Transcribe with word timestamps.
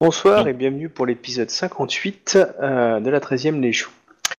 Bonsoir 0.00 0.46
et 0.46 0.52
bienvenue 0.52 0.88
pour 0.88 1.06
l'épisode 1.06 1.50
58 1.50 2.38
euh, 2.62 3.00
de 3.00 3.10
la 3.10 3.18
13e 3.18 3.60
Légion. 3.60 3.88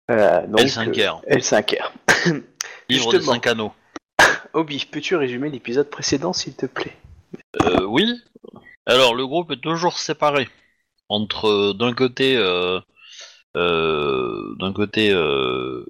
Euh, 0.09 0.47
donc, 0.47 0.61
L5R. 0.61 1.19
euh, 1.29 1.35
L5R. 1.35 1.91
Livre 2.87 3.11
de 3.11 3.17
Justement. 3.17 3.33
5 3.33 3.47
anneaux. 3.47 3.73
Obi, 4.53 4.87
peux-tu 4.89 5.17
résumer 5.17 5.49
l'épisode 5.49 5.89
précédent 5.89 6.31
s'il 6.31 6.55
te 6.55 6.65
plaît? 6.65 6.95
Euh, 7.61 7.83
oui. 7.83 8.21
Alors, 8.85 9.13
le 9.15 9.27
groupe 9.27 9.51
est 9.51 9.59
toujours 9.61 9.99
séparé 9.99 10.47
entre 11.09 11.73
d'un 11.73 11.93
côté, 11.93 12.37
d'un 13.53 14.73
côté 14.73 15.09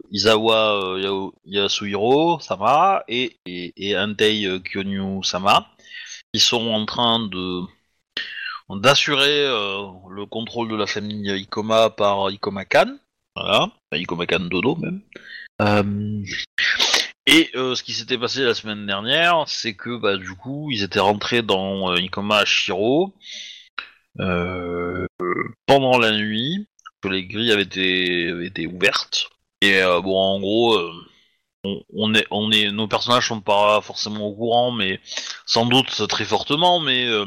Izawa 0.09 0.98
Yasuhiro 1.45 2.40
Sama 2.40 3.04
et 3.08 3.38
et, 3.45 3.72
et 3.77 3.95
Antei 3.95 4.48
Kyonyu 4.63 5.23
Sama. 5.23 5.67
Ils 6.34 6.41
sont 6.41 6.70
en 6.70 6.88
train 6.88 7.20
de 7.27 7.62
d'assurer 8.78 9.46
euh, 9.46 9.88
le 10.09 10.26
contrôle 10.26 10.70
de 10.70 10.76
la 10.76 10.88
famille 10.88 11.30
Ikoma 11.30 11.90
par 11.90 12.30
Ikoma 12.30 12.66
Kan. 12.66 12.98
Voilà, 13.36 13.72
Ikoma 13.94 14.26
Kan 14.26 14.41
Dodo 14.41 14.76
même. 14.76 15.02
Euh, 15.62 16.23
et 17.26 17.50
euh, 17.55 17.76
ce 17.76 17.84
qui 17.84 17.94
s'était 17.94 18.18
passé 18.18 18.44
la 18.44 18.54
semaine 18.54 18.86
dernière, 18.86 19.44
c'est 19.48 19.76
que 19.76 19.98
bah, 19.98 20.18
du 20.18 20.34
coup, 20.36 20.70
ils 20.72 20.84
étaient 20.84 21.00
rentrés 21.00 21.41
dans 21.41 21.96
Ikoma 21.96 22.46
Shiro 22.46 23.13
pendant 25.66 25.98
la 25.98 26.12
nuit, 26.12 26.68
que 27.02 27.08
les 27.08 27.26
grilles 27.26 27.52
avaient 27.52 27.62
été, 27.63 28.68
ouvertes. 28.68 29.30
Et 29.62 29.82
bon, 30.04 30.18
en 30.18 30.40
gros, 30.40 30.77
on, 31.63 31.81
on 31.94 32.13
est, 32.13 32.26
on 32.31 32.52
est, 32.52 32.72
nos 32.72 32.88
personnages 32.88 33.27
sont 33.27 33.41
pas 33.41 33.82
forcément 33.82 34.27
au 34.27 34.34
courant, 34.34 34.71
mais 34.71 34.99
sans 35.46 35.65
doute 35.65 36.07
très 36.07 36.26
fortement. 36.26 36.79
Mais 36.79 37.05
euh, 37.07 37.26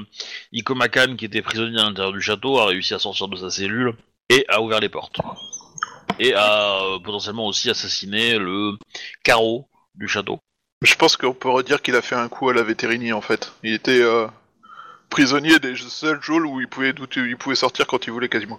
Ikoma 0.53 0.89
Kan, 0.89 1.17
qui 1.17 1.25
était 1.27 1.43
prisonnier 1.43 1.81
à 1.81 1.85
l'intérieur 1.85 2.13
du 2.13 2.21
château, 2.23 2.59
a 2.59 2.67
réussi 2.67 2.95
à 2.95 2.99
sortir 2.99 3.29
de 3.29 3.37
sa 3.37 3.51
cellule 3.51 3.95
et 4.29 4.45
a 4.49 4.61
ouvert 4.63 4.81
les 4.81 4.89
portes. 4.89 5.21
Et 6.19 6.35
a 6.35 6.83
euh, 6.83 6.99
potentiellement 6.99 7.47
aussi 7.47 7.71
assassiné 7.71 8.39
le 8.39 8.77
carreau 9.23 9.69
du 9.95 10.09
château. 10.09 10.39
Je 10.83 10.95
pense 10.95 11.17
qu'on 11.17 11.33
pourrait 11.35 11.63
dire 11.63 11.81
qu'il 11.81 11.95
a 11.95 12.03
fait 12.03 12.17
un 12.17 12.29
coup 12.29 12.49
à 12.49 12.55
la 12.55 12.63
vétérinie 12.63 13.13
en 13.13 13.21
fait. 13.21 13.53
Il 13.63 13.73
était 13.73 14.03
euh, 14.03 14.27
prisonnier 15.11 15.59
des 15.59 15.77
seuls 15.77 16.21
jours 16.23 16.41
où 16.51 16.61
il 16.61 16.69
pouvait, 16.69 16.93
d'où 16.93 17.07
il 17.17 17.37
pouvait 17.37 17.55
sortir 17.55 17.87
quand 17.87 18.07
il 18.07 18.13
voulait 18.13 18.29
quasiment. 18.29 18.59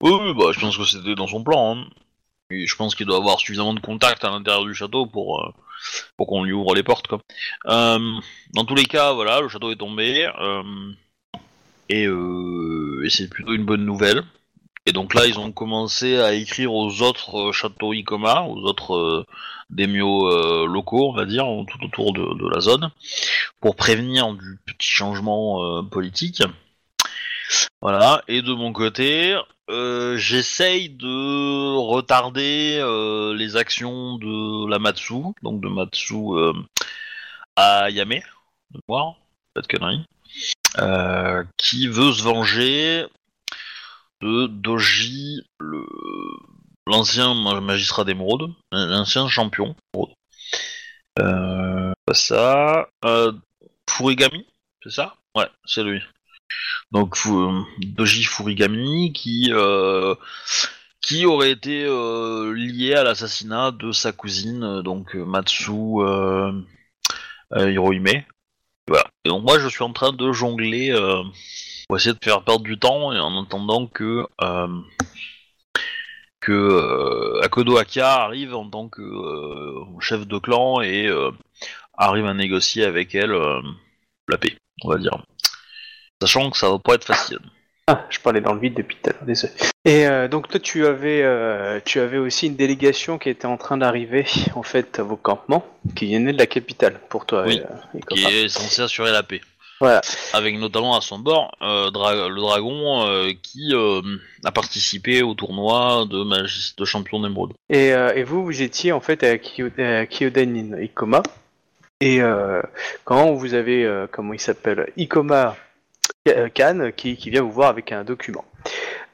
oui, 0.00 0.34
bah, 0.34 0.46
je 0.52 0.60
pense 0.60 0.76
que 0.76 0.84
c'était 0.84 1.14
dans 1.14 1.28
son 1.28 1.44
plan. 1.44 1.76
hein. 1.76 1.86
Je 2.66 2.76
pense 2.76 2.94
qu'il 2.94 3.06
doit 3.06 3.16
avoir 3.16 3.38
suffisamment 3.40 3.74
de 3.74 3.80
contacts 3.80 4.24
à 4.24 4.30
l'intérieur 4.30 4.64
du 4.64 4.74
château 4.74 5.06
pour, 5.06 5.40
euh, 5.40 5.50
pour 6.16 6.26
qu'on 6.26 6.44
lui 6.44 6.52
ouvre 6.52 6.74
les 6.74 6.82
portes. 6.82 7.06
Quoi. 7.06 7.20
Euh, 7.66 8.20
dans 8.54 8.64
tous 8.64 8.74
les 8.74 8.84
cas, 8.84 9.12
voilà, 9.12 9.40
le 9.40 9.48
château 9.48 9.70
est 9.70 9.76
tombé. 9.76 10.28
euh, 10.36 10.92
et 11.90 13.10
c'est 13.10 13.28
plutôt 13.28 13.52
une 13.52 13.64
bonne 13.64 13.84
nouvelle. 13.84 14.22
Et 14.86 14.92
donc 14.92 15.14
là, 15.14 15.26
ils 15.26 15.38
ont 15.38 15.52
commencé 15.52 16.18
à 16.18 16.32
écrire 16.32 16.72
aux 16.72 17.02
autres 17.02 17.52
châteaux 17.52 17.92
Ikoma, 17.92 18.42
aux 18.42 18.62
autres 18.62 19.24
euh, 19.78 20.66
locaux, 20.66 21.10
on 21.10 21.12
va 21.12 21.24
dire, 21.24 21.46
tout 21.68 21.84
autour 21.84 22.12
de, 22.12 22.48
la 22.48 22.60
zone, 22.60 22.90
pour 23.60 23.76
prévenir 23.76 24.32
du 24.34 24.58
petit 24.66 24.88
changement 24.88 25.84
politique. 25.84 26.42
Voilà, 27.80 28.22
et 28.26 28.42
de 28.42 28.52
mon 28.52 28.72
côté, 28.72 29.36
euh, 29.70 30.16
j'essaye 30.16 30.88
de 30.90 31.76
retarder 31.76 32.78
euh, 32.80 33.34
les 33.34 33.56
actions 33.56 34.18
de 34.18 34.68
la 34.68 34.78
Matsu, 34.78 35.14
donc 35.42 35.60
de 35.60 35.68
Matsu 35.68 36.14
euh, 36.14 36.52
à 37.56 37.90
Yame, 37.90 38.20
de 38.70 38.80
voir, 38.88 39.14
pas 39.54 39.60
de 39.60 39.66
conneries, 39.66 40.04
qui 41.56 41.86
veut 41.86 42.12
se 42.12 42.22
venger 42.22 43.06
de 44.20 44.46
Doji, 44.46 45.42
l'ancien 46.86 47.34
ma- 47.34 47.60
magistrat 47.60 48.04
d'émeraude, 48.04 48.52
l'ancien 48.72 49.28
champion. 49.28 49.76
ça, 52.12 52.88
Furigami, 53.88 54.46
c'est 54.82 54.90
ça? 54.90 55.14
Ouais, 55.34 55.48
c'est 55.64 55.82
lui. 55.82 56.02
Donc 56.90 57.16
Fu- 57.16 57.30
Doji 57.78 58.24
Furigami 58.24 59.12
qui 59.12 59.50
euh, 59.52 60.14
qui 61.00 61.26
aurait 61.26 61.50
été 61.50 61.84
euh, 61.84 62.52
lié 62.52 62.94
à 62.94 63.02
l'assassinat 63.02 63.70
de 63.72 63.92
sa 63.92 64.12
cousine 64.12 64.62
euh, 64.62 64.82
donc 64.82 65.16
euh, 65.16 65.24
Matsu 65.24 65.70
euh, 65.70 66.52
euh, 67.54 67.70
Hirohime. 67.70 68.22
Voilà. 68.88 69.04
Et 69.24 69.28
donc 69.28 69.42
moi 69.44 69.58
je 69.58 69.68
suis 69.68 69.82
en 69.82 69.92
train 69.92 70.12
de 70.12 70.32
jongler 70.32 70.90
euh, 70.90 71.22
pour 71.88 71.96
essayer 71.96 72.14
de 72.14 72.22
faire 72.22 72.42
perdre 72.42 72.64
du 72.64 72.78
temps 72.78 73.12
et 73.12 73.18
en 73.18 73.42
attendant 73.42 73.86
que 73.86 74.26
euh, 74.42 74.68
que 76.40 76.52
euh, 76.52 77.40
Akodo 77.42 77.76
Aka 77.78 78.24
arrive 78.24 78.54
en 78.54 78.68
tant 78.68 78.88
que 78.88 79.02
euh, 79.02 79.84
chef 80.00 80.26
de 80.26 80.38
clan 80.38 80.80
et 80.80 81.06
euh, 81.06 81.30
arrive 81.96 82.26
à 82.26 82.34
négocier 82.34 82.84
avec 82.84 83.14
elle 83.14 83.30
euh, 83.32 83.60
la 84.28 84.38
paix, 84.38 84.56
on 84.82 84.90
va 84.90 84.98
dire. 84.98 85.24
Sachant 86.22 86.50
que 86.50 86.56
ça 86.56 86.70
va 86.70 86.78
pas 86.78 86.94
être 86.94 87.04
facile. 87.04 87.40
Ah, 87.88 88.06
je 88.10 88.20
parlais 88.20 88.40
dans 88.40 88.54
le 88.54 88.60
vide 88.60 88.74
depuis 88.74 88.96
tout 89.02 89.10
à 89.10 89.12
l'heure, 89.12 89.24
désolé. 89.24 89.52
Et 89.84 90.06
euh, 90.06 90.28
donc 90.28 90.46
toi, 90.48 90.60
tu 90.60 90.86
avais, 90.86 91.20
euh, 91.24 91.80
tu 91.84 91.98
avais 91.98 92.18
aussi 92.18 92.46
une 92.46 92.54
délégation 92.54 93.18
qui 93.18 93.28
était 93.28 93.46
en 93.46 93.56
train 93.56 93.76
d'arriver 93.76 94.24
en 94.54 94.62
fait 94.62 95.00
à 95.00 95.02
vos 95.02 95.16
campements, 95.16 95.66
qui 95.96 96.14
venait 96.14 96.32
de 96.32 96.38
la 96.38 96.46
capitale 96.46 97.00
pour 97.08 97.26
toi. 97.26 97.42
Oui, 97.44 97.60
euh, 97.60 97.98
qui 98.08 98.24
est 98.24 98.48
censé 98.48 98.82
assurer 98.82 99.10
la 99.10 99.24
paix. 99.24 99.40
Voilà. 99.80 100.00
Avec 100.32 100.56
notamment 100.60 100.96
à 100.96 101.00
son 101.00 101.18
bord 101.18 101.56
euh, 101.60 101.90
Dra- 101.90 102.28
le 102.28 102.40
dragon 102.40 103.04
euh, 103.08 103.32
qui 103.42 103.70
euh, 103.74 104.00
a 104.44 104.52
participé 104.52 105.24
au 105.24 105.34
tournoi 105.34 106.06
de, 106.08 106.22
magis- 106.22 106.76
de 106.78 106.84
champion 106.84 107.20
d'émeraude. 107.20 107.50
Et, 107.68 107.88
et 107.88 108.22
vous, 108.22 108.44
vous 108.44 108.62
étiez 108.62 108.92
en 108.92 109.00
fait 109.00 109.24
à, 109.24 109.38
Kyo- 109.38 109.72
à 109.80 110.06
Kyoden 110.06 110.78
Ikoma. 110.80 111.24
Et 112.00 112.20
quand 113.04 113.32
vous 113.32 113.54
avez, 113.54 114.06
comment 114.12 114.32
il 114.34 114.40
s'appelle, 114.40 114.92
Ikoma 114.96 115.56
euh, 116.28 116.48
Kan 116.48 116.90
qui, 116.96 117.16
qui 117.16 117.30
vient 117.30 117.42
vous 117.42 117.50
voir 117.52 117.68
avec 117.68 117.92
un 117.92 118.04
document. 118.04 118.44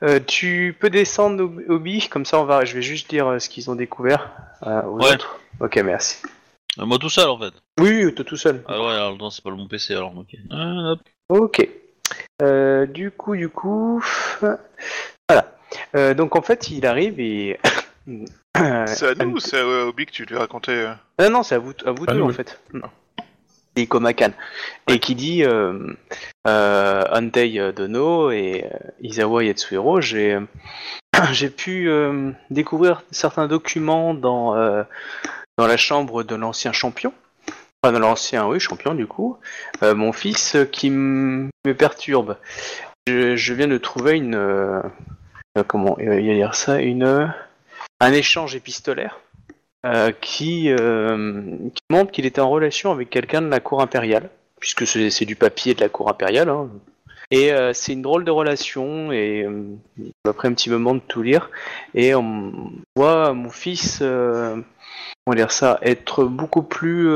Euh, 0.03 0.21
tu 0.25 0.77
peux 0.79 0.91
descendre 0.91 1.43
au, 1.45 1.73
Obi, 1.75 2.09
comme 2.09 2.25
ça 2.25 2.39
on 2.41 2.45
va, 2.45 2.65
je 2.65 2.75
vais 2.75 2.83
juste 2.83 3.11
dire 3.11 3.27
euh, 3.27 3.39
ce 3.39 3.49
qu'ils 3.49 3.71
ont 3.71 3.75
découvert 3.75 4.31
euh, 4.67 4.83
aux 4.83 4.99
Ouais. 5.03 5.15
autres. 5.15 5.41
Ok, 5.61 5.77
merci. 5.79 6.23
Euh, 6.79 6.85
moi 6.87 6.99
tout 6.99 7.09
seul 7.09 7.29
en 7.29 7.39
fait. 7.39 7.53
Oui, 7.81 8.05
oui, 8.05 8.15
t'es 8.15 8.25
tout 8.25 8.37
seul. 8.37 8.63
Ah 8.69 8.81
ouais, 8.81 8.93
alors 8.93 9.17
non, 9.17 9.31
c'est 9.31 9.43
pas 9.43 9.51
le 9.51 9.57
bon 9.57 9.67
PC 9.67 9.95
alors. 9.95 10.17
Ok. 10.17 10.37
Ah, 10.51 10.93
hop. 10.93 11.01
Ok. 11.31 11.69
Euh, 12.43 12.87
du 12.87 13.11
coup, 13.11 13.37
du 13.37 13.49
coup, 13.49 14.03
voilà. 14.41 14.59
Euh, 15.97 16.15
donc 16.15 16.37
en 16.37 16.43
fait, 16.43 16.71
il 16.71 16.87
arrive 16.87 17.19
et. 17.21 17.59
C'est 18.87 19.09
à 19.09 19.15
nous 19.25 19.33
ou 19.33 19.41
c'est 19.41 19.57
à 19.59 19.61
euh, 19.65 19.89
Obi 19.89 20.07
que 20.07 20.13
tu 20.13 20.25
lui 20.25 20.37
racontais 20.37 20.73
euh 20.73 20.93
Ah 21.19 21.29
non, 21.29 21.43
c'est 21.43 21.57
à 21.57 21.59
vous, 21.59 21.73
à 21.85 21.91
vous 21.91 22.05
À 22.07 22.13
deux 22.13 22.19
nous, 22.19 22.25
en 22.25 22.29
oui. 22.29 22.35
fait. 22.35 22.61
Et 22.75 22.79
Komakan. 23.87 24.33
Et 24.89 24.99
qui 24.99 25.15
dit 25.15 25.45
euh, 25.45 25.95
euh, 26.47 27.05
Antei 27.13 27.73
Dono 27.73 28.31
et 28.31 28.65
euh, 28.65 28.79
Izawa 29.01 29.45
Yatsuhiro, 29.45 30.01
j'ai 30.01 30.39
j'ai 31.33 31.51
pu 31.51 31.89
euh, 31.89 32.33
découvrir 32.51 33.03
certains 33.11 33.47
documents 33.47 34.15
dans 34.15 34.55
dans 35.57 35.67
la 35.67 35.77
chambre 35.77 36.23
de 36.23 36.35
l'ancien 36.35 36.73
champion. 36.73 37.13
Enfin, 37.83 37.93
de 37.93 37.99
l'ancien, 37.99 38.47
oui, 38.47 38.59
champion 38.59 38.95
du 38.95 39.07
coup. 39.07 39.39
Mon 39.83 40.13
fils 40.13 40.57
qui 40.73 40.91
me 40.91 41.51
perturbe. 41.77 42.37
Je, 43.07 43.37
je 43.37 43.55
viens 43.55 43.69
de 43.69 43.79
trouver 43.79 44.17
une 44.17 44.83
comment 45.67 45.97
il 45.99 46.09
va 46.09 46.17
dire 46.17 46.55
ça 46.55 46.81
une 46.81 47.33
un 48.01 48.13
échange 48.13 48.55
épistolaire 48.55 49.19
euh, 49.87 50.11
qui, 50.21 50.71
euh, 50.71 51.57
qui 51.73 51.83
montre 51.91 52.11
qu'il 52.11 52.27
était 52.27 52.41
en 52.41 52.51
relation 52.51 52.91
avec 52.91 53.11
quelqu'un 53.11 53.43
de 53.43 53.49
la 53.49 53.61
cour 53.61 53.81
impériale, 53.81 54.29
puisque 54.59 54.87
c'est 54.87 55.25
du 55.25 55.37
papier 55.37 55.75
de 55.75 55.81
la 55.81 55.89
cour 55.89 56.11
impériale. 56.11 56.49
hein. 56.49 56.69
Et 57.31 57.53
euh, 57.53 57.73
c'est 57.75 57.93
une 57.93 58.03
drôle 58.03 58.25
de 58.25 58.31
relation, 58.31 59.13
et 59.13 59.45
euh, 59.45 59.77
après 60.27 60.49
un 60.49 60.55
petit 60.55 60.71
moment 60.71 60.95
de 60.95 61.01
tout 61.01 61.23
lire, 61.23 61.51
et 61.95 62.15
on 62.15 62.73
voit 62.97 63.35
mon 63.35 63.51
fils, 63.51 64.03
dire 65.35 65.53
ça, 65.53 65.79
être 65.83 66.25
beaucoup 66.25 66.63
plus 66.63 67.09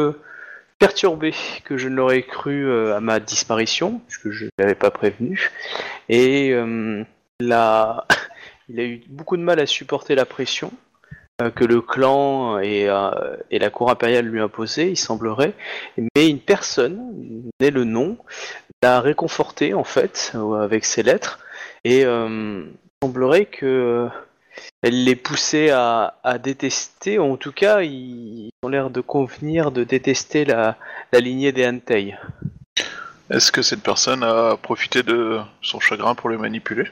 perturbé 0.79 1.35
que 1.65 1.77
je 1.79 1.89
ne 1.89 1.97
l'aurais 1.97 2.23
cru 2.23 2.93
à 2.93 3.01
ma 3.01 3.19
disparition, 3.21 4.01
puisque 4.07 4.31
je 4.31 4.45
ne 4.45 4.51
l'avais 4.59 4.75
pas 4.75 4.91
prévenu. 4.91 5.51
Et 6.11 6.55
là, 7.41 8.07
il 8.69 8.79
a 8.81 8.85
eu 8.85 9.03
beaucoup 9.09 9.37
de 9.39 9.43
mal 9.43 9.59
à 9.59 9.67
supporter 9.67 10.15
la 10.15 10.27
pression 10.27 10.71
que 11.55 11.65
le 11.65 11.81
clan 11.81 12.59
et, 12.59 12.89
euh, 12.89 13.11
et 13.51 13.59
la 13.59 13.71
cour 13.71 13.91
impériale 13.91 14.27
lui 14.27 14.41
imposaient, 14.41 14.91
il 14.91 14.97
semblerait. 14.97 15.55
Mais 16.17 16.29
une 16.29 16.39
personne, 16.39 17.51
n'est 17.61 17.71
le 17.71 17.85
nom, 17.85 18.17
l'a 18.83 19.01
réconforté 19.01 19.75
en 19.75 19.85
fait 19.85 20.33
euh, 20.35 20.55
avec 20.63 20.85
ses 20.85 21.03
lettres. 21.03 21.39
Et 21.85 22.05
euh, 22.05 22.65
il 22.67 23.07
semblerait 23.07 23.47
que 23.47 23.67
euh, 23.67 24.09
elle 24.83 25.05
les 25.05 25.17
poussait 25.17 25.71
à, 25.71 26.15
détester, 26.43 27.19
en 27.19 27.37
tout 27.37 27.53
cas, 27.53 27.83
ils 27.83 28.51
ont 28.63 28.69
l'air 28.69 28.91
de 28.91 29.01
convenir 29.01 29.73
de 29.73 29.83
détester 29.83 30.45
la, 30.45 30.77
la 31.13 31.21
lignée 31.21 31.53
des 31.53 31.67
Hantei. 31.67 32.15
Est-ce 33.31 33.51
que 33.51 33.63
cette 33.63 33.83
personne 33.83 34.23
a 34.23 34.57
profité 34.57 35.03
de 35.03 35.41
son 35.63 35.81
chagrin 35.81 36.15
pour 36.15 36.29
le 36.29 36.37
manipuler? 36.37 36.85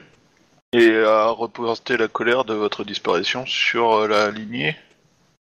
Et 0.73 1.03
a 1.03 1.29
reporté 1.31 1.97
la 1.97 2.07
colère 2.07 2.45
de 2.45 2.53
votre 2.53 2.85
disparition 2.85 3.45
sur 3.45 3.91
euh, 3.93 4.07
la 4.07 4.31
lignée 4.31 4.75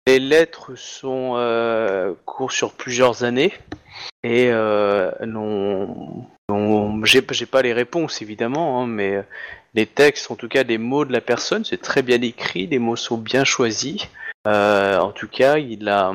Les 0.08 0.18
lettres 0.20 0.72
sont 0.76 1.34
euh, 1.36 2.14
courent 2.26 2.52
sur 2.52 2.74
plusieurs 2.74 3.24
années 3.24 3.54
et 4.24 4.50
euh, 4.50 5.12
n'ont- 5.26 6.26
j'ai 7.04 7.22
pas 7.46 7.62
les 7.62 7.74
réponses 7.74 8.24
évidemment, 8.24 8.82
hein, 8.82 8.88
mais 8.88 9.18
euh, 9.18 9.22
les 9.76 9.86
textes, 9.86 10.32
en 10.32 10.36
tout 10.36 10.48
cas 10.48 10.64
les 10.64 10.80
mots 10.80 11.06
de 11.06 11.14
la 11.14 11.22
personne, 11.22 11.64
c'est 11.64 11.82
très 11.82 12.02
bien 12.02 12.20
écrit, 12.22 12.66
les 12.66 12.80
mots 12.80 12.96
sont 12.96 13.18
bien 13.18 13.44
choisis. 13.44 14.08
Euh, 14.48 14.98
en 14.98 15.12
tout 15.12 15.28
cas, 15.28 15.58
il 15.58 15.88
a, 15.90 16.12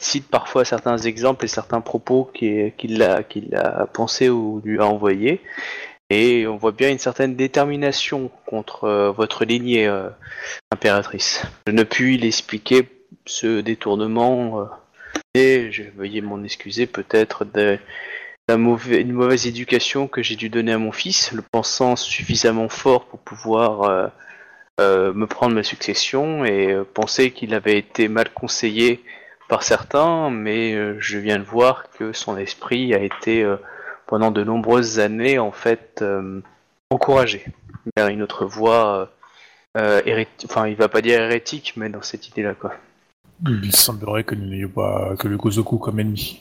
cite 0.00 0.28
parfois 0.28 0.64
certains 0.64 0.96
exemples 0.98 1.44
et 1.44 1.48
certains 1.48 1.82
propos 1.82 2.30
qui- 2.32 2.72
qu'il 2.78 3.02
a, 3.02 3.22
qu'il 3.22 3.54
a 3.54 3.86
pensé 3.86 4.30
ou 4.30 4.62
lui 4.64 4.78
a 4.80 4.86
envoyé. 4.86 5.42
Et 6.10 6.46
on 6.46 6.56
voit 6.56 6.72
bien 6.72 6.90
une 6.90 6.98
certaine 6.98 7.36
détermination 7.36 8.30
contre 8.46 8.84
euh, 8.84 9.10
votre 9.10 9.44
lignée 9.44 9.86
euh, 9.86 10.08
impératrice. 10.72 11.44
Je 11.66 11.72
ne 11.72 11.82
puis 11.82 12.16
l'expliquer 12.16 12.88
ce 13.26 13.60
détournement 13.60 14.60
euh, 14.60 14.64
et 15.34 15.70
je 15.70 15.82
veuillez 15.96 16.22
m'en 16.22 16.42
excuser 16.42 16.86
peut-être 16.86 17.44
de 17.44 17.78
la 18.48 18.56
mauvais- 18.56 19.02
une 19.02 19.12
mauvaise 19.12 19.46
éducation 19.46 20.08
que 20.08 20.22
j'ai 20.22 20.36
dû 20.36 20.48
donner 20.48 20.72
à 20.72 20.78
mon 20.78 20.92
fils, 20.92 21.32
le 21.32 21.42
pensant 21.42 21.94
suffisamment 21.94 22.70
fort 22.70 23.04
pour 23.04 23.20
pouvoir 23.20 24.10
me 24.78 25.26
prendre 25.26 25.54
ma 25.54 25.62
succession 25.62 26.46
et 26.46 26.74
penser 26.94 27.30
qu'il 27.32 27.52
avait 27.52 27.76
été 27.76 28.08
mal 28.08 28.32
conseillé 28.32 29.04
par 29.50 29.62
certains, 29.62 30.30
mais 30.30 30.98
je 30.98 31.18
viens 31.18 31.38
de 31.38 31.44
voir 31.44 31.90
que 31.90 32.14
son 32.14 32.38
esprit 32.38 32.94
a 32.94 33.00
été 33.00 33.44
pendant 34.08 34.32
de 34.32 34.42
nombreuses 34.42 34.98
années 34.98 35.38
en 35.38 35.52
fait 35.52 36.00
euh, 36.02 36.40
encouragé 36.90 37.44
vers 37.96 38.08
une 38.08 38.22
autre 38.22 38.44
voie 38.46 39.10
euh, 39.76 40.00
héréti- 40.04 40.46
enfin 40.46 40.66
il 40.66 40.74
va 40.76 40.88
pas 40.88 41.00
dire 41.02 41.20
hérétique 41.20 41.74
mais 41.76 41.88
dans 41.90 42.02
cette 42.02 42.26
idée 42.26 42.42
là 42.42 42.54
quoi. 42.54 42.74
Il 43.46 43.72
semblerait 43.76 44.24
que 44.24 44.34
nous 44.34 44.46
n'ayons 44.46 44.68
pas 44.70 45.14
que 45.16 45.28
le 45.28 45.36
Gozoku 45.36 45.78
comme 45.78 46.00
ennemi. 46.00 46.40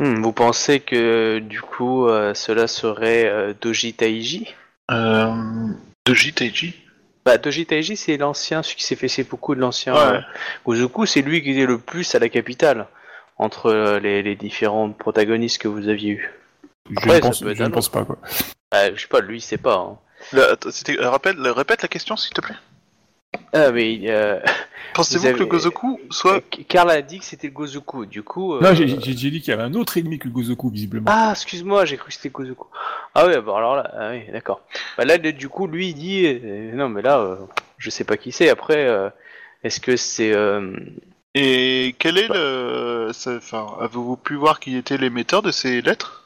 Hmm, 0.00 0.22
vous 0.22 0.32
pensez 0.32 0.80
que 0.80 1.40
du 1.40 1.60
coup 1.60 2.06
euh, 2.08 2.32
cela 2.34 2.66
serait 2.66 3.26
euh, 3.26 3.52
Doji 3.60 3.92
Taiji? 3.92 4.54
Euh, 4.90 5.34
De 6.06 6.14
JTJ 6.14 6.72
Bah 7.26 7.36
Doji 7.38 7.66
Taiji 7.66 7.96
c'est 7.96 8.16
l'ancien, 8.16 8.62
celui 8.62 8.76
qui 8.76 8.84
s'est 8.84 8.96
fait 8.96 9.08
seppuku 9.08 9.54
de 9.56 9.60
l'ancien 9.60 9.92
Ouais. 9.94 10.00
euh, 10.16 10.20
Gozoku, 10.64 11.04
c'est 11.06 11.22
lui 11.22 11.42
qui 11.42 11.50
était 11.50 11.66
le 11.66 11.78
plus 11.78 12.14
à 12.14 12.18
la 12.18 12.28
capitale 12.28 12.86
entre 13.38 13.66
euh, 13.66 13.98
les, 14.00 14.22
les 14.22 14.34
différents 14.36 14.90
protagonistes 14.90 15.60
que 15.60 15.68
vous 15.68 15.88
aviez 15.88 16.12
eu. 16.12 16.30
Je 16.90 17.06
ne 17.06 17.12
ça 17.14 17.20
pense, 17.20 17.40
peut 17.40 17.50
être 17.50 17.56
je 17.58 17.62
un 17.62 17.68
ne 17.68 17.72
pense 17.74 17.88
pas 17.88 18.04
quoi. 18.04 18.18
Ah, 18.70 18.92
je 18.94 19.00
sais 19.00 19.06
pas, 19.08 19.20
lui 19.20 19.38
il 19.38 19.40
sait 19.40 19.58
pas. 19.58 19.76
hein. 19.76 19.98
Euh, 20.34 20.54
rappelle, 21.08 21.40
répète 21.48 21.82
la 21.82 21.88
question 21.88 22.16
s'il 22.16 22.32
te 22.34 22.40
plaît. 22.40 22.54
Ah 23.52 23.70
mais 23.72 23.98
euh, 24.06 24.40
Pensez-vous 24.94 25.24
avez- 25.26 25.34
que 25.34 25.40
le 25.40 25.46
Gozoku 25.46 26.00
soit... 26.10 26.42
Karl 26.68 26.90
a 26.90 27.00
dit 27.00 27.18
que 27.18 27.24
c'était 27.24 27.46
le 27.46 27.52
Gozoku, 27.54 28.04
du 28.04 28.22
coup. 28.22 28.54
euh, 28.54 28.60
Non, 28.60 28.74
j'ai 28.74 28.84
dit 28.86 29.40
qu'il 29.40 29.48
y 29.48 29.52
avait 29.52 29.62
un 29.62 29.72
autre 29.74 29.96
ennemi 29.96 30.18
que 30.18 30.28
le 30.28 30.34
Gozoku 30.34 30.68
visiblement. 30.68 31.06
Ah, 31.08 31.30
excuse-moi, 31.32 31.86
j'ai 31.86 31.96
cru 31.96 32.08
que 32.08 32.14
c'était 32.14 32.28
Gozoku. 32.28 32.66
Ah 33.14 33.26
ouais, 33.26 33.40
bah 33.40 33.54
alors 33.56 33.76
là, 33.76 33.90
ah 33.98 34.10
oui, 34.10 34.24
d'accord. 34.32 34.60
Bah 34.98 35.04
là, 35.06 35.16
du 35.18 35.48
coup, 35.48 35.66
lui, 35.66 35.88
il 35.88 35.94
dit, 35.94 36.26
euh, 36.26 36.72
non, 36.74 36.88
mais 36.90 37.00
là, 37.00 37.20
euh, 37.20 37.36
je 37.78 37.88
sais 37.88 38.04
pas 38.04 38.16
qui 38.18 38.32
c'est. 38.32 38.50
Après, 38.50 38.86
euh, 38.86 39.08
est-ce 39.64 39.80
que 39.80 39.96
c'est, 39.96 40.32
euh, 40.34 40.76
Et 41.34 41.94
quel 41.98 42.18
est 42.18 42.28
le... 42.28 43.10
ça- 43.14 43.36
Enfin, 43.36 43.66
avez-vous 43.80 44.16
pu 44.18 44.34
voir 44.34 44.60
qui 44.60 44.76
étaient 44.76 44.98
l'émetteur 44.98 45.40
de 45.40 45.50
ces 45.50 45.80
lettres? 45.80 46.21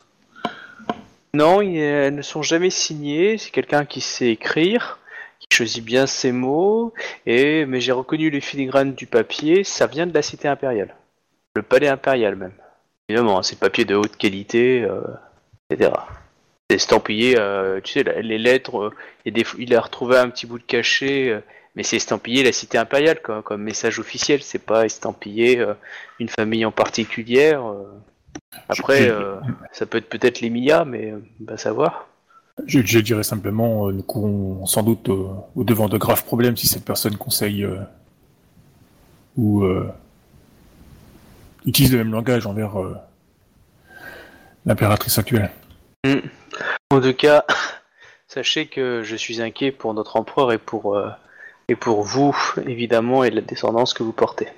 Non, 1.36 1.60
elles 1.60 2.14
ne 2.14 2.22
sont 2.22 2.42
jamais 2.42 2.70
signées. 2.70 3.38
C'est 3.38 3.50
quelqu'un 3.50 3.84
qui 3.84 4.00
sait 4.00 4.30
écrire, 4.30 4.98
qui 5.40 5.46
choisit 5.54 5.84
bien 5.84 6.06
ses 6.06 6.32
mots. 6.32 6.92
Et 7.26 7.66
mais 7.66 7.80
j'ai 7.80 7.92
reconnu 7.92 8.30
les 8.30 8.40
filigranes 8.40 8.94
du 8.94 9.06
papier. 9.06 9.64
Ça 9.64 9.86
vient 9.86 10.06
de 10.06 10.14
la 10.14 10.22
cité 10.22 10.48
impériale, 10.48 10.94
le 11.54 11.62
palais 11.62 11.88
impérial 11.88 12.36
même. 12.36 12.54
Évidemment, 13.08 13.38
hein, 13.38 13.42
c'est 13.42 13.58
papier 13.58 13.84
de 13.84 13.94
haute 13.94 14.16
qualité, 14.16 14.82
euh, 14.82 15.00
etc. 15.70 15.92
C'est 16.68 16.76
estampillé, 16.76 17.36
euh, 17.38 17.80
tu 17.80 17.92
sais, 17.92 18.22
les 18.22 18.38
lettres. 18.38 18.76
euh, 18.76 18.94
il, 19.58 19.74
a 19.74 19.80
retrouvé 19.80 20.16
un 20.16 20.28
petit 20.28 20.46
bout 20.46 20.58
de 20.58 20.64
cachet, 20.64 21.28
euh, 21.28 21.40
mais 21.76 21.84
c'est 21.84 21.96
estampillé 21.96 22.42
la 22.42 22.50
cité 22.52 22.78
impériale 22.78 23.20
comme 23.20 23.62
message 23.62 24.00
officiel. 24.00 24.42
C'est 24.42 24.64
pas 24.64 24.84
estampillé 24.84 25.60
euh, 25.60 25.74
une 26.18 26.28
famille 26.28 26.64
en 26.64 26.72
particulière. 26.72 27.62
Après, 28.68 29.08
euh, 29.08 29.36
ça 29.72 29.86
peut 29.86 29.98
être 29.98 30.08
peut-être 30.08 30.40
l'Emilia, 30.40 30.84
mais 30.84 31.12
euh, 31.12 31.22
va 31.40 31.56
savoir. 31.56 32.08
Je, 32.66 32.80
je 32.80 32.98
dirais 33.00 33.22
simplement, 33.22 33.88
euh, 33.88 33.92
nous 33.92 34.02
courons 34.02 34.66
sans 34.66 34.82
doute 34.82 35.08
au 35.08 35.64
devant 35.64 35.88
de 35.88 35.98
graves 35.98 36.24
problèmes 36.24 36.56
si 36.56 36.66
cette 36.66 36.84
personne 36.84 37.16
conseille 37.16 37.64
euh, 37.64 37.78
ou 39.36 39.64
utilise 41.66 41.92
le 41.92 41.98
même 41.98 42.12
langage 42.12 42.46
envers 42.46 42.76
l'impératrice 44.64 45.18
actuelle. 45.18 45.50
En 46.90 47.00
tout 47.02 47.12
cas, 47.12 47.44
sachez 48.28 48.66
que 48.66 49.02
je 49.04 49.16
suis 49.16 49.42
inquiet 49.42 49.72
pour 49.72 49.92
notre 49.92 50.16
empereur 50.16 50.52
et 50.52 50.58
pour, 50.58 50.98
et 51.68 51.76
pour 51.76 52.02
vous, 52.02 52.34
évidemment, 52.66 53.24
et 53.24 53.30
la 53.30 53.42
descendance 53.42 53.92
que 53.92 54.02
vous 54.02 54.12
portez. 54.12 54.48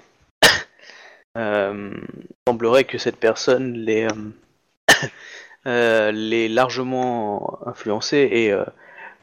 Euh, 1.39 1.91
il 1.95 2.37
semblerait 2.47 2.85
que 2.85 2.99
cette 2.99 3.17
personne 3.17 3.73
l'ait 3.73 4.07
euh, 4.07 4.89
euh, 5.67 6.13
l'ait 6.13 6.49
largement 6.49 7.59
influencé 7.67 8.29
et 8.31 8.55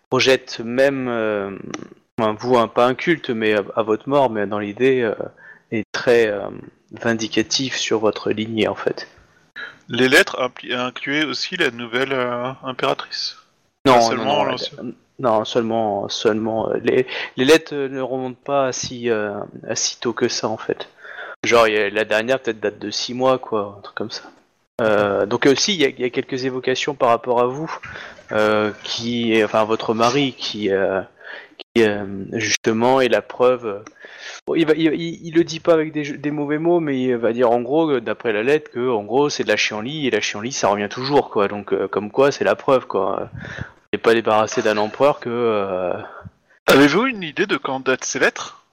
projette 0.10 0.60
même, 0.62 1.08
enfin, 2.18 2.36
vous, 2.40 2.58
hein, 2.58 2.68
pas 2.68 2.88
un 2.88 2.96
culte, 2.96 3.30
mais 3.30 3.54
à, 3.54 3.64
à 3.76 3.84
votre 3.84 4.10
mort, 4.10 4.30
mais 4.30 4.48
dans 4.48 4.60
l'idée, 4.60 5.12
est 5.72 5.86
très 5.92 6.34
vindicatif 6.92 7.76
sur 7.76 8.00
votre 8.00 8.32
lignée, 8.32 8.68
en 8.68 8.76
fait. 8.76 9.08
Les 9.88 10.10
lettres 10.10 10.52
incluaient 10.72 11.26
aussi 11.26 11.58
la 11.58 11.70
nouvelle 11.72 12.14
euh, 12.14 12.52
impératrice. 12.64 13.38
Non, 13.86 14.02
seulement 14.02 14.46
non, 15.18 15.46
seulement, 15.46 16.10
seulement 16.10 16.74
les, 16.74 17.08
les 17.38 17.46
lettres 17.46 17.74
ne 17.74 18.02
remontent 18.02 18.42
pas 18.44 18.68
à 18.68 18.72
si, 18.74 19.10
euh, 19.10 19.40
à 19.66 19.76
si 19.76 19.98
tôt 20.00 20.12
que 20.12 20.28
ça 20.28 20.50
en 20.50 20.58
fait. 20.58 20.90
Genre 21.46 21.68
y 21.68 21.78
a- 21.78 21.90
la 21.90 22.06
dernière 22.06 22.40
peut-être 22.40 22.60
date 22.60 22.80
de 22.80 22.90
6 22.92 23.14
mois 23.14 23.38
quoi, 23.40 23.76
un 23.78 23.82
truc 23.82 23.96
comme 23.96 24.12
ça. 24.12 24.24
Euh, 24.82 25.26
donc 25.26 25.46
aussi 25.46 25.74
il 25.76 25.82
y, 25.82 25.86
a- 25.86 25.90
il 25.90 26.00
y 26.02 26.04
a 26.04 26.10
quelques 26.10 26.46
évocations 26.46 26.96
par 26.96 27.10
rapport 27.10 27.40
à 27.42 27.46
vous, 27.48 27.72
euh, 28.32 28.72
qui, 28.84 29.42
enfin 29.44 29.64
votre 29.64 29.94
mari 29.94 30.34
qui, 30.38 30.70
euh, 30.72 31.02
euh, 31.78 32.06
justement 32.34 33.02
est 33.02 33.10
la 33.10 33.22
preuve. 33.22 33.66
euh, 33.66 34.56
il, 34.56 34.66
va, 34.66 34.74
le 34.76 35.44
dit 35.44 35.60
pas 35.60 35.74
avec 35.74 35.92
des, 35.94 36.32
mauvais 36.32 36.58
mots, 36.58 36.80
mais 36.80 37.02
il 37.02 37.16
va 37.18 37.34
dire 37.34 37.52
en 37.52 37.62
gros, 37.62 37.90
euh, 37.92 38.02
d'après 38.02 38.34
la 38.34 38.44
lettre, 38.44 38.72
que 38.72 38.90
en 38.90 39.04
gros 39.04 39.30
c'est 39.30 39.44
de 39.44 39.50
la 39.50 39.58
chienlit 39.58 40.08
et 40.08 40.12
la 40.12 40.22
chienlit 40.22 40.52
ça 40.52 40.70
revient 40.70 40.90
toujours 40.90 41.30
quoi. 41.30 41.48
Donc 41.48 41.74
euh, 41.74 41.88
comme 41.88 42.12
quoi 42.12 42.32
c'est 42.32 42.44
la 42.46 42.56
preuve 42.56 42.88
quoi. 42.88 43.30
n'est 43.94 44.00
pas 44.00 44.14
débarrassé 44.14 44.62
d'un 44.62 44.78
empereur 44.78 45.20
que. 45.20 45.30
euh, 45.30 45.94
Avez-vous 46.68 47.06
une 47.08 47.24
idée 47.24 47.46
de 47.48 47.58
quand 47.58 47.80
datent 47.80 48.06
ces 48.06 48.20
lettres? 48.20 48.65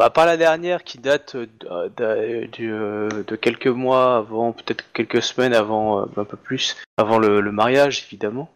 Bah, 0.00 0.08
part 0.08 0.24
la 0.24 0.38
dernière 0.38 0.82
qui 0.82 0.96
date 0.96 1.34
euh, 1.34 1.90
de, 1.94 2.46
du, 2.46 2.72
euh, 2.72 3.10
de 3.26 3.36
quelques 3.36 3.66
mois 3.66 4.16
avant, 4.16 4.52
peut-être 4.52 4.82
quelques 4.94 5.20
semaines 5.22 5.52
avant, 5.52 6.00
euh, 6.00 6.04
un 6.16 6.24
peu 6.24 6.38
plus, 6.38 6.78
avant 6.96 7.18
le, 7.18 7.42
mariage 7.52 8.06
évidemment. 8.06 8.48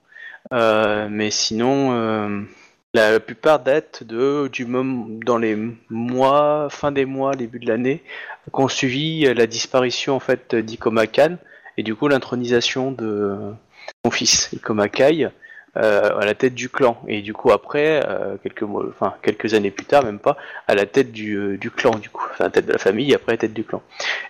Euh, 0.54 1.06
mais 1.10 1.30
sinon, 1.30 1.92
euh, 1.92 2.40
la, 2.94 3.20
plupart 3.20 3.60
datent 3.60 4.04
de, 4.04 4.48
du 4.50 4.64
moment, 4.64 5.04
dans 5.22 5.36
les 5.36 5.54
mois, 5.90 6.68
fin 6.70 6.92
des 6.92 7.04
mois, 7.04 7.34
début 7.34 7.58
de 7.58 7.68
l'année, 7.68 8.02
qu'ont 8.50 8.68
suivi 8.68 9.26
euh, 9.26 9.34
la 9.34 9.46
disparition 9.46 10.16
en 10.16 10.20
fait 10.20 10.54
d'Ikoma 10.54 11.06
Khan 11.06 11.36
et 11.76 11.82
du 11.82 11.94
coup 11.94 12.08
l'intronisation 12.08 12.90
de 12.90 13.52
son 14.02 14.10
fils 14.10 14.50
Ikoma 14.54 14.88
Kai 14.88 15.28
euh, 15.76 16.18
à 16.18 16.24
la 16.24 16.34
tête 16.34 16.54
du 16.54 16.68
clan. 16.68 17.00
Et 17.08 17.20
du 17.20 17.32
coup 17.32 17.50
après, 17.50 18.04
euh, 18.06 18.36
quelques 18.42 18.62
mois, 18.62 18.84
enfin 18.88 19.14
quelques 19.22 19.54
années 19.54 19.72
plus 19.72 19.86
tard, 19.86 20.04
même 20.04 20.20
pas, 20.20 20.36
à 20.68 20.74
la 20.74 20.86
tête 20.86 21.10
du, 21.10 21.34
euh, 21.34 21.58
du 21.58 21.70
clan 21.70 21.92
du 21.98 22.10
coup, 22.10 22.24
enfin 22.32 22.44
à 22.44 22.48
la 22.48 22.52
tête 22.52 22.66
de 22.66 22.72
la 22.72 22.78
famille, 22.78 23.10
et 23.10 23.14
après 23.14 23.32
à 23.32 23.34
la 23.34 23.38
tête 23.38 23.54
du 23.54 23.64
clan. 23.64 23.82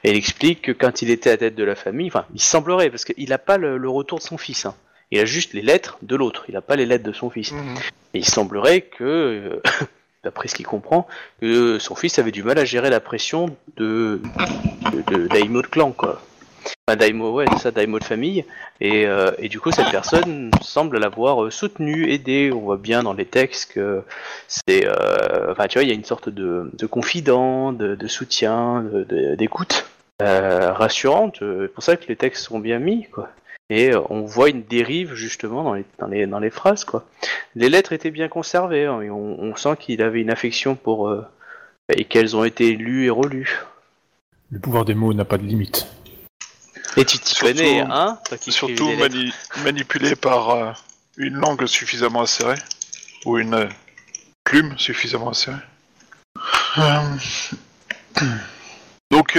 Et 0.04 0.10
il 0.10 0.16
explique 0.16 0.62
que 0.62 0.72
quand 0.72 1.02
il 1.02 1.10
était 1.10 1.30
à 1.30 1.32
la 1.34 1.38
tête 1.38 1.54
de 1.54 1.64
la 1.64 1.74
famille, 1.74 2.06
enfin 2.06 2.24
il 2.34 2.40
semblerait, 2.40 2.88
parce 2.88 3.04
qu'il 3.04 3.28
n'a 3.28 3.38
pas 3.38 3.58
le, 3.58 3.76
le 3.76 3.88
retour 3.90 4.18
de 4.18 4.24
son 4.24 4.38
fils, 4.38 4.64
hein. 4.64 4.74
il 5.10 5.20
a 5.20 5.26
juste 5.26 5.52
les 5.52 5.62
lettres 5.62 5.98
de 6.00 6.16
l'autre, 6.16 6.46
il 6.48 6.54
n'a 6.54 6.62
pas 6.62 6.76
les 6.76 6.86
lettres 6.86 7.04
de 7.04 7.12
son 7.12 7.28
fils. 7.28 7.52
Et 8.14 8.18
il 8.18 8.24
semblerait 8.24 8.80
que, 8.80 9.60
d'après 10.24 10.48
ce 10.48 10.54
qu'il 10.54 10.66
comprend, 10.66 11.06
que 11.42 11.78
son 11.78 11.94
fils 11.94 12.18
avait 12.18 12.32
du 12.32 12.42
mal 12.42 12.58
à 12.58 12.64
gérer 12.64 12.88
la 12.88 13.00
pression 13.00 13.54
de, 13.76 14.22
de, 14.92 15.02
de 15.02 15.26
de 15.28 15.66
clan, 15.66 15.92
quoi. 15.92 16.22
Enfin, 16.86 16.96
Daimo, 16.96 17.32
ouais, 17.32 17.46
ça, 17.58 17.70
Daimo 17.70 17.98
de 17.98 18.04
famille. 18.04 18.44
Et, 18.80 19.06
euh, 19.06 19.30
et 19.38 19.48
du 19.48 19.60
coup, 19.60 19.70
cette 19.72 19.90
personne 19.90 20.50
semble 20.60 20.98
l'avoir 20.98 21.44
euh, 21.44 21.50
soutenu, 21.50 22.10
aidé. 22.10 22.50
On 22.52 22.60
voit 22.60 22.76
bien 22.76 23.02
dans 23.02 23.12
les 23.12 23.24
textes 23.24 23.72
que 23.72 24.02
c'est. 24.48 24.86
euh, 24.86 25.50
Enfin, 25.52 25.66
tu 25.66 25.78
vois, 25.78 25.84
il 25.84 25.88
y 25.88 25.92
a 25.92 25.94
une 25.94 26.04
sorte 26.04 26.28
de, 26.28 26.70
de 26.72 26.86
confident, 26.86 27.72
de, 27.72 28.06
soutien, 28.06 28.84
d'écoute 29.38 29.86
rassurante. 30.20 31.36
C'est 31.40 31.72
pour 31.72 31.82
ça 31.82 31.96
que 31.96 32.06
les 32.08 32.16
textes 32.16 32.44
sont 32.44 32.58
bien 32.58 32.78
mis, 32.78 33.06
quoi. 33.10 33.28
Et 33.70 33.92
on 34.10 34.22
voit 34.22 34.50
une 34.50 34.62
dérive 34.62 35.14
justement 35.14 35.64
dans 35.64 35.74
les, 35.74 35.84
dans 35.98 36.06
les, 36.06 36.26
dans 36.26 36.38
les 36.38 36.50
phrases. 36.50 36.84
Quoi. 36.84 37.04
Les 37.54 37.70
lettres 37.70 37.92
étaient 37.94 38.10
bien 38.10 38.28
conservées, 38.28 38.84
hein, 38.84 39.00
on, 39.10 39.36
on 39.40 39.56
sent 39.56 39.76
qu'il 39.80 40.02
avait 40.02 40.20
une 40.20 40.30
affection 40.30 40.74
pour... 40.74 41.10
et 41.88 42.04
qu'elles 42.04 42.36
ont 42.36 42.44
été 42.44 42.72
lues 42.72 43.06
et 43.06 43.10
relues. 43.10 43.62
Le 44.50 44.58
pouvoir 44.58 44.84
des 44.84 44.94
mots 44.94 45.14
n'a 45.14 45.24
pas 45.24 45.38
de 45.38 45.44
limite. 45.44 45.86
Et 46.96 47.04
tu 47.04 47.18
t'y 47.18 47.34
connais, 47.34 47.80
hein 47.80 48.18
toi 48.24 48.38
qui 48.38 48.52
Surtout 48.52 48.90
mani- 48.96 49.32
manipulé 49.64 50.14
par 50.14 50.50
euh, 50.50 50.72
une 51.16 51.34
langue 51.34 51.66
suffisamment 51.66 52.22
acérée, 52.22 52.58
ou 53.24 53.38
une 53.38 53.54
euh, 53.54 53.68
plume 54.44 54.78
suffisamment 54.78 55.30
acérée. 55.30 55.56
Euh, 56.78 57.16
Donc, 59.10 59.38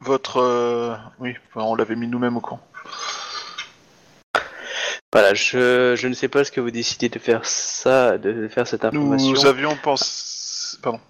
votre... 0.00 0.98
Oui, 1.18 1.34
on 1.54 1.74
l'avait 1.74 1.96
mis 1.96 2.06
nous-mêmes 2.06 2.36
au 2.36 2.40
camp. 2.40 2.60
Voilà, 5.12 5.34
je, 5.34 5.96
je 5.98 6.06
ne 6.06 6.14
sais 6.14 6.28
pas 6.28 6.44
ce 6.44 6.52
que 6.52 6.60
vous 6.60 6.70
décidez 6.70 7.08
de 7.08 7.18
faire 7.18 7.44
ça, 7.44 8.16
de 8.16 8.46
faire 8.46 8.68
cette 8.68 8.84
information. 8.84 9.32
Nous 9.32 9.46
avions 9.46 9.76
pensé... 9.76 10.78
Pardon. 10.80 11.00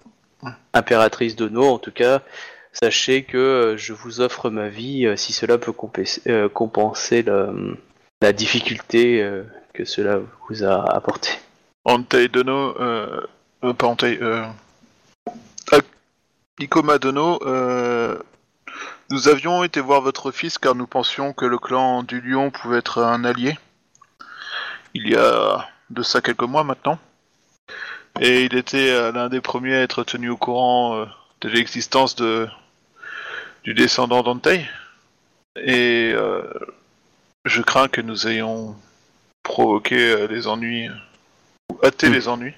Impératrice 0.73 1.35
Dono, 1.35 1.71
en 1.71 1.77
tout 1.77 1.91
cas, 1.91 2.21
sachez 2.73 3.23
que 3.23 3.37
euh, 3.37 3.77
je 3.77 3.93
vous 3.93 4.21
offre 4.21 4.49
ma 4.49 4.69
vie 4.69 5.05
euh, 5.05 5.15
si 5.15 5.33
cela 5.33 5.57
peut 5.57 5.71
compenser, 5.71 6.21
euh, 6.27 6.49
compenser 6.49 7.23
la 8.21 8.33
difficulté 8.33 9.25
que 9.73 9.85
cela 9.85 10.19
vous 10.47 10.63
a 10.63 10.95
apporté. 10.95 11.31
Antei 11.85 12.27
Dono... 12.27 12.79
Euh, 12.79 13.21
euh, 13.63 13.73
pas 13.73 13.87
Antei... 13.87 14.19
Euh, 14.21 14.45
ah, 15.71 15.79
Ikoma 16.59 16.99
Dono... 16.99 17.39
Euh, 17.43 18.17
nous 19.09 19.27
avions 19.27 19.63
été 19.63 19.81
voir 19.81 20.01
votre 20.01 20.31
fils 20.31 20.57
car 20.57 20.75
nous 20.75 20.87
pensions 20.87 21.33
que 21.33 21.45
le 21.45 21.57
clan 21.57 22.03
du 22.03 22.21
lion 22.21 22.49
pouvait 22.49 22.77
être 22.77 22.99
un 23.03 23.25
allié. 23.25 23.57
Il 24.93 25.09
y 25.09 25.15
a 25.15 25.67
de 25.89 26.01
ça 26.03 26.21
quelques 26.21 26.43
mois 26.43 26.63
maintenant. 26.63 26.97
Et 28.21 28.45
il 28.45 28.55
était 28.55 29.11
l'un 29.11 29.27
des 29.27 29.41
premiers 29.41 29.75
à 29.75 29.81
être 29.81 30.03
tenu 30.03 30.29
au 30.29 30.37
courant 30.37 31.05
de 31.41 31.49
l'existence 31.49 32.15
de 32.15 32.47
du 33.63 33.73
descendant 33.73 34.23
d'Antei. 34.23 34.65
Et 35.57 36.11
euh, 36.15 36.43
je 37.45 37.61
crains 37.61 37.87
que 37.87 38.01
nous 38.01 38.27
ayons 38.27 38.75
provoqué 39.43 39.95
euh, 40.11 40.27
les 40.27 40.47
ennuis, 40.47 40.89
ou 41.71 41.79
hâté 41.83 42.07
Hmm. 42.09 42.13
les 42.13 42.27
ennuis, 42.27 42.53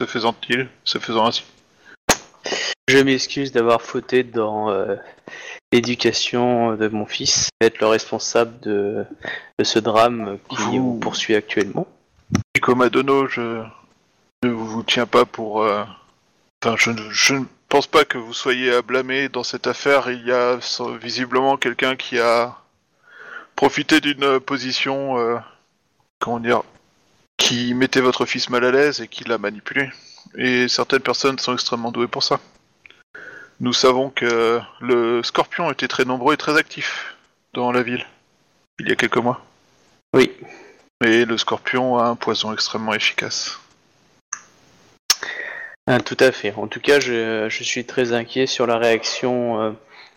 se 0.00 0.06
faisant-il, 0.06 0.68
se 0.84 0.98
faisant 0.98 1.26
ainsi. 1.26 1.44
Je 2.88 2.98
m'excuse 2.98 3.50
d'avoir 3.52 3.80
fauté 3.82 4.22
dans 4.22 4.70
euh, 4.70 4.96
l'éducation 5.72 6.76
de 6.76 6.88
mon 6.88 7.06
fils, 7.06 7.48
être 7.60 7.80
le 7.80 7.86
responsable 7.86 8.58
de, 8.60 9.04
de 9.58 9.64
ce 9.64 9.78
drame 9.78 10.38
qui 10.50 10.56
Vous- 10.56 10.92
vous 10.94 10.98
poursuit 10.98 11.34
actuellement. 11.34 11.86
Ikoma 12.56 12.88
Dono, 12.90 13.26
je 13.28 13.62
ne 14.42 14.50
vous 14.50 14.82
tiens 14.82 15.06
pas 15.06 15.24
pour. 15.24 15.62
euh, 15.62 15.84
Enfin, 16.64 16.76
je, 16.78 16.90
je 17.10 17.34
ne 17.34 17.44
pense 17.68 17.86
pas 17.86 18.04
que 18.04 18.18
vous 18.18 18.32
soyez 18.32 18.72
à 18.72 18.82
blâmer 18.82 19.28
dans 19.28 19.42
cette 19.42 19.66
affaire. 19.66 20.10
Il 20.10 20.26
y 20.26 20.32
a 20.32 20.58
visiblement 21.00 21.56
quelqu'un 21.56 21.96
qui 21.96 22.18
a 22.18 22.56
profité 23.56 24.00
d'une 24.00 24.40
position, 24.40 25.18
euh, 25.18 25.38
comment 26.20 26.40
dire, 26.40 26.62
qui 27.36 27.74
mettait 27.74 28.00
votre 28.00 28.26
fils 28.26 28.50
mal 28.50 28.64
à 28.64 28.70
l'aise 28.70 29.00
et 29.00 29.08
qui 29.08 29.24
l'a 29.24 29.38
manipulé. 29.38 29.90
Et 30.36 30.68
certaines 30.68 31.00
personnes 31.00 31.38
sont 31.38 31.54
extrêmement 31.54 31.92
douées 31.92 32.08
pour 32.08 32.22
ça. 32.22 32.40
Nous 33.60 33.72
savons 33.72 34.10
que 34.10 34.60
le 34.80 35.22
scorpion 35.22 35.70
était 35.70 35.88
très 35.88 36.04
nombreux 36.04 36.34
et 36.34 36.36
très 36.36 36.56
actif 36.56 37.16
dans 37.52 37.70
la 37.70 37.82
ville 37.82 38.04
il 38.80 38.88
y 38.88 38.92
a 38.92 38.96
quelques 38.96 39.16
mois. 39.16 39.44
Oui, 40.12 40.32
Et 41.04 41.24
le 41.24 41.36
scorpion 41.38 41.98
a 41.98 42.04
un 42.04 42.16
poison 42.16 42.52
extrêmement 42.52 42.94
efficace. 42.94 43.58
Ah, 45.86 46.00
tout 46.00 46.16
à 46.20 46.32
fait. 46.32 46.52
En 46.56 46.66
tout 46.66 46.80
cas, 46.80 46.98
je, 47.00 47.48
je 47.48 47.62
suis 47.64 47.84
très 47.84 48.12
inquiet 48.12 48.46
sur 48.46 48.66
la 48.66 48.78
réaction 48.78 49.60
euh, 49.60 49.70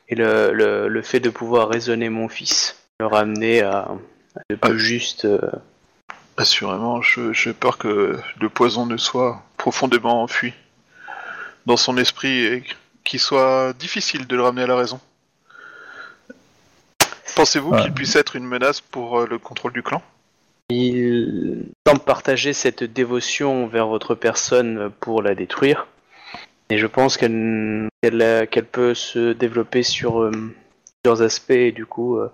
et 0.08 0.16
le, 0.16 0.54
le, 0.54 0.88
le 0.88 1.02
fait 1.02 1.20
de 1.20 1.30
pouvoir 1.30 1.68
raisonner 1.68 2.10
mon 2.10 2.30
fils, 2.30 2.78
le 3.00 3.06
ramener 3.08 3.62
à, 3.62 3.80
à 3.80 4.42
de 4.50 4.56
plus 4.56 4.74
Ah. 4.74 4.78
juste. 4.78 5.26
euh, 5.26 5.40
Assurément, 6.40 7.02
je- 7.02 7.34
j'ai 7.34 7.52
peur 7.52 7.80
que 7.80 8.16
le 8.40 8.50
poison 8.50 8.86
ne 8.86 8.96
soit 8.96 9.42
profondément 9.58 10.22
enfui 10.22 10.54
dans 11.66 11.78
son 11.78 11.98
esprit 11.98 12.46
et 12.46 12.64
qu'il 13.04 13.20
soit 13.20 13.74
difficile 13.74 14.28
de 14.28 14.36
le 14.36 14.44
ramener 14.44 14.62
à 14.64 14.68
la 14.68 14.76
raison. 14.76 15.00
Pensez-vous 17.36 17.72
Ouais. 17.72 17.82
qu'il 17.82 17.92
puisse 17.94 18.16
être 18.16 18.36
une 18.36 18.46
menace 18.46 18.82
pour 18.82 19.20
euh, 19.22 19.28
le 19.28 19.40
contrôle 19.40 19.74
du 19.74 19.82
clan? 19.82 20.04
Il 20.70 21.72
semble 21.88 22.02
partager 22.02 22.52
cette 22.52 22.84
dévotion 22.84 23.68
vers 23.68 23.88
votre 23.88 24.16
personne 24.16 24.92
pour 25.00 25.22
la 25.22 25.34
détruire. 25.34 25.88
Et 26.70 26.78
je 26.78 26.88
pense 26.88 27.16
qu'elle 27.16 27.90
peut 28.72 28.94
se 28.94 29.32
développer 29.32 29.84
sur 29.84 30.24
euh, 30.24 30.32
plusieurs 31.02 31.22
aspects. 31.22 31.52
Et 31.52 31.72
du 31.72 31.86
coup, 31.86 32.18
euh, 32.18 32.30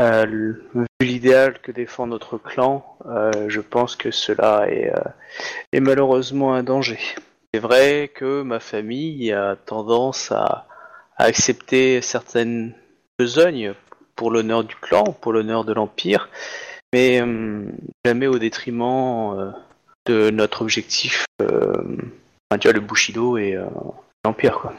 euh, 0.00 0.54
vu 0.74 0.86
l'idéal 1.00 1.60
que 1.60 1.70
défend 1.70 2.06
notre 2.06 2.38
clan, 2.38 2.96
je 3.48 3.60
pense 3.60 3.96
que 3.96 4.10
cela 4.10 4.66
est, 4.70 4.90
est 5.72 5.80
malheureusement 5.80 6.54
un 6.54 6.62
danger. 6.62 6.98
C'est 7.52 7.60
vrai 7.60 8.10
que 8.14 8.42
ma 8.42 8.60
famille 8.60 9.30
a 9.32 9.56
tendance 9.56 10.32
à, 10.32 10.66
à 11.18 11.24
accepter 11.24 12.00
certaines 12.00 12.72
besognes 13.18 13.74
pour 14.16 14.30
l'honneur 14.30 14.64
du 14.64 14.74
clan, 14.76 15.04
pour 15.04 15.32
l'honneur 15.32 15.64
de 15.64 15.72
l'Empire, 15.74 16.28
mais 16.92 17.20
euh, 17.20 17.64
jamais 18.04 18.26
au 18.26 18.38
détriment 18.38 19.34
euh, 19.38 19.50
de 20.06 20.30
notre 20.30 20.62
objectif, 20.62 21.26
euh, 21.42 21.72
enfin, 22.50 22.58
tu 22.58 22.72
le 22.72 22.80
Bushido 22.80 23.36
et 23.36 23.58
l'Empire, 24.24 24.58
quoi. 24.58 24.74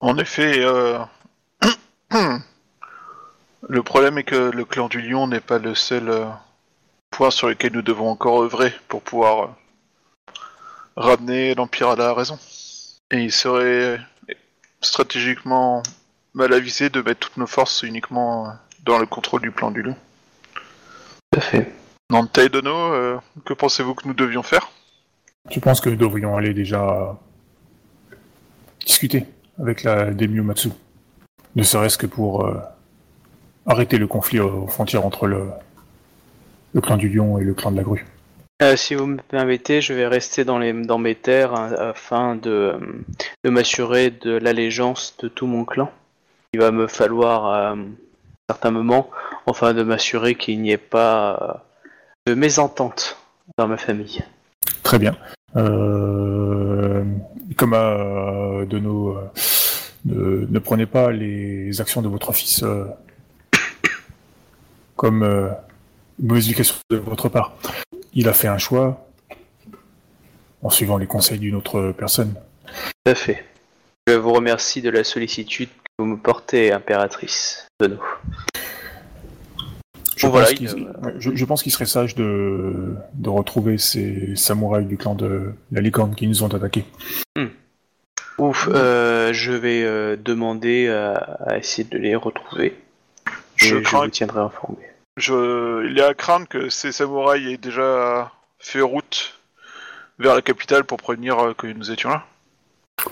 En 0.00 0.18
effet, 0.18 0.60
le 3.68 3.82
problème 3.82 4.18
est 4.18 4.24
que 4.24 4.50
le 4.50 4.64
clan 4.64 4.88
du 4.88 5.00
lion 5.00 5.26
n'est 5.26 5.40
pas 5.40 5.58
le 5.58 5.74
seul 5.74 6.28
point 7.10 7.30
sur 7.30 7.48
lequel 7.48 7.72
nous 7.72 7.82
devons 7.82 8.10
encore 8.10 8.42
œuvrer 8.42 8.74
pour 8.88 9.00
pouvoir 9.00 9.54
ramener 10.96 11.54
l'Empire 11.54 11.88
à 11.88 11.96
la 11.96 12.12
raison. 12.12 12.38
Et 13.10 13.22
il 13.22 13.32
serait 13.32 13.98
stratégiquement 14.82 15.82
mal 16.34 16.52
avisé 16.52 16.90
de 16.90 17.00
mettre 17.00 17.20
toutes 17.20 17.38
nos 17.38 17.46
forces 17.46 17.82
uniquement 17.82 18.52
dans 18.86 18.98
le 18.98 19.06
contrôle 19.06 19.42
du 19.42 19.50
plan 19.50 19.70
du 19.70 19.82
lion. 19.82 19.96
Tout 21.32 21.38
à 21.38 21.42
fait. 21.42 21.72
Dono, 22.08 22.70
euh, 22.70 23.18
que 23.44 23.52
pensez-vous 23.52 23.94
que 23.94 24.06
nous 24.06 24.14
devions 24.14 24.42
faire? 24.42 24.70
Je 25.50 25.60
pense 25.60 25.80
que 25.80 25.90
nous 25.90 25.96
devrions 25.96 26.36
aller 26.36 26.54
déjà 26.54 27.16
discuter 28.84 29.26
avec 29.60 29.82
la 29.82 30.12
Demio-Matsu. 30.12 30.70
Ne 31.56 31.62
serait-ce 31.62 31.98
que 31.98 32.06
pour 32.06 32.46
euh, 32.46 32.60
arrêter 33.66 33.98
le 33.98 34.06
conflit 34.06 34.38
aux 34.40 34.66
frontières 34.68 35.04
entre 35.04 35.26
le, 35.26 35.48
le 36.72 36.80
clan 36.80 36.96
du 36.96 37.08
lion 37.08 37.38
et 37.38 37.44
le 37.44 37.54
clan 37.54 37.72
de 37.72 37.76
la 37.76 37.82
grue. 37.82 38.06
Euh, 38.62 38.76
si 38.76 38.94
vous 38.94 39.06
me 39.06 39.16
permettez, 39.16 39.80
je 39.80 39.92
vais 39.92 40.06
rester 40.06 40.44
dans, 40.44 40.58
les, 40.58 40.72
dans 40.72 40.98
mes 40.98 41.14
terres 41.14 41.54
hein, 41.54 41.72
afin 41.78 42.36
de, 42.36 42.78
de 43.44 43.50
m'assurer 43.50 44.10
de 44.10 44.38
l'allégeance 44.38 45.16
de 45.18 45.28
tout 45.28 45.46
mon 45.46 45.64
clan. 45.64 45.90
Il 46.52 46.60
va 46.60 46.70
me 46.70 46.86
falloir 46.86 47.76
certain 48.48 48.70
moment, 48.70 49.10
enfin 49.46 49.74
de 49.74 49.82
m'assurer 49.82 50.34
qu'il 50.34 50.60
n'y 50.60 50.70
ait 50.70 50.78
pas 50.78 51.64
euh, 52.26 52.32
de 52.32 52.34
mésentente 52.34 53.16
dans 53.58 53.66
ma 53.66 53.76
famille. 53.76 54.24
Très 54.82 54.98
bien. 54.98 55.16
Euh, 55.56 57.04
comme 57.56 57.72
à 57.72 58.64
de 58.66 58.78
nos, 58.78 59.16
euh, 59.16 59.30
ne, 60.04 60.46
ne 60.48 60.58
prenez 60.58 60.86
pas 60.86 61.10
les 61.10 61.80
actions 61.80 62.02
de 62.02 62.08
votre 62.08 62.32
fils 62.32 62.62
euh, 62.62 62.84
comme 64.96 65.22
euh, 65.22 65.50
une 66.20 66.28
mauvaise 66.28 66.46
éducation 66.46 66.76
de 66.90 66.96
votre 66.96 67.28
part. 67.28 67.56
Il 68.12 68.28
a 68.28 68.32
fait 68.32 68.48
un 68.48 68.58
choix 68.58 69.06
en 70.62 70.70
suivant 70.70 70.98
les 70.98 71.06
conseils 71.06 71.38
d'une 71.38 71.54
autre 71.54 71.92
personne. 71.96 72.34
Tout 72.66 73.10
à 73.10 73.14
fait. 73.14 73.44
Je 74.06 74.14
vous 74.14 74.32
remercie 74.32 74.82
de 74.82 74.90
la 74.90 75.04
sollicitude 75.04 75.68
vous 75.98 76.04
me 76.04 76.16
portez, 76.16 76.72
impératrice 76.72 77.66
de 77.80 77.86
nous. 77.88 78.02
Je, 80.16 80.26
Bon, 80.26 80.32
voilà, 80.32 80.46
pense 80.46 80.52
il- 80.60 80.68
qu'il 80.68 80.82
ouais, 80.82 81.14
je- 81.18 81.34
je 81.34 81.44
pense 81.44 81.62
qu'il 81.62 81.72
serait 81.72 81.86
sage 81.86 82.14
de, 82.14 82.96
de 83.14 83.28
retrouver 83.28 83.76
ces 83.78 84.34
samouraïs 84.36 84.86
du 84.86 84.96
clan 84.96 85.14
de 85.14 85.52
la 85.72 85.80
licorne 85.80 86.14
qui 86.14 86.26
nous 86.26 86.42
ont 86.42 86.48
attaqués. 86.54 86.84
Ouf, 88.38 88.68
euh, 88.70 89.32
je 89.32 89.52
vais 89.52 89.82
euh, 89.84 90.16
demander 90.16 90.88
à, 90.88 91.14
à 91.46 91.56
essayer 91.56 91.84
de 91.88 91.96
les 91.96 92.14
retrouver. 92.14 92.76
Je 93.56 93.64
Et 93.66 93.68
je 93.68 93.76
crains 93.76 94.04
vous 94.04 94.10
tiendrai 94.10 94.40
informé. 94.40 94.78
Je... 95.16 95.86
Il 95.90 95.98
est 95.98 96.02
à 96.04 96.12
craindre 96.12 96.46
que 96.46 96.68
ces 96.68 96.92
samouraïs 96.92 97.48
aient 97.54 97.56
déjà 97.56 98.30
fait 98.58 98.82
route 98.82 99.38
vers 100.18 100.34
la 100.34 100.42
capitale 100.42 100.84
pour 100.84 100.98
prévenir 100.98 101.38
euh, 101.38 101.54
que 101.54 101.66
nous 101.66 101.90
étions 101.90 102.10
là. 102.10 102.24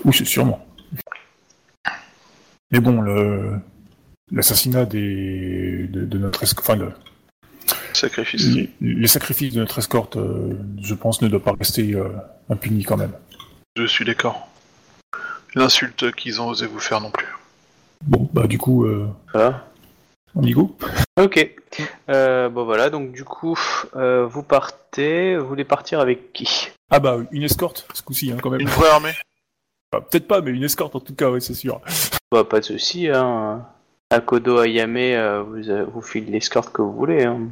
Oui, 0.03 0.13
c'est 0.15 0.25
sûrement. 0.25 0.63
Mais 2.71 2.79
bon, 2.79 3.01
le... 3.01 3.59
l'assassinat 4.31 4.85
des 4.85 5.87
de, 5.87 6.05
de 6.05 6.17
notre 6.17 6.43
escorte, 6.43 6.67
enfin 6.69 6.77
le- 6.79 6.91
Sacrifice. 7.93 8.47
les, 8.53 8.69
les 8.81 9.07
sacrifices 9.07 9.53
de 9.53 9.59
notre 9.59 9.79
escorte, 9.79 10.17
euh, 10.17 10.53
je 10.81 10.93
pense, 10.93 11.21
ne 11.21 11.27
doivent 11.29 11.41
pas 11.41 11.53
rester 11.57 11.93
euh, 11.93 12.09
impunis 12.49 12.83
quand 12.83 12.97
même. 12.97 13.13
Je 13.77 13.85
suis 13.85 14.03
d'accord. 14.05 14.47
L'insulte 15.55 16.11
qu'ils 16.13 16.41
ont 16.41 16.47
osé 16.49 16.65
vous 16.67 16.79
faire 16.79 16.99
non 16.99 17.11
plus. 17.11 17.27
Bon, 18.05 18.29
bah 18.33 18.47
du 18.47 18.57
coup, 18.57 18.85
euh, 18.85 19.07
Voilà. 19.33 19.65
on 20.35 20.43
y 20.43 20.51
go. 20.51 20.75
Ok. 21.19 21.49
Euh, 22.09 22.49
bon 22.49 22.65
voilà, 22.65 22.89
donc 22.89 23.13
du 23.13 23.23
coup, 23.23 23.57
euh, 23.95 24.25
vous 24.25 24.43
partez. 24.43 25.37
Vous 25.37 25.47
voulez 25.47 25.63
partir 25.63 26.01
avec 26.01 26.33
qui? 26.33 26.67
Ah 26.91 26.99
bah 26.99 27.17
une 27.31 27.43
escorte, 27.43 27.87
ce 27.93 28.01
coup-ci, 28.01 28.31
hein, 28.31 28.37
quand 28.43 28.49
même. 28.49 28.59
Une 28.61 28.67
vraie 28.69 28.89
armée 28.89 29.13
Enfin, 29.93 30.05
Peut-être 30.11 30.27
pas, 30.27 30.41
mais 30.41 30.51
une 30.51 30.63
escorte 30.63 30.95
en 30.95 30.99
tout 30.99 31.15
cas, 31.15 31.29
oui, 31.31 31.41
c'est 31.41 31.53
sûr. 31.53 31.79
Bah 32.31 32.43
pas 32.43 32.59
de 32.59 32.65
souci. 32.65 33.07
Hein. 33.09 33.65
Akodo 34.09 34.59
Ayame, 34.59 34.97
euh, 34.97 35.41
vous, 35.43 35.69
euh, 35.69 35.85
vous 35.85 36.01
filez 36.01 36.31
l'escorte 36.31 36.71
que 36.71 36.81
vous 36.81 36.93
voulez. 36.93 37.23
Hein. 37.23 37.47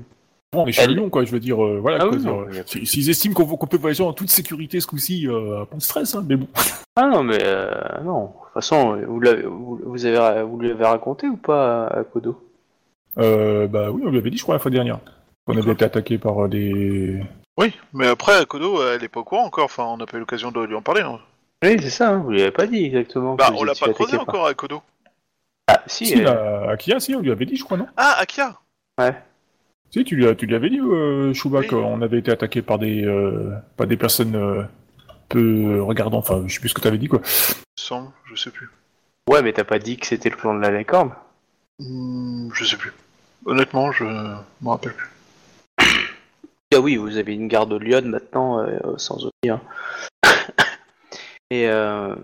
Bon, 0.51 0.63
on 0.63 0.67
est 0.67 0.71
chez 0.71 0.83
Elle- 0.83 0.91
Lyon, 0.93 1.09
quoi, 1.09 1.23
je 1.25 1.31
veux 1.31 1.39
dire, 1.39 1.63
euh, 1.63 1.79
voilà. 1.81 1.99
Ah 2.01 2.07
oui, 2.07 2.17
non, 2.23 2.45
si- 2.67 2.85
S'ils 2.85 3.09
estiment 3.09 3.33
qu'on 3.33 3.45
qu'on 3.45 3.65
peut 3.67 3.77
voyager 3.77 4.03
en 4.03 4.13
toute 4.13 4.29
sécurité 4.29 4.79
ce 4.79 4.85
coup-ci, 4.87 5.27
euh, 5.27 5.65
pas 5.65 5.77
de 5.77 5.81
stress, 5.81 6.13
hein, 6.15 6.23
mais 6.27 6.35
bon. 6.35 6.47
Ah 6.95 7.07
non, 7.07 7.23
mais 7.23 7.39
euh, 7.41 7.71
non. 8.03 8.25
De 8.25 8.27
toute 8.27 8.53
façon, 8.53 8.95
vous 9.07 9.19
l'avez, 9.19 9.41
vous, 9.41 9.81
vous 9.83 10.05
avez, 10.05 10.43
vous 10.43 10.59
l'avez 10.59 10.85
raconté 10.85 11.27
ou 11.27 11.37
pas 11.37 11.87
à 11.87 12.01
Akodo 12.01 12.39
Euh, 13.17 13.65
bah 13.67 13.89
oui, 13.89 14.03
on 14.05 14.11
lui 14.11 14.19
avait 14.19 14.29
dit, 14.29 14.37
je 14.37 14.43
crois, 14.43 14.53
la 14.53 14.59
fois 14.59 14.69
dernière. 14.69 14.99
On 15.47 15.57
avait 15.57 15.71
été 15.71 15.83
attaqué 15.85 16.19
par 16.19 16.47
des... 16.47 17.19
Oui, 17.57 17.73
mais 17.93 18.07
après, 18.07 18.45
Kodo, 18.45 18.81
elle 18.83 19.03
est 19.03 19.07
pas 19.09 19.21
au 19.21 19.23
courant 19.23 19.45
encore. 19.45 19.65
Enfin, 19.65 19.85
on 19.87 19.97
n'a 19.97 20.05
pas 20.05 20.17
eu 20.17 20.19
l'occasion 20.19 20.51
de 20.51 20.61
lui 20.63 20.75
en 20.75 20.83
parler. 20.83 21.01
hein. 21.01 21.19
Oui, 21.63 21.77
c'est 21.81 21.89
ça. 21.89 22.09
Hein, 22.09 22.17
vous 22.17 22.31
lui 22.31 22.41
avez 22.41 22.51
pas 22.51 22.67
dit 22.67 22.85
exactement. 22.85 23.35
Bah, 23.35 23.47
que 23.47 23.53
vous 23.53 23.59
on 23.59 23.63
l'a 23.63 23.71
étiez 23.71 23.87
pas 23.87 23.93
creusé 23.93 24.13
attaqué 24.15 24.25
par- 24.25 24.35
encore 24.35 24.45
avec 24.47 24.57
Kodo. 24.57 24.81
Ah 25.67 25.81
si. 25.87 26.05
Si, 26.07 26.19
euh, 26.21 26.23
la- 26.65 26.71
Akia, 26.71 26.99
si, 26.99 27.15
on 27.15 27.21
lui 27.21 27.31
avait 27.31 27.45
dit, 27.45 27.55
je 27.55 27.63
crois, 27.63 27.77
non? 27.77 27.87
Ah, 27.97 28.17
Akia 28.19 28.57
Ouais. 28.99 29.15
Si, 29.91 30.03
tu 30.03 30.15
lui, 30.15 30.27
as- 30.27 30.35
tu 30.35 30.45
lui 30.45 30.55
avais 30.55 30.69
dit, 30.69 30.79
euh, 30.79 31.33
Chouba, 31.33 31.59
Oui. 31.59 31.67
qu'on 31.67 32.01
avait 32.01 32.19
été 32.19 32.31
attaqué 32.31 32.61
par 32.61 32.79
des, 32.79 33.05
euh, 33.05 33.51
par 33.77 33.87
des 33.87 33.95
personnes 33.97 34.35
euh, 34.35 34.63
peu 35.29 35.81
regardant, 35.81 36.17
enfin, 36.17 36.43
je 36.47 36.53
sais 36.53 36.59
plus 36.59 36.69
ce 36.69 36.73
que 36.73 36.81
t'avais 36.81 36.97
dit, 36.97 37.07
quoi. 37.07 37.21
Semble, 37.79 38.09
je 38.25 38.35
sais 38.35 38.51
plus. 38.51 38.69
Ouais, 39.29 39.41
mais 39.41 39.53
t'as 39.53 39.63
pas 39.63 39.79
dit 39.79 39.97
que 39.97 40.05
c'était 40.05 40.29
le 40.29 40.35
clan 40.35 40.53
de 40.55 40.59
la 40.59 40.69
Licorne? 40.77 41.11
Hmm, 41.79 42.49
je 42.53 42.65
sais 42.65 42.75
plus. 42.77 42.91
Honnêtement, 43.45 43.91
je 43.91 44.03
me 44.03 44.69
rappelle 44.69 44.93
plus. 44.93 45.09
Ah 46.75 46.79
oui, 46.79 46.95
vous 46.97 47.17
avez 47.17 47.33
une 47.33 47.47
garde 47.47 47.69
de 47.71 47.77
Lyon 47.77 48.01
maintenant, 48.05 48.59
euh, 48.59 48.79
sans 48.97 49.15
oublier. 49.17 49.51
hein. 49.51 49.61
Et 51.51 51.67
euh, 51.67 52.15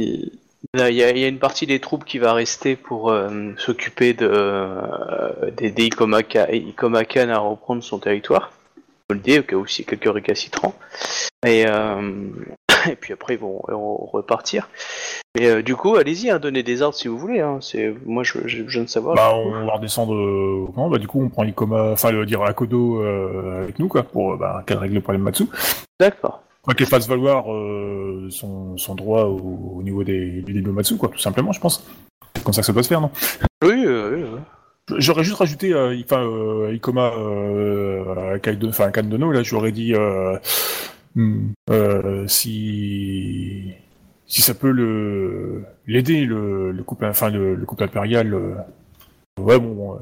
il 0.00 0.30
y, 0.74 0.82
a 0.82 0.90
il 0.90 1.18
y 1.18 1.24
a 1.24 1.28
une 1.28 1.38
partie 1.38 1.66
des 1.66 1.80
troupes 1.80 2.04
qui 2.04 2.18
va 2.18 2.32
rester 2.32 2.76
pour 2.76 3.10
euh, 3.10 3.52
s'occuper 3.58 4.12
de, 4.12 4.28
euh, 4.30 5.50
des, 5.56 5.70
des 5.70 5.84
Ikomaka, 5.86 6.52
Ikomakan 6.52 7.28
à 7.30 7.38
reprendre 7.38 7.82
son 7.82 7.98
territoire. 7.98 8.52
Je 9.08 9.14
le 9.14 9.20
dis, 9.20 9.38
au 9.38 9.42
cas 9.44 9.56
où 9.56 9.64
il 9.66 9.78
y 9.78 9.82
a 9.82 9.84
quelques 9.84 10.12
récalcitrants. 10.12 10.74
Et, 11.46 11.64
euh, 11.68 12.28
et 12.90 12.96
puis 12.96 13.12
après, 13.12 13.34
ils 13.34 13.40
vont, 13.40 13.62
ils 13.68 13.74
vont 13.74 13.96
repartir. 13.96 14.68
Mais 15.36 15.46
euh, 15.46 15.62
du 15.62 15.76
coup, 15.76 15.94
allez-y, 15.94 16.30
hein, 16.30 16.40
donnez 16.40 16.64
des 16.64 16.82
ordres 16.82 16.96
si 16.96 17.06
vous 17.06 17.16
voulez. 17.16 17.40
Hein. 17.40 17.58
C'est, 17.60 17.94
moi, 18.04 18.24
je, 18.24 18.38
je, 18.46 18.64
je 18.66 18.80
ne 18.80 18.86
pas. 18.86 19.14
Bah, 19.14 19.32
on 19.34 19.64
va 19.64 19.74
redescendre. 19.74 20.14
euh, 20.14 20.66
comment 20.74 20.88
bah, 20.90 20.98
du 20.98 21.06
coup, 21.06 21.22
on 21.22 21.28
prend 21.28 21.44
Ikoma, 21.44 21.92
enfin, 21.92 22.10
le 22.10 22.26
dire 22.26 22.42
Akodo 22.42 23.00
euh, 23.00 23.62
avec 23.62 23.78
nous, 23.78 23.86
quoi, 23.86 24.02
pour 24.02 24.32
euh, 24.32 24.36
bah, 24.36 24.64
qu'elle 24.66 24.78
règle 24.78 24.94
le 24.96 25.00
problème 25.00 25.22
Matsu. 25.22 25.44
D'accord. 26.00 26.42
Enfin, 26.66 26.74
qu'elle 26.74 26.88
fasse 26.88 27.06
valoir 27.08 27.52
euh, 27.52 28.26
son, 28.30 28.76
son 28.76 28.96
droit 28.96 29.22
au, 29.24 29.76
au 29.76 29.82
niveau 29.84 30.02
des, 30.02 30.42
du 30.42 30.52
début 30.52 30.70
Matsu, 30.72 30.96
quoi, 30.96 31.08
tout 31.10 31.18
simplement, 31.18 31.52
je 31.52 31.60
pense. 31.60 31.86
C'est 32.34 32.42
comme 32.42 32.52
ça 32.52 32.60
que 32.62 32.66
ça 32.66 32.72
doit 32.72 32.82
se 32.82 32.88
faire, 32.88 33.00
non? 33.00 33.10
Oui, 33.62 33.84
euh, 33.86 34.16
oui, 34.16 34.24
oui. 34.34 34.40
J'aurais 34.98 35.22
juste 35.22 35.36
rajouté, 35.36 35.72
euh, 35.72 35.96
enfin, 36.04 36.24
euh, 36.24 36.74
Ikoma, 36.74 37.12
euh, 37.16 38.38
enfin, 38.64 38.90
Kandono, 38.90 39.30
là, 39.30 39.44
j'aurais 39.44 39.70
dit, 39.70 39.94
hmm, 41.14 41.52
si, 42.26 43.72
si 44.26 44.42
ça 44.42 44.54
peut 44.54 44.70
le, 44.72 45.64
l'aider, 45.86 46.24
le, 46.24 46.72
le 46.72 46.82
couple, 46.82 47.04
enfin, 47.04 47.30
le, 47.30 47.54
le 47.54 47.64
couple 47.64 47.84
impérial, 47.84 48.34
ouais, 49.40 49.58
bon, 49.60 49.98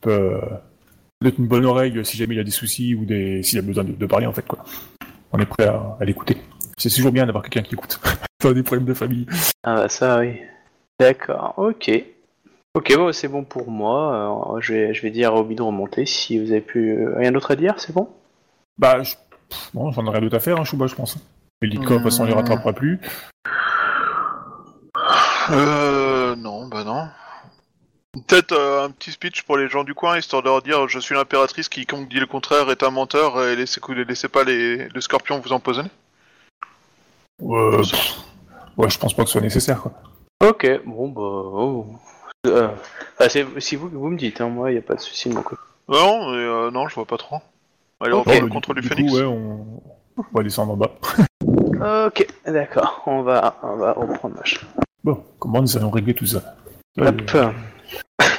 peut, 0.00 0.40
peut-être 1.18 1.38
une 1.38 1.48
bonne 1.48 1.64
oreille 1.64 2.04
si 2.04 2.16
jamais 2.16 2.36
il 2.36 2.40
a 2.40 2.44
des 2.44 2.52
soucis 2.52 2.94
ou 2.94 3.04
des, 3.04 3.42
s'il 3.42 3.58
a 3.58 3.62
besoin 3.62 3.82
de, 3.82 3.92
de 3.92 4.06
parler, 4.06 4.26
en 4.26 4.32
fait, 4.32 4.46
quoi. 4.46 4.64
On 5.32 5.38
est 5.38 5.46
prêt 5.46 5.66
à, 5.66 5.96
à 6.00 6.04
l'écouter. 6.04 6.36
C'est 6.76 6.90
toujours 6.90 7.12
bien 7.12 7.26
d'avoir 7.26 7.44
quelqu'un 7.44 7.62
qui 7.62 7.74
écoute. 7.74 8.00
Pas 8.38 8.52
des 8.52 8.62
problèmes 8.62 8.86
de 8.86 8.94
famille. 8.94 9.26
Ah 9.62 9.76
bah 9.76 9.88
ça 9.88 10.18
oui. 10.18 10.40
D'accord, 10.98 11.54
ok. 11.56 11.90
Ok, 12.74 12.96
bon, 12.96 13.12
c'est 13.12 13.28
bon 13.28 13.44
pour 13.44 13.70
moi. 13.70 14.14
Alors, 14.14 14.60
je, 14.60 14.72
vais, 14.72 14.94
je 14.94 15.02
vais 15.02 15.10
dire 15.10 15.32
à 15.32 15.36
Obi 15.36 15.54
de 15.54 15.62
remonter 15.62 16.06
si 16.06 16.38
vous 16.38 16.52
avez 16.52 16.60
plus 16.60 17.04
euh, 17.04 17.14
rien 17.18 17.30
d'autre 17.30 17.50
à 17.50 17.56
dire, 17.56 17.74
c'est 17.78 17.92
bon? 17.92 18.08
Bah, 18.78 19.02
je... 19.02 19.14
bon, 19.74 19.92
j'en 19.92 20.06
ai 20.06 20.10
rien 20.10 20.20
d'autre 20.20 20.36
à 20.36 20.40
faire, 20.40 20.58
hein, 20.58 20.64
Chouba, 20.64 20.86
je 20.86 20.94
pense. 20.94 21.16
Et 21.60 21.66
le 21.66 21.78
de 21.78 21.84
toute 21.84 22.02
façon, 22.02 22.22
on 22.22 22.26
les 22.26 22.32
rattrapera 22.32 22.72
plus. 22.72 22.98
Euh, 25.50 26.34
non, 26.36 26.66
bah 26.68 26.82
non. 26.84 27.08
Peut-être 28.12 28.52
euh, 28.52 28.84
un 28.84 28.90
petit 28.90 29.10
speech 29.10 29.42
pour 29.42 29.56
les 29.56 29.68
gens 29.68 29.84
du 29.84 29.94
coin, 29.94 30.18
histoire 30.18 30.42
de 30.42 30.48
leur 30.48 30.60
dire 30.60 30.86
je 30.86 30.98
suis 30.98 31.14
l'impératrice, 31.14 31.68
quiconque 31.70 32.08
dit 32.10 32.20
le 32.20 32.26
contraire 32.26 32.70
est 32.70 32.82
un 32.82 32.90
menteur 32.90 33.42
et 33.42 33.56
laissez, 33.56 33.80
laissez 34.06 34.28
pas 34.28 34.44
les, 34.44 34.88
le 34.88 35.00
scorpion 35.00 35.40
vous 35.40 35.52
empoisonner. 35.52 35.88
Euh, 37.42 37.78
pff, 37.78 38.18
ouais, 38.76 38.90
je 38.90 38.98
pense 38.98 39.14
pas 39.14 39.22
que 39.22 39.28
ce 39.28 39.32
soit 39.32 39.40
nécessaire, 39.40 39.80
quoi. 39.80 39.92
Ok, 40.46 40.66
bon 40.84 41.08
bah... 41.08 41.20
oh. 41.22 41.86
Euh, 42.46 42.68
bah, 43.18 43.28
c'est 43.28 43.46
si 43.60 43.76
vous, 43.76 43.88
vous 43.88 44.08
me 44.10 44.18
dites, 44.18 44.40
hein, 44.40 44.48
moi, 44.48 44.72
il 44.72 44.78
a 44.78 44.82
pas 44.82 44.94
de 44.94 45.00
souci 45.00 45.28
de 45.30 45.34
mon 45.34 45.42
côté. 45.42 45.60
Non, 45.88 46.30
mais, 46.32 46.38
euh, 46.38 46.70
non, 46.70 46.88
je 46.88 46.94
vois 46.94 47.06
pas 47.06 47.16
trop. 47.16 47.38
Allez, 48.00 48.12
on 48.12 48.22
va 48.22 48.34
Bon, 48.40 48.46
bah, 48.46 48.48
contre 48.52 48.74
du, 48.74 48.82
du 48.82 48.88
phénix. 48.88 49.10
coup, 49.10 49.18
ouais, 49.18 49.24
on... 49.24 49.64
on 50.18 50.24
va 50.34 50.42
descendre 50.42 50.72
en 50.72 50.76
bas. 50.76 50.90
Ok, 52.06 52.24
d'accord, 52.46 53.02
on 53.06 53.22
va, 53.22 53.58
on 53.64 53.76
va 53.76 53.92
reprendre 53.92 54.36
machin. 54.36 54.60
Bon, 55.02 55.24
comment 55.40 55.60
nous 55.60 55.76
allons 55.76 55.90
régler 55.90 56.14
tout 56.14 56.26
ça? 56.26 56.54
Euh, 57.00 57.08
Hop. 57.08 57.54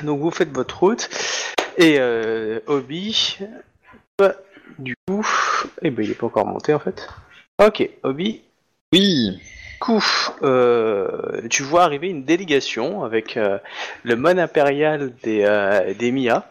Donc 0.03 0.19
vous 0.19 0.31
faites 0.31 0.51
votre 0.51 0.79
route, 0.79 1.09
et 1.77 1.95
euh, 1.99 2.59
Obi... 2.67 3.39
bah, 4.19 4.35
du 4.79 4.95
coup... 5.07 5.25
Eh 5.81 5.89
ben 5.89 6.03
il 6.03 6.11
est 6.11 6.15
pas 6.15 6.27
encore 6.27 6.45
monté 6.45 6.73
en 6.73 6.79
fait. 6.79 7.07
Ok, 7.65 7.89
Obi, 8.03 8.43
Oui. 8.93 9.39
coup, 9.79 10.03
euh, 10.43 11.41
tu 11.49 11.63
vois 11.63 11.83
arriver 11.83 12.09
une 12.09 12.23
délégation 12.23 13.03
avec 13.03 13.37
euh, 13.37 13.59
le 14.03 14.15
mode 14.15 14.39
impérial 14.39 15.13
des, 15.23 15.43
euh, 15.43 15.93
des 15.93 16.11
Mia 16.11 16.49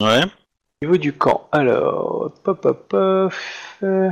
Ouais. 0.00 0.22
au 0.24 0.86
niveau 0.86 0.96
du 0.96 1.12
camp. 1.12 1.48
Alors, 1.52 2.32
pop, 2.44 2.60
pop, 2.60 2.88
pop. 2.88 3.32
euh, 3.82 4.10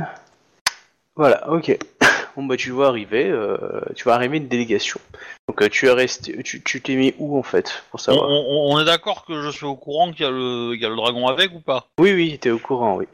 voilà, 1.15 1.49
ok. 1.49 1.77
Bon 2.37 2.43
bah 2.45 2.55
tu 2.55 2.69
vois 2.69 2.89
arriver, 2.89 3.27
euh, 3.29 3.57
tu 3.95 4.03
vois 4.03 4.13
arriver 4.13 4.37
une 4.37 4.47
délégation. 4.47 4.99
Donc 5.49 5.59
euh, 5.63 5.69
tu 5.69 5.87
es 5.87 5.91
resté, 5.91 6.43
tu 6.43 6.61
tu 6.63 6.81
t'es 6.81 6.93
mis 6.95 7.15
où 7.17 7.35
en 7.35 7.41
fait 7.41 7.83
pour 7.89 7.99
On, 7.99 8.03
savoir 8.03 8.29
on- 8.29 8.73
on 8.75 8.79
est 8.79 8.85
d'accord 8.85 9.25
que 9.25 9.41
je 9.41 9.49
suis 9.49 9.65
au 9.65 9.75
courant 9.75 10.11
qu'il 10.11 10.21
y, 10.21 10.27
a 10.27 10.29
le- 10.29 10.73
qu'il 10.73 10.83
y 10.83 10.85
a 10.85 10.89
le 10.89 10.95
dragon 10.95 11.27
avec 11.27 11.51
ou 11.55 11.59
pas? 11.61 11.87
Oui 11.99 12.13
oui, 12.13 12.37
t'es 12.39 12.51
au 12.51 12.59
courant, 12.59 12.95
oui. 12.97 13.07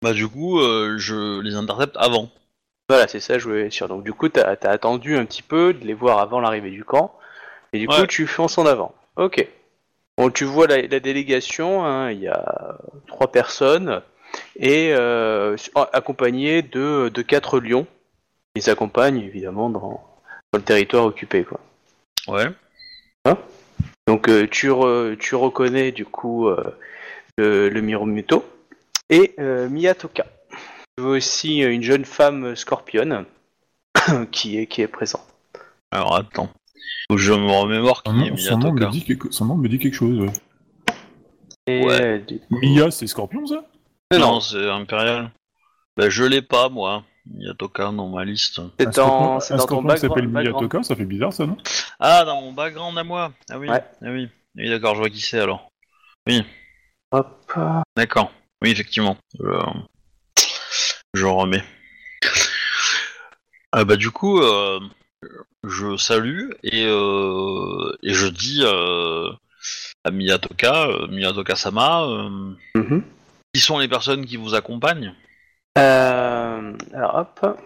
Bah 0.00 0.12
du 0.12 0.28
coup, 0.28 0.60
euh, 0.60 0.96
je 0.98 1.40
les 1.40 1.56
intercepte 1.56 1.96
avant. 1.98 2.28
Voilà, 2.88 3.08
c'est 3.08 3.18
ça, 3.18 3.36
je 3.38 3.48
voulais 3.48 3.66
être 3.66 3.72
sûr. 3.72 3.88
Donc 3.88 4.04
du 4.04 4.12
coup, 4.12 4.28
t'as 4.28 4.54
as 4.62 4.70
attendu 4.70 5.16
un 5.16 5.24
petit 5.24 5.42
peu 5.42 5.74
de 5.74 5.84
les 5.84 5.94
voir 5.94 6.20
avant 6.20 6.38
l'arrivée 6.38 6.70
du 6.70 6.84
camp, 6.84 7.16
et 7.72 7.80
du 7.80 7.88
coup, 7.88 8.06
tu 8.06 8.28
fonces 8.28 8.58
en 8.58 8.66
avant. 8.66 8.94
Ok. 9.16 9.44
Bon, 10.18 10.30
tu 10.30 10.44
vois 10.44 10.68
la, 10.68 10.82
la 10.82 11.00
délégation, 11.00 11.84
hein, 11.84 12.12
il 12.12 12.20
y 12.20 12.28
a 12.28 12.76
trois 13.08 13.32
personnes, 13.32 14.02
et 14.54 14.92
euh, 14.94 15.56
accompagnées 15.92 16.62
de, 16.62 17.10
de 17.12 17.22
quatre 17.22 17.58
lions. 17.58 17.88
Ils 18.54 18.68
accompagnent 18.70 19.20
évidemment 19.20 19.70
dans, 19.70 19.80
dans 20.52 20.58
le 20.58 20.62
territoire 20.62 21.04
occupé, 21.06 21.44
quoi. 21.44 21.60
Ouais. 22.28 22.46
Donc 24.08 24.28
euh, 24.28 24.46
tu, 24.50 24.68
re- 24.70 25.16
tu 25.16 25.34
reconnais 25.36 25.92
du 25.92 26.04
coup 26.04 26.48
euh, 26.48 26.76
le, 27.38 27.68
le 27.68 27.80
Miromuto 27.80 28.44
et 29.08 29.34
euh, 29.38 29.68
Miyatoka. 29.68 30.26
Tu 30.96 31.02
vois 31.04 31.12
aussi 31.12 31.58
une 31.60 31.82
jeune 31.82 32.04
femme 32.04 32.54
scorpionne 32.56 33.24
qui 34.32 34.58
est, 34.58 34.66
qui 34.66 34.82
est 34.82 34.88
présente. 34.88 35.24
Alors 35.92 36.16
attends. 36.16 36.50
Faut 37.08 37.16
que 37.16 37.22
je 37.22 37.32
me 37.32 37.50
remémore 37.50 38.02
qui 38.02 38.10
Son 38.10 38.20
est 38.20 38.30
nom, 38.30 38.36
son, 38.36 38.58
nom 38.58 38.72
me 38.72 38.90
dit 38.90 39.04
quelque... 39.04 39.30
son 39.30 39.44
nom 39.46 39.56
me 39.56 39.68
dit 39.68 39.78
quelque 39.78 39.94
chose. 39.94 40.18
ouais. 40.20 40.32
Et, 41.68 41.84
Ouais. 41.86 42.18
du 42.18 42.40
coup- 42.40 42.58
Mia, 42.60 42.90
c'est 42.90 43.06
Scorpion, 43.06 43.46
ça? 43.46 43.64
Non, 44.18 44.40
c'est 44.40 44.68
impérial. 44.68 45.30
Bah 45.96 46.10
je 46.10 46.24
l'ai 46.24 46.42
pas 46.42 46.68
moi. 46.68 47.04
Miyatoka 47.26 47.84
dans 47.92 48.08
ma 48.08 48.24
liste. 48.24 48.60
c'est 48.78 48.94
dans, 48.96 49.40
c'est 49.40 49.56
dans 49.56 49.66
ton 49.66 49.88
s'appelle 49.96 50.28
ça 50.84 50.96
fait 50.96 51.04
bizarre, 51.04 51.32
ça, 51.32 51.46
non? 51.46 51.56
Ah, 52.00 52.24
dans 52.24 52.40
mon 52.40 52.52
background 52.52 52.96
à 52.98 53.04
moi. 53.04 53.32
Ah 53.50 53.58
oui. 53.58 53.68
Ouais. 53.68 53.84
Ah 54.02 54.10
oui. 54.10 54.28
Oui, 54.56 54.68
d'accord, 54.68 54.94
je 54.94 55.00
vois 55.00 55.10
qui 55.10 55.20
c'est 55.20 55.38
alors. 55.40 55.68
Hop. 57.12 57.52
D'accord. 57.96 58.32
Oui, 58.62 58.70
effectivement. 58.70 59.16
Je, 59.38 59.44
je 61.14 61.26
remets. 61.26 61.64
Ah 63.72 63.84
bah 63.84 63.96
du 63.96 64.10
coup, 64.10 64.40
euh, 64.40 64.80
je 65.64 65.96
salue 65.96 66.50
et, 66.62 66.84
euh, 66.86 67.96
et 68.02 68.12
je 68.12 68.26
dis 68.26 68.62
euh, 68.64 69.30
à 70.04 70.10
Miyatoka, 70.10 70.88
euh, 70.88 71.06
Miyatoka-sama, 71.08 72.02
euh, 72.04 72.54
Mhm. 72.76 73.02
qui 73.54 73.60
sont 73.60 73.78
les 73.78 73.88
personnes 73.88 74.26
qui 74.26 74.36
vous 74.36 74.54
accompagnent? 74.54 75.14
Euh, 75.78 76.72
alors 76.92 77.14
hop. 77.16 77.58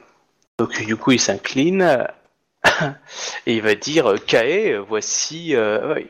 Donc 0.59 0.83
du 0.85 0.97
coup 0.97 1.13
il 1.13 1.21
s'incline 1.21 2.07
et 3.47 3.57
il 3.57 3.63
va 3.63 3.75
dire 3.75 4.15
Kae, 4.27 4.77
voici, 4.77 5.55
euh, 5.55 6.01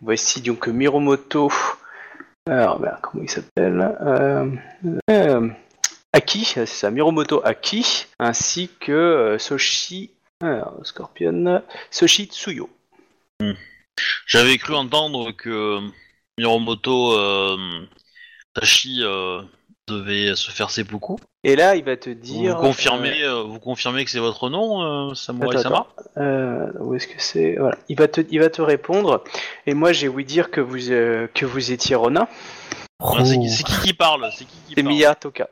voici 0.00 0.40
donc 0.40 0.68
Miromoto. 0.68 1.50
Alors 2.48 2.80
merde, 2.80 2.98
comment 3.02 3.24
il 3.24 3.30
s'appelle 3.30 3.96
euh, 4.00 4.50
euh, 5.10 5.48
Aki, 6.12 6.44
c'est 6.44 6.66
ça, 6.66 6.90
Miromoto 6.90 7.44
Aki, 7.44 8.06
ainsi 8.18 8.70
que 8.80 9.36
Soshi, 9.38 10.10
Scorpion, 10.82 11.62
Soshi 11.90 12.26
Tsuyo. 12.26 12.68
J'avais 14.26 14.58
cru 14.58 14.74
entendre 14.74 15.32
que 15.32 15.80
Miromoto 16.38 17.56
Tashi 18.54 19.04
devait 19.90 20.34
se 20.36 20.50
faire 20.50 20.70
seppuku. 20.70 21.16
Et 21.44 21.56
là 21.56 21.76
il 21.76 21.84
va 21.84 21.96
te 21.96 22.10
Vous 22.10 22.14
dire. 22.16 22.56
confirmez, 22.56 23.22
euh, 23.22 23.42
vous 23.42 23.58
confirmez 23.58 24.04
que 24.04 24.10
c'est 24.10 24.18
votre 24.20 24.48
nom, 24.48 24.82
euh, 25.10 25.14
Samurai 25.14 25.56
Attends, 25.56 25.62
Sama 25.62 25.86
Euh, 26.16 26.70
où 26.80 26.94
est-ce 26.94 27.06
que 27.06 27.20
c'est? 27.20 27.56
Voilà, 27.58 27.76
il 27.88 27.96
va 27.98 28.08
te, 28.08 28.20
il 28.30 28.40
va 28.40 28.48
te 28.50 28.62
répondre. 28.62 29.22
Et 29.66 29.74
moi, 29.74 29.92
j'ai 29.92 30.08
ouï 30.08 30.24
dire 30.24 30.50
que 30.50 30.60
vous, 30.60 30.90
euh, 30.90 31.26
que 31.34 31.44
vous 31.46 31.72
étiez 31.72 31.96
Ronin. 31.96 32.28
Ah, 33.02 33.24
C'est 33.24 33.38
qui, 33.38 33.48
c'est 33.50 33.64
qui 33.64 33.80
qui 33.80 33.92
parle 33.94 34.28
C'est 34.36 34.44
qui 34.44 34.56
qui 34.68 34.74
parle? 34.74 34.86
Miya 34.88 35.14
Toka. 35.14 35.48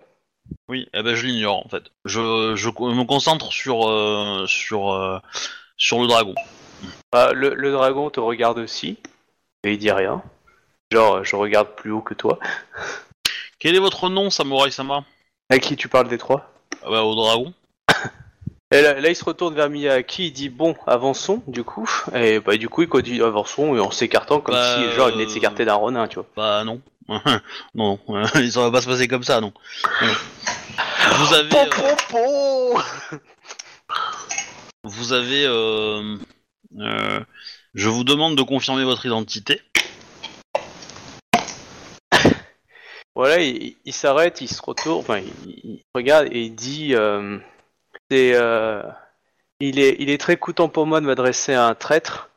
Oui, 0.69 0.89
eh 0.95 1.03
ben 1.03 1.15
je 1.15 1.27
l'ignore 1.27 1.65
en 1.65 1.69
fait. 1.69 1.85
Je, 2.07 2.55
je 2.57 2.69
me 2.69 3.05
concentre 3.05 3.53
sur 3.53 3.89
euh, 3.89 4.45
sur 4.47 4.93
euh, 4.93 5.19
sur 5.77 6.01
le 6.01 6.07
dragon. 6.07 6.35
Ah, 7.13 7.33
le, 7.35 7.55
le 7.55 7.73
dragon 7.73 8.09
te 8.11 8.21
regarde 8.21 8.59
aussi. 8.59 8.99
Et 9.65 9.73
il 9.73 9.79
dit 9.79 9.91
rien. 9.91 10.23
Genre, 10.93 11.23
je 11.25 11.37
regarde 11.37 11.69
plus 11.77 11.91
haut 11.91 12.01
que 12.01 12.15
toi. 12.15 12.39
Quel 13.59 13.75
est 13.75 13.81
votre 13.81 14.09
nom, 14.09 14.31
Samurai 14.31 14.71
Sama 14.71 15.05
À 15.51 15.59
qui 15.59 15.77
tu 15.77 15.89
parles 15.89 16.09
des 16.09 16.19
trois 16.19 16.53
ah 16.83 16.91
bah, 16.91 17.03
Au 17.03 17.15
dragon. 17.15 17.53
Et 18.71 18.83
là, 18.83 19.01
là, 19.01 19.09
il 19.09 19.17
se 19.17 19.25
retourne 19.25 19.55
vers 19.55 19.71
Miyaki, 19.71 20.27
il 20.27 20.33
dit 20.33 20.51
bon, 20.51 20.77
avançons, 20.87 21.43
du 21.47 21.65
coup. 21.65 21.89
Et 22.15 22.39
bah, 22.41 22.57
du 22.57 22.69
coup, 22.69 22.83
il 22.83 22.89
continue 22.89 23.23
avançons 23.23 23.75
et 23.75 23.81
en 23.81 23.91
s'écartant 23.91 24.41
comme 24.41 24.55
Bah, 24.55 24.77
si, 24.77 24.95
genre, 24.95 25.09
il 25.09 25.13
venait 25.15 25.25
de 25.25 25.31
euh, 25.31 25.33
s'écarter 25.33 25.65
d'un 25.65 25.75
Ronin, 25.75 26.07
tu 26.07 26.17
vois. 26.17 26.27
Bah 26.37 26.65
non. 26.65 26.83
non, 27.75 27.99
non. 28.07 28.27
ça 28.27 28.61
va 28.61 28.71
pas 28.71 28.83
se 28.83 28.87
passer 28.87 29.09
comme 29.09 29.23
ça, 29.23 29.41
non. 29.41 29.55
Non. 30.03 30.13
Vous 31.17 31.35
avez, 31.35 31.49
Pom, 31.49 31.67
euh, 31.67 31.97
pom, 32.11 32.83
pom 32.83 32.83
vous 34.85 35.13
avez, 35.13 35.45
euh, 35.45 36.17
euh, 36.79 37.21
je 37.75 37.89
vous 37.89 38.05
demande 38.05 38.37
de 38.37 38.43
confirmer 38.43 38.85
votre 38.85 39.07
identité. 39.07 39.61
Voilà, 43.19 43.41
il, 43.41 43.75
il 43.85 43.93
s'arrête, 43.93 44.41
il 44.43 44.47
se 44.47 44.63
retourne, 44.63 45.01
enfin, 45.01 45.19
il, 45.19 45.61
il 45.65 45.81
regarde 45.93 46.29
et 46.31 46.43
il 46.43 46.55
dit 46.55 46.95
euh, 46.95 47.37
c'est, 48.09 48.31
euh, 48.35 48.81
il, 49.59 49.81
est, 49.81 49.97
il 49.99 50.09
est 50.09 50.19
très 50.19 50.37
coûtant 50.37 50.69
pour 50.69 50.87
moi 50.87 51.01
de 51.01 51.07
m'adresser 51.07 51.53
à 51.53 51.67
un 51.67 51.75
traître 51.75 52.31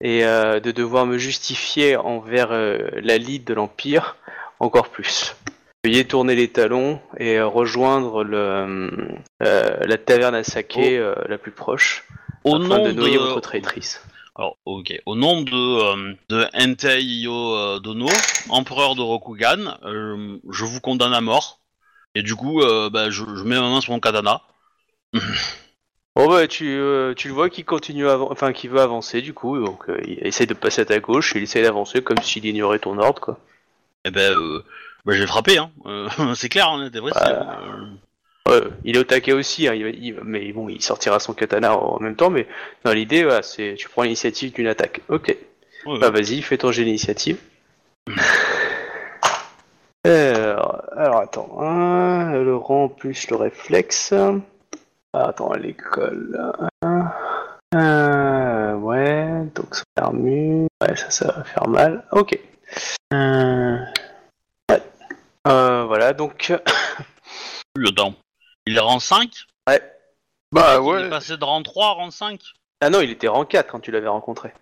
et 0.00 0.24
euh, 0.24 0.58
de 0.58 0.70
devoir 0.70 1.04
me 1.04 1.18
justifier 1.18 1.98
envers 1.98 2.48
la 2.48 3.18
lead 3.18 3.44
de 3.44 3.52
l'Empire 3.52 4.16
encore 4.58 4.88
plus. 4.88 5.36
Veuillez 5.84 6.06
tourner 6.06 6.34
les 6.34 6.48
talons 6.48 6.98
et 7.18 7.38
rejoindre 7.42 8.24
le, 8.24 8.96
la 9.38 9.98
taverne 9.98 10.34
à 10.34 10.44
saké 10.44 10.98
la 11.28 11.36
plus 11.36 11.52
proche 11.52 12.06
Au 12.44 12.56
afin 12.56 12.68
nom 12.68 12.84
de 12.86 12.92
noyer 12.92 13.18
de, 13.18 13.22
votre 13.22 13.40
traîtrice. 13.42 14.02
Alors 14.34 14.56
ok, 14.64 14.92
au 15.06 15.14
nom 15.14 15.42
de 15.42 15.52
euh, 15.52 16.14
de 16.28 16.46
Entei 16.54 17.02
Iyo 17.02 17.54
euh, 17.54 17.80
Dono, 17.80 18.08
empereur 18.48 18.94
de 18.94 19.02
Rokugan, 19.02 19.76
euh, 19.84 20.38
je 20.50 20.64
vous 20.64 20.80
condamne 20.80 21.14
à 21.14 21.20
mort. 21.20 21.60
Et 22.14 22.22
du 22.22 22.34
coup, 22.34 22.60
euh, 22.60 22.90
bah, 22.90 23.08
je, 23.10 23.24
je 23.24 23.42
mets 23.44 23.58
ma 23.58 23.70
main 23.70 23.80
sur 23.80 23.92
mon 23.92 24.00
katana. 24.00 24.42
Bon 26.14 26.28
bah 26.30 26.46
tu, 26.46 26.68
euh, 26.68 27.14
tu 27.14 27.28
le 27.28 27.34
vois 27.34 27.50
qu'il 27.50 27.64
continue 27.64 28.08
à 28.08 28.14
avan- 28.16 28.28
enfin 28.30 28.52
qu'il 28.52 28.70
veut 28.70 28.80
avancer 28.80 29.20
du 29.20 29.34
coup 29.34 29.58
donc 29.62 29.88
euh, 29.90 30.00
il 30.06 30.26
essaie 30.26 30.46
de 30.46 30.54
passer 30.54 30.80
à 30.82 30.84
ta 30.86 31.00
gauche 31.00 31.32
il 31.34 31.42
essaie 31.42 31.62
d'avancer 31.62 32.02
comme 32.02 32.18
s'il 32.22 32.44
ignorait 32.46 32.78
ton 32.78 32.98
ordre 32.98 33.20
quoi. 33.20 33.38
Eh 34.04 34.10
ben, 34.10 34.32
euh, 34.32 34.64
bah, 35.04 35.12
j'ai 35.14 35.26
frappé, 35.26 35.58
hein. 35.58 35.70
Euh, 35.86 36.08
c'est 36.34 36.48
clair, 36.48 36.68
on 36.70 36.84
était 36.84 37.00
précis. 37.00 37.18
Bah, 37.20 37.60
hein. 37.62 37.90
Ouais, 38.48 38.60
il 38.84 38.96
est 38.96 38.98
au 38.98 39.04
taquet 39.04 39.32
aussi 39.32 39.68
hein, 39.68 39.74
il, 39.74 39.86
il 40.04 40.16
mais 40.24 40.52
bon 40.52 40.68
il 40.68 40.82
sortira 40.82 41.20
son 41.20 41.32
katana 41.32 41.76
en 41.78 42.00
même 42.00 42.16
temps 42.16 42.28
mais 42.28 42.48
dans 42.84 42.92
l'idée 42.92 43.22
voilà, 43.22 43.42
c'est 43.42 43.74
tu 43.78 43.88
prends 43.88 44.02
l'initiative 44.02 44.52
d'une 44.52 44.66
attaque. 44.66 45.00
OK. 45.08 45.36
Ouais, 45.86 45.98
Bah 46.00 46.10
vas-y 46.10 46.42
fais 46.42 46.58
ton 46.58 46.72
jet 46.72 46.84
d'initiative. 46.84 47.38
Alors, 50.04 50.82
alors 50.96 51.18
attends 51.20 51.58
hein, 51.60 52.32
le 52.32 52.56
rang 52.56 52.88
plus 52.88 53.30
le 53.30 53.36
réflexe. 53.36 54.12
Ah, 55.12 55.28
attends 55.28 55.52
l'école. 55.54 56.56
hein. 56.82 57.12
Euh, 57.74 58.74
ouais 58.74 59.44
donc 59.54 59.74
son 59.76 59.84
armure 59.96 60.66
ouais 60.82 60.96
ça 60.96 61.10
ça 61.10 61.26
va 61.32 61.44
faire 61.44 61.68
mal. 61.68 62.04
OK. 62.10 62.36
Euh, 63.14 63.76
ouais. 64.70 64.82
Euh, 65.46 65.84
voilà 65.86 66.12
donc 66.12 66.52
attends. 67.86 68.14
Il 68.66 68.76
est 68.76 68.80
rang 68.80 69.00
5 69.00 69.46
ouais. 69.68 69.82
Bah 70.52 70.74
Il 70.74 70.76
est 70.76 70.78
ouais. 70.78 71.10
passé 71.10 71.36
de 71.36 71.44
rang 71.44 71.62
3 71.62 71.86
à 71.86 71.90
rang 71.90 72.10
5 72.10 72.40
Ah 72.80 72.90
non, 72.90 73.00
il 73.00 73.10
était 73.10 73.28
rang 73.28 73.44
4 73.44 73.70
quand 73.70 73.80
tu 73.80 73.90
l'avais 73.90 74.08
rencontré. 74.08 74.52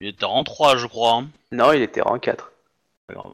Il 0.00 0.08
était 0.08 0.24
rang 0.24 0.44
3, 0.44 0.76
je 0.76 0.86
crois. 0.86 1.14
Hein. 1.14 1.28
Non, 1.52 1.72
il 1.72 1.82
était 1.82 2.00
rang 2.00 2.18
4. 2.18 2.52
Pas 3.06 3.14
grave. 3.14 3.32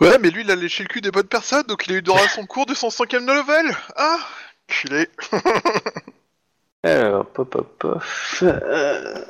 Ouais, 0.00 0.18
mais 0.18 0.30
lui, 0.30 0.42
il 0.42 0.50
a 0.50 0.56
léché 0.56 0.82
le 0.82 0.88
cul 0.88 1.02
des 1.02 1.10
bonnes 1.10 1.26
personnes, 1.26 1.64
donc 1.64 1.86
il 1.86 1.92
a 1.92 1.96
eu 1.96 2.02
droit 2.02 2.22
à 2.22 2.28
son 2.28 2.46
cours 2.46 2.64
de 2.64 2.74
son 2.74 2.88
cinquième 2.88 3.26
level. 3.26 3.76
Ah, 3.96 4.18
culé. 4.66 5.08
Alors, 6.82 7.26
pop, 7.26 7.50
pop, 7.50 7.78
pop. 7.78 8.02
Euh... 8.42 9.24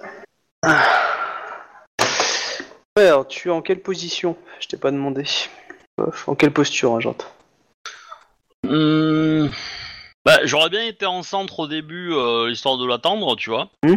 Ouais, 2.96 3.06
alors, 3.06 3.26
tu 3.26 3.48
es 3.48 3.50
en 3.50 3.62
quelle 3.62 3.80
position? 3.80 4.37
Je 4.61 4.68
t'ai 4.68 4.76
pas 4.76 4.90
demandé. 4.92 5.24
Pof, 5.96 6.28
En 6.28 6.37
quelle 6.37 6.52
posture, 6.52 6.94
hein, 6.94 7.00
j'entends 7.00 7.33
Hum, 8.68 9.51
Bah, 10.25 10.38
j'aurais 10.44 10.68
bien 10.70 10.85
été 10.87 11.07
en 11.07 11.23
centre 11.23 11.61
au 11.61 11.66
début, 11.66 12.12
euh, 12.12 12.51
histoire 12.51 12.77
de 12.79 12.87
l'attendre, 12.87 13.37
tu 13.37 13.51
vois. 13.51 13.70
Hmm. 13.85 13.96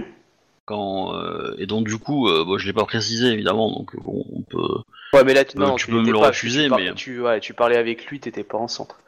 Quand, 0.66 1.14
euh, 1.16 1.54
et 1.58 1.66
donc, 1.66 1.88
du 1.88 1.98
coup, 1.98 2.30
euh, 2.30 2.46
bon, 2.46 2.58
je 2.58 2.66
l'ai 2.66 2.72
pas 2.74 2.86
précisé, 2.86 3.28
évidemment, 3.28 3.70
donc 3.70 3.94
bon, 4.02 4.24
on 4.34 4.42
peut... 4.44 4.80
Ouais, 5.12 5.24
mais 5.26 5.34
là, 5.34 5.44
tu, 5.44 5.58
Euh, 5.58 5.62
non, 5.62 5.76
tu 5.76 5.86
tu 5.86 5.92
peux 5.92 6.00
me 6.02 6.10
le 6.12 6.18
pas, 6.20 6.28
refuser, 6.28 6.64
tu, 6.64 6.70
par- 6.70 6.80
mais- 6.80 6.94
Tu, 6.96 7.20
ouais, 7.22 7.40
tu 7.42 7.54
parlais 7.54 7.76
avec 7.76 8.06
lui, 8.06 8.20
t'étais 8.22 8.44
pas 8.46 8.58
en 8.58 8.68
centre. 8.70 9.00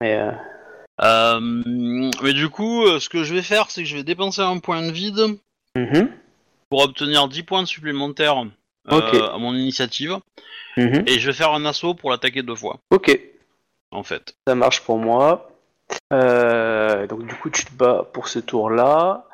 Mais, 0.00 0.16
euh, 0.16 0.32
Euh, 1.02 1.38
mais 2.22 2.32
du 2.32 2.48
coup, 2.48 2.84
euh, 2.84 2.98
ce 2.98 3.08
que 3.08 3.22
je 3.22 3.34
vais 3.34 3.42
faire, 3.42 3.70
c'est 3.70 3.82
que 3.82 3.88
je 3.88 3.96
vais 3.96 4.02
dépenser 4.02 4.40
un 4.40 4.58
point 4.58 4.82
de 4.84 4.90
vide 4.90 5.38
mhm, 5.76 6.08
pour 6.70 6.82
obtenir 6.82 7.28
10 7.28 7.42
points 7.44 7.64
supplémentaires 7.66 8.42
euh, 8.90 9.28
à 9.30 9.38
mon 9.38 9.54
initiative, 9.54 10.16
mhm. 10.78 11.04
et 11.06 11.18
je 11.20 11.26
vais 11.28 11.32
faire 11.34 11.52
un 11.52 11.64
assaut 11.66 11.94
pour 11.94 12.10
l'attaquer 12.10 12.42
deux 12.42 12.54
fois, 12.56 12.78
Ok, 12.90 13.20
en 13.96 14.02
fait. 14.02 14.34
ça 14.46 14.54
marche 14.54 14.82
pour 14.82 14.98
moi. 14.98 15.50
Euh, 16.12 17.06
donc, 17.06 17.26
du 17.26 17.34
coup, 17.34 17.50
tu 17.50 17.64
te 17.64 17.72
bats 17.72 18.06
pour 18.12 18.28
ce 18.28 18.38
tour-là. 18.38 19.24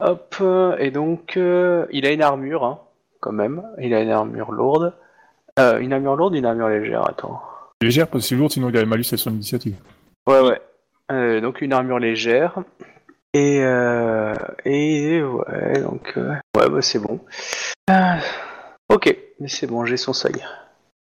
Hop, 0.00 0.36
et 0.78 0.90
donc, 0.90 1.36
euh, 1.36 1.86
il 1.90 2.04
a 2.06 2.12
une 2.12 2.22
armure, 2.22 2.64
hein, 2.64 2.80
quand 3.20 3.32
même. 3.32 3.62
Il 3.78 3.94
a 3.94 4.00
une 4.00 4.10
armure 4.10 4.52
lourde. 4.52 4.92
Euh, 5.58 5.78
une 5.78 5.92
armure 5.92 6.16
lourde, 6.16 6.34
une 6.34 6.46
armure 6.46 6.68
légère, 6.68 7.08
attends. 7.08 7.40
Légère, 7.80 8.08
parce 8.08 8.24
que 8.24 8.28
c'est 8.28 8.34
lourd, 8.34 8.50
sinon 8.50 8.70
il 8.70 8.76
a 8.76 8.84
malus 8.84 9.04
à 9.12 9.16
son 9.16 9.30
initiative. 9.30 9.76
Ouais, 10.26 10.40
ouais. 10.40 10.60
Euh, 11.12 11.40
donc 11.40 11.60
une 11.60 11.72
armure 11.72 11.98
légère. 11.98 12.58
Et, 13.34 13.60
euh, 13.62 14.34
et 14.64 15.22
ouais, 15.22 15.80
donc 15.80 16.14
euh, 16.16 16.34
ouais, 16.56 16.68
bah 16.68 16.82
c'est 16.82 16.98
bon. 16.98 17.20
Ok, 18.88 19.16
mais 19.40 19.48
c'est 19.48 19.66
bon, 19.66 19.84
j'ai 19.84 19.96
son 19.96 20.12
seuil. 20.12 20.44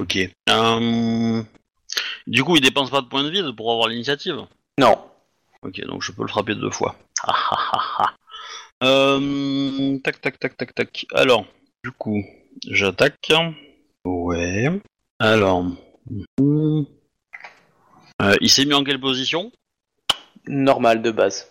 Ok. 0.02 0.18
Euh, 0.50 1.44
Du 2.27 2.43
coup, 2.43 2.55
il 2.55 2.62
dépense 2.62 2.89
pas 2.89 3.01
de 3.01 3.07
points 3.07 3.23
de 3.23 3.29
vide 3.29 3.55
pour 3.55 3.71
avoir 3.71 3.88
l'initiative 3.88 4.45
Non. 4.79 4.97
Ok, 5.63 5.79
donc 5.86 6.01
je 6.01 6.12
peux 6.12 6.23
le 6.23 6.27
frapper 6.27 6.55
deux 6.55 6.71
fois. 6.71 6.95
Ah, 7.23 7.36
ah, 7.51 7.69
ah, 7.73 7.81
ah. 7.99 8.13
Euh, 8.84 9.97
tac, 9.99 10.21
tac, 10.21 10.39
tac, 10.39 10.57
tac, 10.57 10.73
tac. 10.73 11.05
Alors, 11.13 11.45
du 11.84 11.91
coup, 11.91 12.23
j'attaque. 12.67 13.31
Ouais. 14.05 14.69
Alors. 15.19 15.65
Euh, 18.21 18.36
il 18.39 18.49
s'est 18.49 18.65
mis 18.65 18.73
en 18.73 18.84
quelle 18.84 18.99
position? 18.99 19.51
Normal 20.47 21.01
de 21.01 21.12
base. 21.12 21.47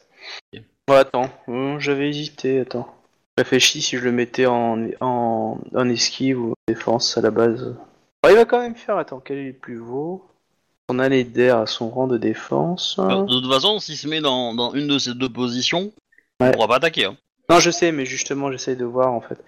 Ok. 0.52 0.62
Ouais, 0.88 0.96
attends, 0.96 1.30
hum, 1.46 1.78
j'avais 1.78 2.09
hésité, 2.09 2.61
attends. 2.61 2.92
Réfléchis 3.38 3.80
si 3.80 3.96
je 3.96 4.04
le 4.04 4.12
mettais 4.12 4.46
en, 4.46 4.88
en, 5.00 5.61
en 5.74 5.88
esquive 5.88 6.40
ou 6.40 6.50
en 6.50 6.54
défense 6.66 7.16
à 7.16 7.20
la 7.20 7.30
base. 7.30 7.76
Ouais, 8.24 8.33
il 8.33 8.37
va 8.37 8.44
quand 8.44 8.61
même 8.61 8.74
faire, 8.74 8.98
attends, 8.98 9.20
quel 9.20 9.38
est 9.38 9.46
le 9.46 9.52
plus 9.52 9.78
beau 9.78 10.30
Son 10.90 10.98
année 10.98 11.22
d'air 11.22 11.59
à 11.59 11.66
son 11.66 11.88
rang 11.88 12.09
de 12.09 12.18
défense. 12.18 12.96
Euh, 12.98 13.22
De 13.22 13.40
toute 13.40 13.48
façon, 13.53 13.79
s'il 13.79 13.96
se 13.96 14.09
met 14.09 14.20
dans, 14.20 14.55
dans 14.55 14.72
une 14.74 14.88
de 14.88 14.98
ces 14.98 15.14
deux 15.14 15.29
positions, 15.29 15.92
On 16.40 16.46
Ouais. 16.46 16.50
pourra 16.50 16.66
pas 16.66 16.76
attaquer. 16.76 17.05
Hein. 17.05 17.16
Non, 17.48 17.61
je 17.61 17.70
sais, 17.70 17.92
mais 17.92 18.05
justement, 18.07 18.50
j'essaye 18.50 18.74
de 18.74 18.85
voir 18.85 19.12
en 19.12 19.20
fait. 19.20 19.38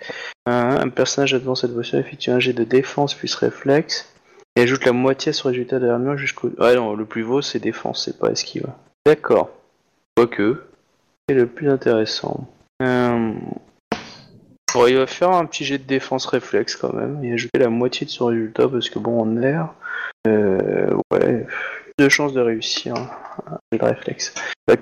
Un, 0.46 0.76
un 0.76 0.88
personnage 0.88 1.32
devant 1.32 1.56
cette 1.56 1.72
voiture 1.72 1.98
effectue 1.98 2.30
un 2.30 2.38
jet 2.38 2.52
de 2.52 2.62
défense 2.62 3.14
plus 3.14 3.34
réflexe 3.34 4.08
et 4.54 4.60
ajoute 4.62 4.84
la 4.84 4.92
moitié 4.92 5.30
à 5.30 5.32
son 5.32 5.48
résultat 5.48 5.80
de 5.80 5.86
l'armure 5.86 6.16
jusqu'au. 6.16 6.50
Ouais, 6.60 6.76
non, 6.76 6.94
le 6.94 7.06
plus 7.06 7.24
haut 7.24 7.42
c'est 7.42 7.58
défense, 7.58 8.04
c'est 8.04 8.20
pas 8.20 8.28
esquive. 8.30 8.66
D'accord. 9.04 9.50
Quoique, 10.16 10.62
c'est 11.28 11.34
le 11.34 11.48
plus 11.48 11.68
intéressant. 11.70 12.46
Euh... 12.82 13.32
Va 14.74 15.06
faire 15.06 15.30
un 15.30 15.44
petit 15.44 15.64
jet 15.64 15.78
de 15.78 15.84
défense 15.84 16.26
réflexe 16.26 16.76
quand 16.76 16.92
même 16.92 17.22
et 17.24 17.32
ajouter 17.32 17.58
la 17.58 17.68
moitié 17.68 18.06
de 18.06 18.10
son 18.10 18.26
résultat 18.26 18.68
parce 18.68 18.88
que 18.88 18.98
bon, 18.98 19.20
en 19.20 19.42
air, 19.42 19.74
euh, 20.26 20.94
ouais, 21.12 21.46
deux 21.98 22.08
chances 22.08 22.32
de 22.32 22.40
réussir. 22.40 22.94
hein, 22.96 23.58
de 23.72 23.84
réflexe. 23.84 24.34
Il 24.68 24.76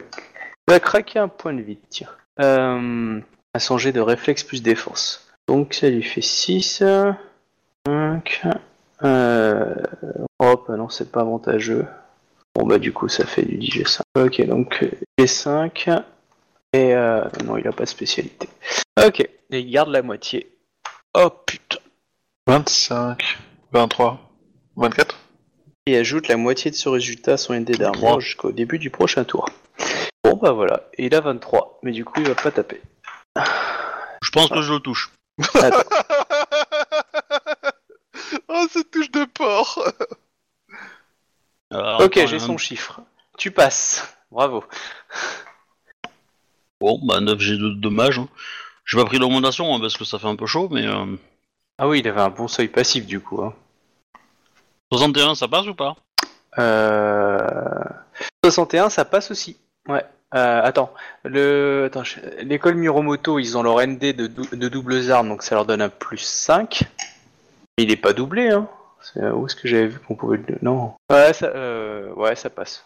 va, 0.68 0.80
craquer 0.80 1.18
un 1.18 1.28
point 1.28 1.52
de 1.52 1.62
vie, 1.62 1.78
tiens. 1.88 2.08
Euh, 2.40 3.20
à 3.54 3.58
son 3.58 3.78
jet 3.78 3.92
de 3.92 4.00
réflexe 4.00 4.44
plus 4.44 4.62
défense. 4.62 5.28
Donc 5.48 5.74
ça 5.74 5.90
lui 5.90 6.02
fait 6.02 6.22
6, 6.22 6.84
5, 7.86 8.42
euh, 9.02 9.74
hop, 10.38 10.68
non 10.68 10.88
c'est 10.88 11.10
pas 11.10 11.22
avantageux. 11.22 11.86
Bon 12.54 12.66
bah 12.66 12.78
du 12.78 12.92
coup 12.92 13.08
ça 13.08 13.26
fait 13.26 13.42
du 13.42 13.56
10 13.56 13.68
G5. 13.70 14.00
Ok 14.16 14.46
donc 14.46 14.88
G5 15.18 16.02
et 16.72 16.94
non 17.44 17.56
il 17.56 17.66
a 17.66 17.72
pas 17.72 17.84
de 17.84 17.88
spécialité. 17.88 18.48
Ok, 19.02 19.20
et 19.20 19.60
il 19.60 19.70
garde 19.70 19.88
la 19.88 20.02
moitié. 20.02 20.54
Oh 21.14 21.30
putain. 21.46 21.78
25, 22.46 23.38
23, 23.72 24.20
24 24.76 25.18
Et 25.86 25.96
ajoute 25.96 26.28
la 26.28 26.36
moitié 26.36 26.70
de 26.70 26.76
ce 26.76 26.90
résultat 26.90 27.34
à 27.34 27.36
son 27.38 27.54
ND 27.54 27.78
d'armure 27.78 28.02
23. 28.02 28.20
jusqu'au 28.20 28.52
début 28.52 28.78
du 28.78 28.90
prochain 28.90 29.24
tour. 29.24 29.48
Bon 30.22 30.36
bah 30.36 30.52
voilà, 30.52 30.86
et 30.94 31.06
il 31.06 31.14
a 31.14 31.20
23, 31.20 31.80
mais 31.82 31.92
du 31.92 32.04
coup 32.04 32.20
il 32.20 32.28
va 32.28 32.34
pas 32.34 32.50
taper. 32.50 32.82
Je 34.22 34.30
pense 34.32 34.50
que 34.50 34.60
je 34.60 34.74
le 34.74 34.80
touche. 34.80 35.10
Attends. 35.54 35.78
oh, 38.48 38.66
cette 38.70 38.90
touche 38.90 39.10
de 39.10 39.24
porc 39.24 39.82
Alors, 41.70 42.02
ok, 42.02 42.26
j'ai 42.26 42.38
son 42.38 42.58
chiffre. 42.58 43.00
Tu 43.38 43.50
passes. 43.50 44.14
Bravo. 44.30 44.62
Bon, 46.80 47.00
bah 47.02 47.20
9 47.20 47.38
G 47.38 47.56
de 47.56 47.70
dommage. 47.70 48.18
Hein. 48.18 48.28
J'ai 48.90 48.98
pas 48.98 49.04
pris 49.04 49.18
l'augmentation 49.18 49.72
hein, 49.74 49.78
parce 49.80 49.96
que 49.96 50.04
ça 50.04 50.18
fait 50.18 50.26
un 50.26 50.34
peu 50.36 50.46
chaud, 50.46 50.68
mais 50.70 50.84
euh, 50.86 51.16
Ah 51.78 51.86
oui, 51.88 52.00
il 52.00 52.08
avait 52.08 52.20
un 52.20 52.28
bon 52.30 52.48
seuil 52.48 52.66
passif 52.68 53.06
du 53.06 53.20
coup. 53.20 53.40
Hein. 53.42 53.54
61 54.92 55.34
ça 55.36 55.46
passe 55.48 55.66
ou 55.68 55.74
pas? 55.74 55.94
Euh... 56.58 57.38
61, 58.44 58.90
ça 58.90 59.04
passe 59.04 59.30
aussi. 59.30 59.56
Ouais. 59.88 60.04
Euh, 60.34 60.60
attends, 60.62 60.92
le... 61.24 61.84
attends, 61.86 62.04
je- 62.04 62.20
l'école 62.42 62.74
Muromoto, 62.74 63.38
ils 63.38 63.56
ont 63.56 63.62
leur 63.62 63.80
ND 63.84 64.12
de, 64.14 64.26
dou- 64.26 64.46
de 64.56 64.68
doubles 64.68 65.10
armes, 65.10 65.28
donc 65.28 65.42
ça 65.42 65.54
leur 65.54 65.64
donne 65.66 65.82
un 65.82 65.88
plus 65.88 66.18
5. 66.18 66.82
Mais 67.78 67.84
il 67.84 67.90
est 67.92 67.96
pas 67.96 68.12
doublé, 68.12 68.48
hein. 68.50 68.68
C'est- 69.02 69.28
Où 69.30 69.46
est-ce 69.46 69.56
que 69.56 69.66
j'avais 69.68 69.86
vu 69.86 69.98
qu'on 70.00 70.14
pouvait 70.16 70.38
le... 70.38 70.58
Non. 70.62 70.94
Ouais, 71.10 71.32
ça, 71.32 71.46
euh... 71.46 72.12
ouais, 72.14 72.34
ça 72.36 72.50
passe. 72.50 72.84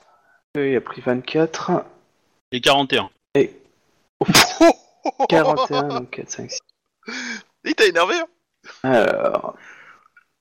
Euh, 0.56 0.68
Il 0.68 0.76
a 0.76 0.80
pris 0.80 1.00
24. 1.00 1.84
Et 2.52 2.60
41. 2.60 3.08
41, 5.28 5.82
donc 5.88 6.10
4, 6.10 6.30
5, 6.30 6.50
6. 6.50 6.58
Il 7.64 7.74
t'a 7.74 7.86
énervé 7.86 8.14
hein 8.14 8.26
Alors... 8.82 9.56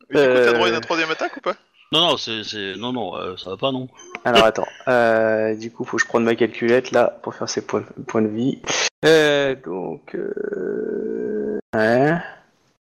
Mais 0.09 0.21
Du 0.21 0.27
coup, 0.27 0.33
t'as 0.35 0.49
Euh. 0.49 0.53
droit 0.53 0.67
à 0.67 0.69
une 0.71 0.81
troisième 0.81 1.11
attaque 1.11 1.37
ou 1.37 1.41
pas? 1.41 1.55
Non, 1.91 1.99
non, 2.01 2.17
c'est. 2.17 2.43
c'est- 2.43 2.75
Non, 2.75 2.91
non, 2.91 3.15
euh, 3.15 3.37
ça 3.37 3.51
va 3.51 3.57
pas, 3.57 3.71
non. 3.71 3.87
Alors 4.25 4.45
attends, 4.45 4.67
euh, 4.87 5.53
du 5.55 5.69
coup 5.71 5.83
faut 5.85 5.97
que 5.97 6.03
je 6.03 6.07
prenne 6.07 6.23
ma 6.23 6.35
calculette 6.35 6.91
là 6.91 7.19
pour 7.21 7.35
faire 7.35 7.47
ses 7.49 7.61
points, 7.65 7.83
points 8.07 8.21
de 8.21 8.27
vie. 8.29 8.61
Euh, 9.05 9.53
donc, 9.55 10.15
euh... 10.15 11.59
ouais. 11.75 12.13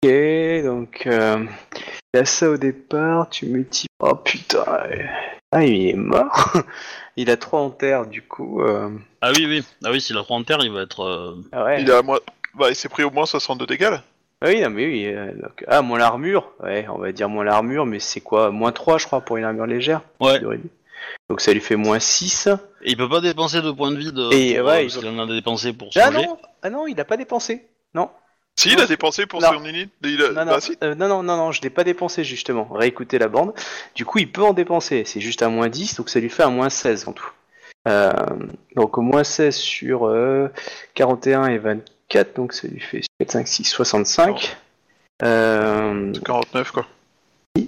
ok, 0.03 0.65
donc 0.65 1.07
euh... 1.07 1.45
il 2.13 2.17
y 2.17 2.19
a 2.21 2.25
ça 2.25 2.49
au 2.49 2.57
départ, 2.57 3.29
tu 3.29 3.45
multiplies. 3.45 3.87
Oh 3.99 4.15
putain, 4.15 4.63
ouais. 4.89 5.09
Ah 5.51 5.63
il 5.63 5.89
est 5.89 5.93
mort. 5.93 6.53
il 7.17 7.29
a 7.29 7.37
3 7.37 7.59
en 7.59 7.69
terre 7.69 8.05
du 8.05 8.21
coup. 8.21 8.61
Euh... 8.61 8.89
Ah 9.21 9.31
oui, 9.35 9.45
oui. 9.47 9.63
Ah 9.83 9.91
oui, 9.91 10.01
s'il 10.01 10.17
a 10.17 10.23
3 10.23 10.37
en 10.37 10.43
terre, 10.43 10.59
il 10.61 10.71
va 10.71 10.81
être. 10.81 11.01
euh, 11.03 11.35
Ah 11.51 11.63
ouais. 11.65 11.81
Il 11.81 11.91
a 11.91 12.01
moins... 12.01 12.19
Bah, 12.55 12.69
il 12.69 12.75
s'est 12.75 12.89
pris 12.89 13.03
au 13.03 13.11
moins 13.11 13.25
62 13.25 13.65
dégâts 13.65 13.89
là. 13.91 14.03
Ah 14.41 14.47
oui, 14.49 14.61
non, 14.61 14.69
mais 14.69 14.85
oui. 14.85 15.05
euh, 15.07 15.31
donc- 15.33 15.63
Ah 15.67 15.81
moins 15.81 15.97
l'armure, 15.99 16.51
ouais, 16.61 16.85
on 16.93 16.97
va 16.99 17.11
dire 17.11 17.27
moins 17.29 17.43
l'armure, 17.43 17.85
mais 17.85 17.99
c'est 17.99 18.21
quoi 18.21 18.51
Moins 18.51 18.71
3 18.71 18.97
je 18.99 19.05
crois 19.07 19.21
pour 19.21 19.37
une 19.37 19.43
armure 19.45 19.65
légère. 19.65 20.01
Ouais. 20.19 20.39
Donc 21.29 21.41
ça 21.41 21.53
lui 21.53 21.61
fait 21.61 21.75
moins 21.75 21.99
6. 21.99 22.47
Et 22.83 22.91
il 22.91 22.97
peut 22.97 23.09
pas 23.09 23.21
dépenser 23.21 23.61
de 23.61 23.71
points 23.71 23.91
de 23.91 23.97
vie 23.97 24.11
de. 24.11 24.31
Et, 24.33 24.57
pour, 24.57 24.67
ouais, 24.67 24.73
euh, 24.73 24.81
il 24.81 24.87
parce 24.87 24.97
qu'il 24.97 25.07
en 25.07 25.19
a 25.19 25.25
dépensé 25.27 25.73
pour 25.73 25.91
son 25.93 25.99
Ah 26.03 26.09
non, 26.11 26.37
ah 26.61 26.69
non, 26.69 26.87
il 26.87 26.99
a 26.99 27.05
pas 27.05 27.17
dépensé. 27.17 27.67
Non. 27.93 28.09
Si, 28.59 28.69
il 28.71 28.79
a 28.81 28.87
dépensé 28.87 29.25
pour 29.27 29.39
Non. 29.41 29.49
son 29.53 29.65
unité. 29.65 29.91
Il 30.03 30.21
a... 30.23 30.29
Non, 30.31 30.45
non, 30.45 30.51
Bah, 30.53 30.59
si. 30.61 30.75
euh, 30.83 30.95
non, 30.95 31.07
non, 31.07 31.21
non, 31.23 31.37
non, 31.37 31.51
je 31.51 31.61
l'ai 31.61 31.69
pas 31.69 31.83
dépensé 31.83 32.23
justement. 32.23 32.67
Réécoutez 32.71 33.19
la 33.19 33.27
bande. 33.27 33.53
Du 33.95 34.03
coup, 34.03 34.17
il 34.17 34.31
peut 34.31 34.41
en 34.43 34.53
dépenser. 34.53 35.03
C'est 35.05 35.21
juste 35.21 35.43
un 35.43 35.49
moins 35.49 35.69
10, 35.69 35.95
donc 35.97 36.09
ça 36.09 36.19
lui 36.19 36.29
fait 36.29 36.43
un 36.43 36.49
moins 36.49 36.69
16 36.69 37.07
en 37.07 37.13
tout. 37.13 37.29
Euh, 37.87 38.11
donc 38.75 38.97
au 38.97 39.01
moins 39.01 39.23
16 39.23 39.55
sur 39.55 40.07
euh, 40.07 40.49
41 40.95 41.45
et 41.47 41.57
24, 41.57 42.35
donc 42.35 42.51
ça 42.53 42.67
lui 42.67 42.81
fait 42.81 43.01
4, 43.19 43.31
5, 43.31 43.47
6, 43.47 43.63
65. 43.63 44.57
Euh, 45.23 46.11
49 46.25 46.71
quoi. 46.71 46.85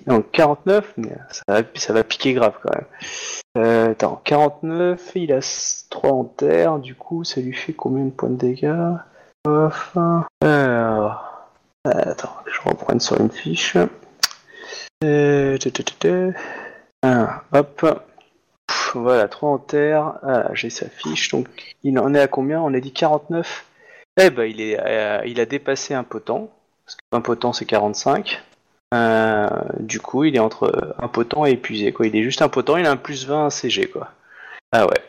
donc 0.08 0.30
49, 0.32 0.94
mais 0.98 1.10
ça 1.32 1.42
va, 1.48 1.62
ça 1.76 1.94
va 1.94 2.04
piquer 2.04 2.34
grave 2.34 2.54
quand 2.62 2.74
même. 2.76 2.86
Euh, 3.58 3.92
attends, 3.92 4.22
49, 4.26 5.00
il 5.16 5.32
a 5.32 5.40
3 5.90 6.12
en 6.12 6.26
terre, 6.26 6.80
du 6.80 6.96
coup 6.96 7.24
ça 7.24 7.40
lui 7.40 7.54
fait 7.54 7.74
combien 7.74 8.04
de 8.06 8.10
points 8.12 8.30
de 8.30 8.36
dégâts? 8.36 8.76
Enfin, 9.46 10.28
euh, 10.44 11.10
attends, 11.86 12.36
je 12.46 12.70
reprenne 12.70 13.00
sur 13.00 13.20
une 13.20 13.32
fiche. 13.32 13.78
Euh. 15.04 15.58
Ah, 17.02 17.44
hop, 17.54 17.86
voilà, 18.94 19.28
3 19.30 19.50
en 19.50 19.58
terre, 19.58 20.14
ah, 20.24 20.50
j'ai 20.54 20.70
sa 20.70 20.90
fiche, 20.90 21.30
donc 21.32 21.48
il 21.84 21.98
en 22.00 22.14
est 22.14 22.20
à 22.20 22.28
combien? 22.28 22.60
On 22.62 22.74
a 22.74 22.80
dit 22.82 22.92
49 22.92 23.66
Eh 24.22 24.30
ben 24.30 24.44
il, 24.44 24.60
est, 24.60 24.78
euh, 24.78 25.22
il 25.26 25.40
a 25.40 25.46
dépassé 25.46 25.94
un 25.94 26.04
potent, 26.04 26.50
parce 26.86 26.98
qu'un 26.98 27.22
potent 27.22 27.54
c'est 27.54 27.66
45. 27.66 28.44
Euh, 28.94 29.48
du 29.80 30.00
coup, 30.02 30.26
il 30.26 30.36
est 30.36 30.40
entre 30.40 30.96
impotent 31.00 31.46
et 31.46 31.52
épuisé. 31.52 31.94
Quoi. 31.94 32.08
Il 32.08 32.16
est 32.16 32.24
juste 32.24 32.42
impotent, 32.42 32.76
il 32.76 32.86
a 32.86 32.92
un 32.92 32.98
plus 32.98 33.26
20 33.28 33.46
à 33.46 33.50
CG. 33.50 33.88
Quoi. 33.88 34.10
Ah 34.72 34.86
ouais. 34.88 35.04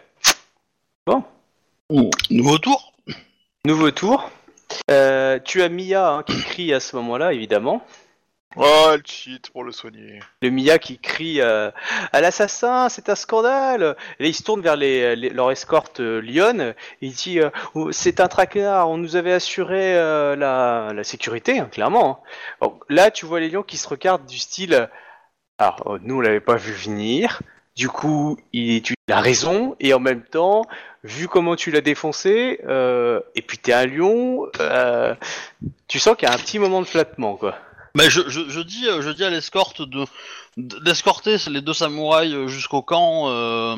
Ouh, 1.91 2.11
Nouveau 2.31 2.59
tour 2.59 2.90
Nouveau 3.67 3.91
tour. 3.91 4.31
Euh, 4.91 5.39
tu 5.45 5.63
as 5.63 5.69
Mia 5.69 6.11
hein, 6.11 6.23
qui 6.23 6.41
crie 6.43 6.73
à 6.73 6.81
ce 6.81 6.97
moment-là, 6.97 7.33
évidemment. 7.33 7.85
Oh, 8.57 8.89
elle 8.93 9.03
cheat 9.07 9.51
pour 9.51 9.63
le 9.63 9.71
soigner. 9.71 10.19
Le 10.43 10.51
Mia 10.51 10.79
qui 10.79 10.99
crie 10.99 11.41
euh, 11.41 11.71
à 12.13 12.21
l'assassin, 12.21 12.89
c'est 12.89 13.09
un 13.09 13.15
scandale. 13.15 13.97
Et 14.19 14.23
là, 14.25 14.29
il 14.29 14.35
se 14.35 14.43
tourne 14.43 14.61
vers 14.61 14.75
les, 14.77 15.15
les- 15.15 15.31
leur 15.31 15.51
escorte 15.53 16.01
euh, 16.01 16.21
Lyon. 16.21 16.75
Il 17.01 17.13
dit 17.13 17.39
euh, 17.41 17.51
Oh, 17.75 17.93
c'est 17.93 18.19
un 18.19 18.27
traquenard. 18.29 18.89
On 18.89 18.97
nous 18.97 19.15
avait 19.15 19.33
assuré 19.33 19.95
la, 19.95 20.93
la 20.93 21.05
sécurité, 21.05 21.61
hein, 21.61 21.69
clairement. 21.71 22.25
hein. 22.63 22.71
Là, 22.89 23.11
tu 23.13 23.25
vois 23.27 23.39
les 23.41 23.51
lions 23.51 23.63
qui 23.63 23.77
se 23.77 23.89
regardent 23.89 24.27
du 24.27 24.39
style. 24.39 24.89
Alors, 25.59 25.83
euh, 25.95 25.99
nous, 26.03 26.17
on 26.17 26.21
l'avait 26.21 26.41
pas 26.41 26.57
vu 26.57 26.73
venir. 26.73 27.41
Du 27.77 27.89
coup, 27.89 28.37
il, 28.53 28.83
tu 28.83 28.95
as 29.11 29.21
raison. 29.21 29.77
Et 29.81 29.95
en 29.95 30.01
même 30.01 30.23
temps, 30.23 30.67
vu 31.05 31.29
comment 31.29 31.57
tu 31.57 31.71
l'as 31.71 31.81
défoncé, 31.81 32.61
euh, 32.67 33.21
et 33.35 33.43
puis 33.43 33.59
t'es 33.59 33.73
un 33.73 33.87
lion, 33.87 34.47
euh, 34.61 35.15
tu 35.89 35.99
sens 35.99 36.17
qu'il 36.17 36.29
y 36.29 36.31
a 36.31 36.35
un 36.35 36.39
petit 36.39 36.59
moment 36.59 36.81
de 36.81 36.87
flattement, 36.87 37.37
quoi. 37.37 37.57
Mais 37.97 38.09
je, 38.09 38.29
je, 38.29 38.49
je 38.49 38.61
dis, 38.61 38.87
euh, 38.89 39.03
je 39.03 39.11
dis 39.11 39.25
à 39.25 39.31
l'escorte 39.31 39.83
de 39.83 40.05
d'escorter 40.57 41.37
les 41.49 41.61
deux 41.61 41.73
samouraïs 41.73 42.47
jusqu'au 42.47 42.83
camp. 42.83 43.29
euh, 43.29 43.77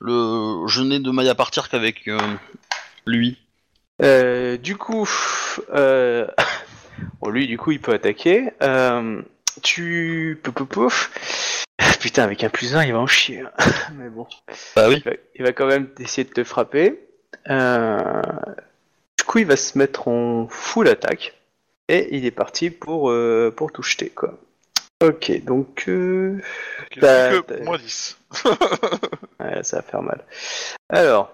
le, 0.00 0.66
je 0.68 0.82
n'ai 0.82 0.98
de 0.98 1.10
maille 1.10 1.28
à 1.28 1.34
partir 1.34 1.68
qu'avec 1.68 2.08
lui. 3.06 3.38
Du 4.00 4.76
coup, 4.76 5.08
bon, 5.74 7.28
lui, 7.28 7.46
du 7.46 7.58
coup, 7.58 7.72
il 7.72 7.80
peut 7.80 7.92
attaquer. 7.92 8.50
Tu... 9.62 10.40
Pouf, 10.42 10.54
pouf, 10.54 10.68
pouf. 10.68 11.10
Putain, 12.00 12.24
avec 12.24 12.42
un 12.44 12.48
plus 12.48 12.74
1, 12.74 12.84
il 12.84 12.92
va 12.92 12.98
en 12.98 13.06
chier. 13.06 13.40
hein. 13.40 13.52
Mais 13.94 14.08
bon. 14.08 14.26
Bah 14.74 14.88
oui. 14.88 14.96
Il 14.96 15.04
va, 15.04 15.10
il 15.36 15.42
va 15.44 15.52
quand 15.52 15.66
même 15.66 15.88
essayer 16.00 16.24
de 16.24 16.32
te 16.32 16.42
frapper. 16.44 16.98
Euh, 17.48 18.22
Du 19.18 19.24
coup, 19.24 19.38
il 19.38 19.46
va 19.46 19.56
se 19.56 19.78
mettre 19.78 20.08
en 20.08 20.48
full 20.48 20.88
attaque. 20.88 21.34
Et 21.88 22.16
il 22.16 22.24
est 22.24 22.30
parti 22.30 22.70
pour, 22.70 23.10
euh, 23.10 23.52
pour 23.54 23.70
tout 23.72 23.82
jeter, 23.82 24.08
quoi. 24.10 24.38
Ok, 25.02 25.32
donc... 25.44 25.84
Euh... 25.88 26.40
Il 26.96 27.04
a 27.04 27.30
Bah, 27.32 27.42
que 27.42 27.62
moins 27.64 27.78
10. 27.78 28.18
Ouais, 29.40 29.62
ça 29.62 29.76
va 29.76 29.82
faire 29.82 30.02
mal. 30.02 30.24
Alors, 30.90 31.30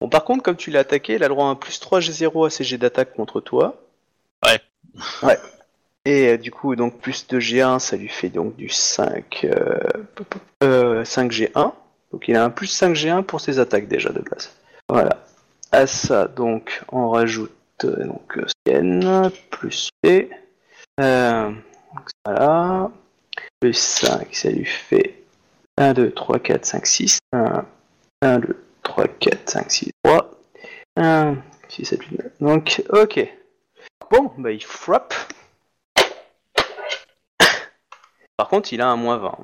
bon, 0.00 0.08
par 0.08 0.24
contre, 0.24 0.42
comme 0.42 0.56
tu 0.56 0.70
l'as 0.70 0.80
attaqué, 0.80 1.14
il 1.14 1.24
a 1.24 1.28
le 1.28 1.34
droit 1.34 1.46
à 1.46 1.50
un 1.50 1.54
plus 1.56 1.80
3 1.80 2.00
G0 2.00 2.46
à 2.46 2.50
ses 2.50 2.64
jets 2.64 2.78
d'attaque 2.78 3.12
contre 3.14 3.40
toi. 3.40 3.76
Ouais. 4.46 4.60
Ouais. 5.22 5.38
Et 6.04 6.28
euh, 6.28 6.36
du 6.36 6.50
coup, 6.50 6.74
donc 6.74 6.98
plus 6.98 7.26
2 7.28 7.38
G1, 7.38 7.78
ça 7.78 7.96
lui 7.96 8.08
fait 8.08 8.28
donc 8.28 8.56
du 8.56 8.68
5, 8.68 9.44
euh, 9.44 9.78
euh, 10.64 11.04
5 11.04 11.30
G1. 11.30 11.72
Donc 12.12 12.28
il 12.28 12.36
a 12.36 12.44
un 12.44 12.50
plus 12.50 12.66
5 12.66 12.94
G1 12.94 13.22
pour 13.22 13.40
ses 13.40 13.58
attaques 13.58 13.88
déjà 13.88 14.10
de 14.10 14.20
base. 14.20 14.50
Voilà. 14.88 15.24
à 15.70 15.86
ça, 15.86 16.26
donc, 16.26 16.82
on 16.90 17.10
rajoute 17.10 17.52
euh, 17.84 18.04
donc 18.04 18.36
euh, 18.36 18.46
Scan 18.66 19.30
plus 19.50 19.90
P. 20.02 20.28
Euh, 21.00 21.50
voilà. 22.24 22.90
Plus 23.60 23.74
5, 23.74 24.34
ça 24.34 24.50
lui 24.50 24.64
fait 24.64 25.22
1, 25.78 25.94
2, 25.94 26.10
3, 26.10 26.38
4, 26.40 26.66
5, 26.66 26.86
6. 26.86 27.18
1, 27.32 27.64
1, 28.22 28.38
2, 28.40 28.56
3, 28.82 29.08
4, 29.08 29.50
5, 29.50 29.70
6, 29.70 29.90
3. 30.04 30.30
1, 30.96 31.36
6, 31.68 31.84
7, 31.84 32.02
8, 32.02 32.18
9. 32.18 32.32
Donc, 32.40 32.82
ok. 32.90 33.28
Bon, 34.10 34.30
bah 34.36 34.50
il 34.50 34.62
frappe. 34.62 35.14
Par 38.42 38.48
contre, 38.48 38.72
il 38.72 38.80
a 38.80 38.88
un 38.88 38.96
moins 38.96 39.18
20. 39.18 39.38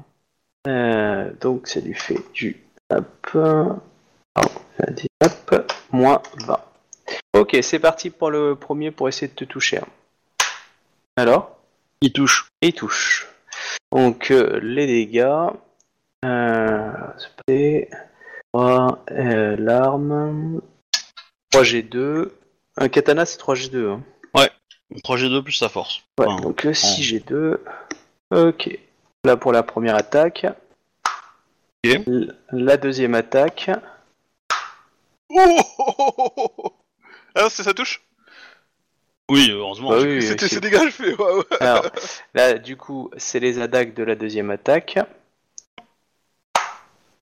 Euh, 0.67 1.31
donc, 1.41 1.69
ça 1.69 1.79
lui 1.79 1.95
fait 1.95 2.19
du. 2.35 2.57
Hop. 2.91 3.29
Pardon, 3.33 3.81
ça 4.77 4.91
dit 4.91 5.07
hop. 5.25 5.73
Moins 5.93 6.21
20. 6.39 6.59
Ok, 7.35 7.57
c'est 7.63 7.79
parti 7.79 8.11
pour 8.11 8.33
le 8.33 8.57
premier 8.57 8.91
pour 8.91 9.09
essayer 9.09 9.29
de 9.29 9.35
te 9.35 9.45
toucher. 9.45 9.79
Alors? 11.17 11.61
Il 12.01 12.13
touche. 12.13 12.51
Il 12.61 12.73
touche. 12.73 13.29
Donc, 13.93 14.33
euh, 14.33 14.59
les 14.65 14.89
dégâts. 14.89 15.47
Euh, 16.25 16.91
c'est 17.47 17.89
3, 18.53 19.05
euh, 19.13 19.55
l'arme. 19.61 20.61
3G2. 21.53 22.33
Un 22.79 22.89
katana, 22.89 23.27
c'est 23.27 23.39
3G2. 23.39 23.93
Hein. 23.93 24.03
3G2 25.05 25.45
plus 25.45 25.53
sa 25.53 25.69
force. 25.69 26.03
Ouais, 26.19 26.27
Enfin, 26.27 26.41
donc 26.41 26.67
euh, 26.67 26.73
6G2. 26.73 27.59
Ok. 28.33 28.79
Là 29.29 29.37
pour 29.37 29.53
la 29.53 29.63
première 29.63 29.95
attaque. 29.95 30.47
La 32.51 32.79
deuxième 32.79 33.15
attaque. 33.15 33.71
Oh, 35.29 35.61
oh, 35.79 35.95
oh, 35.99 36.33
oh, 36.39 36.53
oh. 36.57 36.73
Alors, 37.35 37.51
c'est 37.51 37.63
ça 37.63 37.75
touche 37.75 38.03
Oui, 39.31 39.51
heureusement. 39.51 39.91
Bah 39.91 39.99
oui, 40.01 40.23
C'était 40.23 40.49
c'est- 40.49 40.55
ces 40.55 40.61
dégâts, 40.63 40.87
je 40.87 40.91
fais. 40.91 41.15
Ouais, 41.15 41.35
ouais. 41.35 41.45
Alors, 41.61 41.85
là, 42.35 42.55
du 42.55 42.79
coup, 42.79 43.11
c'est 43.19 43.39
les 43.39 43.59
attaques 43.61 43.93
de 43.93 44.03
la 44.03 44.15
deuxième 44.15 44.51
attaque. 44.51 44.99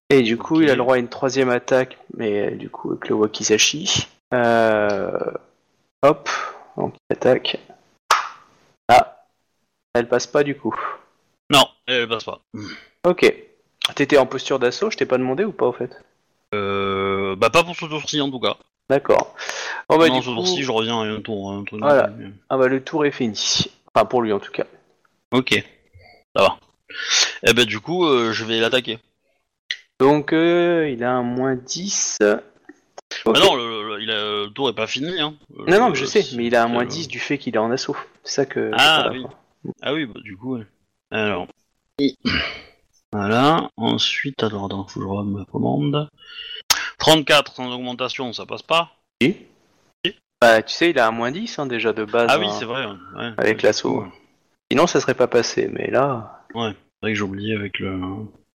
Et 0.08 0.22
du 0.22 0.38
coup, 0.38 0.60
il 0.60 0.70
a 0.70 0.74
le 0.74 0.78
droit 0.78 0.94
à 0.94 0.98
une 0.98 1.08
troisième 1.08 1.50
attaque, 1.50 1.98
mais 2.16 2.52
euh, 2.52 2.54
du 2.54 2.70
coup, 2.70 2.92
avec 2.92 3.08
le 3.08 3.16
Wakizashi. 3.16 4.06
Euh... 4.32 5.18
Hop, 6.02 6.28
donc 6.76 6.94
il 7.10 7.14
attaque. 7.14 7.58
Ah, 8.88 9.24
elle 9.94 10.08
passe 10.08 10.28
pas 10.28 10.44
du 10.44 10.56
coup. 10.56 10.72
Non, 11.50 11.66
elle 11.86 12.08
passe 12.08 12.24
pas. 12.24 12.40
Ok. 13.04 13.32
T'étais 13.94 14.18
en 14.18 14.26
posture 14.26 14.58
d'assaut, 14.58 14.90
je 14.90 14.96
t'ai 14.96 15.06
pas 15.06 15.18
demandé 15.18 15.44
ou 15.44 15.52
pas 15.52 15.66
au 15.66 15.72
fait 15.72 15.90
Euh, 16.54 17.36
bah 17.36 17.50
pas 17.50 17.62
pour 17.62 17.76
ce 17.76 17.86
tour-ci 17.86 18.20
en 18.20 18.30
tout 18.30 18.40
cas. 18.40 18.56
D'accord. 18.90 19.34
Bon 19.88 19.98
bah 19.98 20.08
non, 20.08 20.18
du 20.18 20.22
ce 20.24 20.30
coup, 20.30 20.36
tour-ci, 20.36 20.62
je 20.62 20.70
reviens 20.72 21.00
à 21.00 21.04
un 21.04 21.20
tour. 21.20 21.52
Un 21.52 21.64
tour 21.64 21.78
Voilà. 21.80 22.10
ah 22.50 22.56
bah 22.56 22.66
le 22.68 22.82
tour 22.82 23.04
est 23.06 23.10
fini. 23.12 23.66
Enfin 23.94 24.04
pour 24.06 24.22
lui 24.22 24.32
en 24.32 24.40
tout 24.40 24.50
cas. 24.52 24.64
Ok, 25.32 25.54
ça 26.34 26.42
va. 26.42 26.58
Eh 27.46 27.52
ben 27.52 27.64
du 27.64 27.78
coup, 27.80 28.06
euh, 28.06 28.32
je 28.32 28.44
vais 28.44 28.58
l'attaquer. 28.58 28.98
Donc 30.00 30.32
euh, 30.32 30.88
il 30.90 31.02
a 31.04 31.12
un 31.12 31.22
moins 31.22 31.54
10. 31.56 32.18
Ok. 33.24 33.36
Ah 33.36 33.40
non, 33.40 33.54
le, 33.54 33.88
le- 33.96 34.02
il 34.02 34.10
a- 34.10 34.44
le 34.44 34.48
tour 34.48 34.68
est 34.68 34.74
pas 34.74 34.86
fini. 34.86 35.20
Hein. 35.20 35.34
Non, 35.56 35.78
non, 35.78 35.86
Euh, 35.86 35.88
mais 35.90 35.94
je 35.94 36.04
sais, 36.04 36.24
mais 36.36 36.46
il 36.46 36.54
a 36.56 36.64
un 36.64 36.68
moins 36.68 36.82
le- 36.82 36.88
10 36.88 37.06
du 37.08 37.18
fait 37.20 37.38
qu'il 37.38 37.54
est 37.54 37.58
en 37.58 37.70
assaut. 37.70 37.96
C'est 38.24 38.34
ça 38.34 38.46
que. 38.46 38.70
Ah, 38.74 39.08
oui. 39.12 39.24
Ah 39.82 39.94
oui, 39.94 40.06
bah 40.06 40.20
du 40.22 40.36
coup, 40.36 40.56
ouais. 40.56 40.64
Alors. 41.10 41.46
Voilà, 43.12 43.70
ensuite, 43.76 44.42
alors, 44.42 44.68
que 44.86 44.92
je 44.92 44.98
ma 45.24 45.44
commande. 45.44 46.08
34 46.98 47.54
sans 47.54 47.72
augmentation, 47.72 48.32
ça 48.32 48.46
passe 48.46 48.62
pas 48.62 48.90
Oui. 49.22 49.46
Bah, 50.40 50.62
tu 50.62 50.74
sais, 50.74 50.90
il 50.90 50.98
a 50.98 51.08
un 51.08 51.12
moins 51.12 51.30
10 51.30 51.58
hein, 51.58 51.66
déjà 51.66 51.92
de 51.92 52.04
base. 52.04 52.26
Ah 52.30 52.38
oui, 52.38 52.46
hein. 52.48 52.56
c'est 52.58 52.64
vrai. 52.66 52.84
ouais. 52.84 52.92
Ouais, 53.16 53.32
Avec 53.38 53.56
ouais, 53.58 53.62
l'assaut. 53.62 54.02
ouais. 54.02 54.08
Sinon, 54.70 54.86
ça 54.86 55.00
serait 55.00 55.14
pas 55.14 55.28
passé, 55.28 55.68
mais 55.72 55.90
là. 55.90 56.42
C'est 56.52 56.58
vrai 56.58 56.74
que 57.12 57.14
j'ai 57.14 57.22
oublié 57.22 57.54
avec 57.54 57.78
le. 57.78 58.00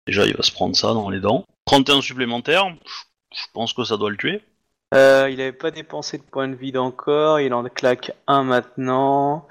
Déjà, 0.06 0.26
il 0.26 0.36
va 0.36 0.44
se 0.44 0.52
prendre 0.52 0.76
ça 0.76 0.94
dans 0.94 1.10
les 1.10 1.20
dents. 1.20 1.46
31 1.66 2.02
supplémentaires, 2.02 2.68
je- 2.86 3.38
je 3.40 3.46
pense 3.54 3.74
que 3.74 3.84
ça 3.84 3.98
doit 3.98 4.10
le 4.10 4.18
tuer. 4.18 4.42
Euh, 4.94 5.30
il 5.32 5.40
avait 5.40 5.54
pas 5.54 5.72
dépensé 5.72 6.18
de 6.18 6.24
points 6.24 6.50
de 6.50 6.56
vide 6.56 6.78
encore, 6.78 7.40
il 7.40 7.54
en 7.54 7.64
claque 7.64 8.12
un 8.28 8.44
maintenant. 8.44 9.48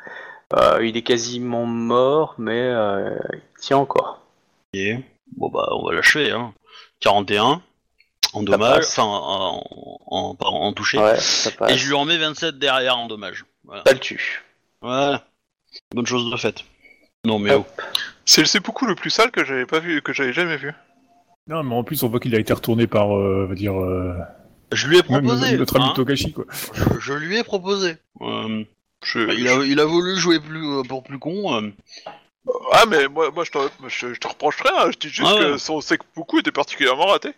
Euh, 0.55 0.85
il 0.85 0.97
est 0.97 1.03
quasiment 1.03 1.65
mort, 1.65 2.35
mais 2.39 2.61
euh, 2.61 3.17
il 3.33 3.61
tient 3.61 3.77
encore. 3.79 4.21
Ok. 4.75 4.81
Bon 5.37 5.49
bah, 5.49 5.69
on 5.73 5.87
va 5.87 5.95
l'achever, 5.95 6.31
hein. 6.33 6.53
41 7.01 7.63
en 8.33 8.43
dommage, 8.43 8.77
passe. 8.77 8.99
enfin 8.99 9.09
en, 9.09 9.63
en, 10.07 10.37
en, 10.41 10.47
en 10.49 10.73
touché. 10.73 10.99
Ouais. 10.99 11.17
Et 11.69 11.77
je 11.77 11.87
lui 11.89 11.95
en 11.95 12.05
mets 12.05 12.19
27 12.19 12.59
derrière 12.59 12.97
en 12.99 13.07
dommage. 13.07 13.45
Voilà. 13.65 13.83
Ça 13.87 13.93
le 13.93 13.99
tue. 14.01 14.43
Voilà. 14.83 15.25
Bonne 15.95 16.07
chose 16.07 16.31
de 16.31 16.37
faite. 16.37 16.65
Non 17.25 17.39
mais 17.39 17.53
Hop. 17.53 17.67
oh. 17.79 17.83
C'est 18.25 18.41
le 18.41 18.47
seppuku 18.47 18.87
le 18.87 18.95
plus 18.95 19.11
sale 19.11 19.31
que 19.31 19.45
j'avais 19.45 19.67
pas 19.67 19.79
vu, 19.81 20.03
que 20.03 20.13
j'avais 20.13 20.33
jamais 20.33 20.57
vu. 20.57 20.73
Non, 21.49 21.63
mais 21.65 21.75
en 21.75 21.83
plus, 21.83 22.03
on 22.05 22.09
voit 22.09 22.21
qu'il 22.21 22.35
a 22.37 22.39
été 22.39 22.53
retourné 22.53 22.87
par, 22.87 23.17
euh, 23.17 23.45
on 23.45 23.49
va 23.49 23.55
dire, 23.57 23.75
euh, 23.81 24.15
Je 24.73 24.87
lui 24.87 24.99
ai 24.99 25.03
même 25.11 25.23
proposé. 25.25 25.57
notre 25.57 25.77
ami 25.77 25.87
hein. 25.87 25.93
Togashi, 25.97 26.33
quoi. 26.33 26.45
je, 26.75 26.85
je 27.01 27.13
lui 27.15 27.39
ai 27.39 27.43
proposé. 27.43 27.97
Euh, 28.21 28.63
Je- 29.03 29.33
il, 29.35 29.49
a, 29.49 29.55
il 29.65 29.81
a 29.81 29.85
voulu 29.85 30.17
jouer 30.19 30.41
plus 30.41 30.67
euh, 30.67 30.83
pour 30.83 31.03
plus 31.03 31.19
con. 31.19 31.55
euh. 31.55 31.71
Ah, 32.73 32.85
mais 32.87 33.09
moi, 33.09 33.31
moi 33.31 33.45
je, 33.45 33.51
te, 33.51 33.59
je, 33.89 34.15
je 34.15 34.19
te 34.19 34.29
reproche 34.29 34.61
rien, 34.63 34.91
je 34.91 34.99
dis 34.99 35.09
juste 35.09 35.29
Ah 35.31 35.35
ouais. 35.35 35.41
que 35.53 35.57
son 35.59 35.81
seppuku 35.81 36.41
était 36.41 36.53
particulièrement 36.53 37.07
raté. 37.07 37.33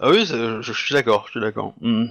Ah 0.00 0.10
oui, 0.10 0.26
c'est- 0.26 0.34
je, 0.36 0.60
je 0.62 0.72
suis 0.72 0.94
d'accord, 0.94 1.24
je 1.26 1.32
suis 1.32 1.40
d'accord. 1.40 1.74
Hmm. 1.80 2.06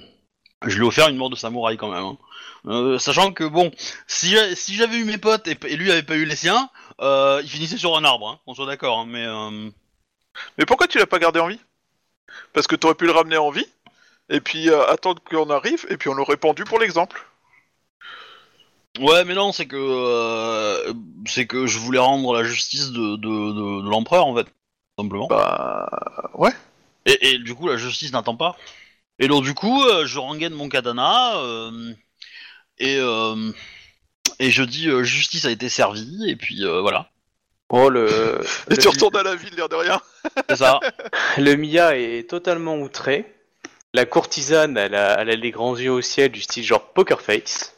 Je 0.66 0.76
lui 0.78 0.84
ai 0.86 0.88
offert 0.88 1.08
une 1.10 1.18
mort 1.18 1.30
de 1.30 1.36
samouraï 1.36 1.78
quand 1.78 1.90
même. 1.92 2.04
hein. 2.04 2.18
Euh, 2.66 2.98
sachant 3.00 3.32
que 3.32 3.44
bon, 3.44 3.72
si, 4.08 4.30
j'a- 4.32 4.56
si 4.56 4.74
j'avais 4.76 4.98
eu 4.98 5.04
mes 5.06 5.18
potes 5.18 5.48
et, 5.48 5.58
et 5.68 5.78
lui 5.78 5.92
avait 5.92 6.04
pas 6.04 6.16
eu 6.16 6.26
les 6.26 6.36
siens, 6.36 6.70
euh, 7.02 7.40
il 7.44 7.50
finissait 7.50 7.78
sur 7.78 7.96
un 7.96 8.04
arbre, 8.04 8.28
hein, 8.30 8.40
on 8.48 8.56
soit 8.56 8.66
d'accord. 8.66 9.00
hein, 9.00 9.06
mais 9.08 9.26
euh, 9.26 9.70
Mais 10.58 10.66
pourquoi 10.66 10.88
tu 10.88 10.98
l'as 10.98 11.06
pas 11.08 11.20
gardé 11.20 11.40
en 11.40 11.48
vie? 11.48 11.60
Parce 12.54 12.68
que 12.68 12.76
t'aurais 12.76 12.96
pu 12.96 13.06
le 13.06 13.12
ramener 13.12 13.38
en 13.38 13.52
vie, 13.52 13.66
et 14.30 14.42
puis 14.42 14.70
euh, 14.70 14.86
attendre 14.88 15.22
qu'on 15.24 15.50
arrive, 15.50 15.86
et 15.90 15.98
puis 15.98 16.10
on 16.10 16.14
l'aurait 16.14 16.38
pendu 16.38 16.64
pour 16.66 16.80
l'exemple. 16.80 17.26
Ouais, 19.00 19.26
mais 19.26 19.34
non, 19.34 19.52
c'est 19.52 19.66
que 19.66 19.76
euh, 19.78 20.94
c'est 21.26 21.48
que 21.48 21.68
je 21.68 21.80
voulais 21.80 22.00
rendre 22.00 22.34
la 22.34 22.44
justice 22.44 22.92
de, 22.92 23.16
de, 23.16 23.52
de, 23.52 23.86
de 23.86 23.90
l'empereur 23.90 24.28
en 24.28 24.36
fait, 24.36 24.46
tout 24.46 25.04
simplement. 25.04 25.28
Bah. 25.28 25.90
Ouais. 26.34 26.52
Et, 27.06 27.30
et 27.30 27.38
du 27.40 27.56
coup, 27.56 27.68
la 27.68 27.78
justice 27.78 28.12
n'attend 28.12 28.36
pas. 28.36 28.58
Et 29.20 29.28
donc, 29.28 29.44
du 29.44 29.54
coup, 29.54 29.84
euh, 29.84 30.06
je 30.06 30.20
rengaine 30.20 30.54
mon 30.54 30.70
katana 30.70 31.38
euh, 31.38 31.94
et, 32.80 32.98
euh, 33.00 33.52
et 34.40 34.52
je 34.52 34.64
dis 34.64 34.90
euh, 34.90 35.04
justice 35.04 35.46
a 35.46 35.52
été 35.52 35.70
servie, 35.70 36.30
et 36.30 36.36
puis 36.36 36.64
euh, 36.64 36.82
voilà. 36.82 37.10
Oh, 37.70 37.90
le, 37.90 38.08
Et 38.70 38.76
le, 38.76 38.78
tu 38.78 38.88
retournes 38.88 39.16
à 39.18 39.24
la 39.24 39.36
ville, 39.36 39.54
l'air 39.56 39.70
de 39.70 39.76
rien. 39.76 40.00
C'est 40.50 40.58
ça. 40.58 40.80
le 41.38 41.56
Mia 41.56 41.98
est 41.98 42.30
totalement 42.30 42.78
outré. 42.78 43.34
La 43.94 44.06
courtisane, 44.06 44.78
elle 44.78 44.96
a, 44.96 45.22
elle 45.22 45.30
a 45.30 45.36
les 45.36 45.52
grands 45.52 45.76
yeux 45.76 45.92
au 45.92 46.02
ciel 46.02 46.32
du 46.32 46.42
style 46.42 46.64
genre 46.64 46.94
poker 46.94 47.22
face. 47.22 47.77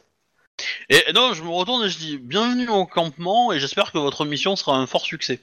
Et, 0.88 1.12
non, 1.14 1.32
je 1.34 1.42
me 1.42 1.48
retourne 1.50 1.84
et 1.84 1.88
je 1.88 1.98
dis 1.98 2.18
bienvenue 2.18 2.68
au 2.68 2.86
campement, 2.86 3.52
et 3.52 3.60
j'espère 3.60 3.92
que 3.92 3.98
votre 3.98 4.24
mission 4.24 4.56
sera 4.56 4.76
un 4.76 4.86
fort 4.86 5.04
succès. 5.04 5.40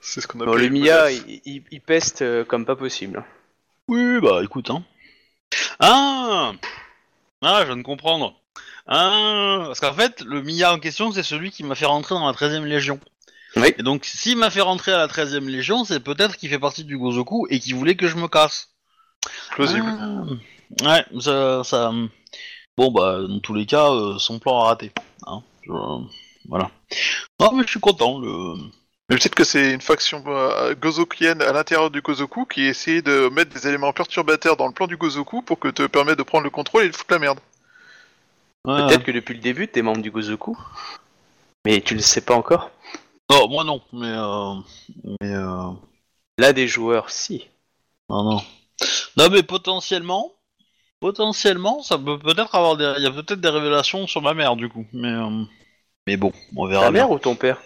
C'est 0.00 0.20
ce 0.20 0.26
qu'on 0.26 0.38
Bon, 0.38 0.46
appelle. 0.48 0.60
le 0.60 0.66
une 0.66 0.82
Mia, 0.84 1.04
menace. 1.10 1.22
il, 1.26 1.40
il- 1.44 1.64
il 1.70 1.80
peste 1.80 2.22
euh, 2.22 2.44
comme 2.44 2.64
pas 2.64 2.76
possible. 2.76 3.24
Oui, 3.88 4.20
bah 4.20 4.40
écoute, 4.44 4.70
hein. 4.70 4.84
Ah 5.80 6.52
Ah, 7.42 7.60
je 7.62 7.66
viens 7.66 7.76
de 7.76 7.82
comprendre. 7.82 8.34
Ah 8.86 9.64
Parce 9.66 9.80
qu'en 9.80 9.94
fait, 9.94 10.20
le 10.22 10.42
Mia 10.42 10.72
en 10.72 10.78
question, 10.78 11.10
c'est 11.12 11.22
celui 11.22 11.50
qui 11.50 11.64
m'a 11.64 11.74
fait 11.74 11.86
rentrer 11.86 12.14
dans 12.14 12.26
la 12.26 12.32
13ème 12.32 12.64
Légion. 12.64 13.00
Oui. 13.56 13.74
Et 13.78 13.82
donc, 13.82 14.04
s'il 14.04 14.36
m'a 14.36 14.50
fait 14.50 14.60
rentrer 14.60 14.92
à 14.92 14.98
la 14.98 15.06
13ème 15.08 15.48
Légion, 15.48 15.84
c'est 15.84 16.00
peut-être 16.00 16.36
qu'il 16.36 16.50
fait 16.50 16.58
partie 16.58 16.84
du 16.84 16.98
Gozoku 16.98 17.46
et 17.50 17.58
qu'il 17.58 17.74
voulait 17.74 17.96
que 17.96 18.06
je 18.06 18.16
me 18.16 18.28
casse. 18.28 18.70
Plausible. 19.52 19.86
Ah. 19.88 20.24
Ouais, 20.84 21.20
ça, 21.20 21.62
ça. 21.64 21.92
Bon, 22.76 22.90
bah, 22.90 23.22
dans 23.22 23.40
tous 23.40 23.54
les 23.54 23.66
cas, 23.66 23.90
euh, 23.90 24.18
son 24.18 24.38
plan 24.38 24.60
a 24.60 24.64
raté. 24.66 24.92
Hein. 25.26 25.42
Je- 25.62 25.72
Voilà. 26.48 26.70
Non, 27.40 27.52
mais 27.52 27.62
je 27.64 27.70
suis 27.70 27.80
content. 27.80 28.18
Le... 28.18 28.54
Mais 29.08 29.16
peut-être 29.16 29.34
que 29.34 29.44
c'est 29.44 29.72
une 29.72 29.80
faction 29.80 30.22
euh, 30.26 30.74
gozokienne 30.74 31.40
à 31.42 31.52
l'intérieur 31.52 31.90
du 31.90 32.00
Gozoku 32.02 32.44
qui 32.44 32.62
essaie 32.62 33.02
de 33.02 33.28
mettre 33.28 33.52
des 33.54 33.66
éléments 33.68 33.92
perturbateurs 33.92 34.56
dans 34.56 34.66
le 34.66 34.72
plan 34.72 34.86
du 34.86 34.96
Gozoku 34.96 35.42
pour 35.42 35.58
que 35.58 35.68
te 35.68 35.86
permettre 35.86 36.18
de 36.18 36.22
prendre 36.24 36.44
le 36.44 36.50
contrôle 36.50 36.84
et 36.84 36.88
de 36.88 36.96
foutre 36.96 37.12
la 37.14 37.18
merde. 37.20 37.38
Ouais. 38.64 38.86
Peut-être 38.86 39.04
que 39.04 39.12
depuis 39.12 39.34
le 39.34 39.40
début, 39.40 39.68
t'es 39.68 39.82
membre 39.82 40.02
du 40.02 40.10
Gozoku. 40.10 40.58
Mais 41.64 41.80
tu 41.80 41.94
le 41.94 42.00
sais 42.00 42.20
pas 42.20 42.34
encore. 42.34 42.70
Non, 43.30 43.48
moi 43.48 43.64
non, 43.64 43.80
mais. 43.92 44.10
Euh... 44.10 44.54
Mais. 45.20 45.34
Euh... 45.34 45.70
Là, 46.38 46.52
des 46.52 46.68
joueurs, 46.68 47.10
si. 47.10 47.46
Non, 48.10 48.22
non. 48.24 48.42
Non, 49.16 49.30
mais 49.30 49.42
potentiellement, 49.42 50.32
potentiellement, 51.00 51.82
ça 51.82 51.98
peut 51.98 52.18
peut-être 52.18 52.54
avoir 52.54 52.76
des, 52.76 52.92
il 52.98 53.02
y 53.02 53.06
a 53.06 53.10
peut-être 53.10 53.40
des 53.40 53.48
révélations 53.48 54.06
sur 54.06 54.22
ma 54.22 54.34
mère 54.34 54.56
du 54.56 54.68
coup. 54.68 54.86
Mais, 54.92 55.08
euh, 55.12 55.42
mais 56.06 56.16
bon, 56.16 56.32
on 56.56 56.66
verra. 56.66 56.84
Ta 56.86 56.90
bien. 56.90 57.02
mère 57.02 57.10
ou 57.10 57.18
ton 57.18 57.34
père? 57.36 57.58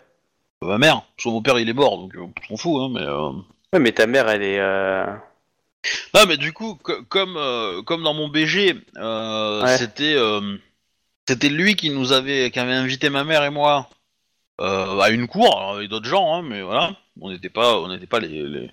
Ma 0.62 0.78
mère, 0.78 1.02
parce 1.16 1.24
que 1.24 1.28
mon 1.30 1.40
père 1.42 1.58
il 1.58 1.68
est 1.68 1.74
mort, 1.74 1.96
donc 1.98 2.14
euh, 2.16 2.26
on 2.50 2.56
s'en 2.56 2.62
fout, 2.62 2.80
hein. 2.82 2.88
Mais 2.92 3.02
euh, 3.06 3.30
Ouais, 3.72 3.78
mais 3.80 3.92
ta 3.92 4.06
mère, 4.06 4.28
elle 4.28 4.42
est. 4.42 4.58
Non, 6.14 6.26
mais 6.28 6.36
du 6.36 6.52
coup, 6.52 6.74
co- 6.74 7.02
comme 7.08 7.38
comme 7.86 8.02
dans 8.02 8.12
mon 8.14 8.28
BG, 8.28 8.74
Ouais. 8.96 9.76
c'était 9.78 10.16
c'était 11.26 11.48
lui 11.48 11.76
qui 11.76 11.90
nous 11.90 12.12
avait 12.12 12.50
qui 12.50 12.58
avait 12.58 12.72
invité 12.74 13.08
ma 13.10 13.24
mère 13.24 13.44
et 13.44 13.50
moi 13.50 13.88
à 14.58 15.08
une 15.10 15.26
cour 15.26 15.62
avec 15.74 15.88
d'autres 15.88 16.08
gens, 16.08 16.34
hein, 16.34 16.42
mais 16.42 16.60
voilà, 16.60 16.94
on 17.20 17.30
n'était 17.30 17.48
pas 17.48 17.78
on 17.80 17.88
n'était 17.88 18.06
pas 18.06 18.20
les, 18.20 18.42
les- 18.42 18.70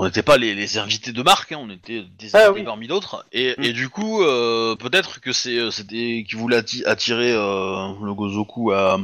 on 0.00 0.04
n'était 0.04 0.22
pas 0.22 0.36
les, 0.38 0.54
les 0.54 0.78
invités 0.78 1.12
de 1.12 1.22
marque, 1.22 1.52
hein, 1.52 1.58
on 1.60 1.70
était 1.70 2.04
des 2.18 2.34
Ah 2.34 2.46
invités 2.46 2.60
oui. 2.60 2.64
parmi 2.64 2.86
d'autres. 2.88 3.24
Et, 3.32 3.54
Mm. 3.58 3.62
et 3.64 3.72
du 3.72 3.88
coup, 3.88 4.22
euh, 4.22 4.76
peut-être 4.76 5.20
que 5.20 5.32
c'est 5.32 5.58
euh, 5.58 5.70
c'était 5.70 6.24
qui 6.28 6.36
voulait 6.36 6.58
atti- 6.60 6.84
attirer 6.86 7.32
euh, 7.32 7.88
le 8.02 8.14
Gozoku 8.14 8.72
à 8.72 8.98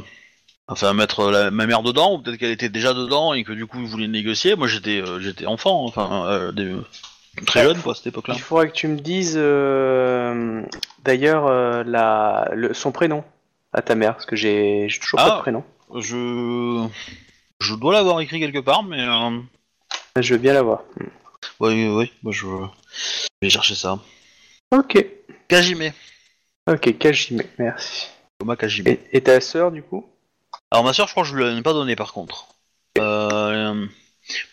enfin 0.67 0.89
à 0.89 0.93
mettre 0.93 1.29
la- 1.31 1.51
ma 1.51 1.65
mère 1.67 1.83
dedans, 1.83 2.13
ou 2.15 2.19
peut-être 2.19 2.37
qu'elle 2.37 2.51
était 2.51 2.69
déjà 2.69 2.93
dedans 2.93 3.33
et 3.33 3.43
que 3.43 3.51
du 3.53 3.65
coup 3.67 3.79
il 3.79 3.87
voulait 3.87 4.07
négocier. 4.07 4.55
Moi 4.55 4.67
j'étais 4.67 5.01
euh, 5.01 5.19
j'étais 5.19 5.45
enfant, 5.45 5.83
enfin 5.85 6.25
euh, 6.27 6.51
des- 6.51 6.75
très 7.45 7.63
jeune 7.63 7.77
quoi 7.81 7.91
à 7.91 7.95
cette 7.95 8.07
époque-là. 8.07 8.33
Il 8.35 8.41
faudrait 8.41 8.69
que 8.69 8.73
tu 8.73 8.87
me 8.87 8.97
dises 8.99 9.35
d'ailleurs 11.03 11.83
la, 11.83 12.49
le, 12.53 12.73
son 12.73 12.91
prénom 12.91 13.23
à 13.73 13.81
ta 13.81 13.95
mère, 13.95 14.13
parce 14.13 14.25
que 14.25 14.35
j'ai 14.35 14.87
j'ai 14.89 14.99
toujours 14.99 15.17
pas 15.19 15.33
Ah. 15.33 15.35
de 15.37 15.41
prénom. 15.41 15.63
Je 15.95 16.87
je 17.61 17.73
dois 17.75 17.93
l'avoir 17.93 18.19
écrit 18.21 18.39
quelque 18.39 18.59
part, 18.59 18.83
mais. 18.83 19.03
Je 20.21 20.33
veux 20.33 20.39
bien 20.39 20.53
l'avoir. 20.53 20.83
oui 21.59 21.87
oui, 21.89 22.13
moi 22.23 22.31
je 22.31 22.45
je 22.45 23.27
vais 23.41 23.49
chercher 23.49 23.75
ça. 23.75 23.99
Ok. 24.71 25.05
Kajime, 25.47 25.91
Ok, 26.67 26.97
Kajime, 26.97 27.43
merci. 27.59 28.07
Thomas 28.39 28.55
Kajime. 28.55 28.87
Et, 28.87 28.99
et 29.11 29.21
ta 29.21 29.39
sœur, 29.41 29.71
du 29.71 29.83
coup? 29.83 30.05
Alors 30.71 30.83
ma 30.83 30.93
soeur, 30.93 31.07
je 31.07 31.11
crois 31.13 31.23
que 31.23 31.29
je 31.29 31.35
lui 31.35 31.57
ai 31.57 31.61
pas 31.61 31.73
donné 31.73 31.95
par 31.95 32.13
contre. 32.13 32.47
Euh, 32.97 33.85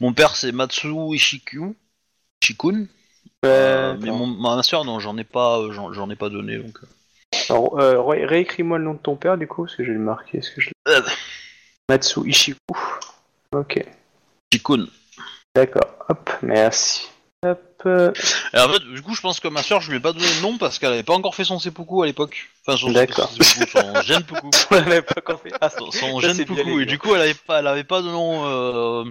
mon 0.01 0.13
père 0.13 0.37
c'est 0.37 0.53
Matsu 0.53 0.89
Ishiku, 1.15 1.75
Ishikun, 2.43 2.87
euh, 3.45 3.97
mais 4.01 4.11
mon, 4.11 4.27
ma 4.27 4.63
soeur 4.63 4.85
non, 4.85 4.99
j'en 4.99 5.17
ai 5.17 5.25
pas, 5.25 5.61
euh, 5.61 5.73
j'en, 5.73 5.93
j'en 5.93 6.11
ai 6.11 6.17
pas 6.17 6.29
donné 6.29 6.59
donc. 6.59 6.79
euh. 6.83 6.87
Alors, 7.49 7.79
euh, 7.81 8.01
ré- 8.03 8.27
réécris-moi 8.27 8.79
le 8.79 8.85
nom 8.85 8.93
de 8.95 8.99
ton 8.99 9.17
père, 9.17 9.39
du 9.39 9.47
coup, 9.47 9.65
parce 9.65 9.77
que 9.77 9.85
je 9.85 9.89
vais 9.93 9.97
le 9.99 10.05
marquer. 10.05 10.39
Est-ce 10.39 10.51
que 10.51 10.61
je... 10.61 10.69
l'ai- 10.69 10.93
Euh, 10.93 11.01
Matsu 11.89 12.21
Ishiku. 12.29 12.59
Ok, 13.53 13.83
Ishikun. 14.53 14.87
D'accord. 15.55 15.89
Hop, 16.09 16.31
merci. 16.43 17.09
Hop. 17.45 17.61
euh, 17.87 18.13
Et 18.55 18.59
en 18.61 18.69
fait, 18.69 18.79
du 18.81 19.03
coup, 19.03 19.15
je 19.15 19.21
pense 19.21 19.41
que 19.41 19.49
ma 19.49 19.63
soeur, 19.63 19.81
je 19.81 19.91
lui 19.91 19.97
ai 19.97 20.01
pas 20.01 20.13
donné 20.13 20.27
le 20.37 20.43
nom 20.43 20.59
parce 20.59 20.79
qu'elle 20.79 20.93
avait 20.93 21.03
pas 21.03 21.15
encore 21.15 21.35
fait 21.35 21.45
son 21.45 21.59
seppuku 21.59 22.03
à 22.03 22.07
l'époque. 22.07 22.49
Enfin, 22.65 22.77
son, 22.79 22.93
D'accord. 22.93 23.29
son, 23.31 23.43
seppuku, 23.43 23.71
son 23.79 24.03
genpuku. 24.03 24.51
On 24.71 24.75
l'avait 24.77 25.03
pas 25.03 25.15
encore 25.19 25.41
fait. 25.43 25.51
Ah, 25.61 25.69
Son, 25.69 25.91
son 25.91 26.21
Ça, 26.21 26.29
c'est 26.35 26.47
genpuku. 26.47 26.55
bien 26.55 26.77
les 26.77 26.83
Et 26.83 26.87
du 26.87 26.99
coup, 26.99 27.15
elle 27.15 27.23
avait 27.23 27.35
pas, 27.35 27.59
elle 27.59 27.67
avait 27.67 27.83
pas 27.85 28.01
de 28.03 28.07
nom, 28.09 28.43
euh, 28.47 29.05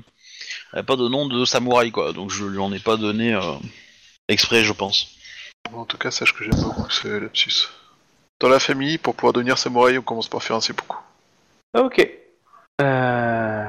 elle 0.71 0.79
avait 0.79 0.85
pas 0.85 0.95
de 0.95 1.07
nom 1.09 1.27
de 1.27 1.43
samouraï 1.43 1.91
quoi. 1.91 2.13
Donc 2.13 2.29
je 2.31 2.45
lui 2.45 2.59
en 2.59 2.71
ai 2.71 2.79
pas 2.79 2.95
donné 2.95 3.33
euh, 3.33 3.41
exprès, 4.29 4.63
je 4.63 4.71
pense. 4.71 5.09
En 5.73 5.83
tout 5.85 5.97
cas, 5.97 6.11
sache 6.11 6.33
que 6.33 6.43
j'aime 6.45 6.59
beaucoup 6.61 6.89
ce 6.89 7.07
lapsus. 7.09 7.67
Dans 8.39 8.47
la 8.49 8.59
famille, 8.59 8.97
pour 8.97 9.13
pouvoir 9.15 9.33
devenir 9.33 9.57
samouraï, 9.57 9.97
on 9.97 10.01
commence 10.01 10.29
par 10.29 10.41
faire 10.41 10.55
un 10.55 10.61
seppuku. 10.61 10.95
Ok. 11.77 12.07
Euh... 12.81 13.65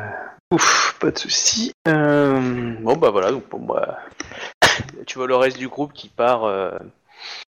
Ouf, 0.52 0.96
pas 1.00 1.10
de 1.10 1.18
soucis. 1.18 1.72
Euh... 1.88 2.61
Bon, 2.82 2.96
bah 2.96 3.10
voilà, 3.10 3.30
donc 3.30 3.48
bon, 3.48 3.60
bah... 3.60 3.98
tu 5.06 5.18
vois 5.18 5.26
le 5.26 5.36
reste 5.36 5.56
du 5.56 5.68
groupe 5.68 5.92
qui 5.92 6.08
part, 6.08 6.44
euh... 6.44 6.70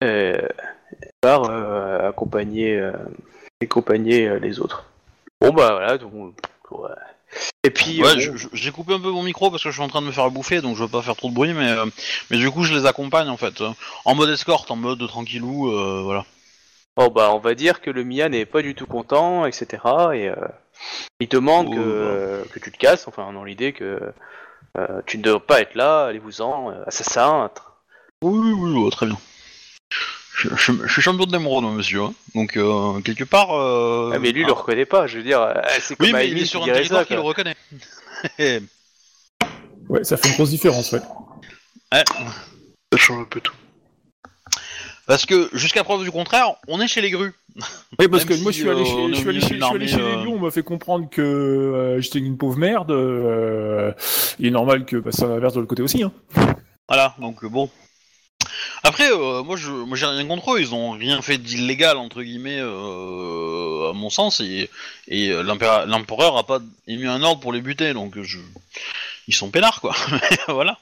euh, 0.04 0.48
part 1.22 1.50
euh, 1.50 2.10
accompagner, 2.10 2.92
accompagner 3.62 4.40
les 4.40 4.60
autres. 4.60 4.86
Bon, 5.42 5.52
bah 5.52 5.72
voilà, 5.72 5.98
donc. 5.98 6.36
ouais. 6.72 6.90
Et 7.64 7.72
puis. 7.72 8.04
Ouais, 8.04 8.28
bon, 8.28 8.36
j'ai 8.54 8.72
coupé 8.72 8.94
un 8.94 9.00
peu 9.00 9.10
mon 9.10 9.24
micro 9.24 9.50
parce 9.50 9.64
que 9.64 9.70
je 9.70 9.74
suis 9.74 9.84
en 9.84 9.88
train 9.88 10.02
de 10.02 10.08
me 10.08 10.12
faire 10.12 10.30
bouffer, 10.30 10.62
donc 10.62 10.76
je 10.76 10.84
veux 10.84 10.90
pas 10.90 11.02
faire 11.02 11.16
trop 11.16 11.30
de 11.30 11.34
bruit, 11.34 11.54
mais 11.54 11.74
mais 12.30 12.38
du 12.38 12.52
coup, 12.52 12.64
je 12.64 12.76
les 12.76 12.86
accompagne 12.86 13.30
en 13.30 13.38
fait, 13.38 13.64
en 14.06 14.16
mode 14.16 14.30
escorte, 14.30 14.70
en 14.70 14.76
mode 14.76 15.06
tranquillou, 15.08 15.72
voilà. 16.04 16.26
bon, 16.96 17.08
bah, 17.08 17.32
on 17.34 17.40
va 17.40 17.56
dire 17.56 17.82
que 17.82 17.90
le 17.90 18.04
Mia 18.04 18.30
n'est 18.30 18.46
pas 18.46 18.62
du 18.62 18.76
tout 18.76 18.86
content, 18.86 19.48
etc. 19.48 19.82
Et 20.14 20.30
il 21.20 21.28
demande 21.28 21.70
Oh, 21.72 21.76
que, 21.76 22.42
bah. 22.44 22.50
que 22.54 22.60
tu 22.60 22.72
te 22.72 22.78
casses, 22.78 23.08
enfin, 23.08 23.34
dans 23.34 23.44
l'idée 23.44 23.74
que 23.74 24.14
euh, 24.78 25.01
tu 25.05 25.17
ne 25.17 25.24
dois 25.24 25.45
pas 25.45 25.61
être 25.61 25.76
là, 25.76 26.05
allez-vous-en, 26.05 26.71
euh, 26.71 26.84
assassin. 26.88 27.49
Oui, 28.21 28.39
oui, 28.39 28.51
oui, 28.53 28.84
ouais, 28.84 28.91
très 28.91 29.05
bien. 29.05 29.17
Je, 30.36 30.49
je- 30.55 30.71
je 30.88 30.91
suis 30.91 31.01
champion 31.01 31.26
d'émeraude, 31.26 31.63
moi, 31.63 31.74
monsieur. 31.74 32.01
hein. 32.03 32.13
Donc, 32.34 32.57
euh, 32.57 32.99
quelque 33.01 33.24
part. 33.24 33.51
euh, 33.53 34.11
Ah, 34.15 34.19
mais 34.19 34.32
lui, 34.32 34.41
il 34.41 34.47
le 34.47 34.53
ah. 34.53 34.55
reconnaît 34.59 34.86
pas, 34.86 35.05
je 35.07 35.17
veux 35.17 35.24
dire, 35.24 35.41
euh, 35.41 35.53
c'est 35.80 35.95
comme 35.95 36.07
Oui, 36.07 36.13
mais 36.13 36.21
Amy 36.24 36.32
il 36.32 36.41
est 36.41 36.45
sur 36.45 36.61
un 36.61 36.65
dirait 36.65 36.78
territoire 36.78 37.01
ça, 37.01 37.05
qui 37.05 37.13
le 37.13 37.19
quoi. 37.21 37.30
reconnaît. 37.30 37.55
ouais. 38.39 38.61
Ouais, 39.89 40.03
ça 40.05 40.15
fait 40.15 40.30
une 40.30 40.36
grosse 40.36 40.49
différence, 40.49 40.91
ouais. 40.93 41.01
Ça 41.91 42.03
change 42.97 43.19
un 43.21 43.26
peu 43.26 43.41
tout. 43.41 43.53
Parce 45.05 45.26
que, 45.26 45.49
jusqu'à 45.51 45.84
preuve 45.84 46.03
du 46.03 46.09
contraire, 46.11 46.53
on 46.69 46.80
est 46.80 46.88
chez 46.88 47.01
les 47.01 47.11
grues. 47.11 47.34
Oui, 47.99 48.08
parce 48.08 48.26
Même 48.26 48.38
que 48.38 48.43
moi, 48.43 48.51
si, 48.51 48.60
je 48.60 48.64
suis 48.64 48.70
allé 48.70 48.82
euh, 48.82 48.86
chez, 48.86 49.14
je 49.14 49.20
suis 49.20 49.30
allé 49.30 49.41
chez, 49.41 49.47
d'une 49.49 49.60
je 49.62 49.66
suis 49.66 49.76
allé 49.76 49.88
chez 49.88 49.95
armée, 49.95 50.06
les 50.14 50.22
euh, 50.22 50.24
lions, 50.26 50.34
on 50.36 50.39
m'a 50.39 50.51
fait 50.51 50.64
comprendre 50.64 51.10
que 51.10 51.22
euh, 51.22 52.01
j'étais 52.01 52.20
une 52.20 52.38
pauvre 52.38 52.58
merde. 52.58 52.91
euh, 52.91 53.91
il 54.39 54.47
est 54.47 54.51
normal 54.51 54.86
que 54.86 54.97
bah, 54.97 55.12
ça 55.12 55.28
m'inverse 55.28 55.54
de 55.54 55.60
l'autre 55.60 55.70
côté 55.70 55.84
aussi. 55.84 56.04
Hein. 56.04 56.12
Voilà, 56.88 57.16
donc 57.20 57.43
euh, 57.43 57.49
bon. 57.49 57.70
Après, 58.84 59.10
euh, 59.12 59.43
moi, 59.43 59.56
je, 59.56 59.72
moi, 59.72 59.95
j'ai 59.95 60.06
rien 60.06 60.26
contre 60.28 60.54
eux. 60.54 60.60
Ils 60.60 60.74
ont 60.74 60.91
rien 60.91 61.22
fait 61.22 61.38
d'illégal 61.38 61.97
entre 61.97 62.22
guillemets, 62.24 62.60
euh, 62.60 63.89
à 63.91 63.93
mon 63.93 64.10
sens, 64.10 64.39
et, 64.41 64.70
et 65.08 65.30
euh, 65.30 65.43
l'empereur, 65.43 65.86
l'empereur 65.86 66.38
a 66.38 66.45
pas 66.45 66.60
émis 66.88 67.06
un 67.08 67.22
ordre 67.24 67.39
pour 67.39 67.54
les 67.54 67.62
buter, 67.62 67.93
donc 67.93 68.22
je, 68.22 68.39
ils 69.28 69.36
sont 69.36 69.49
peinards, 69.49 69.80
quoi. 69.80 69.95
voilà. 70.47 70.78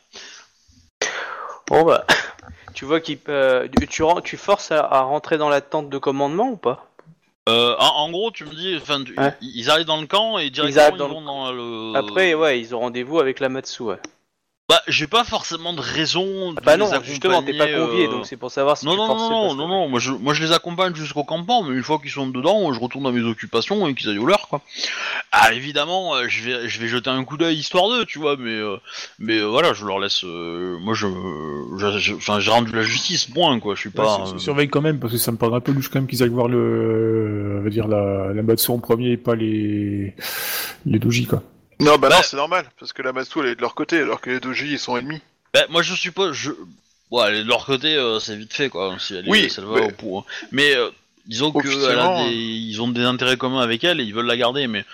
Bon, 1.68 1.84
bah, 1.84 2.06
tu 2.74 2.86
vois 2.86 3.00
qu'il 3.00 3.18
peut- 3.18 3.70
tu, 3.90 4.04
forces 4.38 4.72
à, 4.72 4.80
à 4.86 5.02
rentrer 5.02 5.38
dans 5.38 5.50
la 5.50 5.62
tente 5.62 5.90
de 5.90 5.98
commandement 5.98 6.50
ou 6.50 6.58
pas? 6.58 6.88
Euh, 7.50 7.76
en, 7.80 8.04
en 8.06 8.12
gros, 8.12 8.32
tu 8.32 8.46
me 8.46 8.54
dis, 8.54 8.78
enfin, 8.80 9.04
tu- 9.04 9.18
Ouais. 9.20 9.34
ils 9.42 9.70
arrivent 9.70 9.88
dans 9.88 10.00
le 10.00 10.08
camp 10.08 10.38
et 10.38 10.50
directement 10.50 10.96
ils, 10.96 10.98
dans 10.98 11.08
vont 11.10 11.22
dans 11.22 11.52
le. 11.52 11.94
Après, 11.98 12.34
ouais, 12.36 12.60
ils 12.60 12.76
ont 12.76 12.80
rendez-vous 12.80 13.20
avec 13.20 13.40
la 13.40 13.50
Matsu, 13.50 13.82
ouais. 13.84 13.98
Bah, 14.72 14.82
j'ai 14.88 15.08
pas 15.08 15.26
forcément 15.26 15.74
de 15.74 15.82
raison. 15.82 16.54
De 16.54 16.62
Bah 16.62 16.78
non, 16.78 16.90
les 16.90 17.04
justement, 17.04 17.44
t'es 17.44 17.58
pas 17.58 17.66
accompagner, 17.66 17.86
convié, 17.86 18.08
euh, 18.08 18.12
donc 18.12 18.26
c'est 18.26 18.38
pour 18.38 18.52
savoir 18.52 18.78
si 18.78 18.86
Non, 18.86 18.94
tu 18.94 19.00
non, 19.00 19.08
non, 19.08 19.30
non, 19.30 19.56
non, 19.56 19.68
non, 19.68 19.90
moi 19.90 20.00
je, 20.00 20.14
moi 20.14 20.34
je 20.34 20.46
les 20.46 20.54
accompagne 20.54 20.96
jusqu'au 20.96 21.26
campement, 21.26 21.62
mais 21.62 21.76
une 21.76 21.84
fois 21.84 22.00
qu'ils 22.00 22.12
sont 22.12 22.28
dedans, 22.28 22.72
je 22.72 22.80
retourne 22.80 23.06
à 23.06 23.12
mes 23.12 23.22
occupations 23.22 23.86
et 23.90 23.94
qu'ils 23.94 24.10
aillent 24.10 24.20
au 24.20 24.26
leur, 24.26 24.48
quoi. 24.48 24.62
Ah, 25.34 25.54
évidemment, 25.54 26.16
euh, 26.16 26.30
je 26.30 26.44
vais, 26.44 26.70
je 26.70 26.80
vais 26.80 26.88
jeter 26.88 27.10
un 27.10 27.26
coup 27.26 27.36
d'œil 27.36 27.58
histoire 27.58 27.90
d'eux, 27.90 28.06
tu 28.06 28.18
vois, 28.18 28.38
mais, 28.38 28.52
euh, 28.52 28.78
mais 29.20 29.40
euh, 29.40 29.48
voilà, 29.48 29.74
je 29.74 29.86
leur 29.86 30.00
laisse. 30.00 30.24
euh, 30.24 30.78
moi, 30.80 30.94
je, 30.94 31.06
enfin, 32.16 32.40
j'ai 32.40 32.52
rendu 32.52 32.72
la 32.72 32.84
justice, 32.84 33.26
point, 33.26 33.60
quoi. 33.60 33.76
Je 33.76 33.82
suis 33.82 33.90
pas. 33.90 34.20
Ouais, 34.20 34.34
euh, 34.36 34.38
Surveille 34.38 34.70
quand 34.70 34.82
même, 34.82 35.00
parce 35.00 35.12
que 35.12 35.20
ça 35.20 35.34
me 35.34 35.38
paraît 35.38 35.58
un 35.58 35.60
peu 35.60 35.74
louche 35.74 35.90
quand 35.90 36.00
même 36.00 36.08
qu'ils 36.08 36.24
aillent 36.24 36.30
voir 36.30 36.48
le, 36.48 37.58
on 37.60 37.64
va 37.66 37.70
dire 37.70 37.90
la, 37.90 38.32
la 38.34 38.42
en 38.70 38.80
premier 38.80 39.12
et 39.12 39.18
pas 39.18 39.36
les, 39.36 40.16
les 40.86 41.00
doji, 41.00 41.26
quoi. 41.26 41.44
Non, 41.82 41.98
bah 41.98 42.10
Bah- 42.10 42.16
non, 42.18 42.22
c'est 42.24 42.38
normal, 42.38 42.66
parce 42.80 42.94
que 42.94 43.02
la 43.02 43.12
Matsu 43.14 43.40
elle 43.40 43.48
est 43.48 43.56
de 43.56 43.62
leur 43.62 43.76
côté, 43.76 44.00
alors 44.00 44.22
que 44.22 44.30
les 44.30 44.40
doji 44.40 44.72
ils 44.72 44.80
sont 44.80 44.98
ennemis. 44.98 45.22
bah, 45.54 45.66
moi, 45.70 45.82
je 45.82 45.94
suppose, 45.96 46.34
je. 46.34 46.52
Ouais, 47.10 47.44
de 47.44 47.48
leur 47.48 47.66
côté, 47.66 47.96
euh, 47.96 48.20
c'est 48.20 48.38
vite 48.38 48.54
fait, 48.54 48.70
quoi. 48.70 48.96
Si 49.00 49.14
elle 49.16 49.28
est- 49.28 49.30
Oui, 49.30 49.52
elle 49.58 49.64
va 49.66 49.76
mais- 49.82 49.86
au 49.88 49.92
pour. 49.92 50.20
hein. 50.20 50.26
Mais 50.52 50.76
euh, 50.76 50.90
disons 51.26 51.52
que 51.52 51.68
elle 51.68 51.74
a 51.74 51.76
Officiellement, 51.76 52.28
des, 52.30 52.34
ils 52.36 52.82
ont 52.82 52.88
des 52.88 53.04
intérêts 53.04 53.36
communs 53.36 53.60
avec 53.62 53.84
elle 53.84 54.00
et 54.00 54.04
ils 54.04 54.14
veulent 54.14 54.26
la 54.28 54.38
garder, 54.38 54.68
mais. 54.68 54.86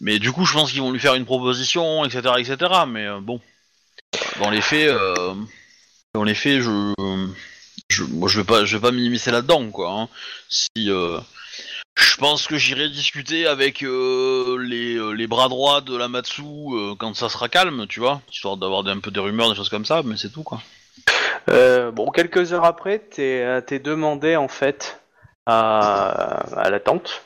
Mais 0.00 0.18
du 0.18 0.30
coup, 0.30 0.44
je 0.44 0.52
pense 0.52 0.70
qu'ils 0.70 0.82
vont 0.82 0.92
lui 0.92 1.00
faire 1.00 1.14
une 1.14 1.24
proposition, 1.24 2.04
etc., 2.04 2.34
etc. 2.38 2.56
Mais 2.86 3.06
euh, 3.06 3.20
bon, 3.20 3.40
dans 4.40 4.50
les 4.50 4.60
faits, 4.60 4.88
euh, 4.90 5.34
dans 6.14 6.22
les 6.24 6.34
faits, 6.34 6.60
je, 6.60 6.92
je, 7.88 8.04
moi, 8.04 8.28
je 8.28 8.38
vais 8.38 8.44
pas, 8.44 8.64
je 8.66 8.76
vais 8.76 8.82
pas 8.82 8.90
m'immiscer 8.92 9.30
là-dedans, 9.30 9.70
quoi. 9.70 9.90
hein. 9.92 10.08
Si, 10.50 10.68
euh, 10.90 11.18
je 11.98 12.16
pense 12.16 12.46
que 12.46 12.56
j'irai 12.56 12.88
discuter 12.88 13.46
avec 13.46 13.82
euh, 13.82 14.56
les, 14.62 14.94
euh, 14.96 15.10
les 15.12 15.26
bras 15.26 15.48
droits 15.48 15.80
de 15.80 15.96
la 15.96 16.08
Matsu 16.08 16.42
euh, 16.42 16.94
quand 16.96 17.14
ça 17.14 17.28
sera 17.28 17.48
calme, 17.48 17.86
tu 17.88 18.00
vois, 18.00 18.22
histoire 18.32 18.56
d'avoir 18.56 18.86
un 18.86 19.00
peu 19.00 19.10
des 19.10 19.20
rumeurs, 19.20 19.50
des 19.50 19.56
choses 19.56 19.68
comme 19.68 19.84
ça, 19.84 20.02
mais 20.04 20.16
c'est 20.16 20.30
tout, 20.30 20.42
quoi. 20.42 20.62
Euh, 21.50 21.90
bon, 21.90 22.10
quelques 22.10 22.52
heures 22.52 22.64
après, 22.64 22.98
t'es 22.98 23.62
t'es 23.62 23.78
demandé 23.78 24.36
en 24.36 24.48
fait 24.48 25.00
à, 25.46 26.08
à 26.60 26.70
la 26.70 26.78
tente. 26.80 27.22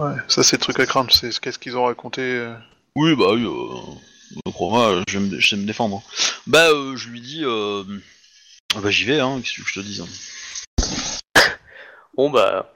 Ouais, 0.00 0.14
ça 0.28 0.42
c'est 0.42 0.56
le 0.56 0.60
truc 0.62 0.78
à 0.80 0.86
craindre, 0.86 1.12
c'est 1.12 1.38
qu'est-ce 1.40 1.58
qu'ils 1.58 1.76
ont 1.76 1.84
raconté. 1.84 2.22
euh. 2.22 2.54
Oui, 2.96 3.14
bah 3.16 3.32
oui, 3.32 3.44
euh, 3.44 4.50
crois-moi, 4.52 5.02
je, 5.08 5.18
vais 5.18 5.24
me- 5.26 5.40
je 5.40 5.46
sais 5.48 5.56
me 5.56 5.66
défendre. 5.66 6.02
Bah, 6.46 6.68
euh, 6.70 6.96
je 6.96 7.08
lui 7.10 7.20
dis, 7.20 7.42
euh, 7.44 7.82
bah 8.82 8.90
j'y 8.90 9.04
vais, 9.04 9.20
hein, 9.20 9.40
qu'est-ce 9.42 9.62
que 9.62 9.68
je 9.68 9.74
te 9.80 9.84
dis. 9.84 10.00
hein. 10.02 10.06
Bon 12.16 12.30
bah, 12.30 12.72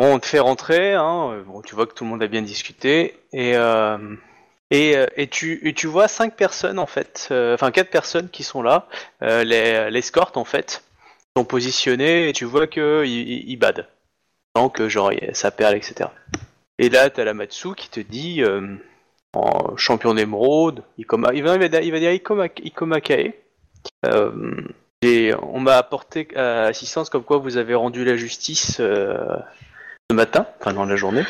on 0.00 0.18
te 0.18 0.26
fait 0.26 0.40
rentrer. 0.40 0.94
Hein. 0.94 1.42
Bon, 1.46 1.62
tu 1.62 1.74
vois 1.74 1.86
que 1.86 1.94
tout 1.94 2.04
le 2.04 2.10
monde 2.10 2.22
a 2.22 2.26
bien 2.26 2.42
discuté 2.42 3.16
et 3.32 3.56
euh, 3.56 3.98
euh, 4.72 5.06
tu 5.30 5.72
tu 5.76 5.86
vois 5.86 6.08
cinq 6.08 6.36
personnes 6.36 6.78
en 6.78 6.86
fait, 6.86 7.28
euh, 7.30 7.54
enfin 7.54 7.70
quatre 7.70 7.90
personnes 7.90 8.28
qui 8.28 8.42
sont 8.42 8.62
là, 8.62 8.88
les 9.20 9.90
l'escorte 9.90 10.36
en 10.36 10.44
fait, 10.44 10.82
sont 11.36 11.44
positionnées 11.44 12.28
et 12.28 12.32
tu 12.32 12.44
vois 12.44 12.66
que 12.66 13.04
ils, 13.06 13.48
ils- 13.50 13.56
badent, 13.56 13.86
donc 14.56 14.82
genre 14.88 15.12
ça 15.32 15.50
perle 15.50 15.76
etc. 15.76 16.10
Et 16.78 16.88
là 16.88 17.10
t'as 17.10 17.24
la 17.24 17.34
Matsu 17.34 17.74
qui 17.76 17.88
te 17.88 18.00
dit 18.00 18.42
en 19.32 19.76
champion 19.76 20.14
d'émeraude, 20.14 20.82
il 20.98 21.06
va, 21.08 21.34
il 21.34 21.42
va 21.44 21.68
dire 21.98 22.10
Ikoma, 22.10 22.48
et 25.02 25.34
on 25.42 25.60
m'a 25.60 25.76
apporté 25.76 26.36
assistance 26.36 27.10
comme 27.10 27.24
quoi 27.24 27.38
vous 27.38 27.58
avez 27.58 27.74
rendu 27.74 28.04
la 28.04 28.16
justice 28.16 28.80
ce 30.10 30.14
matin, 30.14 30.46
enfin 30.60 30.72
dans 30.72 30.84
la 30.84 30.96
journée. 30.96 31.22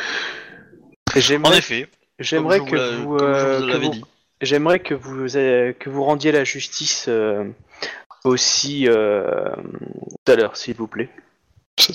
En 1.16 1.20
J'aimerais, 1.20 1.58
effet, 1.58 1.88
j'aimerais 2.18 2.58
que 2.60 2.64
vous 2.64 2.74
l'a- 2.74 2.90
vous, 2.96 3.16
comme 3.16 3.28
je 3.28 3.34
euh, 3.34 3.58
vous 3.58 3.66
que 3.66 3.70
l'avais 3.70 3.86
vous- 3.86 3.92
dit. 3.92 4.04
j'aimerais 4.40 4.80
que 4.80 4.94
vous 4.94 5.36
euh, 5.36 5.72
que 5.72 5.90
vous 5.90 6.02
rendiez 6.04 6.32
la 6.32 6.44
justice 6.44 7.06
euh, 7.08 7.44
aussi 8.24 8.88
euh, 8.88 9.54
tout 10.24 10.32
à 10.32 10.36
l'heure, 10.36 10.56
s'il 10.56 10.74
vous 10.76 10.88
plaît. 10.88 11.08
Ça, 11.78 11.92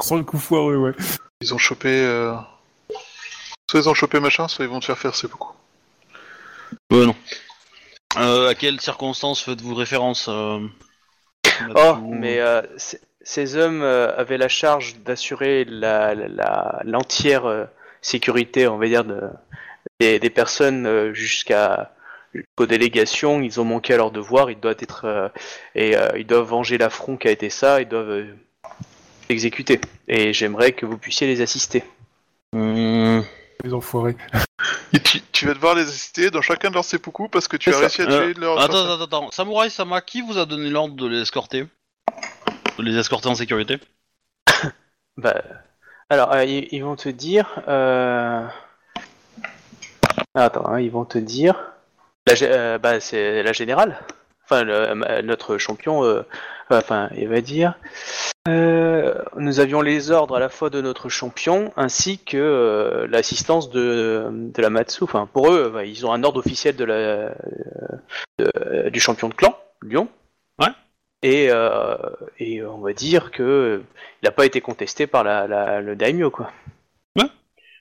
sent 0.00 0.16
le 0.16 0.22
coup 0.24 0.38
foireux, 0.38 0.76
ouais. 0.76 0.92
Ils 1.40 1.52
ont 1.54 1.58
chopé. 1.58 1.88
Euh... 1.90 2.34
Soit 3.70 3.80
ils 3.80 3.88
ont 3.88 3.94
chopé 3.94 4.20
machin, 4.20 4.48
soit 4.48 4.64
ils 4.64 4.70
vont 4.70 4.80
te 4.80 4.84
faire 4.84 4.98
faire, 4.98 5.14
c'est 5.14 5.28
beaucoup. 5.30 5.52
Ouais, 6.90 7.04
non. 7.06 7.16
Euh, 8.18 8.48
à 8.48 8.54
quelles 8.54 8.80
circonstances 8.80 9.42
faites-vous 9.42 9.74
référence 9.74 10.26
euh, 10.28 10.60
Oh, 11.74 11.96
mais 12.02 12.38
euh, 12.40 12.62
ces 13.24 13.56
hommes 13.56 13.82
euh, 13.82 14.14
avaient 14.16 14.38
la 14.38 14.48
charge 14.48 14.96
d'assurer 15.04 15.64
la, 15.64 16.14
la- 16.14 16.28
la- 16.28 16.80
l'entière 16.84 17.46
euh, 17.46 17.64
sécurité, 18.02 18.68
on 18.68 18.78
va 18.78 18.86
dire, 18.86 19.04
de, 19.04 19.20
des, 19.98 20.18
des 20.20 20.30
personnes 20.30 20.86
euh, 20.86 21.12
jusqu'à 21.14 21.90
jusqu'aux 22.34 22.66
délégations. 22.66 23.40
Ils 23.40 23.60
ont 23.60 23.64
manqué 23.64 23.94
à 23.94 23.96
leur 23.96 24.10
devoir. 24.10 24.50
Ils 24.50 24.60
doivent 24.60 24.76
être 24.80 25.04
euh, 25.06 25.28
et 25.74 25.96
euh, 25.96 26.08
ils 26.16 26.26
doivent 26.26 26.46
venger 26.48 26.78
l'affront 26.78 27.16
qui 27.16 27.28
a 27.28 27.30
été 27.30 27.48
ça. 27.50 27.80
Ils 27.80 27.88
doivent 27.88 28.10
euh, 28.10 28.34
exécuter. 29.28 29.80
Et 30.08 30.32
j'aimerais 30.32 30.72
que 30.72 30.84
vous 30.86 30.98
puissiez 30.98 31.26
les 31.26 31.40
assister. 31.40 31.82
Hmm, 32.52 33.20
Les 33.64 33.72
enfoirés. 33.72 34.16
Et 34.92 35.00
tu, 35.00 35.20
tu 35.32 35.46
vas 35.46 35.54
devoir 35.54 35.74
les 35.74 35.82
assister 35.88 36.30
dans 36.30 36.42
chacun 36.42 36.68
de 36.70 36.74
leurs 36.74 36.84
seppuku 36.84 37.28
parce 37.28 37.48
que 37.48 37.56
tu 37.56 37.70
C'est 37.70 37.76
as 37.76 37.88
ça. 37.88 38.02
réussi 38.02 38.02
à 38.02 38.04
Euh, 38.06 38.32
tuer 38.32 38.40
leur. 38.40 38.58
Attends, 38.60 38.84
attends, 38.84 39.04
attends. 39.04 39.30
Samouraï 39.30 39.70
Sama, 39.70 40.00
qui 40.00 40.20
vous 40.20 40.36
a 40.38 40.44
donné 40.46 40.70
l'ordre 40.70 40.94
de 40.94 41.06
les 41.08 41.22
escorter? 41.22 41.66
Les 42.78 42.96
escorter 42.98 43.28
en 43.28 43.34
sécurité? 43.34 43.78
Bah, 45.16 45.40
alors, 46.10 46.32
euh, 46.32 46.44
ils, 46.44 46.82
vont 46.82 46.96
te 46.96 47.08
dire. 47.08 47.62
Euh... 47.68 48.44
Attends, 50.34 50.66
hein, 50.66 50.80
ils 50.80 50.90
vont 50.90 51.04
te 51.04 51.18
dire. 51.18 51.72
Euh, 52.42 52.78
bah, 52.78 52.98
c'est 53.00 53.42
la 53.42 53.52
générale. 53.52 54.00
Enfin, 54.44 54.64
notre 55.22 55.56
champion. 55.56 56.24
enfin, 56.68 57.08
il 57.16 57.28
va 57.28 57.40
dire. 57.40 57.78
nous 58.46 59.60
avions 59.60 59.80
les 59.80 60.10
ordres 60.10 60.36
à 60.36 60.40
la 60.40 60.48
fois 60.48 60.68
de 60.68 60.80
notre 60.80 61.08
champion 61.08 61.72
ainsi 61.76 62.18
que 62.18 63.06
l'assistance 63.08 63.70
de, 63.70 64.52
la 64.58 64.70
Matsu. 64.70 65.04
Enfin, 65.04 65.28
pour 65.32 65.50
eux, 65.50 65.70
bah, 65.72 65.84
ils 65.84 66.04
ont 66.04 66.12
un 66.12 66.24
ordre 66.24 66.40
officiel 66.40 66.76
de 66.76 66.84
la, 66.84 67.34
du 68.90 69.00
champion 69.00 69.28
de 69.28 69.34
clan, 69.34 69.56
Lyon. 69.82 70.08
Ouais. 71.24 71.30
Et, 71.30 71.48
euh, 71.50 71.96
et 72.38 72.62
on 72.64 72.78
va 72.78 72.92
dire 72.92 73.30
que 73.30 73.82
il 74.22 74.24
n'a 74.26 74.30
pas 74.32 74.46
été 74.46 74.60
contesté 74.60 75.06
par 75.06 75.24
la, 75.24 75.46
la- 75.46 75.80
le 75.80 75.96
daimyo 75.96 76.30
quoi. 76.30 76.50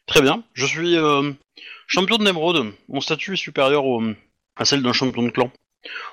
Très 0.06 0.22
bien. 0.22 0.44
Je 0.54 0.66
suis 0.66 0.98
euh, 0.98 1.32
champion 1.88 2.18
de 2.18 2.24
Nemrod. 2.26 2.74
Mon 2.90 3.00
statut 3.00 3.34
est 3.36 3.38
supérieur 3.38 3.86
au- 3.86 4.04
à 4.58 4.66
celle 4.66 4.84
d'un 4.84 4.92
champion 4.92 5.24
de 5.24 5.30
clan. 5.30 5.50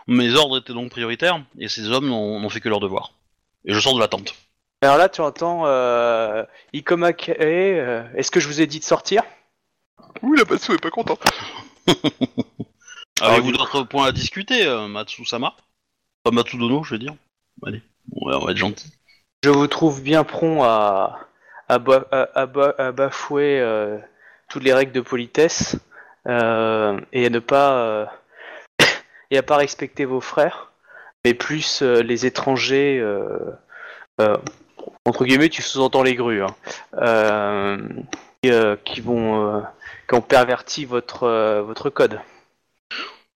Mes 0.07 0.33
ordres 0.37 0.59
étaient 0.61 0.73
donc 0.73 0.91
prioritaires, 0.91 1.43
et 1.59 1.67
ces 1.67 1.91
hommes 1.91 2.07
n'ont 2.09 2.49
fait 2.51 2.61
que 2.61 2.69
leur 2.69 2.79
devoir. 2.79 3.13
Et 3.65 3.73
je 3.75 3.81
sors 3.81 3.95
de 3.97 4.01
la 4.01 4.07
tente. 4.07 4.35
Alors 4.83 4.97
là 4.97 5.09
tu 5.09 5.21
entends 5.23 5.67
euh, 5.67 6.45
Ikoma 6.73 7.13
Kae, 7.13 7.35
euh, 7.41 8.03
est-ce 8.15 8.31
que 8.31 8.39
je 8.39 8.47
vous 8.47 8.61
ai 8.61 8.69
dit 8.69 8.79
de 8.79 8.85
sortir? 8.85 9.23
Ouh, 10.23 10.35
la 10.35 10.45
Batsu 10.45 10.73
est 10.73 10.81
pas 10.81 10.91
content. 10.91 11.19
Avez-vous 13.21 13.51
du 13.51 13.59
d'autres 13.59 13.83
points 13.83 14.07
à 14.07 14.13
discuter, 14.13 14.65
euh, 14.67 14.87
Matsu-sama? 14.89 15.57
Pas 16.23 16.31
Matsudono, 16.31 16.83
je 16.85 16.95
veux 16.95 16.99
dire. 16.99 17.15
Allez, 17.67 17.83
on 18.15 18.39
va 18.39 18.51
être 18.51 18.57
gentil. 18.57 18.93
Je 19.43 19.51
vous 19.51 19.67
trouve 19.67 20.03
bien 20.03 20.25
prompt 20.25 20.63
à, 20.63 21.19
à, 21.69 21.75
à- 21.77 22.41
à 22.41 22.47
ba- 22.47 22.75
à 22.79 22.93
bafouer 22.93 23.61
euh, 23.61 23.99
toutes 24.49 24.65
les 24.65 24.75
règles 24.75 24.93
de 24.93 25.01
politesse 25.01 25.77
euh, 26.27 27.01
et 27.13 27.27
à 27.27 27.31
ne 27.31 27.39
pas 27.39 27.73
euh, 27.79 28.07
et 29.31 29.39
à 29.39 29.43
pas 29.43 29.57
respecter 29.57 30.05
vos 30.05 30.21
frères, 30.21 30.73
mais 31.25 31.33
plus 31.35 31.83
les 31.83 32.27
étrangers. 32.27 33.03
entre 35.07 35.25
guillemets, 35.25 35.49
tu 35.49 35.63
sous-entends 35.63 36.03
les 36.03 36.15
grues, 36.15 36.43
hein, 36.43 37.79
qui, 38.43 38.51
euh, 38.51 38.77
qui 38.85 39.01
vont 39.01 39.63
qui 40.09 40.15
ont 40.15 40.21
perverti 40.23 40.85
votre 40.85 41.61
votre 41.61 41.91
code. 41.91 42.21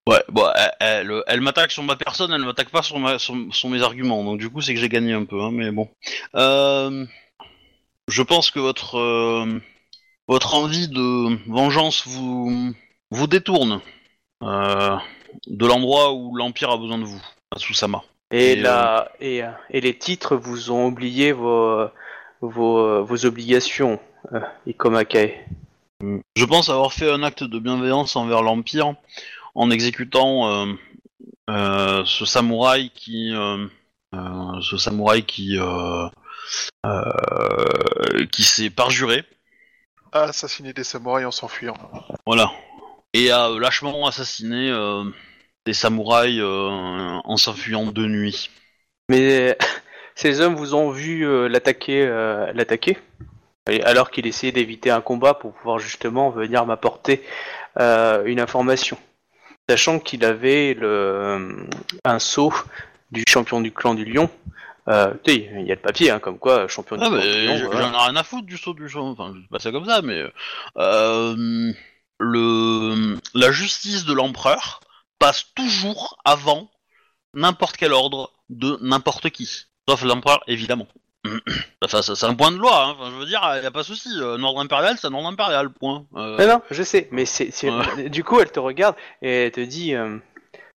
Ouais, 0.07 0.23
bon, 0.29 0.45
elle, 0.55 0.73
elle, 0.81 1.23
elle 1.27 1.41
m'attaque 1.41 1.73
sur 1.73 1.83
ma 1.83 1.97
personne, 1.97 2.31
elle 2.33 2.45
m'attaque 2.45 2.69
pas 2.69 2.83
sur, 2.83 2.99
ma, 2.99 3.19
sur, 3.19 3.35
sur 3.53 3.71
mes 3.71 3.83
arguments, 3.83 4.23
donc 4.23 4.39
du 4.39 4.51
coup 4.51 4.61
c'est 4.61 4.75
que 4.75 4.81
j'ai 4.81 4.91
gagné 4.91 5.15
un 5.15 5.25
peu, 5.25 5.41
hein, 5.41 5.51
mais 5.51 5.71
bon. 5.71 5.89
Euh, 6.35 7.07
je 8.09 8.23
pense 8.23 8.51
que 8.51 8.59
votre 8.59 8.99
euh, 8.99 9.61
votre 10.29 10.55
envie 10.55 10.89
de 10.89 11.39
vengeance 11.51 12.07
vous 12.07 12.75
vous 13.11 13.27
détourne 13.27 13.81
euh, 14.43 14.97
de 15.47 15.67
l'endroit 15.67 16.13
où 16.13 16.37
l'Empire 16.37 16.71
a 16.71 16.77
besoin 16.77 16.99
de 16.99 17.05
vous, 17.05 17.23
Matsusama. 17.53 18.03
Et, 18.31 18.53
Et, 18.53 18.57
la, 18.57 19.11
et, 19.21 19.41
et 19.71 19.81
les 19.81 19.97
titres 19.97 20.37
vous 20.37 20.71
ont 20.71 20.87
oublié 20.87 21.33
vos, 21.33 21.87
vos, 22.43 23.03
vos 23.05 23.25
obligations, 23.25 23.99
euh, 24.35 24.41
Ikoma 24.67 25.07
Kae. 25.07 25.47
Je 26.37 26.45
pense 26.45 26.69
avoir 26.69 26.93
fait 26.93 27.11
un 27.11 27.23
acte 27.23 27.45
de 27.45 27.59
bienveillance 27.59 28.17
envers 28.17 28.43
l'Empire 28.43 28.95
en 29.55 29.71
exécutant 29.71 30.51
euh, 30.51 30.73
euh, 31.51 32.05
ce 32.05 32.25
samouraï 32.25 32.91
qui, 32.91 33.33
euh, 33.35 33.67
euh, 34.15 34.61
ce 34.61 34.77
samouraï 34.77 35.25
qui, 35.25 35.59
euh, 35.59 36.09
euh, 36.87 38.27
qui 38.33 38.43
s'est 38.43 38.71
parjuré, 38.71 39.25
À 40.13 40.25
assassiner 40.25 40.73
des 40.73 40.85
samouraïs 40.85 41.27
en 41.27 41.31
s'enfuyant. 41.31 41.77
voilà, 42.27 42.51
et 43.13 43.31
a 43.31 43.51
euh, 43.51 43.59
lâchement 43.61 44.07
assassiné 44.07 44.71
euh, 44.71 45.05
des 45.67 45.75
samouraïs 45.75 46.41
euh, 46.41 47.21
en 47.25 47.37
s'enfuyant 47.37 47.87
de 47.87 48.07
nuit. 48.07 48.51
Mais 49.09 49.57
ces 50.15 50.41
hommes 50.41 50.55
vous 50.55 50.75
ont 50.75 50.91
vu 50.91 51.27
euh, 51.27 51.49
l'attaquer, 51.49 52.03
euh, 52.07 52.53
l'attaquer, 52.53 52.99
alors 53.85 54.11
qu'il 54.11 54.27
essayait 54.27 54.53
d'éviter 54.53 54.91
un 54.91 55.01
combat 55.01 55.35
pour 55.35 55.55
pouvoir 55.55 55.79
justement 55.79 56.31
venir 56.31 56.67
m'apporter 56.67 57.23
euh, 57.81 58.25
une 58.27 58.41
information, 58.41 58.99
sachant 59.69 59.99
qu'il 59.99 60.25
avait 60.25 60.75
le, 60.75 61.67
un 62.05 62.19
sceau 62.19 62.53
du 63.11 63.25
champion 63.29 63.61
du 63.61 63.73
clan 63.73 63.95
du 63.95 64.05
Lion. 64.05 64.31
Euh, 64.89 65.15
il 65.27 65.65
y 65.67 65.73
a 65.73 65.75
le 65.77 65.81
papier, 65.81 66.11
hein, 66.11 66.19
comme 66.19 66.39
quoi 66.39 66.69
champion 66.69 66.97
du 66.97 67.03
Ah, 67.05 67.09
clan 67.09 67.19
du 67.21 67.47
Lion. 67.47 67.67
voilà. 67.67 67.81
j'en 67.81 67.93
ai 67.95 67.97
rien 68.05 68.17
à 68.17 68.23
foutre 68.23 68.47
du 68.47 68.59
saut 68.59 68.75
du 68.75 68.89
champ, 68.89 69.09
enfin, 69.09 69.33
je 69.35 69.41
dis 69.41 69.49
pas 69.49 69.59
ça 69.59 69.73
comme 69.73 69.87
ça, 69.87 70.03
mais 70.03 70.23
euh, 70.77 71.73
le 72.19 73.19
la 73.35 73.51
justice 73.51 74.05
de 74.05 74.12
l'empereur 74.12 74.81
passe 75.19 75.47
toujours 75.55 76.19
avant 76.25 76.71
n'importe 77.33 77.77
quel 77.79 77.93
ordre 77.93 78.31
de 78.51 78.79
n'importe 78.83 79.31
qui, 79.31 79.49
sauf 79.89 80.03
l'empereur 80.05 80.43
évidemment. 80.47 80.87
Enfin, 81.83 82.03
ça- 82.03 82.14
c'est 82.14 82.27
un 82.27 82.35
point 82.35 82.51
de 82.53 82.57
loi, 82.59 82.85
hein. 82.85 82.95
enfin, 82.99 83.11
je 83.11 83.16
veux 83.18 83.27
dire, 83.27 83.41
il 83.59 83.62
y 83.62 83.66
a 83.66 83.70
pas 83.70 83.81
de 83.81 83.87
souci. 83.87 84.09
euh, 84.20 84.37
Un 84.37 84.43
ordre 84.43 84.61
impérial, 84.61 84.97
c'est 84.99 85.07
un 85.07 85.14
ordre 85.14 85.29
impérial, 85.29 85.70
point. 85.70 86.05
Euh, 86.16 86.37
Non, 86.39 86.55
non, 86.55 86.62
je 86.70 86.83
sais, 86.83 87.09
mais 87.12 87.25
c'est, 87.27 87.51
c'est- 87.51 87.70
Ouais. 87.70 88.09
du 88.11 88.25
coup, 88.25 88.41
elle 88.41 88.51
te 88.51 88.61
regarde 88.61 88.95
et 89.22 89.47
elle 89.47 89.51
te 89.53 89.61
dit, 89.61 89.95
euh, 89.95 90.16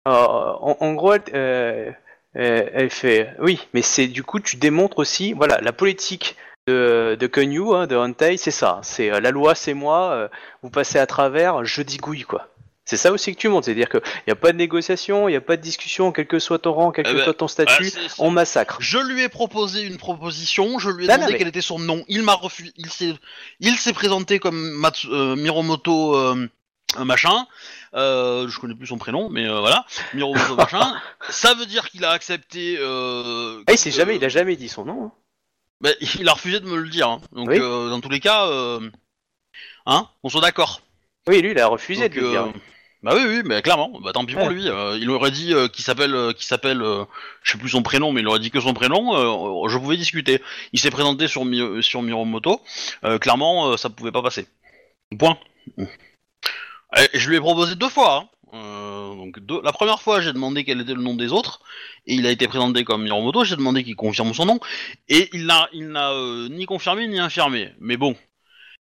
euh, 0.09 0.11
en, 0.11 0.77
en 0.81 0.95
gros, 0.95 1.15
elle, 1.15 1.23
euh, 1.35 1.91
euh, 2.37 2.69
elle 2.73 2.91
fait, 2.91 3.35
oui, 3.41 3.61
mais 3.75 3.83
c'est 3.83 4.07
du 4.09 4.23
coup, 4.23 4.41
tu 4.41 4.57
démontres 4.57 4.99
aussi, 4.99 5.33
voilà, 5.33 5.61
la 5.61 5.73
politique 5.73 6.37
de, 6.69 7.17
de 7.19 7.27
Kenyu, 7.29 7.75
hein, 7.75 7.87
de 7.87 7.97
Hantei, 7.97 8.37
c'est 8.37 8.51
ça, 8.51 8.81
c'est 8.83 9.11
euh, 9.13 9.21
la 9.21 9.31
loi, 9.31 9.55
c'est 9.55 9.75
moi, 9.75 10.11
euh, 10.11 10.29
vous 10.63 10.71
passez 10.71 10.99
à 10.99 11.07
travers, 11.07 11.65
je 11.65 11.83
digouille, 11.83 12.23
quoi. 12.23 12.49
C'est 12.89 12.97
ça 12.97 13.11
aussi 13.13 13.35
que 13.35 13.39
tu 13.41 13.49
montres, 13.49 13.65
c'est-à-dire 13.65 13.89
qu'il 13.89 14.01
n'y 14.29 14.33
a 14.33 14.37
pas 14.37 14.53
de 14.53 14.57
négociation, 14.57 15.29
il 15.29 15.33
n'y 15.33 15.37
a 15.37 15.41
pas 15.41 15.57
de 15.57 15.63
discussion, 15.63 16.13
quel 16.13 16.27
que 16.29 16.39
soit 16.39 16.61
ton 16.61 16.73
rang, 16.73 16.93
quel 16.93 17.05
que 17.05 17.11
Eh 17.11 17.15
ben, 17.15 17.25
soit 17.25 17.35
ton 17.35 17.47
ah, 17.47 17.49
statut, 17.49 17.93
on 18.19 18.31
massacre. 18.31 18.77
Je 18.81 18.99
lui 18.99 19.23
ai 19.23 19.29
proposé 19.29 19.83
une 19.83 19.97
proposition, 19.97 20.79
je 20.79 20.91
lui 20.91 21.05
ai 21.05 21.09
Non, 21.09 21.15
demandé 21.15 21.27
non, 21.27 21.33
mais- 21.33 21.39
quel 21.39 21.49
était 21.49 21.61
son 21.63 21.81
nom, 21.81 22.05
il 22.07 22.23
m'a 22.23 22.35
refusé, 22.35 22.73
il 22.77 22.89
s'est, 22.91 23.15
il 23.59 23.77
s'est 23.77 23.93
présenté 23.93 24.39
comme 24.39 24.71
Matsu- 24.71 25.09
euh, 25.11 25.35
Miromoto 25.35 26.17
euh, 26.17 26.49
machin, 27.05 27.47
euh, 27.95 28.47
je 28.49 28.59
connais 28.61 28.77
plus 28.77 28.87
son 28.87 28.99
prénom, 28.99 29.29
mais 29.31 29.49
euh, 29.49 29.59
voilà, 29.59 29.85
Miromoto 30.15 30.55
machin, 30.57 30.97
ça 31.29 31.55
veut 31.55 31.67
dire 31.67 31.91
qu'il 31.91 32.05
a 32.05 32.11
accepté... 32.13 32.77
Euh, 32.79 33.65
Ah, 33.67 33.73
il 33.73 33.79
que- 33.83 33.91
jamais, 33.91 34.15
il 34.15 34.25
a 34.25 34.29
jamais 34.29 34.55
dit 34.55 34.69
son 34.69 34.85
nom. 34.85 35.07
hein. 35.07 35.13
bah, 35.81 35.91
il 36.21 36.29
a 36.29 36.35
refusé 36.35 36.61
de 36.61 36.67
me 36.67 36.77
le 36.77 36.89
dire, 36.89 37.09
hein. 37.09 37.21
donc 37.33 37.49
Oui. 37.49 37.59
dans 37.59 38.01
tous 38.01 38.11
les 38.11 38.21
cas, 38.21 38.49
hein, 39.87 40.09
on 40.23 40.29
soit 40.29 40.41
d'accord. 40.41 40.81
Oui, 41.29 41.43
lui, 41.43 41.51
il 41.51 41.59
a 41.59 41.67
refusé 41.67 42.09
Donc, 42.09 42.15
de 42.17 42.21
le 42.21 42.31
dire. 42.31 42.53
Bah 43.07 43.13
oui, 43.15 43.23
oui, 43.29 43.43
mais 43.45 43.63
clairement, 43.63 44.01
bah 44.03 44.11
tant 44.13 44.25
pis 44.25 44.35
pour 44.35 44.49
Ouais. 44.49 44.53
lui. 44.53 44.69
euh, 44.69 44.99
il 45.01 45.09
aurait 45.11 45.31
dit 45.31 45.55
euh, 45.55 45.69
qu'il 45.69 45.85
s'appelle, 45.85 46.13
euh, 46.13 46.33
qu'il 46.33 46.45
s'appelle, 46.45 46.83
euh, 46.83 47.05
je 47.45 47.53
sais 47.53 47.59
plus 47.59 47.69
son 47.69 47.85
prénom, 47.85 48.11
mais 48.11 48.21
il 48.21 48.27
aurait 48.27 48.41
dit 48.41 48.51
que 48.51 48.59
son 48.61 48.75
prénom. 48.75 49.15
euh, 49.15 49.69
je 49.69 49.79
pouvais 49.79 49.97
discuter. 49.97 50.43
Il 50.73 50.81
s'est 50.81 50.91
présenté 50.91 51.29
sur 51.29 51.45
Mi- 51.45 51.83
sur 51.85 52.03
Miromoto. 52.03 52.61
euh, 53.05 53.19
clairement, 53.21 53.69
euh, 53.71 53.77
ça 53.77 53.91
pouvait 53.91 54.11
pas 54.11 54.23
passer. 54.23 54.49
Point. 55.17 55.39
Et 55.79 57.19
je 57.19 57.29
lui 57.29 57.37
ai 57.37 57.41
proposé 57.41 57.77
deux 57.77 57.89
fois. 57.89 58.17
hein. 58.17 58.29
euh, 58.55 59.15
donc 59.15 59.39
deux- 59.41 59.61
la 59.63 59.73
première 59.73 60.01
fois 60.01 60.21
j'ai 60.21 60.33
demandé 60.33 60.65
quel 60.65 60.81
était 60.81 60.95
le 60.95 61.03
nom 61.03 61.15
des 61.15 61.31
autres 61.33 61.61
et 62.07 62.15
il 62.15 62.27
a 62.27 62.31
été 62.31 62.49
présenté 62.49 62.83
comme 62.85 63.05
Miromoto. 63.05 63.45
J'ai 63.45 63.55
demandé 63.57 63.85
qu'il 63.85 63.95
confirme 63.97 64.35
son 64.35 64.47
nom 64.47 64.59
et 65.09 65.29
il 65.33 65.47
n'a 65.47 65.69
il 65.73 65.89
n'a 65.91 66.11
euh, 66.13 66.49
ni 66.49 66.67
confirmé 66.67 67.07
ni 67.07 67.21
infirmé. 67.21 67.73
Mais 67.79 67.97
bon, 67.97 68.17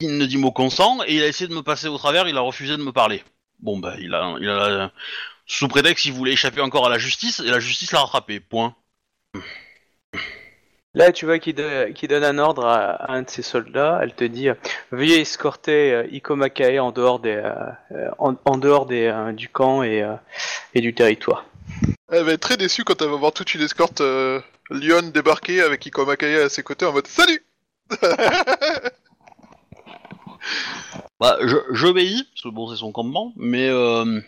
il 0.00 0.18
ne 0.18 0.26
dit 0.26 0.36
mot 0.36 0.50
consent 0.52 0.98
et 1.06 1.14
il 1.16 1.22
a 1.22 1.26
essayé 1.26 1.48
de 1.48 1.54
me 1.54 1.62
passer 1.62 1.88
au 1.88 1.96
travers. 1.98 2.28
Il 2.28 2.36
a 2.36 2.40
refusé 2.42 2.76
de 2.76 2.82
me 2.82 2.92
parler. 2.92 3.22
Bon 3.62 3.78
bah 3.78 3.94
il 3.98 4.14
a 4.14 4.34
il 4.40 4.48
a 4.48 4.90
sous 5.46 5.68
prétexte 5.68 6.02
qu'il 6.04 6.12
voulait 6.12 6.32
échapper 6.32 6.60
encore 6.60 6.86
à 6.86 6.90
la 6.90 6.98
justice 6.98 7.40
et 7.40 7.50
la 7.50 7.60
justice 7.60 7.92
l'a 7.92 8.00
rattrapé. 8.00 8.40
Point. 8.40 8.74
Là, 10.94 11.12
tu 11.12 11.24
vois 11.24 11.38
qu'il 11.38 11.54
do- 11.54 11.92
qu'il 11.94 12.08
donne 12.08 12.24
un 12.24 12.38
ordre 12.38 12.66
à, 12.66 12.78
à 12.94 13.12
un 13.12 13.22
de 13.22 13.30
ses 13.30 13.42
soldats. 13.42 14.00
Elle 14.02 14.12
te 14.14 14.24
dit 14.24 14.48
euh, 14.48 14.54
Veuillez 14.90 15.20
escorter 15.20 15.92
euh, 15.92 16.06
Iko 16.10 16.34
Makae 16.34 16.80
en 16.80 16.90
dehors, 16.90 17.20
des, 17.20 17.36
euh, 17.36 17.52
euh, 17.92 18.08
en, 18.18 18.34
en 18.44 18.58
dehors 18.58 18.86
des, 18.86 19.06
euh, 19.06 19.30
du 19.32 19.48
camp 19.48 19.84
et, 19.84 20.02
euh, 20.02 20.14
et 20.74 20.80
du 20.80 20.92
territoire. 20.92 21.44
Elle 22.10 22.24
va 22.24 22.32
être 22.32 22.40
très 22.40 22.56
déçue 22.56 22.82
quand 22.82 23.00
elle 23.02 23.08
va 23.08 23.16
voir 23.16 23.32
toute 23.32 23.54
une 23.54 23.60
escorte 23.62 24.00
euh, 24.00 24.40
Lyon 24.70 25.10
débarquer 25.14 25.62
avec 25.62 25.86
Iko 25.86 26.04
Makae 26.06 26.42
à 26.44 26.48
ses 26.48 26.64
côtés 26.64 26.86
en 26.86 26.92
mode 26.92 27.06
Salut 27.06 27.44
Bah, 31.18 31.38
je, 31.42 31.56
j'obéis, 31.70 32.24
parce 32.32 32.42
que 32.42 32.48
bon, 32.48 32.68
c'est 32.68 32.78
son 32.80 32.92
campement, 32.92 33.32
mais, 33.36 33.68
euh, 33.68 34.20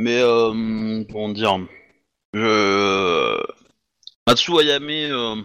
mais, 0.00 0.20
euh, 0.20 1.04
comment 1.10 1.28
dire, 1.30 1.58
je, 2.34 3.40
Matsu 4.26 4.58
Ayame 4.60 4.88
euh, 4.90 5.36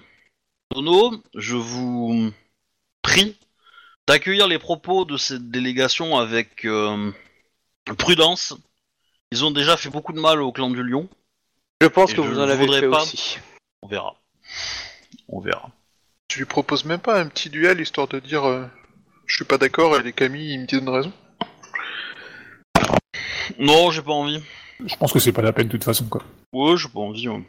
Tono, 0.69 1.21
je 1.35 1.55
vous 1.55 2.31
prie 3.01 3.37
d'accueillir 4.07 4.47
les 4.47 4.59
propos 4.59 5.05
de 5.05 5.17
cette 5.17 5.49
délégation 5.49 6.17
avec 6.17 6.65
euh, 6.65 7.11
prudence. 7.97 8.53
Ils 9.31 9.45
ont 9.45 9.51
déjà 9.51 9.77
fait 9.77 9.89
beaucoup 9.89 10.13
de 10.13 10.19
mal 10.19 10.41
au 10.41 10.51
clan 10.51 10.69
du 10.69 10.83
lion. 10.83 11.07
Je 11.81 11.87
pense 11.87 12.11
Et 12.11 12.15
que 12.15 12.23
je 12.23 12.27
vous 12.27 12.39
en 12.39 12.45
ne 12.45 12.51
avez 12.51 12.67
fait 12.67 12.89
pas. 12.89 13.03
aussi. 13.03 13.37
On 13.81 13.87
verra. 13.87 14.15
On 15.27 15.39
verra. 15.39 15.69
Tu 16.27 16.39
lui 16.39 16.45
proposes 16.45 16.85
même 16.85 16.99
pas 16.99 17.19
un 17.19 17.27
petit 17.27 17.49
duel 17.49 17.79
histoire 17.79 18.07
de 18.07 18.19
dire 18.19 18.43
euh, 18.45 18.65
Je 19.25 19.35
suis 19.35 19.45
pas 19.45 19.57
d'accord 19.57 19.97
et 19.97 20.03
les 20.03 20.13
Camille 20.13 20.53
ils 20.53 20.59
me 20.61 20.67
donnent 20.67 20.89
raison 20.89 21.11
Non, 23.59 23.91
j'ai 23.91 24.01
pas 24.01 24.11
envie. 24.11 24.41
Je 24.85 24.95
pense 24.95 25.13
que 25.13 25.19
c'est 25.19 25.31
pas 25.31 25.41
la 25.41 25.53
peine 25.53 25.67
de 25.67 25.71
toute 25.71 25.83
façon, 25.83 26.05
quoi. 26.05 26.23
Ouais, 26.51 26.75
j'ai 26.77 26.89
pas 26.89 26.99
envie. 26.99 27.27
ouais. 27.29 27.41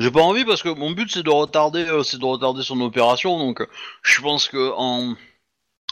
J'ai 0.00 0.10
pas 0.10 0.22
envie 0.22 0.44
parce 0.44 0.62
que 0.62 0.68
mon 0.70 0.90
but 0.90 1.10
c'est 1.10 1.22
de 1.22 1.30
retarder, 1.30 1.84
euh, 1.84 2.02
c'est 2.02 2.18
de 2.18 2.24
retarder 2.24 2.62
son 2.62 2.80
opération. 2.80 3.38
Donc, 3.38 3.60
euh, 3.60 3.66
je 4.02 4.20
pense 4.20 4.48
que 4.48 4.72
en 4.76 5.14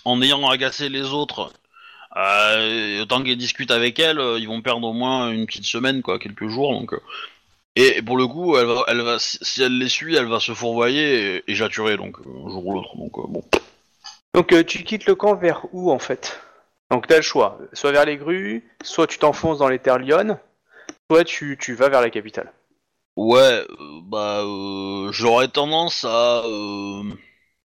en 0.05 0.21
ayant 0.23 0.49
agacé 0.49 0.89
les 0.89 1.13
autres, 1.13 1.53
euh, 2.17 3.03
autant 3.03 3.23
qu'ils 3.23 3.39
discutent 3.39 3.71
avec 3.71 3.99
elle, 4.01 4.19
euh, 4.19 4.39
ils 4.41 4.49
vont 4.49 4.61
perdre 4.61 4.89
au 4.89 4.93
moins 4.93 5.31
une 5.31 5.47
petite 5.47 5.65
semaine, 5.67 6.03
quoi, 6.03 6.19
quelques 6.19 6.49
jours. 6.49 6.73
Donc, 6.73 6.93
euh, 6.95 7.01
et, 7.77 7.99
et 7.99 8.03
pour 8.03 8.17
le 8.17 8.27
coup, 8.27 8.57
elle 8.57 8.67
va, 8.67 8.83
elle 8.89 9.01
va, 9.03 9.19
si 9.21 9.39
si 9.43 9.63
elle 9.63 9.79
les 9.79 9.89
suit, 9.89 10.17
elle 10.17 10.27
va 10.27 10.41
se 10.41 10.53
fourvoyer 10.53 11.37
et, 11.37 11.45
et 11.47 11.55
j'atturer 11.55 11.97
donc 11.97 12.19
euh, 12.19 12.47
un 12.47 12.51
jour 12.51 12.67
ou 12.67 12.75
l'autre. 12.75 12.97
Donc, 12.97 13.17
euh, 13.19 13.23
bon. 13.29 13.45
Donc, 14.35 14.53
euh, 14.53 14.65
tu 14.65 14.83
quittes 14.85 15.07
le 15.07 15.15
camp 15.15 15.35
vers 15.35 15.67
où 15.73 15.91
en 15.91 15.99
fait? 15.99 16.41
Donc, 16.91 17.07
tu 17.07 17.15
as 17.15 17.19
le 17.19 17.23
choix 17.23 17.59
soit 17.73 17.93
vers 17.93 18.05
les 18.05 18.17
grues, 18.17 18.65
soit 18.83 19.07
tu 19.07 19.19
t'enfonces 19.19 19.59
dans 19.59 19.69
les 19.69 19.79
terres 19.79 19.99
Lyon, 19.99 20.39
soit 21.11 21.25
tu, 21.25 21.59
tu 21.61 21.75
vas 21.75 21.89
vers 21.89 22.01
la 22.01 22.11
capitale. 22.11 22.53
Ouais, 23.17 23.41
euh, 23.41 23.67
bah, 24.05 24.41
euh, 24.41 25.13
j'aurais 25.13 25.49
tendance 25.49 26.05
à. 26.05 26.43
euh, 26.47 27.03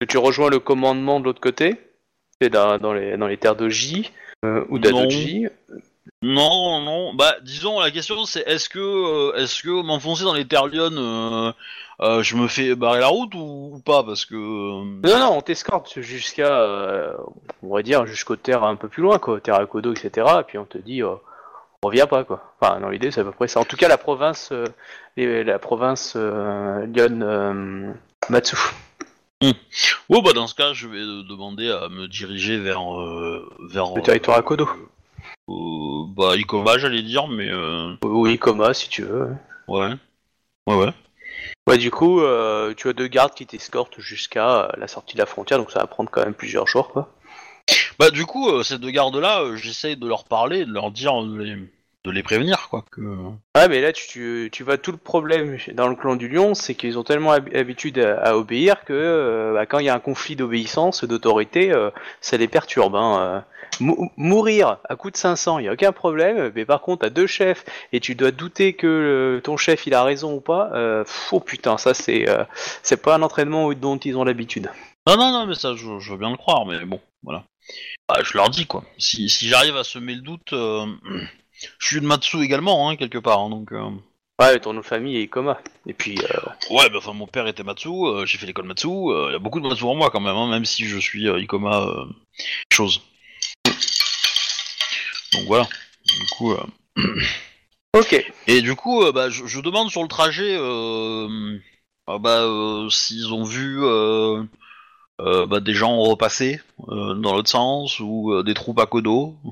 Tu 0.08 0.18
rejoins 0.18 0.50
le 0.50 0.60
commandement 0.60 1.20
de 1.20 1.26
l'autre 1.26 1.42
côté, 1.42 1.76
c'est 2.42 2.50
dans, 2.50 2.78
dans, 2.78 2.94
les, 2.94 3.18
dans 3.18 3.28
les 3.28 3.38
terres 3.38 3.56
de 3.56 3.70
J 3.70 4.12
euh, 4.46 4.66
ou 4.70 4.80
d'Adoji. 4.80 5.48
Non, 6.22 6.82
non. 6.82 7.14
Bah, 7.14 7.36
disons, 7.42 7.80
la 7.80 7.92
question 7.92 8.26
c'est 8.26 8.42
est-ce 8.48 8.68
que, 8.68 8.80
euh, 8.80 9.36
est-ce 9.36 9.64
que 9.64 9.82
m'enfoncer 9.82 10.24
dans 10.24 10.34
les 10.34 10.48
terres 10.48 10.68
lionnes, 10.68 10.98
euh, 10.98 11.52
euh, 12.02 12.24
je 12.24 12.36
me 12.36 12.48
fais 12.48 12.76
barrer 12.76 13.00
la 13.00 13.08
route 13.08 13.34
ou, 13.36 13.72
ou 13.76 13.80
pas 13.80 14.04
Parce 14.04 14.26
que. 14.26 14.36
euh, 14.36 14.84
Non, 15.04 15.20
non, 15.20 15.38
on 15.38 15.42
t'escorte 15.42 16.00
jusqu'à, 16.00 16.62
euh, 16.62 17.14
on 17.64 17.74
va 17.74 17.82
dire, 17.84 18.06
jusqu'aux 18.06 18.36
terres 18.36 18.64
un 18.64 18.76
peu 18.76 18.88
plus 18.88 19.04
loin, 19.04 19.20
quoi, 19.20 19.40
terre 19.42 19.56
à 19.56 19.66
Kodo, 19.66 19.94
etc. 19.94 20.28
Et 20.42 20.44
puis 20.44 20.58
on 20.58 20.66
te 20.66 20.78
dit, 20.78 21.02
euh, 21.04 21.16
reviens 21.84 22.08
pas, 22.08 22.24
quoi. 22.24 22.54
Enfin, 22.60 22.80
dans 22.80 22.90
l'idée, 22.90 23.12
c'est 23.12 23.22
à 23.22 23.24
peu 23.24 23.32
près 23.32 23.48
ça. 23.48 23.60
En 23.60 23.66
tout 23.66 23.78
cas, 23.78 23.88
la 23.88 23.98
province, 23.98 24.50
euh, 24.52 24.66
les- 25.18 25.44
la 25.44 25.60
province 25.60 26.14
euh, 26.16 26.86
Lyon 26.86 27.20
euh, 27.22 27.94
Matsu. 28.30 28.56
Ouais, 30.10 30.22
bah 30.22 30.34
dans 30.34 30.48
ce 30.48 30.56
cas, 30.56 30.74
je 30.74 30.88
vais 30.88 30.98
euh, 31.00 31.24
demander 31.24 31.70
à 31.72 31.88
me 31.88 32.08
diriger 32.08 32.58
vers. 32.60 32.82
euh, 33.00 33.50
vers 33.72 33.96
Le 33.96 34.02
territoire 34.02 34.38
à 34.38 34.42
Kodo. 34.42 34.68
euh, 35.50 36.04
bah, 36.16 36.36
Ikoma, 36.36 36.78
j'allais 36.78 37.04
dire, 37.04 37.28
mais. 37.28 37.50
Euh, 37.50 37.94
Oui, 38.04 38.38
Coma, 38.38 38.74
si 38.74 38.90
tu 38.90 39.04
veux. 39.04 39.30
ouais. 39.70 39.92
Ouais, 40.68 40.76
ouais. 40.76 40.94
Ouais, 41.70 41.78
du 41.78 41.92
coup, 41.92 42.22
euh, 42.22 42.74
tu 42.76 42.90
as 42.90 42.94
deux 42.94 43.08
gardes 43.08 43.34
qui 43.36 43.46
t'escortent 43.46 44.00
jusqu'à 44.00 44.64
euh, 44.64 44.68
la 44.78 44.88
sortie 44.88 45.14
de 45.14 45.20
la 45.20 45.28
frontière, 45.28 45.60
donc 45.60 45.72
ça 45.72 45.80
va 45.80 45.88
prendre 45.88 46.10
quand 46.10 46.24
même 46.24 46.34
plusieurs 46.34 46.68
jours, 46.68 46.90
quoi. 46.90 47.14
Bah, 48.00 48.10
du 48.10 48.26
coup, 48.26 48.50
euh, 48.50 48.64
ces 48.64 48.80
deux 48.80 48.90
gardes-là, 48.90 49.56
j'essaye 49.56 49.96
de 49.96 50.08
leur 50.08 50.24
parler, 50.24 50.66
de 50.66 50.74
leur 50.74 50.90
dire, 50.90 51.22
de 51.22 51.38
les, 51.38 51.56
de 52.06 52.12
les 52.12 52.24
prévenir, 52.24 52.70
quoi. 52.70 52.84
Que... 52.92 53.02
Ouais, 53.02 53.68
mais 53.70 53.82
là, 53.82 53.94
tu, 53.94 54.08
tu, 54.08 54.50
tu 54.52 54.64
vois 54.64 54.80
tout 54.80 54.92
le 54.92 54.98
problème 54.98 55.58
dans 55.74 55.88
le 55.88 55.96
clan 55.96 56.16
du 56.16 56.28
lion, 56.28 56.56
c'est 56.56 56.74
qu'ils 56.74 56.98
ont 56.98 57.04
tellement 57.04 57.34
hab- 57.34 57.54
l'habitude 57.54 58.00
à, 58.00 58.20
à 58.20 58.34
obéir 58.36 58.84
que 58.84 59.52
bah, 59.54 59.68
quand 59.68 59.78
il 59.78 59.86
y 59.86 59.90
a 59.90 59.94
un 59.96 60.00
conflit 60.00 60.36
d'obéissance, 60.36 61.04
d'autorité, 61.04 61.72
ça 62.20 62.38
les 62.38 62.48
perturbe. 62.48 62.96
Hein. 62.96 63.46
Mou- 63.80 64.12
mourir 64.18 64.78
à 64.90 64.96
coup 64.96 65.10
de 65.12 65.18
500, 65.18 65.60
il 65.60 65.64
n'y 65.64 65.68
a 65.70 65.74
aucun 65.74 65.92
problème, 65.92 66.52
mais 66.56 66.66
par 66.66 66.82
contre, 66.82 67.06
à 67.06 67.10
deux 67.10 67.28
chefs, 67.28 67.64
et 67.94 68.00
tu 68.00 68.16
dois 68.16 68.32
douter 68.32 68.74
que 68.74 68.88
euh, 68.88 69.42
ton 69.42 69.58
chef 69.58 69.86
il 69.88 69.94
a 69.94 70.04
raison 70.04 70.34
ou 70.36 70.42
pas, 70.42 70.70
euh, 70.74 71.04
pff, 71.04 71.30
oh 71.32 71.40
putain, 71.40 71.78
ça 71.78 71.94
c'est 71.94 72.28
euh, 72.30 72.44
c'est 72.84 73.02
pas 73.02 73.16
un 73.16 73.22
entraînement 73.22 73.72
dont 73.74 73.98
ils 73.98 74.18
ont 74.18 74.24
l'habitude. 74.24 74.70
Non, 75.08 75.18
non, 75.18 75.32
non, 75.32 75.46
mais 75.46 75.56
ça, 75.56 75.76
je, 75.76 76.00
je 76.00 76.12
veux 76.12 76.18
bien 76.18 76.30
le 76.30 76.38
croire, 76.38 76.66
mais 76.66 76.84
bon, 76.86 77.00
voilà. 77.24 77.44
Bah, 78.08 78.18
je 78.24 78.38
leur 78.38 78.50
dis, 78.50 78.66
quoi. 78.66 78.84
Si, 78.98 79.30
si 79.30 79.48
j'arrive 79.48 79.78
à 79.78 79.84
semer 79.84 80.16
le 80.16 80.22
doute, 80.22 80.54
euh, 80.54 80.86
je 81.80 81.88
suis 81.88 82.02
de 82.02 82.06
Matsu 82.06 82.42
également, 82.44 82.90
hein, 82.90 82.96
quelque 82.96 83.18
part, 83.18 83.40
hein, 83.40 83.50
donc... 83.50 83.72
Ouais, 84.40 84.58
ton 84.60 84.72
nom 84.74 84.80
de 84.80 84.86
famille 84.86 85.18
est 85.18 85.28
coma. 85.28 85.60
Et 85.86 85.94
puis, 85.94 86.18
euh, 86.20 86.50
Ouais, 86.74 86.90
bah, 86.90 86.98
enfin, 87.00 87.14
mon 87.14 87.28
père 87.28 87.48
était 87.48 87.64
Matsu, 87.64 87.90
euh, 87.90 88.26
j'ai 88.26 88.38
fait 88.38 88.46
l'école 88.46 88.66
Matsu, 88.66 88.88
euh, 88.88 89.28
il 89.30 89.34
y 89.34 89.36
a 89.36 89.40
beaucoup 89.40 89.60
de 89.60 89.68
Matsu 89.68 89.84
en 89.84 89.96
moi, 89.96 90.10
quand 90.12 90.22
même, 90.22 90.36
hein, 90.36 90.50
même 90.50 90.66
si 90.66 90.86
je 90.86 90.98
suis 90.98 91.28
Ikoma 91.28 91.88
chose. 92.72 93.02
Voilà. 95.50 95.68
Du 96.06 96.28
coup... 96.28 96.54
euh, 96.54 97.04
ok. 97.98 98.24
Et 98.46 98.62
du 98.62 98.76
coup, 98.76 99.04
euh, 99.04 99.12
bah, 99.12 99.32
je, 99.32 99.48
je 99.48 99.60
demande 99.62 99.90
sur 99.90 100.04
le 100.04 100.08
trajet 100.08 100.56
euh, 100.56 101.58
ah 102.06 102.20
bah, 102.20 102.48
s'ils 102.92 103.34
ont 103.34 103.44
vu 103.44 103.82
bah, 105.18 105.60
des 105.60 105.74
gens 105.74 105.98
repasser 105.98 106.62
dans 106.88 107.34
l'autre 107.34 107.50
sens 107.50 108.00
ou 108.00 108.44
des 108.44 108.54
troupes 108.54 108.80
à 108.80 108.86
Kodo. 108.86 109.36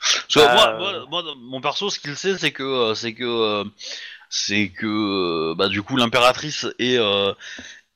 Parce 0.00 0.34
que 0.34 0.40
Ah, 0.40 0.76
moi, 0.78 1.06
moi, 1.10 1.22
moi, 1.22 1.34
mon 1.36 1.60
perso, 1.60 1.90
ce 1.90 2.00
qu'il 2.00 2.16
sait, 2.16 2.38
c'est 2.38 2.52
que 2.52 2.94
c'est 2.94 3.12
que 3.12 3.64
c'est 4.30 4.70
que 4.70 5.52
bah, 5.54 5.68
du 5.68 5.82
coup 5.82 5.96
l'impératrice 5.98 6.66
et 6.78 6.96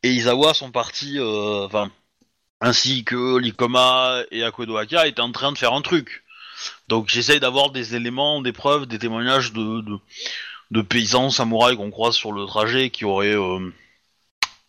et 0.02 0.10
Izawa 0.10 0.52
sont 0.52 0.70
partis, 0.70 1.18
enfin 1.20 1.90
ainsi 2.60 3.02
que 3.04 3.38
Likoma 3.38 4.22
et 4.30 4.44
Akodoaka 4.44 5.06
étaient 5.06 5.22
en 5.22 5.32
train 5.32 5.52
de 5.52 5.58
faire 5.58 5.72
un 5.72 5.80
truc. 5.82 6.22
Donc 6.88 7.08
j'essaye 7.08 7.40
d'avoir 7.40 7.70
des 7.70 7.94
éléments, 7.94 8.40
des 8.42 8.52
preuves, 8.52 8.86
des 8.86 8.98
témoignages 8.98 9.52
de, 9.52 9.80
de, 9.80 9.96
de 10.70 10.82
paysans 10.82 11.30
samouraïs 11.30 11.76
qu'on 11.76 11.90
croise 11.90 12.14
sur 12.14 12.32
le 12.32 12.44
trajet 12.46 12.90
qui 12.90 13.04
auraient 13.04 13.36
euh, 13.36 13.72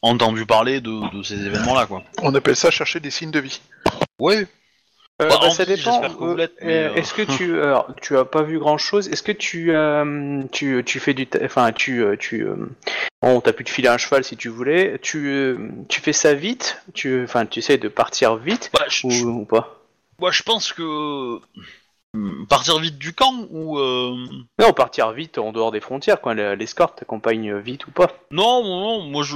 entendu 0.02 0.46
parler 0.46 0.82
de, 0.82 1.16
de 1.16 1.24
ces 1.24 1.46
événements-là, 1.46 1.86
quoi. 1.86 2.04
On 2.22 2.34
appelle 2.36 2.56
ça 2.56 2.72
chercher 2.72 3.00
des 3.00 3.12
signes 3.12 3.32
de 3.32 3.39
vie. 3.39 3.62
Ouais. 4.20 4.48
Euh, 5.22 5.30
Bah, 5.30 5.38
bah, 5.41 5.50
ça 5.52 5.64
dépend. 5.66 6.02
Euh, 6.64 6.94
Est-ce 6.96 7.14
que 7.14 7.22
tu, 7.38 7.60
alors, 7.62 7.94
tu 8.02 8.18
as 8.18 8.26
pas 8.26 8.41
vu 8.41 8.58
grand 8.60 8.78
chose 8.78 9.08
Est-ce 9.10 9.24
que 9.24 9.32
tu, 9.32 9.72
euh, 9.74 10.44
tu, 10.52 10.82
tu 10.86 11.00
fais 11.00 11.14
du, 11.14 11.28
ta- 11.28 11.39
enfin, 11.46 11.72
tu, 11.72 12.04
tu, 12.20 12.44
euh, 12.46 12.56
bon, 13.22 13.39
t'as 13.39 13.54
pu 13.54 13.64
te 13.64 13.70
filer 13.70 13.88
un 13.89 13.98
cheval 14.00 14.24
si 14.24 14.36
tu 14.36 14.50
voulais. 14.50 14.98
Tu, 15.02 15.28
euh, 15.30 15.58
tu 15.88 16.02
fais 16.02 16.14
ça 16.14 16.34
vite. 16.34 16.82
Tu, 16.94 17.24
enfin, 17.24 17.46
tu 17.46 17.60
essaies 17.60 17.78
de 17.78 17.88
partir 17.89 18.36
vite 18.38 18.72
Bah, 18.74 18.86
je, 18.89 19.06
ou, 19.08 19.12
je- 19.12 19.26
ou 19.26 19.46
pas? 19.46 19.80
Moi, 20.20 20.32
je 20.32 20.41
pense 20.44 20.74
que 20.74 21.39
partir 22.47 22.78
vite 22.78 22.99
du 22.99 23.14
camp 23.14 23.34
ou 23.49 23.80
euh, 23.80 24.16
Non, 24.59 24.72
partir 24.74 25.11
vite 25.11 25.38
en 25.38 25.51
dehors 25.51 25.72
des 25.72 25.80
frontières, 25.80 26.22
quoi. 26.22 26.34
L'escorte 26.34 26.99
t'accompagne 26.99 27.57
vite 27.57 27.88
ou 27.88 27.91
pas 27.91 28.07
non, 28.32 28.64
non, 28.64 28.80
non, 28.80 29.01
moi 29.01 29.24
je 29.24 29.36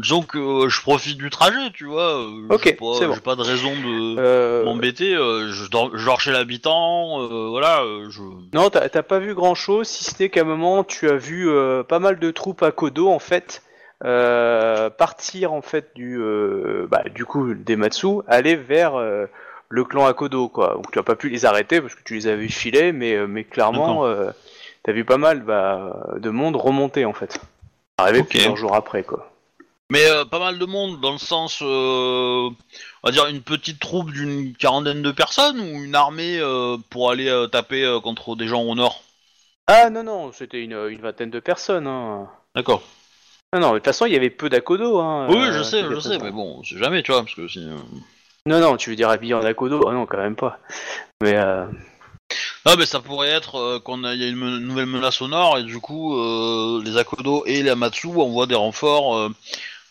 disons 0.00 0.22
que 0.22 0.68
je 0.68 0.80
profite 0.80 1.18
du 1.18 1.28
trajet, 1.30 1.70
tu 1.74 1.84
vois. 1.84 2.18
euh, 2.22 2.46
Ok, 2.50 2.64
j'ai 2.64 2.72
pas, 2.72 2.84
bon. 3.06 3.34
de 3.36 3.42
raison 3.42 3.70
de 3.72 4.16
euh, 4.18 4.64
m'embêter. 4.64 5.12
je, 5.14 5.68
dors, 5.70 5.90
je 5.96 6.04
dors 6.04 6.20
chez 6.20 6.32
l'habitant, 6.32 7.20
euh, 7.22 7.48
voilà. 7.50 7.82
je 8.08 8.22
Non, 8.54 8.70
t'as 8.70 8.88
pas 9.02 9.18
vu 9.18 9.34
grand 9.34 9.54
chose, 9.54 9.86
si 9.86 10.04
ce 10.04 10.22
n'est 10.22 10.30
qu'à 10.30 10.40
un 10.40 10.44
moment 10.44 10.84
tu 10.84 11.08
as 11.10 11.16
vu 11.16 11.48
pas 11.88 11.98
mal 11.98 12.18
de 12.18 12.30
troupes 12.30 12.62
à 12.62 12.72
Kodo 12.72 13.08
en 13.08 13.18
fait 13.18 13.62
partir 14.00 15.52
en 15.52 15.62
fait 15.62 15.90
du, 15.94 16.18
bah, 16.90 17.02
du 17.14 17.24
coup 17.24 17.52
des 17.54 17.76
Matsu, 17.76 18.08
aller 18.28 18.56
vers 18.56 18.94
le 19.70 19.84
clan 19.84 20.06
Akodo, 20.06 20.48
quoi. 20.48 20.74
Donc 20.74 20.90
tu 20.90 20.98
as 20.98 21.02
pas 21.02 21.16
pu 21.16 21.28
les 21.28 21.44
arrêter 21.44 21.80
parce 21.80 21.94
que 21.94 22.02
tu 22.02 22.14
les 22.14 22.26
avais 22.26 22.48
filés, 22.48 22.92
mais, 22.92 23.14
euh, 23.14 23.26
mais 23.26 23.44
clairement, 23.44 24.06
euh, 24.06 24.30
t'as 24.82 24.92
vu 24.92 25.04
pas 25.04 25.18
mal 25.18 25.42
bah, 25.42 26.14
de 26.16 26.30
monde 26.30 26.56
remonter 26.56 27.04
en 27.04 27.12
fait. 27.12 27.40
Arrivé 27.98 28.22
plusieurs 28.22 28.56
jours 28.56 28.74
après, 28.74 29.02
quoi. 29.02 29.30
Mais 29.90 30.08
euh, 30.10 30.24
pas 30.24 30.38
mal 30.38 30.58
de 30.58 30.66
monde 30.66 31.00
dans 31.00 31.12
le 31.12 31.18
sens, 31.18 31.60
euh, 31.62 32.48
on 33.02 33.06
va 33.06 33.10
dire 33.10 33.26
une 33.26 33.42
petite 33.42 33.80
troupe 33.80 34.10
d'une 34.10 34.54
quarantaine 34.54 35.02
de 35.02 35.10
personnes 35.10 35.60
ou 35.60 35.82
une 35.84 35.94
armée 35.94 36.40
pour 36.90 37.10
aller 37.10 37.46
taper 37.50 37.98
contre 38.02 38.36
des 38.36 38.48
gens 38.48 38.62
au 38.62 38.74
nord? 38.74 39.02
Ah 39.66 39.90
non, 39.90 40.02
non, 40.02 40.32
c'était 40.32 40.62
une, 40.62 40.78
une 40.88 41.00
vingtaine 41.00 41.30
de 41.30 41.40
personnes. 41.40 41.86
Hein. 41.86 42.28
D'accord. 42.54 42.82
Non, 43.52 43.60
non, 43.60 43.72
de 43.72 43.78
toute 43.78 43.86
façon, 43.86 44.06
il 44.06 44.12
y 44.12 44.16
avait 44.16 44.30
peu 44.30 44.48
d'Akodo. 44.48 44.98
Hein, 44.98 45.26
oui, 45.30 45.40
je 45.52 45.62
sais, 45.62 45.82
je 45.82 46.00
sais, 46.00 46.18
mais 46.18 46.30
bon, 46.30 46.62
c'est 46.64 46.78
jamais, 46.78 47.02
tu 47.02 47.12
vois, 47.12 47.22
parce 47.22 47.34
que 47.34 47.48
si. 47.48 47.66
Non, 48.48 48.60
non, 48.60 48.76
tu 48.78 48.88
veux 48.90 48.96
dire 48.96 49.10
habillé 49.10 49.34
en 49.34 49.44
Akodo 49.44 49.86
Ah 49.86 49.92
non, 49.92 50.06
quand 50.06 50.16
même 50.16 50.34
pas. 50.36 50.58
Mais 51.22 51.34
euh, 51.36 51.66
Ah, 52.64 52.76
mais 52.78 52.86
ça 52.86 53.00
pourrait 53.00 53.28
être 53.28 53.56
euh, 53.56 53.78
qu'on 53.78 54.04
a, 54.04 54.14
y 54.14 54.24
a 54.24 54.28
une 54.28 54.36
me- 54.36 54.58
nouvelle 54.58 54.86
menace 54.86 55.20
au 55.20 55.28
nord 55.28 55.58
et 55.58 55.64
du 55.64 55.78
coup, 55.80 56.16
euh, 56.18 56.80
les 56.82 56.96
Akodo 56.96 57.42
et 57.44 57.62
les 57.62 57.70
Amatsu 57.70 58.06
envoient 58.08 58.46
des 58.46 58.54
renforts 58.54 59.16
euh, 59.16 59.28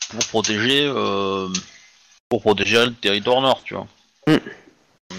pour 0.10 0.26
protéger, 0.28 0.86
euh, 0.92 1.48
pour 2.30 2.42
protéger 2.42 2.84
le 2.84 2.94
territoire 2.94 3.42
nord, 3.42 3.62
tu 3.64 3.76
vois. 3.76 3.88
Hmm. 4.26 4.38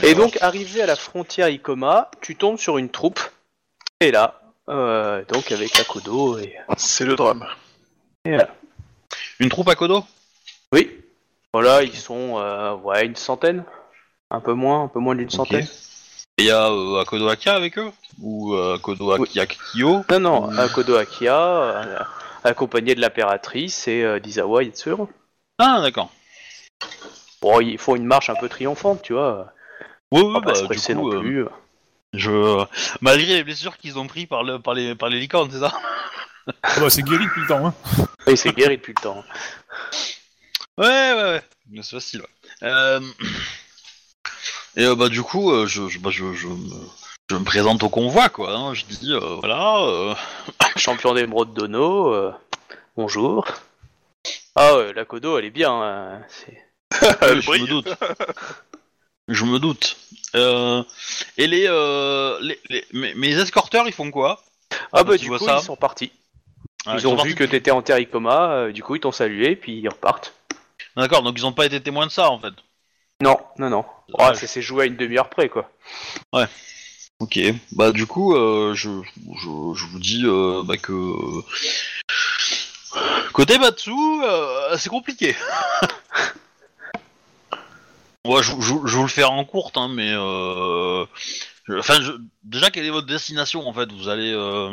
Et 0.03 0.15
donc, 0.15 0.37
arrivé 0.41 0.83
à 0.83 0.87
la 0.87 0.97
frontière 0.97 1.49
Ikoma, 1.49 2.11
tu 2.21 2.35
tombes 2.35 2.59
sur 2.59 2.77
une 2.79 2.89
troupe. 2.91 3.21
Et 4.01 4.11
là, 4.11 4.41
euh, 4.69 5.25
donc 5.29 5.53
avec 5.53 5.79
Akodo 5.79 6.39
et... 6.39 6.55
C'est 6.77 7.05
le 7.05 7.15
drame. 7.15 7.47
et 8.25 8.31
voilà. 8.31 8.49
Une 9.39 9.49
troupe 9.49 9.69
Akodo? 9.69 10.05
Voilà, 11.53 11.83
ils 11.83 11.97
sont 11.97 12.39
euh, 12.39 12.75
ouais, 12.77 13.07
une 13.07 13.17
centaine. 13.17 13.65
Un 14.31 14.41
peu 14.41 14.53
moins, 14.53 14.85
un 14.85 14.89
peu 14.89 14.99
moins 14.99 15.15
d'une 15.15 15.31
centaine. 15.31 15.67
Et 16.37 16.43
il 16.43 16.47
y 16.47 16.51
a 16.51 16.71
euh, 16.71 17.01
Akodo 17.01 17.29
Akia 17.29 17.55
avec 17.55 17.79
eux 17.79 17.91
Ou 18.21 18.55
euh, 18.55 18.77
Akodo 18.77 19.13
Akia 19.13 19.47
Kyo 19.47 20.05
Non, 20.11 20.21
non. 20.21 20.59
Akodo 20.59 20.97
Akia, 20.97 21.37
euh, 21.37 21.99
accompagné 22.45 22.95
de 22.95 23.01
l'impératrice 23.01 23.89
et 23.89 24.03
euh, 24.03 24.21
d'Izawa 24.21 24.63
Yetsuro. 24.63 25.09
Ah, 25.59 25.81
d'accord. 25.81 26.11
Bon, 27.41 27.61
ils 27.61 27.79
font 27.79 27.97
une 27.97 28.05
marche 28.05 28.31
un 28.31 28.35
peu 28.35 28.49
triomphante, 28.49 29.03
tu 29.03 29.15
vois. 29.15 29.53
Oui, 30.13 30.21
On 30.23 30.27
oui, 30.27 30.33
va 30.35 30.41
pas 30.43 30.53
bah, 30.53 30.61
du 30.61 30.81
coup, 30.81 30.93
non 30.93 31.13
euh, 31.13 31.21
plus. 31.21 31.45
je... 32.13 32.65
malgré 33.01 33.35
les 33.35 33.45
blessures 33.45 33.77
qu'ils 33.79 33.99
ont 33.99 34.07
pris 34.07 34.27
par, 34.27 34.43
le, 34.43 34.59
par, 34.61 34.75
les, 34.75 34.95
par 34.95 35.09
les 35.09 35.19
licornes, 35.19 35.51
c'est 35.51 35.61
ça? 35.61 35.73
Ah 36.63 36.81
bah, 36.81 36.91
c'est 36.91 37.03
guéri 37.03 37.25
depuis 37.25 37.43
le 37.43 37.47
temps. 37.49 37.67
Hein. 37.67 37.75
Oui, 38.27 38.37
c'est 38.37 38.53
guéri 38.55 38.77
depuis 38.77 38.95
le 38.97 39.03
temps. 39.03 39.25
Ouais, 40.79 40.85
ouais, 41.15 41.23
ouais. 41.23 41.43
C'est 41.83 41.97
facile, 41.97 42.21
ouais. 42.23 42.29
Euh... 42.69 43.01
Et 44.77 44.85
euh, 44.85 44.95
bah 44.95 45.09
du 45.09 45.23
coup, 45.23 45.51
euh, 45.51 45.67
je, 45.67 45.89
je, 45.89 45.99
bah, 45.99 46.11
je, 46.11 46.33
je, 46.35 46.47
me... 46.47 46.71
je 47.31 47.37
me 47.37 47.45
présente 47.45 47.83
au 47.83 47.89
convoi, 47.89 48.29
quoi. 48.29 48.55
hein. 48.55 48.75
Je 48.75 48.85
dis, 48.85 49.13
euh, 49.13 49.37
voilà... 49.41 50.17
Champion 50.77 51.15
d'émeraude 51.15 51.53
d'Ono, 51.53 52.15
euh, 52.15 52.33
bonjour. 52.97 53.47
Ah 54.55 54.77
ouais, 54.77 54.93
la 54.93 55.05
Kodo, 55.05 55.39
elle 55.39 55.47
est 55.47 55.51
bien. 55.51 55.73
hein, 55.73 56.23
c'est- 56.29 56.65
Oui, 57.23 57.41
je 57.43 57.47
brille. 57.47 57.63
me 57.63 57.67
doute. 57.67 57.89
je 59.29 59.45
me 59.45 59.59
doute. 59.59 59.97
Euh, 60.37 60.83
et 61.37 61.47
les, 61.47 61.67
euh, 61.67 62.39
les, 62.41 62.61
les- 62.69 62.87
mes, 62.93 63.15
mes 63.15 63.39
escorteurs, 63.39 63.87
ils 63.89 63.93
font 63.93 64.11
quoi? 64.11 64.43
Ah 64.93 65.03
bah 65.03 65.17
du 65.17 65.29
coup, 65.29 65.39
ça? 65.39 65.59
ils 65.61 65.65
sont 65.65 65.77
partis. 65.77 66.13
Ah, 66.87 66.95
ils 66.95 67.01
sont 67.01 67.13
ont 67.13 67.17
partis 67.17 67.31
vu 67.31 67.35
que 67.35 67.45
t'étais 67.45 67.71
en 67.71 67.83
terre 67.83 67.99
euh, 68.53 68.73
du 68.73 68.83
coup 68.83 68.95
ils 68.95 69.01
t'ont 69.01 69.13
salué, 69.13 69.57
puis 69.57 69.73
ils 69.79 69.89
repartent. 69.89 70.35
D'accord, 70.99 71.23
donc 71.23 71.39
ils 71.39 71.47
ont 71.47 71.53
pas 71.53 71.65
été 71.67 71.81
témoins 71.81 72.07
de 72.07 72.11
ça, 72.11 72.29
en 72.29 72.41
fait. 72.41 72.53
Non, 73.23 73.39
non, 73.57 73.71
non. 73.71 73.85
Dommage. 74.09 74.37
ça 74.37 74.47
s'est 74.49 74.63
joué 74.63 74.83
à 74.83 74.87
une 74.87 74.97
demi-heure 74.97 75.31
près, 75.31 75.49
quoi. 75.49 75.71
Ok, 77.21 77.39
bah 77.73 77.93
du 77.93 78.07
coup, 78.07 78.35
euh, 78.35 78.75
je, 78.75 78.91
je, 79.37 79.75
je 79.75 79.85
vous 79.87 79.99
dis 79.99 80.23
euh, 80.25 80.63
bah, 80.65 80.77
que 80.77 80.93
côté 83.33 83.59
Matsu, 83.59 83.91
euh, 84.25 84.77
c'est 84.77 84.91
compliqué. 84.91 85.37
Ouais, 88.27 88.43
je, 88.43 88.51
je, 88.61 88.75
vous 88.75 89.03
le 89.03 89.09
faire 89.09 89.33
en 89.33 89.45
courte, 89.47 89.79
hein, 89.79 89.89
mais 89.89 90.13
euh, 90.13 91.07
enfin, 91.79 91.99
je- 92.03 92.13
déjà 92.43 92.71
quelle 92.71 92.85
est 92.85 92.91
votre 92.91 93.07
destination 93.07 93.67
en 93.67 93.73
fait? 93.73 93.91
Vous 93.91 94.09
allez, 94.09 94.33
euh, 94.35 94.71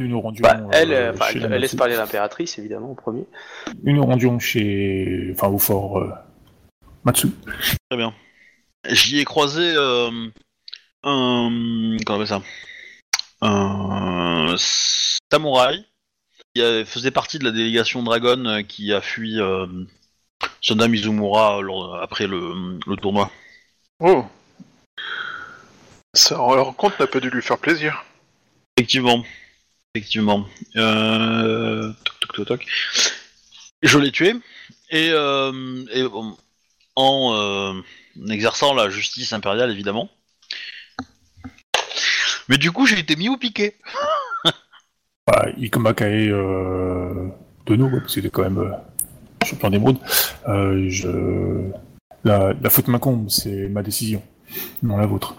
Nous 0.00 0.08
nous 0.08 0.20
rendions. 0.20 0.42
Bah, 0.42 0.58
elle, 0.72 0.92
euh, 0.92 1.12
euh, 1.12 1.16
elle, 1.34 1.40
la 1.40 1.46
elle 1.48 1.60
laisse 1.60 1.72
Matsu. 1.72 1.76
parler 1.76 1.94
l'impératrice, 1.94 2.58
évidemment, 2.58 2.92
en 2.92 2.94
premier. 2.94 3.26
Nous 3.82 3.92
nous 3.94 4.04
rendions 4.04 4.38
chez. 4.38 5.30
Enfin, 5.34 5.48
au 5.48 5.58
fort 5.58 5.98
euh, 5.98 6.10
Matsu. 7.04 7.28
très 7.90 7.98
bien. 7.98 8.14
J'y 8.88 9.20
ai 9.20 9.26
croisé 9.26 9.74
euh, 9.76 10.10
un 11.04 11.96
comment 12.06 12.18
on 12.18 12.22
appelle 12.22 12.26
ça? 12.26 12.42
Un 13.42 14.54
samouraï 15.30 15.84
qui 16.54 16.62
faisait 16.86 17.10
partie 17.10 17.38
de 17.38 17.44
la 17.44 17.50
délégation 17.50 18.02
Dragon 18.02 18.62
qui 18.66 18.94
a 18.94 19.02
fui 19.02 19.38
euh, 19.38 19.66
Sonda 20.62 20.88
Mizumura 20.88 21.60
lors- 21.60 22.00
après 22.02 22.26
le, 22.26 22.78
le 22.86 22.96
tournoi. 22.96 23.30
Oh. 23.98 24.24
Ça, 26.14 26.36
la 26.36 26.62
rencontre 26.62 26.96
n'a 27.00 27.06
pas 27.06 27.20
dû 27.20 27.28
lui 27.28 27.42
faire 27.42 27.58
plaisir. 27.58 28.02
Effectivement. 28.78 29.22
Effectivement. 29.94 30.46
Euh... 30.76 31.92
Toc, 32.04 32.20
toc, 32.20 32.32
toc, 32.34 32.46
toc. 32.46 32.66
Je 33.82 33.98
l'ai 33.98 34.12
tué. 34.12 34.34
Et, 34.90 35.10
euh, 35.10 35.84
et, 35.92 36.04
bon, 36.04 36.36
en 36.96 37.32
euh, 37.34 37.80
exerçant 38.30 38.74
la 38.74 38.90
justice 38.90 39.32
impériale, 39.32 39.70
évidemment. 39.70 40.10
Mais 42.48 42.58
du 42.58 42.72
coup, 42.72 42.86
j'ai 42.86 42.98
été 42.98 43.16
mis 43.16 43.28
au 43.28 43.36
piquet. 43.36 43.76
Bah, 45.26 45.46
Ikoma 45.58 45.94
Kae 45.94 46.28
euh, 46.30 47.28
Dono, 47.64 47.84
ouais, 47.84 48.00
parce 48.00 48.06
que 48.06 48.10
c'était 48.12 48.30
quand 48.30 48.42
même 48.42 48.58
euh, 48.58 48.72
champion 49.46 49.70
d'émeraude. 49.70 49.98
Je... 50.46 51.70
la, 52.24 52.52
la 52.60 52.70
faute 52.70 52.88
m'incombe, 52.88 53.30
c'est 53.30 53.68
ma 53.68 53.84
décision, 53.84 54.24
non 54.82 54.96
la 54.96 55.06
vôtre. 55.06 55.36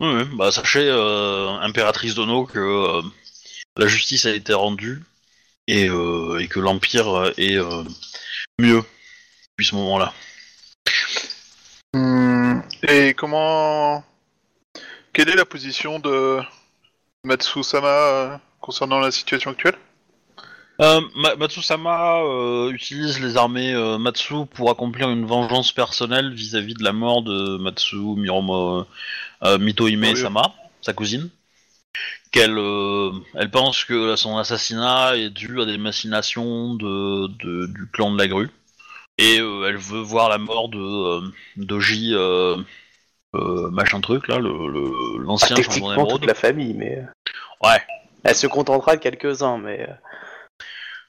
Oui. 0.00 0.24
Bah, 0.36 0.50
sachez, 0.50 0.86
euh, 0.90 1.48
impératrice 1.60 2.14
Dono, 2.14 2.44
que 2.44 3.00
la 3.76 3.86
justice 3.86 4.26
a 4.26 4.30
été 4.30 4.54
rendue 4.54 5.02
et, 5.66 5.88
euh, 5.88 6.38
et 6.38 6.48
que 6.48 6.60
l'Empire 6.60 7.32
est 7.36 7.56
euh, 7.56 7.82
mieux 8.58 8.82
depuis 9.50 9.66
ce 9.66 9.74
moment-là. 9.74 10.12
Hmm, 11.94 12.60
Et 12.88 13.14
comment... 13.14 14.04
Quelle 15.12 15.28
est 15.28 15.36
la 15.36 15.44
position 15.44 16.00
de 16.00 16.40
Matsu-sama 17.24 17.88
euh, 17.88 18.36
concernant 18.60 18.98
la 18.98 19.10
situation 19.10 19.52
actuelle? 19.52 19.76
Euh, 20.80 21.00
Ma- 21.14 21.36
Matsusama 21.36 22.22
euh, 22.24 22.72
utilise 22.72 23.20
les 23.20 23.36
armées 23.36 23.72
euh, 23.72 23.96
Matsu 23.96 24.34
pour 24.54 24.70
accomplir 24.70 25.08
une 25.08 25.24
vengeance 25.24 25.70
personnelle 25.70 26.34
vis-à-vis 26.34 26.74
de 26.74 26.82
la 26.82 26.92
mort 26.92 27.22
de 27.22 27.58
Matsu 27.58 27.94
Miromo, 27.96 28.84
Mitohime 29.60 30.16
Sama, 30.16 30.52
sa 30.80 30.92
cousine. 30.92 31.30
Qu'elle 32.34 32.58
euh, 32.58 33.12
elle 33.34 33.48
pense 33.48 33.84
que 33.84 34.16
son 34.16 34.38
assassinat 34.38 35.16
est 35.16 35.30
dû 35.30 35.60
à 35.60 35.66
des 35.66 35.78
machinations 35.78 36.74
de, 36.74 37.28
de- 37.28 37.66
du 37.66 37.88
clan 37.92 38.10
de 38.10 38.18
la 38.18 38.26
grue. 38.26 38.50
Et 39.18 39.38
euh, 39.38 39.68
elle 39.68 39.76
veut 39.76 40.00
voir 40.00 40.28
la 40.28 40.38
mort 40.38 40.68
de 40.68 40.78
euh, 40.78 41.20
Doji 41.56 42.12
machin 43.70 44.00
truc 44.00 44.26
là, 44.26 44.38
le- 44.38 44.66
le- 44.66 45.22
l'ancien 45.22 45.54
champion 45.54 45.90
d'émeraude. 45.90 46.10
toute 46.10 46.26
la 46.26 46.34
famille, 46.34 46.74
mais... 46.74 47.04
Ouais. 47.62 47.80
Elle 48.24 48.34
se 48.34 48.48
contentera 48.48 48.96
de 48.96 49.00
quelques-uns, 49.00 49.58
mais... 49.58 49.88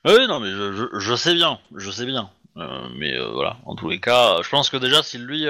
Oui, 0.05 0.27
non, 0.27 0.39
mais 0.39 0.51
je, 0.51 0.73
je, 0.73 0.99
je 0.99 1.15
sais 1.15 1.33
bien, 1.33 1.57
je 1.75 1.89
sais 1.89 2.05
bien. 2.05 2.29
Mais 2.55 3.17
voilà, 3.33 3.57
en 3.65 3.75
tous 3.75 3.89
les 3.89 3.99
cas, 3.99 4.43
je 4.43 4.49
pense 4.49 4.69
que 4.69 4.77
déjà, 4.77 5.01
si 5.01 5.17
lui, 5.17 5.47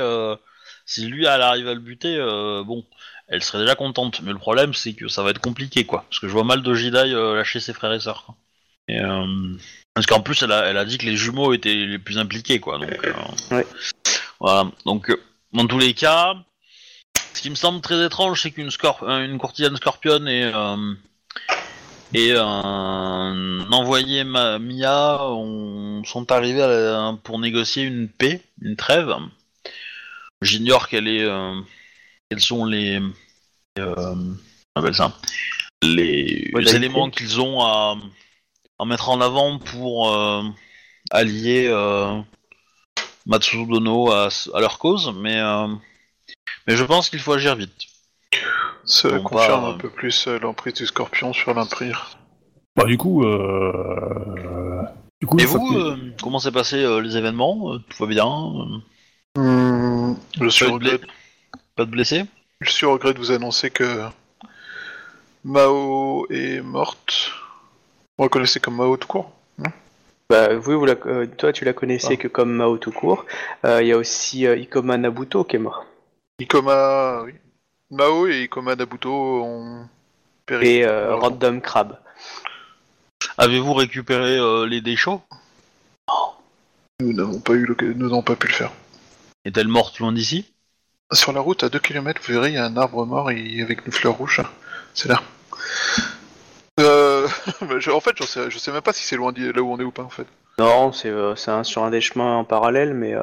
si 0.86 1.06
lui 1.08 1.26
elle 1.26 1.42
arrive 1.42 1.68
à 1.68 1.74
le 1.74 1.82
buter, 1.82 2.16
euh, 2.18 2.64
bon, 2.64 2.86
elle 3.28 3.44
serait 3.44 3.60
déjà 3.60 3.76
contente. 3.76 4.22
Mais 4.22 4.32
le 4.32 4.38
problème, 4.38 4.74
c'est 4.74 4.94
que 4.94 5.08
ça 5.08 5.24
va 5.24 5.30
être 5.32 5.40
compliqué, 5.40 5.86
quoi. 5.86 6.06
Parce 6.10 6.20
que 6.20 6.28
je 6.28 6.34
vois 6.34 6.44
mal 6.44 6.62
de 6.62 6.74
Jidai 6.74 7.12
euh, 7.14 7.36
lâcher 7.36 7.60
ses 7.60 7.74
frères 7.74 7.94
et 7.94 8.00
sœurs. 8.00 8.24
Quoi. 8.26 8.36
Et, 8.88 9.00
euh, 9.00 9.56
parce 9.94 10.06
qu'en 10.06 10.22
plus, 10.22 10.42
elle 10.44 10.52
a, 10.52 10.66
elle 10.66 10.78
a 10.78 10.86
dit 10.86 10.98
que 10.98 11.06
les 11.06 11.18
jumeaux 11.18 11.54
étaient 11.54 11.74
les 11.74 12.00
plus 12.00 12.18
impliqués, 12.18 12.60
quoi. 12.60 12.78
Donc, 12.80 12.92
euh, 13.06 13.56
Ouais. 13.56 13.66
voilà. 14.40 14.70
Donc, 14.86 15.12
dans 15.54 15.66
tous 15.68 15.80
les 15.80 15.94
cas, 15.94 16.36
ce 17.34 17.42
qui 17.42 17.50
me 17.50 17.56
semble 17.56 17.82
très 17.82 18.06
étrange, 18.06 18.42
c'est 18.42 18.52
qu'une 18.52 18.72
scorp 18.72 19.04
une 19.04 19.38
courtisane 19.38 19.76
scorpionne 19.78 20.28
et 20.28 20.52
et 22.14 22.34
un 22.38 23.66
envoyé 23.72 24.24
Ma- 24.24 24.60
Mia 24.60 25.22
ont- 25.26 26.04
sont 26.06 26.32
arrivés 26.32 26.62
à 26.62 26.68
la- 26.68 27.18
pour 27.24 27.40
négocier 27.40 27.84
une 27.84 28.08
paix, 28.08 28.42
une 28.62 28.76
trêve. 28.78 29.14
J'ignore 30.42 30.88
quelle 30.88 31.08
est, 31.08 31.26
quels 32.30 32.40
sont 32.40 32.66
les, 32.66 33.00
euh, 33.80 33.94
comment 33.96 34.36
on 34.76 34.82
appelle 34.82 34.96
ça, 34.96 35.14
les 35.84 36.50
Modalités. 36.54 36.76
éléments 36.76 37.10
qu'ils 37.10 37.40
ont 37.40 37.62
à, 37.62 37.98
à 38.80 38.86
mettre 38.86 39.10
en 39.10 39.22
avant 39.22 39.60
pour 39.60 40.12
euh, 40.14 40.44
allier 41.12 41.68
euh, 41.70 42.20
Matsudono 43.26 44.12
à, 44.12 44.30
à 44.54 44.60
leur 44.60 44.80
cause, 44.80 45.14
mais 45.16 45.40
euh, 45.40 45.68
Mais 46.68 46.76
je 46.76 46.84
pense 46.84 47.10
qu'il 47.10 47.20
faut 47.20 47.34
agir 47.34 47.56
vite. 47.56 47.74
Ça 48.86 49.20
confirme 49.20 49.64
bah, 49.64 49.70
un 49.70 49.78
peu 49.78 49.90
plus 49.90 50.28
l'emprise 50.28 50.74
du 50.74 50.86
scorpion 50.86 51.34
sur 51.34 51.54
l'empire. 51.54 52.18
Bah, 52.76 52.86
du 52.86 52.98
coup, 52.98 53.24
euh... 53.24 54.84
du 55.22 55.28
coup, 55.28 55.40
Et 55.40 55.46
vous, 55.46 55.60
que- 55.60 55.76
euh, 55.76 56.12
comment 56.22 56.40
s'est 56.40 56.52
passé 56.52 56.78
euh, 56.84 57.00
les 57.02 57.18
événements? 57.18 57.78
Tout 57.80 58.04
va 58.04 58.08
bien 58.08 58.82
Hmm, 59.38 60.14
je, 60.40 60.48
suis 60.50 60.66
pas, 61.76 61.86
de 61.86 61.92
blessés 61.92 62.26
je 62.62 62.70
suis 62.72 62.86
au 62.86 62.94
regret 62.94 63.14
de 63.14 63.20
vous 63.20 63.32
annoncer 63.32 63.70
que 63.70 63.84
Mao 65.44 66.26
est 66.32 66.62
morte. 66.62 67.32
Vous 68.18 68.24
reconnaissez 68.24 68.60
comme 68.62 68.78
Mao 68.78 68.96
tout 68.98 69.08
court 69.10 69.32
Bah, 70.30 70.56
vous, 70.56 70.80
vous 70.80 70.86
la- 70.86 70.96
euh, 71.06 71.28
toi, 71.28 71.52
tu 71.52 71.66
la 71.66 71.74
connaissais 71.74 72.14
Ah. 72.14 72.18
que 72.18 72.28
comme 72.30 72.54
Mao 72.54 72.78
tout 72.78 72.92
court. 72.94 73.26
Euh, 73.66 73.82
Il 73.84 73.88
y 73.90 73.92
a 73.92 73.98
aussi 73.98 74.48
euh, 74.48 74.58
Ikoma 74.58 74.98
Nabuto 74.98 75.44
qui 75.44 75.58
est 75.58 75.60
mort. 75.60 75.86
Ikoma, 76.40 77.24
oui. 77.26 77.34
Mao 77.92 78.26
et 78.28 78.44
Ikoma 78.44 78.76
Nabuto 78.76 79.12
ont 79.44 79.88
péri. 80.46 80.68
Et 80.78 80.86
euh. 80.86 81.16
Random 81.16 81.62
Crab. 81.62 82.00
Avez-vous 83.38 83.74
récupéré 83.74 84.38
euh, 84.38 84.66
les 84.66 84.80
déchets? 84.82 85.20
Nous 87.02 87.12
n'avons 87.14 87.42
pas 87.42 87.54
eu 87.54 87.68
nous 87.82 88.08
n'avons 88.08 88.24
pas 88.24 88.38
pu 88.38 88.48
le 88.48 88.54
faire. 88.54 88.72
Est-elle 89.44 89.68
morte 89.68 90.00
loin 90.00 90.14
d'ici? 90.14 90.52
Sur 91.12 91.34
la 91.34 91.40
route 91.40 91.64
à 91.64 91.70
2 91.70 91.80
km, 91.80 92.20
vous 92.26 92.34
verrez, 92.34 92.50
il 92.50 92.56
y 92.56 92.58
a 92.58 92.66
un 92.66 92.78
arbre 92.78 93.06
mort 93.06 93.30
et 93.32 93.62
avec 93.62 93.86
une 93.86 93.92
fleur 93.92 94.14
rouge. 94.16 94.42
C'est 94.94 95.08
là. 95.08 95.22
Euh, 96.80 97.28
je- 97.80 97.92
en 97.92 98.00
fait, 98.00 98.16
je 98.18 98.24
sais, 98.24 98.50
je 98.50 98.58
sais 98.58 98.72
même 98.72 98.82
pas 98.82 98.92
si 98.94 99.04
c'est 99.04 99.16
loin 99.16 99.32
d'i- 99.32 99.52
là 99.54 99.62
où 99.62 99.72
on 99.72 99.80
est 99.80 99.84
ou 99.84 99.92
pas 99.92 100.04
en 100.04 100.10
fait. 100.10 100.26
Non, 100.58 100.92
c'est 100.92 101.10
euh, 101.10 101.36
sur 101.36 101.84
un 101.84 101.92
des 101.92 102.02
chemins 102.02 102.38
en 102.38 102.44
parallèle, 102.44 102.94
mais 102.94 103.14
euh, 103.14 103.22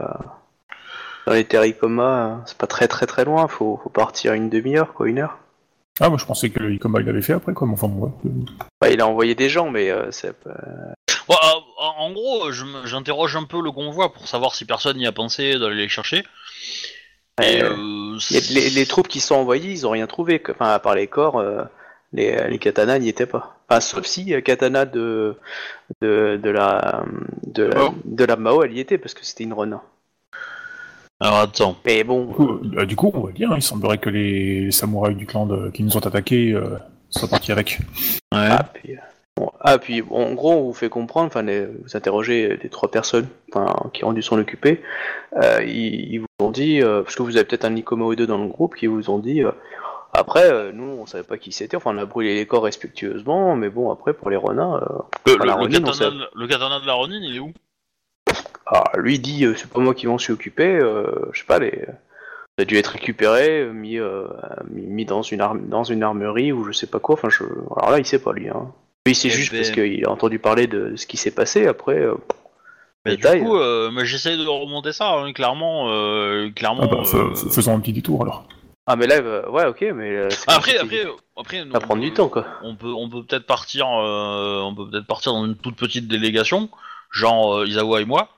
dans 1.26 1.32
les 1.32 1.44
terres 1.44 1.64
Ikoma, 1.64 2.02
euh, 2.02 2.36
c'est 2.46 2.56
pas 2.56 2.66
très 2.66 2.86
très 2.88 3.06
très 3.06 3.24
loin. 3.24 3.48
Faut, 3.48 3.80
faut 3.82 3.90
partir 3.90 4.32
une 4.34 4.48
demi-heure, 4.48 4.92
quoi, 4.94 5.08
une 5.08 5.18
heure. 5.18 5.38
Ah, 6.00 6.08
moi 6.08 6.18
je 6.18 6.24
pensais 6.24 6.50
que 6.50 6.62
Ikoma 6.62 7.00
il 7.00 7.06
l'avait 7.06 7.20
fait 7.22 7.32
après, 7.34 7.52
quoi. 7.52 7.66
mais 7.66 7.74
Enfin, 7.74 7.88
bon, 7.88 8.06
ouais. 8.24 8.30
Bah, 8.80 8.90
il 8.90 9.00
a 9.00 9.06
envoyé 9.08 9.34
des 9.34 9.48
gens, 9.48 9.70
mais 9.70 9.90
euh, 9.90 10.10
c'est 10.12 10.32
Ouais, 11.28 11.36
en 11.78 12.10
gros, 12.12 12.50
je 12.52 12.64
me- 12.64 12.86
j'interroge 12.86 13.36
un 13.36 13.44
peu 13.44 13.60
le 13.62 13.70
convoi 13.70 14.12
pour 14.12 14.26
savoir 14.28 14.54
si 14.54 14.64
personne 14.64 14.96
n'y 14.96 15.06
a 15.06 15.12
pensé 15.12 15.58
d'aller 15.58 15.76
les 15.76 15.88
chercher. 15.88 16.24
Et, 17.40 17.62
Euh, 17.62 17.70
euh, 17.70 18.18
les, 18.50 18.70
les 18.70 18.86
troupes 18.86 19.08
qui 19.08 19.20
sont 19.20 19.36
envoyées, 19.36 19.70
ils 19.70 19.86
ont 19.86 19.90
rien 19.90 20.06
trouvé. 20.06 20.42
Enfin, 20.50 20.72
à 20.72 20.78
part 20.78 20.94
les 20.94 21.06
corps, 21.06 21.38
euh, 21.38 21.62
les, 22.12 22.48
les 22.48 22.58
katanas 22.58 22.98
n'y 22.98 23.08
étaient 23.08 23.26
pas. 23.26 23.56
Enfin, 23.68 23.80
sauf 23.80 24.04
si 24.04 24.34
euh, 24.34 24.40
katana 24.42 24.84
de 24.84 25.36
de, 26.02 26.38
de 26.42 26.50
la 26.50 27.04
de 27.46 27.62
la, 27.64 27.74
Mao. 27.74 27.94
de 28.04 28.24
la 28.24 28.36
Mao, 28.36 28.62
elle 28.64 28.72
y 28.76 28.80
était 28.80 28.98
parce 28.98 29.14
que 29.14 29.24
c'était 29.24 29.44
une 29.44 29.54
Ronin. 29.54 29.80
Alors 31.20 31.38
attends. 31.38 31.76
Mais 31.86 32.04
bon, 32.04 32.26
Du 32.26 32.34
coup, 32.34 32.60
euh, 32.76 32.84
du 32.86 32.96
coup, 32.96 33.10
on 33.14 33.20
va 33.20 33.32
dire, 33.32 33.50
il 33.54 33.62
semblerait 33.62 33.98
que 33.98 34.10
les 34.10 34.70
samouraïs 34.72 35.16
du 35.16 35.24
clan 35.26 35.46
de- 35.46 35.70
qui 35.70 35.84
nous 35.84 35.96
ont 35.96 36.00
attaqués 36.00 36.52
euh, 36.52 36.76
soient 37.10 37.28
partis 37.28 37.52
avec. 37.52 37.78
Ouais. 38.32 38.48
Ah, 38.50 38.64
puis, 38.74 38.94
euh, 38.94 38.98
ah, 39.60 39.78
puis 39.78 40.02
bon, 40.02 40.26
en 40.26 40.34
gros, 40.34 40.52
on 40.52 40.62
vous 40.62 40.72
fait 40.72 40.88
comprendre, 40.88 41.26
enfin, 41.28 41.42
les- 41.42 41.66
vous 41.66 41.96
interrogez 41.96 42.58
les 42.62 42.68
trois 42.68 42.90
personnes 42.90 43.28
qui 43.92 44.04
ont 44.04 44.12
dû 44.12 44.22
s'en 44.22 44.38
occuper, 44.38 44.82
euh, 45.42 45.62
ils, 45.64 46.12
ils 46.12 46.18
vous 46.18 46.26
ont 46.40 46.50
dit, 46.50 46.82
euh, 46.82 47.02
parce 47.02 47.16
que 47.16 47.22
vous 47.22 47.36
avez 47.36 47.44
peut-être 47.44 47.64
un 47.64 47.74
ou 47.76 48.14
deux 48.14 48.26
dans 48.26 48.38
le 48.38 48.48
groupe, 48.48 48.74
qui 48.74 48.86
vous 48.86 49.10
ont 49.10 49.18
dit, 49.18 49.42
euh, 49.42 49.52
après, 50.12 50.72
nous, 50.72 50.84
on 50.84 51.06
savait 51.06 51.24
pas 51.24 51.38
qui 51.38 51.52
c'était, 51.52 51.76
enfin, 51.76 51.94
on 51.94 51.98
a 51.98 52.04
brûlé 52.04 52.34
les 52.34 52.46
corps 52.46 52.64
respectueusement, 52.64 53.56
mais 53.56 53.70
bon, 53.70 53.90
après, 53.90 54.12
pour 54.12 54.28
les 54.28 54.36
renards, 54.36 55.06
Le, 55.26 55.34
Enfin, 55.34 55.54
Ronin, 55.54 55.80
katana, 55.82 56.26
le 56.34 56.46
katana 56.46 56.80
de 56.80 56.86
la 56.86 56.92
Ronin, 56.92 57.20
il 57.22 57.36
est 57.36 57.38
où? 57.38 57.52
Ah, 58.66 58.84
lui 58.96 59.18
dit, 59.18 59.46
c'est 59.56 59.70
pas 59.70 59.80
moi 59.80 59.94
qui 59.94 60.06
m'en 60.06 60.18
suis 60.18 60.32
occupé, 60.32 60.76
euh, 60.76 61.30
je 61.32 61.40
sais 61.40 61.46
pas, 61.46 61.58
les... 61.58 61.84
Ça 62.58 62.62
a 62.62 62.64
dû 62.66 62.76
être 62.76 62.88
récupéré, 62.88 63.64
mis, 63.72 63.98
euh, 63.98 64.26
mis, 64.68 64.82
mis 64.82 65.04
dans, 65.06 65.22
une 65.22 65.40
arme, 65.40 65.68
dans 65.68 65.84
une 65.84 66.02
armerie 66.02 66.52
ou 66.52 66.64
je 66.64 66.72
sais 66.72 66.86
pas 66.86 66.98
quoi. 66.98 67.14
Enfin, 67.14 67.30
je... 67.30 67.44
alors 67.44 67.90
là, 67.90 67.98
il 67.98 68.04
sait 68.04 68.18
pas 68.18 68.34
lui. 68.34 68.50
Hein. 68.50 68.70
Lui, 69.06 69.14
c'est 69.14 69.28
Eh 69.28 69.30
juste 69.32 69.52
ben- 69.52 69.58
parce 69.62 69.70
qu'il 69.72 70.04
a 70.04 70.10
entendu 70.10 70.38
parler 70.38 70.66
de 70.66 70.94
ce 70.96 71.06
qui 71.06 71.16
s'est 71.16 71.32
passé. 71.32 71.66
Après, 71.66 71.98
euh, 71.98 72.14
Mais 73.04 73.16
Détail. 73.16 73.40
du 73.40 73.46
coup, 73.46 73.56
euh, 73.56 73.90
mais 73.92 74.06
j'essaye 74.06 74.38
de 74.38 74.46
remonter 74.46 74.92
ça, 74.92 75.10
hein, 75.14 75.32
clairement. 75.32 75.90
euh, 75.90 76.50
clairement 76.50 76.82
Ah 76.84 76.86
bah, 76.86 76.98
euh, 77.00 77.34
fa- 77.34 77.50
faisons 77.50 77.74
un 77.74 77.80
petit 77.80 77.92
détour 77.92 78.22
alors. 78.22 78.46
ah 78.86 78.94
mais 78.94 79.08
là, 79.08 79.16
euh, 79.16 79.48
ouais, 79.50 79.66
ok, 79.66 79.80
mais 79.94 80.10
euh, 80.16 80.28
Après, 80.46 80.76
après, 80.78 81.04
après, 81.36 81.58
ça 81.58 81.64
va 81.64 81.80
prendre 81.80 82.00
du 82.00 82.12
temps, 82.12 82.28
quoi. 82.28 82.46
On 82.62 82.76
peut, 82.76 82.92
on 82.92 83.08
peut 83.08 83.24
peut-être 83.24 83.44
partir, 83.46 83.86
euh, 83.88 84.60
on 84.60 84.72
peut 84.74 84.88
peut-être 84.88 85.06
partir 85.08 85.32
dans 85.32 85.44
une 85.46 85.56
toute 85.56 85.74
petite 85.74 86.06
délégation, 86.06 86.68
genre 87.10 87.56
euh, 87.58 87.66
Isawa 87.66 88.02
et 88.02 88.04
moi, 88.04 88.28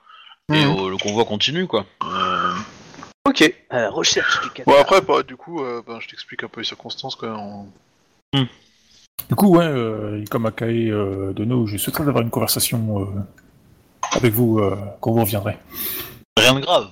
et 0.51 0.65
Mhm. 0.65 0.79
euh, 0.79 0.89
le 0.89 0.97
convoi 0.97 1.25
continue, 1.25 1.67
quoi. 1.67 1.85
Euh, 2.03 2.53
Ok. 3.27 3.41
Euh, 3.73 3.89
recherche 3.89 4.39
du 4.41 4.63
Bon 4.65 4.75
après, 4.79 5.01
bah, 5.01 5.21
du 5.23 5.35
coup, 5.35 5.63
euh, 5.63 5.81
ben, 5.85 5.99
je 5.99 6.07
t'explique 6.07 6.43
un 6.43 6.47
peu 6.47 6.61
les 6.61 6.65
circonstances 6.65 7.15
quoi. 7.15 7.29
on- 7.37 7.67
Du 9.29 9.35
coup, 9.35 9.57
ouais, 9.57 9.65
euh, 9.65 10.21
Ikoma 10.21 10.51
Kae 10.51 10.91
euh, 10.91 11.33
Dono, 11.33 11.65
je 11.65 11.77
souhaiterais 11.77 12.07
avoir 12.07 12.23
une 12.23 12.29
conversation 12.29 13.01
euh, 13.01 13.05
avec 14.11 14.33
vous 14.33 14.59
euh, 14.59 14.77
quand 15.01 15.11
vous 15.11 15.21
reviendrez. 15.21 15.57
Rien 16.37 16.53
de 16.53 16.59
grave. 16.59 16.89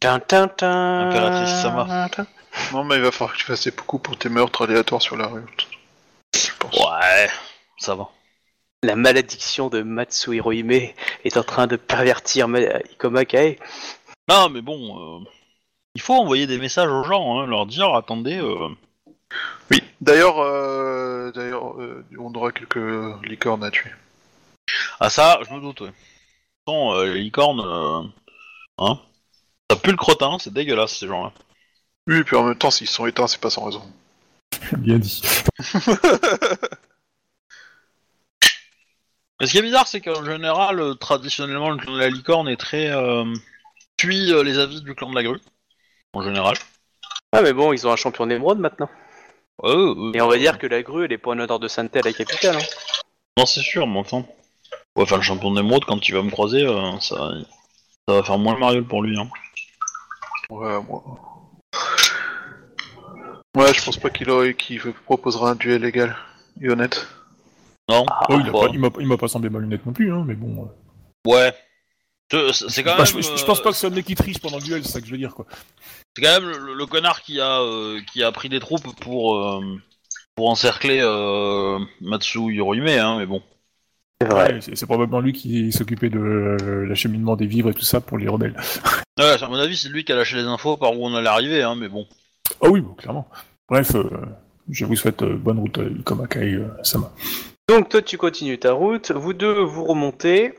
Tin, 0.00 0.18
tin, 0.18 0.48
tin. 0.48 1.08
Impératrice 1.08 1.62
Sama. 1.62 2.08
Non, 2.72 2.84
mais 2.84 2.96
il 2.96 3.02
va 3.02 3.10
falloir 3.12 3.34
que 3.34 3.38
tu 3.38 3.44
fasses 3.44 3.68
beaucoup 3.68 3.98
pour 3.98 4.16
tes 4.18 4.28
meurtres 4.28 4.62
aléatoires 4.64 5.02
sur 5.02 5.16
la. 5.16 5.30
Je 6.34 6.50
pense. 6.58 6.74
Ouais, 6.74 7.28
ça 7.78 7.94
va. 7.94 8.08
La 8.82 8.96
malédiction 8.96 9.68
de 9.68 9.82
Matsu 9.82 10.36
Hirohime 10.36 10.70
est 11.24 11.36
en 11.36 11.42
train 11.42 11.66
de 11.66 11.76
pervertir 11.76 12.48
Ma- 12.48 12.80
Ikoma 12.92 13.24
Kae. 13.24 13.58
Non, 14.28 14.48
mais 14.48 14.60
bon, 14.60 15.20
euh, 15.20 15.24
il 15.94 16.00
faut 16.00 16.14
envoyer 16.14 16.46
des 16.46 16.58
messages 16.58 16.90
aux 16.90 17.04
gens, 17.04 17.38
hein, 17.38 17.46
leur 17.46 17.66
dire, 17.66 17.94
attendez, 17.94 18.38
euh, 18.38 18.68
Oui. 19.70 19.82
D'ailleurs, 20.00 20.38
euh, 20.38 21.32
d'ailleurs, 21.32 21.80
euh, 21.80 22.04
on 22.18 22.32
aura 22.34 22.52
quelques 22.52 23.24
licornes 23.24 23.64
à 23.64 23.70
tuer. 23.70 23.90
ah 25.00 25.10
ça, 25.10 25.40
je 25.46 25.54
me 25.54 25.60
doute, 25.60 25.80
ouais. 25.80 25.92
Bon, 26.66 26.94
euh, 26.94 27.06
les 27.14 27.22
licornes, 27.22 27.60
euh, 27.60 28.02
hein, 28.78 28.98
ça 29.70 29.76
pue 29.76 29.90
le 29.92 29.96
crottin, 29.96 30.38
c'est 30.38 30.52
dégueulasse 30.52 30.96
ces 30.98 31.06
gens-là. 31.06 31.32
Oui, 32.08 32.22
puis 32.24 32.36
en 32.36 32.44
même 32.44 32.56
temps, 32.56 32.70
s'ils 32.70 32.88
sont 32.88 33.06
éteints, 33.06 33.26
c'est 33.26 33.40
pas 33.40 33.50
sans 33.50 33.64
raison. 33.64 33.82
Bien 34.78 34.98
dit. 34.98 35.22
Mais 39.38 39.46
ce 39.46 39.52
qui 39.52 39.58
est 39.58 39.62
bizarre, 39.62 39.86
c'est 39.86 40.00
qu'en 40.00 40.24
général, 40.24 40.96
traditionnellement, 40.98 41.70
le 41.70 41.76
clan 41.76 41.92
de 41.92 41.98
la 41.98 42.08
licorne 42.08 42.48
est 42.48 42.56
très 42.56 42.90
euh, 42.90 43.24
suit 44.00 44.32
euh, 44.32 44.42
les 44.42 44.58
avis 44.58 44.82
du 44.82 44.94
clan 44.94 45.10
de 45.10 45.14
la 45.14 45.22
grue, 45.22 45.40
en 46.14 46.22
général. 46.22 46.56
Ah 47.32 47.42
mais 47.42 47.52
bon, 47.52 47.72
ils 47.72 47.86
ont 47.86 47.92
un 47.92 47.96
champion 47.96 48.26
d'émeraude 48.26 48.58
maintenant. 48.58 48.88
Ouais, 49.62 49.70
euh, 49.70 50.12
Et 50.14 50.20
on 50.20 50.28
va 50.28 50.36
dire 50.38 50.58
que 50.58 50.66
la 50.66 50.82
grue, 50.82 51.04
elle 51.06 51.12
est 51.12 51.18
pas 51.18 51.30
en 51.30 51.38
odeur 51.38 51.58
de 51.58 51.68
sainteté 51.68 51.98
à 52.00 52.02
la 52.02 52.12
capitale. 52.12 52.56
Hein. 52.56 52.66
Non, 53.38 53.46
c'est 53.46 53.60
sûr, 53.60 53.86
mais 53.86 53.98
enfin. 53.98 54.24
Ouais, 54.96 55.02
enfin, 55.02 55.16
le 55.16 55.22
champion 55.22 55.52
d'émeraude, 55.52 55.84
quand 55.84 56.08
il 56.08 56.12
va 56.14 56.22
me 56.22 56.30
croiser, 56.30 56.62
euh, 56.66 56.98
ça, 57.00 57.16
ça 58.08 58.14
va 58.14 58.22
faire 58.22 58.38
moins 58.38 58.54
le 58.54 58.60
mariole 58.60 58.84
pour 58.86 59.02
lui. 59.02 59.18
Hein. 59.18 59.28
Ouais, 60.50 60.80
moi. 60.82 61.02
Ouais, 63.56 63.72
je 63.72 63.82
pense 63.84 63.96
pas 63.98 64.10
qu'il 64.10 64.28
aurait, 64.30 64.54
qu'il 64.54 64.80
proposera 65.04 65.50
un 65.50 65.54
duel 65.54 65.84
égal 65.84 66.14
et 66.60 66.68
honnête. 66.68 67.06
Non 67.88 68.04
Ah, 68.10 68.26
Oh, 68.28 68.38
il 68.40 68.48
a 68.48 68.52
bah, 68.52 68.58
pas- 68.60 68.68
il 68.72 68.78
m'a 68.80 68.90
il 69.00 69.06
m'a 69.06 69.16
pas 69.16 69.28
semblé 69.28 69.48
malhonnête 69.48 69.84
non 69.86 69.92
plus, 69.92 70.12
hein, 70.12 70.24
mais 70.26 70.34
bon. 70.34 70.64
euh. 70.64 71.30
Ouais. 71.30 71.54
Je- 72.30 72.52
C'est 72.52 72.82
quand 72.82 72.90
Bah, 72.96 73.04
même. 73.04 73.06
je, 73.06 73.20
je- 73.20 73.32
euh, 73.32 73.36
je 73.36 73.44
pense 73.44 73.62
pas 73.62 73.68
que 73.70 73.74
ce 73.74 73.80
soit 73.80 73.88
le 73.88 73.94
mec 73.96 74.04
qui 74.06 74.14
triche 74.14 74.38
pendant 74.40 74.58
le 74.58 74.62
duel, 74.62 74.84
c'est 74.84 74.92
ça 74.92 75.00
que 75.00 75.06
je 75.06 75.12
veux 75.12 75.18
dire, 75.18 75.34
quoi. 75.34 75.46
C'est 76.16 76.22
quand 76.22 76.40
même 76.40 76.48
le, 76.48 76.72
le 76.72 76.86
connard 76.86 77.20
qui 77.20 77.40
a, 77.42 77.60
euh, 77.60 78.00
qui 78.10 78.22
a 78.22 78.32
pris 78.32 78.48
des 78.48 78.58
troupes 78.58 78.88
pour, 79.00 79.36
euh, 79.36 79.60
pour 80.34 80.48
encercler 80.48 81.00
euh, 81.02 81.78
Matsu 82.00 82.54
Hirohime, 82.54 82.88
hein, 82.88 83.18
mais 83.18 83.26
bon. 83.26 83.42
C'est 84.22 84.28
vrai. 84.28 84.54
Ouais, 84.54 84.60
c'est 84.62 84.74
c'est 84.74 84.86
probablement 84.86 85.20
lui 85.20 85.34
qui 85.34 85.70
s'occupait 85.72 86.08
de 86.08 86.18
euh, 86.18 86.86
l'acheminement 86.86 87.36
des 87.36 87.44
vivres 87.44 87.68
et 87.68 87.74
tout 87.74 87.82
ça 87.82 88.00
pour 88.00 88.16
les 88.16 88.28
rebelles. 88.28 88.56
Ouais, 89.18 89.42
à 89.42 89.48
mon 89.48 89.56
avis, 89.56 89.78
c'est 89.78 89.88
lui 89.88 90.04
qui 90.04 90.12
a 90.12 90.16
lâché 90.16 90.36
les 90.36 90.42
infos 90.42 90.76
par 90.76 90.92
où 90.92 91.06
on 91.06 91.14
allait 91.14 91.26
arriver, 91.28 91.62
hein, 91.62 91.74
mais 91.74 91.88
bon. 91.88 92.06
Ah 92.62 92.68
oui, 92.68 92.82
bon, 92.82 92.92
clairement. 92.92 93.26
Bref, 93.66 93.94
euh, 93.94 94.10
je 94.68 94.84
vous 94.84 94.94
souhaite 94.94 95.22
euh, 95.22 95.36
bonne 95.36 95.58
route, 95.58 95.78
euh, 95.78 95.96
Ikoma 95.98 96.26
Kae 96.26 96.56
euh, 96.56 96.68
Sama. 96.82 97.10
Donc 97.68 97.88
toi 97.88 98.02
tu 98.02 98.18
continues 98.18 98.58
ta 98.58 98.72
route, 98.72 99.10
vous 99.12 99.32
deux 99.32 99.60
vous 99.62 99.84
remontez. 99.84 100.54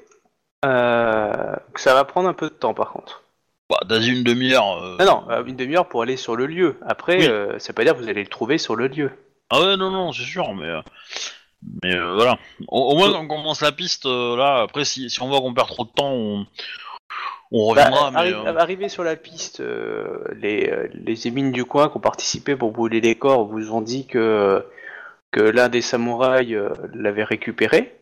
Euh, 0.65 1.55
ça 1.75 1.93
va 1.93 2.03
prendre 2.03 2.27
un 2.27 2.33
peu 2.33 2.49
de 2.49 2.55
temps 2.55 2.73
par 2.73 2.91
contre. 2.91 3.23
Bah, 3.69 3.79
dans 3.85 3.99
une 4.01 4.23
demi-heure. 4.23 4.81
euh, 4.83 4.95
Ah 4.99 5.05
non, 5.05 5.23
euh, 5.29 5.43
une 5.45 5.55
demi-heure 5.57 5.87
pour 5.89 6.01
aller 6.01 6.15
sur 6.17 6.35
le 6.35 6.45
lieu. 6.45 6.77
Après, 6.85 7.17
Oui. 7.17 7.27
euh, 7.27 7.59
ça 7.59 7.69
veut 7.69 7.75
pas 7.75 7.83
dire 7.83 7.93
que 7.95 7.99
vous 8.01 8.09
allez 8.09 8.23
le 8.23 8.29
trouver 8.29 8.57
sur 8.57 8.75
le 8.75 8.87
lieu. 8.87 9.11
Ah 9.49 9.59
ouais, 9.59 9.77
non, 9.77 9.91
non, 9.91 10.11
c'est 10.13 10.23
sûr, 10.23 10.53
mais. 10.55 10.65
euh, 10.67 10.81
Mais 11.83 11.95
euh, 11.95 12.13
voilà. 12.15 12.37
Au, 12.69 12.91
au 12.91 12.95
moins, 12.95 13.13
on 13.13 13.27
commence 13.27 13.61
la 13.61 13.71
piste 13.73 14.05
euh, 14.05 14.37
là. 14.37 14.61
Après, 14.61 14.85
si, 14.85 15.09
si 15.09 15.21
on 15.21 15.27
voit 15.27 15.41
qu'on 15.41 15.53
perd 15.53 15.67
trop 15.67 15.83
de 15.83 15.89
temps, 15.89 16.11
on, 16.13 16.45
on 17.51 17.73
Bah, 17.73 17.85
reviendra. 17.85 18.11
mais, 18.11 18.17
arri- 18.31 18.33
euh, 18.47 18.57
Arrivé 18.57 18.87
sur 18.89 19.03
la 19.03 19.15
piste, 19.17 19.59
euh, 19.59 20.23
les, 20.35 20.69
euh, 20.69 20.87
les 20.93 21.27
émines 21.27 21.51
du 21.51 21.65
coin 21.65 21.89
qui 21.89 21.97
ont 21.97 22.01
participé 22.01 22.55
pour 22.55 22.71
brûler 22.71 23.01
les 23.01 23.15
corps 23.15 23.45
vous 23.45 23.71
ont 23.73 23.81
dit 23.81 24.05
que, 24.07 24.65
que 25.31 25.41
l'un 25.41 25.67
des 25.67 25.81
samouraïs 25.81 26.53
euh, 26.55 26.69
l'avait 26.93 27.23
récupéré. 27.25 27.93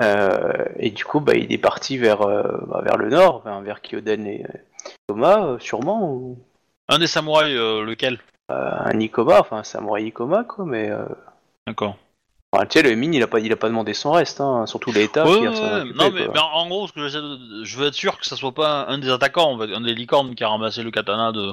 Euh, 0.00 0.52
et 0.78 0.90
du 0.90 1.04
coup, 1.04 1.20
bah, 1.20 1.34
il 1.34 1.52
est 1.52 1.58
parti 1.58 1.98
vers, 1.98 2.22
euh, 2.22 2.42
bah, 2.66 2.80
vers 2.82 2.96
le 2.96 3.10
nord, 3.10 3.42
vers, 3.44 3.60
vers 3.60 3.80
Kyoden 3.82 4.26
et 4.26 4.44
euh, 4.86 4.90
Thomas, 5.08 5.44
euh, 5.46 5.58
sûrement. 5.58 6.12
Ou... 6.12 6.38
Un 6.88 6.98
des 6.98 7.06
samouraïs, 7.06 7.56
euh, 7.56 7.84
lequel 7.84 8.18
un 8.48 8.98
Ikoma, 9.00 9.40
enfin 9.40 9.58
un 9.58 9.64
samouraï 9.64 10.08
Ikoma, 10.08 10.44
quoi, 10.44 10.64
mais. 10.66 10.90
euh, 10.90 11.06
D'accord. 11.66 11.96
enfin, 12.52 12.66
tu 12.66 12.78
sais, 12.78 12.82
le 12.84 12.94
mine, 12.96 13.14
il 13.14 13.22
a 13.22 13.26
pas, 13.26 13.40
il 13.40 13.50
a 13.52 13.56
pas 13.56 13.68
demandé 13.68 13.94
son 13.94 14.12
reste, 14.12 14.40
hein, 14.40 14.66
surtout 14.66 14.92
l'État 14.92 15.24
Ouais, 15.24 15.38
ouais, 15.38 15.84
Non, 15.94 16.10
mais, 16.10 16.26
en 16.38 16.68
gros, 16.68 16.86
ce 16.86 16.92
que 16.92 17.00
de- 17.00 17.64
je 17.64 17.78
veux 17.78 17.86
être 17.86 17.94
sûr 17.94 18.18
que 18.18 18.26
ça 18.26 18.36
soit 18.36 18.52
pas 18.52 18.86
un 18.88 18.98
des 18.98 19.08
attaquants, 19.10 19.58
un 19.60 19.80
des 19.80 19.94
licornes 19.94 20.34
qui 20.34 20.44
a 20.44 20.48
ramassé 20.48 20.82
le 20.82 20.90
katana 20.90 21.32
de, 21.32 21.52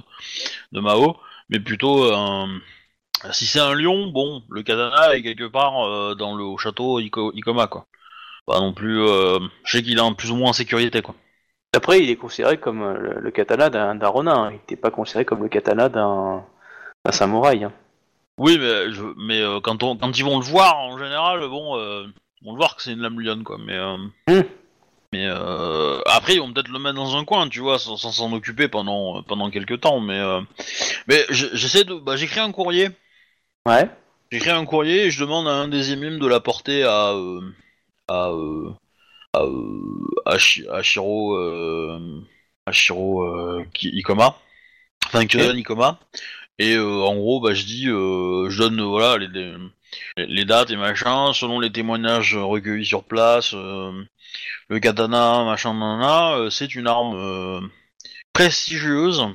de 0.73 0.79
Mao, 0.79 1.17
mais 1.49 1.59
plutôt 1.59 2.11
un. 2.13 2.49
Si 3.31 3.45
c'est 3.45 3.59
un 3.59 3.73
lion, 3.75 4.07
bon, 4.07 4.43
le 4.49 4.63
katana 4.63 5.15
est 5.15 5.21
quelque 5.21 5.47
part 5.47 5.85
euh, 5.85 6.15
dans 6.15 6.35
le 6.35 6.57
château 6.57 6.99
Iko- 6.99 7.31
Ikoma, 7.33 7.67
quoi. 7.67 7.85
Pas 8.45 8.59
non 8.59 8.73
plus. 8.73 8.99
euh, 9.01 9.39
je 9.63 9.77
sais 9.77 9.83
qu'il 9.83 9.97
est 9.97 10.01
en 10.01 10.13
plus 10.13 10.31
ou 10.31 10.35
moins 10.35 10.49
en 10.49 10.53
sécurité, 10.53 11.01
quoi. 11.01 11.15
Après, 11.75 12.01
il 12.01 12.09
est 12.09 12.15
considéré 12.15 12.57
comme 12.57 12.81
euh, 12.81 12.97
le, 12.97 13.19
le 13.21 13.31
katana 13.31 13.69
d'un 13.69 14.07
ronin, 14.07 14.45
hein. 14.45 14.49
il 14.51 14.55
n'était 14.55 14.75
pas 14.75 14.91
considéré 14.91 15.25
comme 15.25 15.43
le 15.43 15.49
katana 15.49 15.87
d'un 15.89 16.43
samouraï. 17.11 17.63
hein. 17.63 17.73
Oui, 18.39 18.57
mais, 18.57 18.91
je, 18.91 19.03
mais 19.17 19.41
euh, 19.41 19.59
quand, 19.59 19.83
on, 19.83 19.95
quand 19.97 20.17
ils 20.17 20.23
vont 20.25 20.39
le 20.39 20.45
voir, 20.45 20.77
en 20.79 20.97
général, 20.97 21.39
bon, 21.47 21.77
euh, 21.77 22.05
ils 22.41 22.45
vont 22.45 22.53
le 22.53 22.57
voir 22.57 22.75
que 22.75 22.81
c'est 22.81 22.93
une 22.93 23.01
lame 23.01 23.19
lionne, 23.19 23.43
quoi. 23.43 23.57
Mais, 23.63 23.75
euh, 23.77 23.97
Hmm. 24.27 24.43
mais 25.13 25.27
euh, 25.27 25.99
après, 26.05 26.35
ils 26.35 26.39
vont 26.39 26.51
peut-être 26.53 26.69
le 26.69 26.79
mettre 26.79 26.95
dans 26.95 27.17
un 27.17 27.25
coin, 27.25 27.49
tu 27.49 27.59
vois, 27.59 27.77
sans 27.79 27.97
s'en 27.97 28.31
occuper 28.33 28.67
pendant 28.67 29.21
pendant 29.23 29.49
quelques 29.51 29.81
temps. 29.81 29.99
Mais, 29.99 30.19
euh, 30.19 30.41
mais 31.07 31.25
je- 31.29 31.53
j'essaie 31.53 31.83
de, 31.83 31.95
bah, 31.95 32.15
j'écris 32.15 32.39
un 32.39 32.51
courrier. 32.51 32.89
Ouais. 33.67 33.89
J'écris 34.31 34.51
un 34.51 34.65
courrier 34.65 35.05
et 35.05 35.11
je 35.11 35.19
demande 35.19 35.47
à 35.47 35.51
un 35.51 35.67
des 35.67 35.91
émimes 35.91 36.17
de 36.19 36.27
l'apporter 36.27 36.83
à 36.83 37.11
euh, 37.11 37.41
à 38.07 38.29
euh, 39.35 39.39
à, 39.39 39.43
euh, 39.43 40.07
à, 40.25 40.37
Shi- 40.37 40.67
à 40.69 40.81
Shiro 40.81 41.35
euh, 41.37 42.21
Ikoma, 43.81 44.35
enfin 45.05 45.25
Kyodan 45.27 45.55
Ikoma. 45.57 45.99
Et 46.59 46.77
en 46.77 47.15
gros, 47.15 47.39
bah, 47.41 47.53
je 47.53 47.63
dis, 47.65 47.85
je 47.85 48.57
donne 48.57 48.81
voilà 48.81 49.17
les, 49.17 49.27
les, 50.17 50.25
les 50.25 50.45
dates 50.45 50.71
et 50.71 50.75
machin, 50.75 51.31
selon 51.33 51.59
les 51.59 51.71
témoignages 51.71 52.35
recueillis 52.35 52.85
sur 52.85 53.03
place. 53.03 53.53
euh, 53.53 53.91
le 54.69 54.79
katana, 54.79 55.43
machin, 55.45 55.73
nanana, 55.73 56.35
euh, 56.35 56.49
c'est 56.49 56.75
une 56.75 56.87
arme 56.87 57.15
euh, 57.15 57.59
prestigieuse 58.33 59.25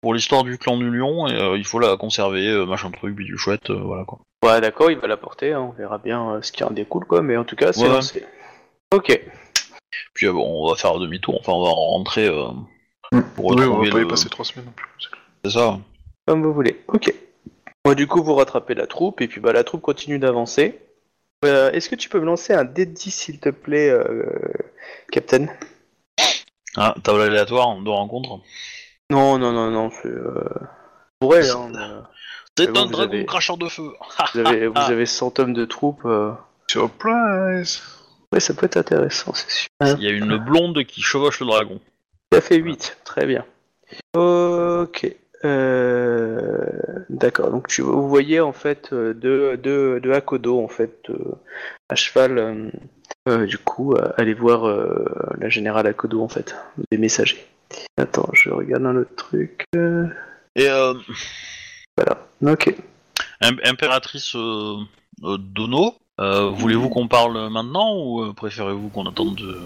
pour 0.00 0.14
l'histoire 0.14 0.44
du 0.44 0.58
clan 0.58 0.76
du 0.76 0.90
lion 0.90 1.28
et 1.28 1.56
il 1.56 1.64
faut 1.64 1.78
la 1.78 1.96
conserver, 1.96 2.64
machin 2.66 2.90
truc, 2.90 3.16
du 3.16 3.38
chouette, 3.38 3.70
voilà 3.70 4.04
quoi. 4.04 4.20
Ouais, 4.44 4.60
d'accord, 4.60 4.90
il 4.90 4.98
va 4.98 5.06
l'apporter, 5.06 5.52
hein, 5.52 5.60
on 5.60 5.70
verra 5.70 5.98
bien 5.98 6.40
ce 6.42 6.52
qui 6.52 6.64
en 6.64 6.70
découle, 6.70 7.04
quoi, 7.04 7.22
mais 7.22 7.36
en 7.36 7.44
tout 7.44 7.56
cas, 7.56 7.72
c'est 7.72 7.84
Ouais. 7.84 7.88
lancé. 7.88 8.24
Ok. 8.92 9.20
Puis 10.14 10.26
euh, 10.26 10.32
bon, 10.32 10.64
on 10.64 10.68
va 10.70 10.76
faire 10.76 10.98
demi-tour, 10.98 11.36
enfin 11.40 11.52
on 11.52 11.64
va 11.64 11.70
rentrer 11.70 12.28
euh, 12.28 12.48
pour 13.34 13.46
Oui, 13.46 13.64
on 13.64 13.76
retrouver 13.76 13.88
va 13.88 13.92
pas 13.92 13.98
y 13.98 14.02
le- 14.02 14.08
passer 14.08 14.28
trois 14.28 14.44
semaines 14.44 14.66
non 14.66 14.72
plus. 14.72 14.86
C'est 15.44 15.50
ça. 15.52 15.78
Comme 16.26 16.42
vous 16.42 16.52
voulez. 16.52 16.82
Ok. 16.88 17.12
Bon, 17.84 17.94
du 17.94 18.06
coup, 18.06 18.22
vous 18.22 18.34
rattrapez 18.34 18.74
la 18.74 18.86
troupe, 18.86 19.20
et 19.20 19.28
puis 19.28 19.40
bah, 19.40 19.52
la 19.52 19.64
troupe 19.64 19.82
continue 19.82 20.18
d'avancer. 20.20 20.78
Euh, 21.44 21.72
Est-ce 21.72 21.88
que 21.88 21.96
tu 21.96 22.08
peux 22.08 22.20
me 22.20 22.26
lancer 22.26 22.52
un 22.52 22.62
D10, 22.64 23.10
s'il 23.10 23.40
te 23.40 23.48
plaît, 23.48 23.90
euh, 23.90 24.24
Captain? 25.10 25.46
Ah, 26.76 26.94
table 27.02 27.22
aléatoire 27.22 27.74
de 27.76 27.88
rencontre? 27.90 28.38
Non, 29.10 29.36
non, 29.38 29.50
non, 29.52 29.70
non, 29.70 29.90
c'est... 29.90 30.08
Euh... 30.08 30.44
Pour 31.18 31.34
elle, 31.36 31.50
hein, 31.50 31.70
mais, 31.72 32.64
C'est 32.64 32.72
bon, 32.72 32.82
un 32.82 32.84
vous 32.86 32.92
dragon 32.92 33.12
avez- 33.14 33.26
cracheur 33.26 33.56
de 33.58 33.68
feu. 33.68 33.90
vous, 34.34 34.40
avez, 34.40 34.66
vous 34.68 34.78
avez 34.78 35.06
100 35.06 35.38
hommes 35.40 35.52
de 35.52 35.64
troupes. 35.64 36.04
euh, 36.04 36.32
Surprise 36.70 37.82
Ouais, 38.32 38.40
ça 38.40 38.54
peut 38.54 38.66
être 38.66 38.76
intéressant, 38.78 39.32
c'est 39.34 39.50
sûr. 39.50 39.68
Il 39.98 40.02
y 40.04 40.06
a 40.06 40.10
une 40.10 40.38
blonde 40.38 40.84
qui 40.84 41.02
chevauche 41.02 41.40
le 41.40 41.46
dragon. 41.46 41.80
Ça 42.32 42.40
fait 42.40 42.56
8, 42.56 42.98
très 43.04 43.26
bien. 43.26 43.44
Ok. 44.16 45.14
Euh, 45.44 46.66
D'accord, 47.10 47.50
donc 47.50 47.68
tu, 47.68 47.82
vous 47.82 48.08
voyez 48.08 48.40
en 48.40 48.52
fait 48.52 48.90
euh, 48.92 49.12
deux, 49.12 49.56
deux, 49.56 50.00
deux 50.00 50.12
Akodo 50.12 50.62
en 50.62 50.68
fait 50.68 51.10
euh, 51.10 51.16
à 51.88 51.94
cheval, 51.96 52.70
euh, 53.28 53.46
du 53.46 53.58
coup, 53.58 53.94
aller 54.16 54.34
voir 54.34 54.64
la 55.38 55.48
générale 55.48 55.86
Akodo 55.86 56.22
en 56.22 56.28
fait, 56.28 56.54
des 56.90 56.98
messagers. 56.98 57.44
Attends, 57.98 58.28
je 58.32 58.50
regarde 58.50 58.86
un 58.86 58.96
autre 58.96 59.14
truc. 59.16 59.64
Et 60.56 60.68
Voilà, 61.96 62.26
ok. 62.46 62.74
Im- 63.42 63.58
impératrice 63.64 64.34
Dono, 65.20 65.94
euh, 66.22 66.50
voulez-vous 66.50 66.88
qu'on 66.88 67.08
parle 67.08 67.50
maintenant 67.50 67.96
ou 67.96 68.22
euh, 68.22 68.32
préférez-vous 68.32 68.88
qu'on 68.90 69.06
attende 69.06 69.34
de... 69.36 69.60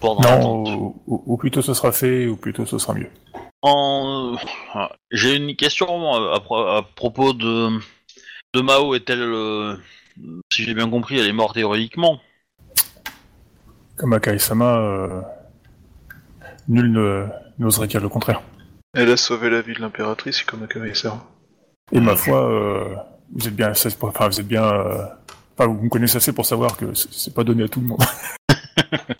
pour 0.00 0.20
dans 0.20 0.22
Non, 0.22 0.36
l'attente 0.64 0.68
au, 0.68 1.02
au- 1.06 1.22
au 1.26 1.36
plus 1.36 1.50
tôt 1.50 1.62
ce 1.62 1.74
sera 1.74 1.92
fait, 1.92 2.26
au 2.26 2.36
plus 2.36 2.52
tôt 2.52 2.64
ce 2.66 2.78
sera 2.78 2.94
mieux. 2.94 3.10
En... 3.62 4.34
euh, 4.76 4.80
J'ai 5.10 5.36
une 5.36 5.54
question 5.56 6.14
euh, 6.14 6.34
à, 6.34 6.40
pro- 6.40 6.66
à 6.66 6.82
propos 6.82 7.32
de, 7.32 7.68
de 8.54 8.60
Mao. 8.60 8.94
Est-elle, 8.94 9.20
euh, 9.22 9.76
si 10.52 10.64
j'ai 10.64 10.74
bien 10.74 10.88
compris, 10.90 11.18
elle 11.18 11.26
est 11.26 11.32
morte 11.32 11.56
héroïquement 11.56 12.20
Comme 13.96 14.12
Akai-sama, 14.14 14.78
euh, 14.78 15.20
nul 16.68 16.90
ne- 16.92 17.26
n'oserait 17.58 17.86
dire 17.88 18.00
le 18.00 18.08
contraire. 18.08 18.42
Elle 18.94 19.10
a 19.10 19.16
sauvé 19.16 19.48
la 19.50 19.60
vie 19.62 19.74
de 19.74 19.80
l'impératrice 19.80 20.42
comme 20.42 20.62
Akari-sama. 20.64 21.24
Et 21.92 22.00
ma 22.00 22.16
foi, 22.16 22.46
euh, 22.50 22.94
vous 23.34 23.48
êtes 23.48 23.56
bien 23.56 23.72
enfin 24.02 24.28
vous 24.28 24.40
êtes 24.40 24.46
bien, 24.48 24.64
euh, 24.64 25.04
enfin 25.56 25.66
vous 25.66 25.82
me 25.82 25.88
connaissez 25.88 26.16
assez 26.16 26.32
pour 26.32 26.46
savoir 26.46 26.76
que 26.76 26.94
c'est 26.94 27.34
pas 27.34 27.44
donné 27.44 27.64
à 27.64 27.68
tout 27.68 27.80
le 27.80 27.86
monde. 27.86 28.02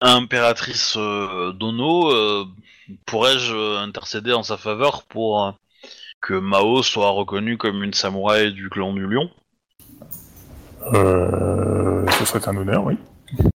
Impératrice 0.00 0.94
euh, 0.98 1.52
Dono, 1.52 2.12
euh, 2.12 2.44
pourrais-je 3.06 3.54
euh, 3.54 3.78
intercéder 3.78 4.32
en 4.32 4.42
sa 4.42 4.56
faveur 4.56 5.04
pour 5.04 5.42
euh, 5.44 5.50
que 6.20 6.34
Mao 6.34 6.82
soit 6.82 7.10
reconnu 7.10 7.56
comme 7.56 7.82
une 7.82 7.94
samouraï 7.94 8.52
du 8.52 8.68
clan 8.68 8.92
du 8.92 9.06
lion? 9.06 9.30
Ce 10.92 12.24
serait 12.24 12.46
un 12.48 12.56
honneur, 12.56 12.84
oui. 12.84 12.96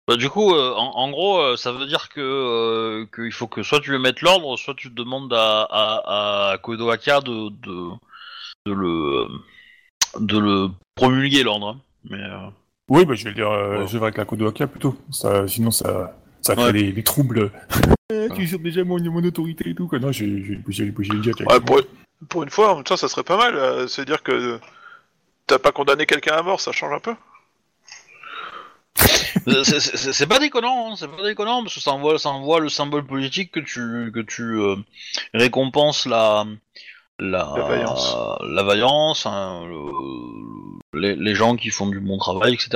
Bah, 0.08 0.16
du 0.16 0.30
coup, 0.30 0.52
en, 0.54 0.92
en 0.96 1.12
gros, 1.12 1.56
ça 1.56 1.72
veut 1.72 1.86
dire 1.86 2.10
que 2.10 3.06
qu'il 3.14 3.32
faut 3.32 3.48
que 3.48 3.62
soit 3.62 3.80
tu 3.80 3.92
veux 3.92 4.00
mettre 4.00 4.24
l'ordre, 4.24 4.58
soit 4.58 4.74
tu 4.76 4.90
demandes 4.90 5.32
à, 5.34 5.62
à, 5.70 6.52
à 6.54 6.58
Kodoaka 6.58 7.22
de, 7.22 7.50
de, 7.50 7.90
de 8.66 8.74
le 8.74 9.28
de 10.20 10.38
le 10.38 10.68
promulguer 10.95 11.43
l'ordre. 11.43 11.68
hein. 11.70 11.82
Mais 12.10 12.18
euh, 12.22 12.47
Oui, 12.89 13.05
bah, 13.05 13.16
je 13.16 13.24
vais 13.24 13.30
le 13.32 13.36
dire, 13.36 13.49
euh, 13.51 13.80
Ouais. 13.82 13.88
je 13.88 13.97
vais 13.97 14.03
avec 14.05 14.18
la 14.18 14.26
Kodoaka 14.26 14.68
plutôt. 14.68 14.97
Ça, 15.12 15.47
sinon, 15.47 15.72
ça, 15.72 16.18
ça 16.41 16.55
crée 16.55 16.66
Ouais. 16.66 16.74
des, 16.74 16.91
des 16.93 17.03
troubles. 17.03 17.51
Eh, 18.12 18.28
tu 18.34 18.41
usurpes 18.41 18.64
déjà 18.64 18.84
mon, 18.84 18.99
mon 18.99 19.24
autorité 19.24 19.70
et 19.70 19.76
tout, 19.76 19.88
quoi. 19.88 19.99
Non, 19.99 20.12
j'ai 20.12 20.26
bougé, 20.55 20.86
j'ai 20.86 20.91
bougé 20.91 21.14
le 21.14 21.22
jet. 21.22 21.32
pour, 21.64 21.80
pour 22.28 22.41
une 22.41 22.49
fois, 22.49 22.72
en 22.72 22.76
même 22.78 22.84
temps, 22.84 22.97
ça 22.97 23.07
serait 23.07 23.22
pas 23.24 23.38
mal. 23.38 23.53
euh, 23.55 23.86
C'est-à-dire 23.86 24.24
que 24.24 24.60
t'as 25.45 25.60
pas 25.60 25.72
condamné 25.72 26.07
quelqu'un 26.07 26.34
à 26.38 26.41
mort, 26.41 26.60
ça 26.60 26.72
change 26.72 26.91
un 26.91 26.99
peu. 26.99 27.14
c'est- 29.45 29.64
c'est 29.64 29.80
c'est- 29.97 30.14
c'est 30.14 30.28
pas 30.28 30.39
déconnant, 30.39 30.91
hein, 30.91 30.95
c'est 30.97 31.07
pas 31.07 31.24
déconnant 31.24 31.62
parce 31.64 31.76
que 31.76 31.82
ça 31.82 31.91
envoie 31.91 32.18
ça 32.20 32.30
envoie 32.30 32.60
le 32.60 32.70
symbole 32.70 33.05
politique 33.05 33.51
que 33.51 33.60
tu 33.60 34.12
que 34.14 34.20
tu 34.22 34.41
euh, 34.60 34.76
récompenses 35.34 36.05
la 36.05 36.45
la 37.20 37.53
La 37.57 37.63
vaillance. 37.63 38.17
la 38.49 38.63
vaillance, 38.63 39.26
hein, 39.26 39.63
le- 39.67 40.99
les, 40.99 41.15
les 41.15 41.36
gens 41.36 41.55
qui 41.55 41.70
font 41.70 41.88
du 41.88 41.99
bon 41.99 42.17
travail, 42.17 42.53
etc. 42.53 42.70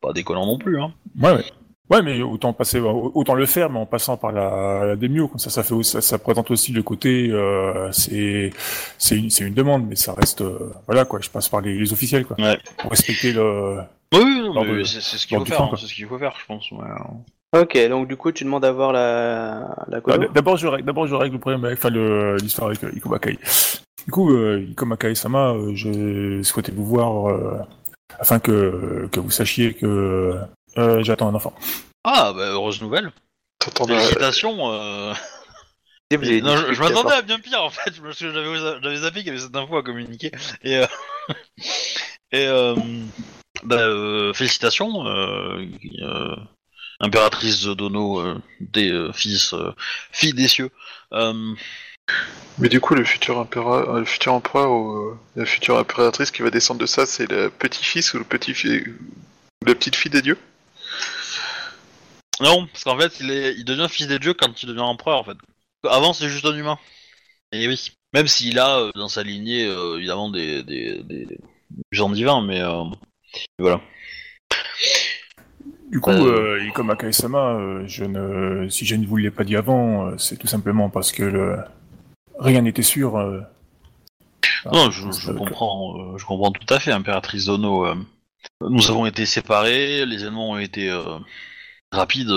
Pas 0.00 0.12
déconnant 0.12 0.46
non 0.46 0.58
plus. 0.58 0.80
Hein. 0.80 0.92
Ouais, 1.20 1.32
ouais. 1.32 1.44
Ouais, 1.88 2.02
mais 2.02 2.20
autant 2.20 2.52
passer, 2.52 2.80
autant 2.80 3.34
le 3.34 3.46
faire, 3.46 3.70
mais 3.70 3.78
en 3.78 3.86
passant 3.86 4.16
par 4.16 4.32
la, 4.32 4.84
la 4.84 4.96
Demio, 4.96 5.28
comme 5.28 5.38
ça, 5.38 5.50
ça 5.50 5.62
fait, 5.62 5.72
aussi- 5.74 5.92
ça, 5.92 6.00
ça 6.00 6.18
présente 6.18 6.50
aussi 6.50 6.72
le 6.72 6.82
côté, 6.82 7.28
euh, 7.30 7.92
c'est, 7.92 8.50
c'est 8.98 9.16
une, 9.16 9.30
c'est 9.30 9.44
une 9.44 9.54
demande, 9.54 9.86
mais 9.86 9.94
ça 9.94 10.12
reste, 10.12 10.40
euh, 10.40 10.72
voilà, 10.86 11.04
quoi. 11.04 11.20
Je 11.20 11.30
passe 11.30 11.48
par 11.48 11.60
les, 11.60 11.78
les 11.78 11.92
officiels, 11.92 12.26
quoi. 12.26 12.36
Ouais. 12.40 12.58
Pour 12.78 12.90
respecter 12.90 13.32
le. 13.32 13.78
Oui, 14.12 14.84
c'est 14.84 15.00
ce 15.00 15.26
qu'il 15.28 15.38
faut 15.38 15.44
faire, 15.44 15.62
hein, 15.62 15.70
c'est 15.78 15.86
ce 15.86 15.94
qu'il 15.94 16.06
faut 16.06 16.18
faire, 16.18 16.34
je 16.40 16.46
pense. 16.46 16.68
ouais. 16.72 16.78
Ok, 17.54 17.78
donc 17.88 18.08
du 18.08 18.16
coup, 18.16 18.32
tu 18.32 18.44
demandes 18.44 18.64
à 18.64 18.72
voir 18.72 18.92
la, 18.92 19.74
la 19.88 20.00
Bah, 20.00 20.12
Kodo 20.16 20.28
D'abord, 20.32 20.56
je 20.56 20.66
règle, 20.66 20.84
d'abord, 20.84 21.06
je 21.06 21.14
règle 21.14 21.34
le 21.34 21.40
problème 21.40 21.64
avec, 21.64 21.78
enfin, 21.78 21.90
le- 21.90 22.36
l'histoire 22.36 22.68
avec 22.68 22.82
euh, 22.84 22.90
Ikoma 22.94 23.18
Kai. 23.18 23.38
Du 24.04 24.12
coup, 24.12 24.32
euh, 24.34 24.66
Ikoma 24.70 24.96
Kai-sama, 24.96 25.52
euh, 25.52 25.74
je 25.74 26.42
souhaitais 26.42 26.72
vous 26.72 26.84
voir, 26.84 27.28
euh, 27.30 27.58
afin 28.18 28.38
que, 28.40 29.08
que 29.12 29.20
vous 29.20 29.30
sachiez 29.30 29.74
que, 29.74 30.34
euh, 30.78 31.02
j'attends 31.02 31.28
un 31.28 31.34
enfant. 31.34 31.54
Ah, 32.04 32.32
bah, 32.36 32.50
heureuse 32.50 32.80
nouvelle. 32.82 33.12
T'attends 33.58 33.86
Félicitations. 33.86 34.72
euh, 34.72 35.12
Non, 36.12 36.56
je, 36.56 36.80
m'attendais 36.80 37.14
à 37.14 37.22
bien 37.22 37.40
pire 37.40 37.62
en 37.62 37.70
fait, 37.70 38.00
parce 38.00 38.18
que 38.18 38.32
j'avais 38.32 38.56
j'avais 38.80 38.96
zappé 38.96 39.18
qu'il 39.20 39.26
y 39.26 39.30
avait 39.30 39.40
cette 39.40 39.56
info 39.56 39.76
à 39.76 39.82
communiquer. 39.82 40.30
Et, 40.62 40.76
euh, 40.76 40.86
et 42.32 42.46
euh, 42.46 42.76
bah, 43.64 43.76
euh, 43.80 44.32
félicitations, 44.32 45.04
euh, 45.08 45.66
euh, 46.02 46.36
impératrice 47.00 47.64
Dono 47.64 48.20
euh, 48.20 48.40
des 48.60 48.90
euh, 48.90 49.12
fils, 49.12 49.52
euh, 49.52 49.72
fille 50.12 50.34
des 50.34 50.48
cieux. 50.48 50.70
Mais 52.58 52.68
du 52.68 52.80
coup, 52.80 52.94
le 52.94 53.04
futur 53.04 53.38
empereur, 53.38 53.90
euh, 53.90 53.98
le 54.00 54.04
futur 54.04 54.32
empereur 54.32 54.70
ou 54.70 55.18
la 55.34 55.44
future 55.44 55.78
impératrice 55.78 56.30
qui 56.30 56.42
va 56.42 56.50
descendre 56.50 56.80
de 56.80 56.86
ça, 56.86 57.04
c'est 57.06 57.30
le 57.30 57.50
petit-fils 57.50 58.14
ou 58.14 58.18
le 58.18 58.24
ou 58.24 59.66
la 59.66 59.74
petite-fille 59.74 60.10
des 60.10 60.22
dieux? 60.22 60.38
Non, 62.40 62.66
parce 62.66 62.84
qu'en 62.84 62.98
fait, 62.98 63.18
il, 63.20 63.30
est, 63.30 63.54
il 63.54 63.64
devient 63.64 63.88
fils 63.90 64.06
des 64.06 64.18
dieux 64.18 64.34
quand 64.34 64.62
il 64.62 64.68
devient 64.68 64.80
empereur 64.80 65.18
en 65.18 65.24
fait. 65.24 65.36
Avant, 65.88 66.12
c'est 66.12 66.28
juste 66.28 66.44
un 66.44 66.54
humain. 66.54 66.78
Et 67.52 67.66
oui. 67.66 67.92
Même 68.12 68.28
s'il 68.28 68.58
a 68.58 68.78
euh, 68.78 68.90
dans 68.94 69.08
sa 69.08 69.22
lignée 69.22 69.66
euh, 69.66 69.98
évidemment 69.98 70.30
des, 70.30 70.62
des, 70.62 71.02
des, 71.02 71.26
des 71.26 71.38
gens 71.90 72.08
divins, 72.08 72.40
mais 72.40 72.60
euh, 72.60 72.84
voilà. 73.58 73.82
Du 75.90 76.00
coup, 76.00 76.10
Euh. 76.10 76.56
euh, 76.58 76.64
et 76.66 76.72
comme 76.72 76.90
Akaesama, 76.90 77.54
euh, 77.54 77.84
je 77.86 78.04
ne, 78.04 78.68
si 78.68 78.84
je 78.84 78.96
ne 78.96 79.06
vous 79.06 79.16
l'ai 79.16 79.30
pas 79.30 79.44
dit 79.44 79.56
avant, 79.56 80.08
euh, 80.08 80.18
c'est 80.18 80.36
tout 80.36 80.46
simplement 80.48 80.90
parce 80.90 81.12
que 81.12 81.22
le, 81.22 81.58
rien 82.38 82.60
n'était 82.62 82.82
sûr. 82.82 83.12
Non, 84.72 84.90
je, 84.90 85.32
comprends, 85.32 86.16
je 86.18 86.24
comprends 86.26 86.50
tout 86.50 86.74
à 86.74 86.80
fait, 86.80 86.90
impératrice 86.92 87.44
Dono. 87.46 87.86
nous 88.60 88.90
avons 88.90 89.06
été 89.06 89.26
séparés, 89.26 90.04
les 90.06 90.22
événements 90.22 90.50
ont 90.52 90.58
été 90.58 90.90
rapides, 91.92 92.32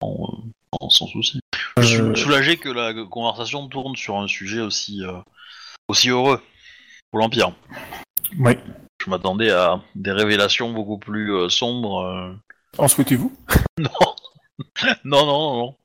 en- 0.00 0.38
en- 0.80 0.90
sans 0.90 1.06
souci. 1.06 1.40
Je 1.78 1.82
suis 2.12 2.22
soulagé 2.22 2.56
que 2.56 2.70
la 2.70 2.94
conversation 3.04 3.68
tourne 3.68 3.94
sur 3.94 4.16
un 4.18 4.26
sujet 4.26 4.60
aussi, 4.60 5.02
aussi 5.88 6.08
heureux 6.08 6.40
pour 7.10 7.20
l'Empire. 7.20 7.52
ouais. 8.38 8.58
Je 9.04 9.10
m'attendais 9.10 9.50
à 9.50 9.80
des 9.94 10.10
révélations 10.12 10.72
beaucoup 10.72 10.98
plus 10.98 11.32
euh, 11.34 11.48
sombres. 11.48 12.00
euh. 12.04 12.32
En 12.78 12.88
souhaitez-vous? 12.88 13.32
Non. 13.78 13.90
non, 15.04 15.24
non, 15.26 15.26
non, 15.26 15.56
non. 15.56 15.76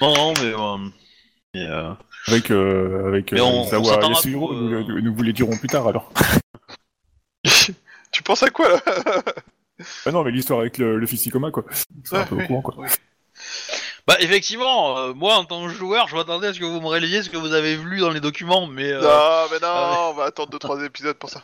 Non, 0.00 0.14
non, 0.14 0.34
mais... 0.34 0.54
euh, 0.54 0.88
mais, 1.54 1.66
euh, 1.66 1.92
Avec, 2.28 2.50
euh, 2.50 3.08
avec 3.08 3.32
Mais 3.32 3.40
euh, 3.40 3.44
on- 3.44 3.62
on 3.62 3.64
Izawa 3.64 3.84
s'attendra 3.84 4.08
Yasuhiro, 4.10 4.46
pour, 4.46 4.56
nous, 4.56 4.72
euh, 4.74 4.84
le- 4.86 5.00
nous 5.00 5.14
vous 5.14 5.22
les 5.22 5.32
dirons 5.32 5.56
plus 5.56 5.68
tard 5.68 5.88
alors. 5.88 6.12
Tu 8.12 8.22
penses 8.24 8.42
à 8.42 8.50
quoi 8.50 8.68
là? 8.68 8.80
Ah 10.04 10.10
non, 10.10 10.22
mais 10.24 10.30
l'histoire 10.32 10.60
avec 10.60 10.78
le, 10.78 10.98
le 10.98 11.06
fils 11.06 11.24
Ikoma, 11.26 11.50
quoi. 11.50 11.64
C'est 12.04 12.16
un 12.16 12.24
peu 12.24 12.34
oui. 12.36 12.44
au 12.44 12.46
courant, 12.46 12.62
quoi. 12.62 12.86
Bah 14.06 14.16
effectivement, 14.20 14.98
euh, 14.98 15.14
moi 15.14 15.36
en 15.36 15.44
tant 15.44 15.62
que 15.64 15.72
joueur, 15.72 16.08
je 16.08 16.16
m'attendais 16.16 16.48
à 16.48 16.52
ce 16.54 16.58
que 16.58 16.64
vous 16.64 16.80
me 16.80 16.88
révéliez 16.88 17.22
ce 17.22 17.30
que 17.30 17.36
vous 17.36 17.52
avez 17.54 17.76
vu 17.76 18.00
dans 18.00 18.10
les 18.10 18.20
documents, 18.20 18.66
mais... 18.66 18.90
euh, 18.90 19.00
Non, 19.00 19.48
mais 19.52 19.58
non, 19.60 19.68
ah 19.72 20.08
on 20.10 20.14
va 20.14 20.24
attendre 20.24 20.50
2-3 20.58 20.84
épisodes 20.84 21.16
pour 21.16 21.30
ça. 21.30 21.40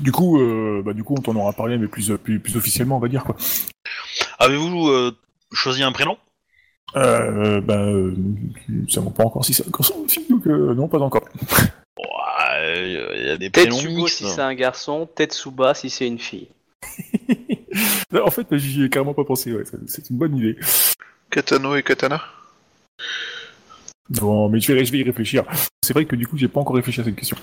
Du 0.00 0.12
coup, 0.12 0.40
euh, 0.40 0.82
bah, 0.84 0.92
du 0.92 1.02
coup, 1.04 1.14
on 1.18 1.20
t'en 1.22 1.34
aura 1.36 1.52
parlé, 1.52 1.76
mais 1.78 1.88
plus, 1.88 2.12
plus, 2.22 2.40
plus 2.40 2.56
officiellement, 2.56 2.96
on 2.96 3.00
va 3.00 3.08
dire, 3.08 3.24
quoi. 3.24 3.36
Avez-vous 4.38 4.88
euh, 4.88 5.16
choisi 5.52 5.82
un 5.82 5.92
prénom? 5.92 6.16
Euh, 6.96 7.60
bah, 7.60 7.76
euh, 7.78 8.14
ça 8.88 9.00
ne 9.00 9.10
pas 9.10 9.24
encore 9.24 9.44
si 9.44 9.52
c'est 9.52 9.66
un 9.66 9.70
garçon 9.70 9.94
ou 9.98 10.02
une 10.04 10.08
fille, 10.08 10.26
donc 10.30 10.46
euh, 10.46 10.74
non, 10.74 10.88
pas 10.88 10.98
encore. 11.00 11.24
Ouais, 11.98 13.16
il 13.20 13.26
y 13.26 13.30
a 13.30 13.36
des 13.36 13.50
prénoms 13.50 13.82
mixtes. 13.82 14.18
si 14.18 14.24
c'est 14.26 14.40
un 14.40 14.54
garçon, 14.54 15.06
Tetsuba 15.14 15.74
si 15.74 15.90
c'est 15.90 16.06
une 16.06 16.18
fille. 16.18 16.48
Non, 18.10 18.26
en 18.26 18.30
fait, 18.30 18.46
j'y 18.56 18.84
ai 18.84 18.88
carrément 18.88 19.12
pas 19.12 19.24
pensé, 19.24 19.52
ouais, 19.52 19.64
c'est- 19.66 19.76
c'est 19.86 20.08
une 20.10 20.16
bonne 20.16 20.34
idée. 20.36 20.56
Katano 21.30 21.76
et 21.76 21.82
Katana? 21.82 22.22
Bon, 24.08 24.48
mais 24.48 24.58
je 24.60 24.72
vais, 24.72 24.84
je 24.84 24.90
vais 24.90 24.98
y 24.98 25.02
réfléchir. 25.02 25.44
C'est 25.84 25.92
vrai 25.92 26.06
que 26.06 26.16
du 26.16 26.26
coup, 26.26 26.38
j'ai 26.38 26.48
pas 26.48 26.60
encore 26.60 26.76
réfléchi 26.76 27.02
à 27.02 27.04
cette 27.04 27.14
question. 27.16 27.36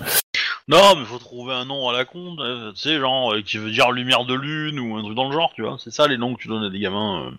Non, 0.68 0.96
mais 0.96 1.04
faut 1.04 1.18
trouver 1.18 1.54
un 1.54 1.64
nom 1.64 1.88
à 1.88 1.92
la 1.92 2.04
con, 2.04 2.36
euh, 2.40 2.72
tu 2.72 2.80
sais, 2.80 2.98
genre, 2.98 3.34
euh, 3.34 3.42
qui 3.42 3.58
veut 3.58 3.70
dire 3.70 3.92
lumière 3.92 4.24
de 4.24 4.34
lune 4.34 4.80
ou 4.80 4.96
un 4.96 5.02
truc 5.02 5.14
dans 5.14 5.28
le 5.28 5.32
genre, 5.32 5.52
tu 5.54 5.62
vois. 5.62 5.76
C'est 5.78 5.92
ça 5.92 6.08
les 6.08 6.18
noms 6.18 6.34
que 6.34 6.42
tu 6.42 6.48
donnes 6.48 6.64
à 6.64 6.70
des 6.70 6.80
gamins. 6.80 7.32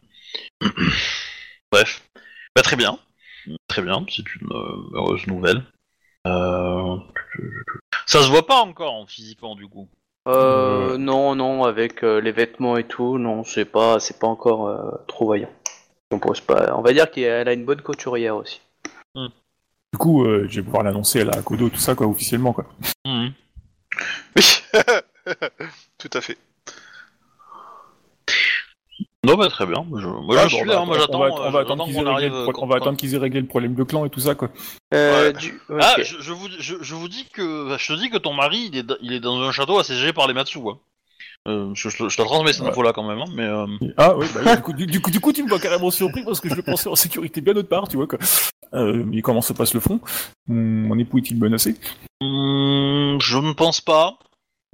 euh. 0.64 0.70
Bref. 1.72 2.04
Bah 2.56 2.62
très 2.62 2.78
bien. 2.78 2.98
Très 3.68 3.82
bien, 3.82 4.06
c'est 4.10 4.24
une 4.36 4.52
euh, 4.52 4.90
heureuse 4.94 5.28
nouvelle. 5.28 5.64
Euh... 6.26 6.98
Ça 8.06 8.22
se 8.24 8.30
voit 8.30 8.46
pas 8.46 8.62
encore 8.62 8.94
en 8.94 9.06
physiquement 9.06 9.56
du 9.56 9.68
coup. 9.68 9.88
Euh, 10.28 10.98
non, 10.98 11.36
non, 11.36 11.64
avec 11.64 12.04
euh, 12.04 12.20
les 12.20 12.34
vêtements 12.34 12.76
et 12.78 12.84
tout, 12.86 13.18
non, 13.18 13.44
c'est 13.44 13.66
pas, 13.66 14.00
c'est 14.00 14.20
pas 14.20 14.28
encore 14.28 14.68
euh, 14.68 14.92
trop 15.08 15.26
voyant. 15.26 15.50
On 16.12 16.20
pose 16.20 16.42
pas. 16.42 16.76
On 16.76 16.82
va 16.82 16.92
dire 16.94 17.10
qu'elle 17.12 17.48
a 17.48 17.54
une 17.54 17.66
bonne 17.66 17.82
couturière 17.82 18.36
aussi. 18.36 18.62
Du 19.94 19.98
coup, 20.00 20.26
euh, 20.26 20.46
je 20.50 20.58
vais 20.58 20.64
pouvoir 20.64 20.84
l'annoncer 20.84 21.22
à 21.22 21.26
la 21.26 21.42
Kodo, 21.42 21.70
tout 21.70 21.78
ça, 21.80 21.96
quoi, 21.96 22.08
officiellement, 22.08 22.54
quoi. 22.54 22.66
Mhm. 23.06 23.32
Oui 24.36 24.44
Tout 25.98 26.10
à 26.14 26.22
fait. 26.22 26.38
Non, 29.24 29.36
bah 29.36 29.48
très 29.50 29.66
bien. 29.66 29.86
Je... 29.98 30.08
Moi 30.08 30.36
Ah, 30.38 30.48
je 30.48 30.54
bon, 30.54 30.58
suis 30.60 30.68
bah, 30.68 30.74
là, 30.76 30.80
hein, 30.82 30.86
moi 30.86 30.96
on 30.96 31.00
j'attends. 31.00 31.20
va- 31.20 31.32
On 31.32 31.52
va 31.52 31.60
attendre 31.62 31.86
qu'ils 31.86 31.96
qu'on 31.96 32.06
aient 32.06 32.14
réglé 32.14 32.30
le 32.30 32.36
euh, 32.36 32.44
on 32.58 32.68
va 32.68 32.76
quand- 32.76 32.82
attendre 32.82 32.98
qu'ils 32.98 33.16
aient 33.16 33.18
réglé 33.18 33.42
le 33.42 33.48
problème 33.48 33.76
de 33.76 33.84
clan 33.84 34.06
et 34.06 34.10
tout 34.10 34.20
ça, 34.20 34.36
quoi. 34.36 34.50
Euh, 34.94 35.28
Ouais. 35.28 35.34
du... 35.34 35.60
Ah, 35.82 35.96
je, 35.98 36.16
je 36.20 36.32
vous, 36.32 36.48
je, 36.60 36.76
je 36.82 36.96
vous 36.96 37.08
dis 37.10 37.26
que 37.34 37.76
je 37.78 37.88
te 37.94 38.00
dis 38.00 38.10
que 38.10 38.18
ton 38.18 38.34
mari 38.34 38.70
il 38.72 38.78
est, 38.78 38.84
dans- 38.84 38.96
il 39.02 39.12
est 39.14 39.20
dans 39.20 39.42
un 39.42 39.52
château 39.52 39.80
assiégé 39.80 40.14
par 40.14 40.28
les 40.28 40.34
Matsu. 40.34 40.60
Hein. 40.60 40.78
Euh, 41.48 41.72
je, 41.74 41.90
je, 41.90 41.98
te- 41.98 42.10
je 42.10 42.18
te 42.18 42.22
transmets 42.22 42.54
cette 42.54 42.64
Ouais. 42.64 42.70
info 42.70 42.82
là 42.84 42.94
quand 42.94 43.08
même, 43.08 43.20
hein, 43.20 43.32
mais 43.34 43.44
euh, 43.44 43.66
Ah 43.98 44.16
oui, 44.16 44.28
bah, 44.34 44.56
du, 44.56 44.62
coup, 44.62 44.74
du, 44.74 44.86
du 44.86 45.02
coup, 45.02 45.12
du 45.12 45.20
coup, 45.20 45.34
tu 45.34 45.44
me 45.44 45.50
vois 45.50 45.60
carrément 45.60 45.92
surpris 45.92 46.24
parce 46.24 46.40
que 46.40 46.50
je 46.50 46.56
le 46.56 46.62
pensais 46.62 46.90
en 46.90 46.96
sécurité 46.96 47.42
bien 47.42 47.56
autre 47.56 47.70
part, 47.70 47.88
tu 47.88 47.98
vois, 47.98 48.08
quoi. 48.08 48.20
Euh, 48.74 49.04
mais 49.06 49.22
comment 49.22 49.42
se 49.42 49.54
passe 49.54 49.74
le 49.74 49.80
front 49.80 50.00
Mon 50.48 50.88
mon 50.90 51.00
époux 51.00 51.20
est-il 51.20 51.38
menacé 51.40 51.76
hmm, 52.22 53.18
je 53.20 53.38
ne 53.38 53.54
pense 53.54 53.82
pas. 53.82 54.18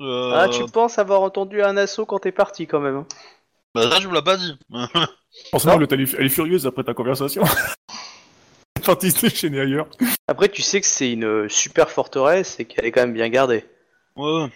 Euh, 0.01 0.31
Ah, 0.35 0.49
tu 0.49 0.65
penses 0.65 0.97
avoir 0.99 1.21
entendu 1.21 1.61
un 1.61 1.77
assaut 1.77 2.05
quand 2.05 2.19
t'es 2.19 2.31
parti 2.31 2.65
quand 2.67 2.79
même. 2.79 2.95
hein. 2.97 3.07
Bah 3.75 3.89
ça 3.89 3.99
tu 3.99 4.07
me 4.07 4.13
l'as 4.13 4.21
pas 4.21 4.37
dit. 4.37 4.57
Elle, 4.71 6.01
est- 6.01 6.13
elle 6.13 6.25
est 6.25 6.29
furieuse 6.29 6.67
après 6.67 6.83
ta 6.83 6.93
conversation. 6.93 7.43
Elle 8.75 8.81
est 8.83 8.85
partie 8.85 9.11
se 9.11 9.21
déchaîner 9.21 9.61
ailleurs. 9.61 9.87
Après, 10.27 10.49
tu 10.49 10.61
sais 10.61 10.79
que 10.81 10.87
c'est 10.87 11.11
une 11.11 11.25
euh, 11.25 11.49
super 11.49 11.89
forteresse 11.89 12.59
et 12.59 12.65
qu'elle 12.65 12.85
est 12.85 12.91
quand 12.91 13.01
même 13.01 13.13
bien 13.13 13.29
gardée. 13.29 13.65
ouais. 14.15 14.43
ouais. 14.43 14.51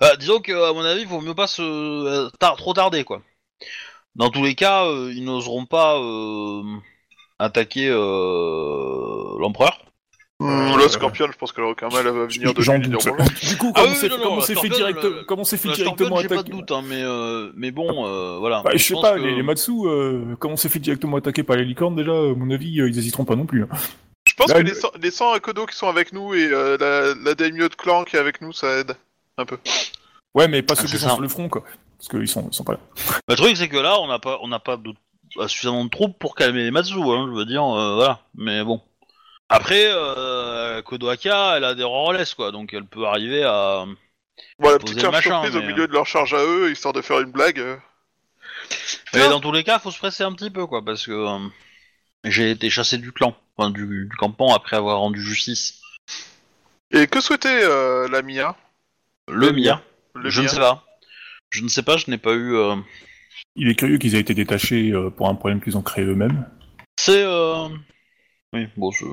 Bah, 0.00 0.16
disons 0.16 0.40
que 0.40 0.52
à 0.52 0.72
mon 0.72 0.84
avis, 0.84 1.02
il 1.02 1.06
vaut 1.06 1.20
mieux 1.20 1.34
pas 1.34 1.46
se 1.46 1.62
euh, 1.62 2.28
tar- 2.40 2.56
trop 2.56 2.74
tarder 2.74 3.04
quoi. 3.04 3.22
Dans 4.14 4.30
tous 4.30 4.42
les 4.44 4.54
cas, 4.54 4.84
euh, 4.86 5.12
ils 5.14 5.24
n'oseront 5.24 5.66
pas 5.66 5.98
euh, 5.98 6.62
attaquer 7.38 7.88
euh, 7.88 9.38
l'empereur. 9.38 9.80
La 10.40 10.88
Scorpion, 10.88 11.28
je 11.32 11.38
pense 11.38 11.52
que 11.52 11.60
aucun 11.62 11.88
mal 11.88 12.04
va 12.04 12.26
venir 12.26 12.52
de 12.52 12.60
lui. 12.60 12.88
Du 13.40 13.56
coup, 13.56 13.72
Ah 13.74 13.82
comme 13.82 13.90
oui, 13.92 13.96
on 14.26 14.40
s'est 14.40 14.54
fait, 14.56 14.68
direct, 14.68 15.02
le- 15.02 15.24
comme 15.24 15.40
on 15.40 15.44
s'est 15.44 15.56
fait 15.56 15.70
directement 15.70 16.20
j'ai 16.20 16.28
pas 16.28 16.34
de 16.34 16.40
attaquer. 16.40 16.56
doute, 16.56 16.70
hein, 16.72 16.82
mais 16.86 17.02
euh, 17.02 17.50
mais 17.56 17.70
bon, 17.70 18.06
euh, 18.06 18.38
voilà. 18.38 18.60
Bah, 18.62 18.72
je 18.74 18.78
sais 18.82 18.92
pense 18.94 19.02
pas, 19.02 19.14
que- 19.14 19.20
les, 19.20 19.34
les 19.36 19.42
Matsu, 19.42 19.70
euh, 19.86 20.34
comme 20.38 20.52
on 20.52 20.56
s'est 20.56 20.68
fait 20.68 20.80
directement 20.80 21.16
attaquer 21.16 21.44
par 21.44 21.56
les 21.56 21.64
licornes, 21.64 21.94
déjà, 21.96 22.10
à 22.12 22.34
mon 22.34 22.50
avis, 22.50 22.80
euh, 22.80 22.88
ils 22.88 22.98
hésiteront 22.98 23.24
pas 23.24 23.36
non 23.36 23.46
plus. 23.46 23.62
hein. 23.62 23.68
Je 24.26 24.34
pense 24.34 24.48
Là, 24.48 24.54
que 24.56 24.60
le- 24.60 24.68
les 24.68 24.74
100, 24.74 24.90
les 25.00 25.10
100 25.10 25.32
Akodo 25.32 25.66
qui 25.66 25.76
sont 25.76 25.88
avec 25.88 26.12
nous 26.12 26.34
et 26.34 26.48
euh, 26.50 26.76
la, 26.78 27.14
la 27.22 27.34
daimyo 27.34 27.68
de 27.68 27.74
clan 27.74 28.04
qui 28.04 28.16
est 28.16 28.18
avec 28.18 28.40
nous, 28.42 28.52
ça 28.52 28.68
aide 28.78 28.96
un 29.38 29.44
peu. 29.46 29.58
Ouais, 30.34 30.48
mais 30.48 30.62
pas 30.62 30.74
Ah, 30.76 30.82
ceux 30.82 30.88
qui 30.88 30.98
sont 30.98 31.08
sur 31.08 31.20
le 31.20 31.28
front, 31.28 31.48
quoi. 31.48 31.62
Parce 31.96 32.08
qu'ils 32.08 32.28
sont, 32.28 32.48
ils 32.50 32.54
sont 32.54 32.64
pas 32.64 32.72
là. 32.72 32.80
Le 33.28 33.36
truc, 33.36 33.56
c'est 33.56 33.68
que 33.68 33.76
là, 33.78 33.98
on 34.00 34.08
n'a 34.08 34.18
pas, 34.18 34.38
on 34.42 34.48
n'a 34.48 34.58
pas 34.58 34.76
de, 34.76 34.90
euh, 35.38 35.48
suffisamment 35.48 35.84
de 35.84 35.90
troupes 35.90 36.18
pour 36.18 36.34
calmer 36.34 36.64
les 36.64 36.70
Matsu, 36.70 36.94
hein, 36.94 37.26
je 37.28 37.36
veux 37.36 37.44
dire, 37.44 37.64
euh, 37.64 37.94
voilà. 37.94 38.20
Mais 38.34 38.62
bon. 38.64 38.82
Après, 39.48 39.86
euh, 39.88 40.82
Kodoaka, 40.82 41.56
elle 41.56 41.64
a 41.64 41.74
des 41.74 41.84
relais, 41.84 42.24
quoi, 42.34 42.50
donc 42.50 42.72
elle 42.72 42.86
peut 42.86 43.06
arriver 43.06 43.44
à. 43.44 43.84
Voilà, 44.58 44.78
Poser 44.78 44.94
petite 44.94 45.02
charge 45.02 45.14
machin, 45.14 45.42
surprise 45.42 45.56
au 45.56 45.62
milieu 45.62 45.86
de 45.86 45.92
leur 45.92 46.06
charge 46.06 46.34
à 46.34 46.44
eux, 46.44 46.70
histoire 46.70 46.94
de 46.94 47.02
faire 47.02 47.20
une 47.20 47.30
blague. 47.30 47.62
Mais 49.12 49.28
dans 49.28 49.40
tous 49.40 49.52
les 49.52 49.62
cas, 49.62 49.78
faut 49.78 49.90
se 49.90 49.98
presser 49.98 50.24
un 50.24 50.32
petit 50.32 50.50
peu, 50.50 50.66
quoi, 50.66 50.84
parce 50.84 51.06
que 51.06 51.12
euh, 51.12 51.38
j'ai 52.24 52.50
été 52.50 52.70
chassé 52.70 52.98
du 52.98 53.12
clan, 53.12 53.36
enfin 53.56 53.70
du, 53.70 54.08
du 54.10 54.16
campement 54.16 54.54
après 54.54 54.76
avoir 54.76 54.98
rendu 54.98 55.22
justice. 55.22 55.80
Et 56.90 57.06
que 57.06 57.20
souhaitait 57.20 57.62
euh, 57.62 58.08
la 58.08 58.22
Mia? 58.22 58.56
Le 59.28 59.50
Le 60.14 60.30
je 60.30 60.40
Mia 60.40 60.44
ne 60.44 60.48
sais 60.48 60.60
pas. 60.60 60.84
Je 61.50 61.62
ne 61.62 61.68
sais 61.68 61.82
pas, 61.82 61.96
je 61.96 62.10
n'ai 62.10 62.18
pas 62.18 62.32
eu. 62.32 62.56
Il 63.56 63.68
est 63.68 63.74
curieux 63.74 63.98
qu'ils 63.98 64.14
aient 64.16 64.20
été 64.20 64.34
détachés 64.34 64.90
euh, 64.90 65.10
pour 65.10 65.28
un 65.28 65.34
problème 65.34 65.60
qu'ils 65.60 65.76
ont 65.76 65.82
créé 65.82 66.04
eux-mêmes. 66.04 66.48
C'est. 66.96 67.22
Euh... 67.24 67.68
Oui, 68.52 68.68
bon, 68.76 68.90
je. 68.90 69.04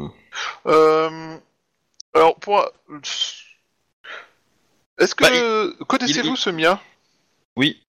Euh, 0.66 1.38
alors, 2.14 2.36
pour... 2.40 2.66
Est-ce 5.00 5.16
que... 5.16 5.24
Bah, 5.24 5.86
Connaissez-vous 5.88 6.36
il- 6.36 6.38
ce 6.38 6.50
Mia? 6.50 6.82
Oui, 7.56 7.82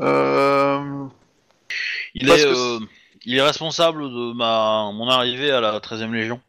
euh... 0.00 1.06
il 2.14 2.28
est, 2.30 2.44
euh, 2.46 2.78
il 3.24 3.36
est 3.36 3.42
responsable 3.42 4.02
de 4.02 4.32
ma 4.32 4.90
mon 4.92 5.08
arrivée 5.08 5.50
à 5.50 5.60
la 5.60 5.80
13 5.80 6.02
e 6.02 6.06
Légion 6.12 6.40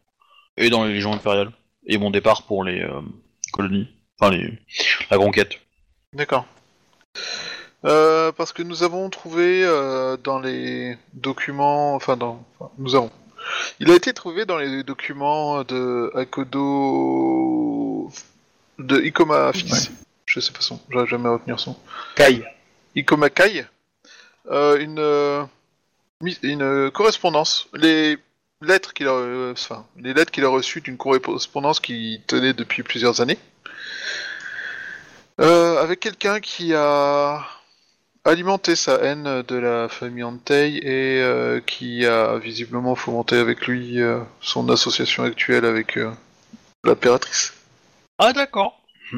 et 0.57 0.69
dans 0.69 0.85
les 0.85 0.93
Légions 0.93 1.13
impériales 1.13 1.51
et 1.85 1.97
mon 1.97 2.11
départ 2.11 2.43
pour 2.43 2.63
les 2.63 2.81
euh, 2.81 3.01
colonies, 3.53 3.87
enfin 4.19 4.31
les 4.31 4.59
la 5.09 5.17
conquête. 5.17 5.59
D'accord. 6.13 6.45
Euh, 7.85 8.31
parce 8.31 8.51
que 8.51 8.63
nous 8.63 8.81
avons 8.83 9.09
trouvé 9.09 9.63
euh, 9.63 10.17
dans 10.17 10.39
les 10.39 10.97
documents, 11.13 11.93
enfin 11.93 12.17
dans, 12.17 12.43
enfin, 12.59 12.71
nous 12.79 12.95
avons. 12.95 13.11
Il 13.79 13.91
a 13.91 13.95
été 13.95 14.11
trouvé 14.13 14.45
dans 14.45 14.57
les 14.57 14.83
documents 14.83 15.63
de 15.63 16.11
Akodo, 16.15 18.11
de 18.79 19.01
Ikoma 19.01 19.53
fils. 19.53 19.91
Je 20.25 20.39
sais 20.39 20.51
pas 20.51 20.61
son, 20.61 20.79
j'arrive 20.89 21.09
jamais 21.09 21.29
à 21.29 21.33
retenir 21.33 21.59
son. 21.59 21.77
Kai. 22.15 22.43
Ikoma 22.95 23.29
Kai, 23.29 23.65
euh, 24.49 24.79
une, 24.79 25.47
une 26.41 26.89
correspondance, 26.91 27.67
les 27.73 28.17
lettres 28.61 28.93
qu'il 28.93 29.07
a, 29.07 29.51
enfin, 29.51 29.85
les 29.97 30.15
lettres 30.15 30.31
qu'il 30.31 30.43
a 30.43 30.49
reçues 30.49 30.81
d'une 30.81 30.97
correspondance 30.97 31.79
qui 31.79 32.21
tenait 32.25 32.53
depuis 32.53 32.81
plusieurs 32.81 33.21
années, 33.21 33.37
euh, 35.39 35.83
avec 35.83 35.99
quelqu'un 35.99 36.39
qui 36.39 36.73
a 36.73 37.45
alimenté 38.25 38.75
sa 38.75 38.95
haine 38.95 39.43
de 39.43 39.55
la 39.55 39.87
famille 39.87 40.23
Antei 40.23 40.77
et 40.77 41.21
euh, 41.21 41.61
qui 41.61 42.05
a 42.05 42.37
visiblement 42.37 42.95
fomenté 42.95 43.37
avec 43.37 43.67
lui 43.67 44.01
euh, 44.01 44.19
son 44.41 44.69
association 44.69 45.23
actuelle 45.23 45.63
avec 45.63 45.97
euh, 45.97 46.11
l'impératrice. 46.83 47.53
Ah 48.19 48.33
d'accord. 48.33 48.81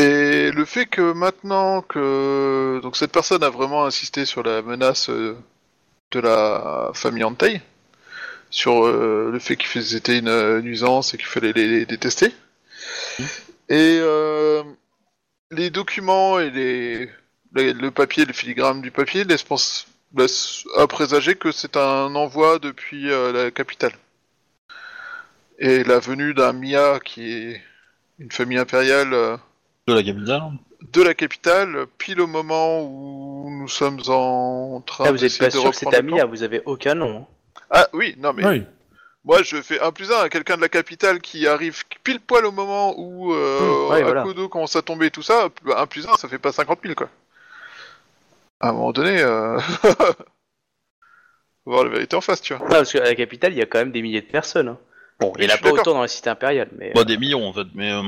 Et 0.00 0.52
le 0.52 0.64
fait 0.64 0.86
que 0.86 1.12
maintenant 1.12 1.82
que 1.82 2.78
donc 2.82 2.96
cette 2.96 3.10
personne 3.10 3.42
a 3.42 3.50
vraiment 3.50 3.84
insisté 3.84 4.26
sur 4.26 4.44
la 4.44 4.62
menace 4.62 5.10
de 5.10 6.20
la 6.20 6.92
famille 6.94 7.24
Antei, 7.24 7.60
sur 8.48 8.86
le 8.86 9.36
fait 9.40 9.56
qu'ils 9.56 9.96
étaient 9.96 10.20
une 10.20 10.60
nuisance 10.60 11.14
et 11.14 11.16
qu'il 11.16 11.26
fallait 11.26 11.52
les, 11.52 11.66
les 11.66 11.84
détester, 11.84 12.32
et 13.68 13.98
euh, 14.00 14.62
les 15.50 15.70
documents 15.70 16.38
et 16.38 16.50
les, 16.50 17.10
le 17.54 17.90
papier, 17.90 18.24
le 18.24 18.32
filigrane 18.32 18.80
du 18.82 18.90
papier 18.90 19.24
laissent, 19.24 19.42
pense- 19.42 19.86
laissent 20.16 20.64
à 20.76 20.86
présager 20.86 21.34
que 21.34 21.50
c'est 21.52 21.76
un 21.76 22.14
envoi 22.14 22.58
depuis 22.58 23.10
euh, 23.10 23.32
la 23.32 23.50
capitale. 23.50 23.92
Et 25.58 25.82
la 25.84 25.98
venue 25.98 26.34
d'un 26.34 26.52
Mia 26.52 27.00
qui 27.04 27.32
est 27.32 27.62
une 28.18 28.30
famille 28.30 28.58
impériale. 28.58 29.12
euh, 29.12 29.36
De 29.86 29.94
la 29.94 30.02
capitale. 30.02 30.42
de 30.92 31.02
la 31.02 31.14
capitale, 31.14 31.86
pile 31.98 32.20
au 32.20 32.26
moment 32.26 32.82
où 32.82 33.48
nous 33.50 33.68
sommes 33.68 34.00
en 34.08 34.80
train 34.86 35.04
Ah, 35.06 35.10
vous 35.10 35.16
êtes 35.16 35.22
d'essayer 35.22 35.46
pas 35.50 35.56
de 35.56 35.60
sûr 35.60 35.70
que 35.70 35.76
c'est 35.76 35.86
reprendre 35.86 36.04
le 36.06 36.12
Amia, 36.12 36.22
camp. 36.24 36.30
vous 36.30 36.42
avez 36.42 36.62
aucun 36.66 36.94
nom. 36.94 37.18
hein. 37.22 37.26
Ah 37.70 37.88
oui, 37.92 38.14
non 38.18 38.32
mais 38.32 38.46
Oui. 38.46 38.62
moi 39.24 39.42
je 39.42 39.60
fais 39.60 39.80
un 39.80 39.90
plus 39.92 40.10
un 40.12 40.20
à 40.20 40.28
quelqu'un 40.28 40.56
de 40.56 40.62
la 40.62 40.68
capitale 40.70 41.20
qui 41.20 41.46
arrive 41.46 41.82
pile 42.04 42.20
poil 42.20 42.46
au 42.46 42.52
moment 42.52 42.94
où 42.98 43.34
euh, 43.34 43.60
Mmh, 43.88 43.90
ouais, 43.90 44.02
voilà. 44.04 44.20
Akodo 44.22 44.48
commence 44.48 44.76
à 44.76 44.82
tomber 44.82 45.06
et 45.06 45.10
tout 45.10 45.22
ça, 45.22 45.48
un 45.76 45.86
plus 45.86 46.06
un 46.06 46.16
ça 46.16 46.28
fait 46.28 46.38
pas 46.38 46.52
50 46.52 46.78
000 46.82 46.94
quoi. 46.94 47.10
À 48.60 48.68
un 48.70 48.72
moment 48.72 48.92
donné, 48.92 49.20
euh... 49.22 49.58
faut 49.60 49.94
voir 51.66 51.84
la 51.84 51.90
vérité 51.90 52.16
en 52.16 52.20
face, 52.20 52.40
tu 52.42 52.54
vois. 52.54 52.66
Ah, 52.66 52.70
parce 52.74 52.92
qu'à 52.92 53.00
la 53.04 53.14
capitale, 53.14 53.52
il 53.52 53.58
y 53.58 53.62
a 53.62 53.66
quand 53.66 53.78
même 53.78 53.92
des 53.92 54.02
milliers 54.02 54.22
de 54.22 54.26
personnes. 54.30 54.68
hein. 54.68 54.78
Bon, 55.20 55.32
il 55.36 55.40
n'y 55.40 55.46
en 55.46 55.50
a 55.50 55.52
suis 55.54 55.62
pas 55.62 55.68
d'accord. 55.70 55.80
autant 55.80 55.94
dans 55.94 56.02
la 56.02 56.08
cité 56.08 56.30
impériale, 56.30 56.68
mais... 56.76 56.92
Bah, 56.94 57.04
des 57.04 57.16
millions 57.18 57.46
en 57.46 57.52
fait, 57.52 57.66
mais. 57.74 57.92
euh, 57.92 58.02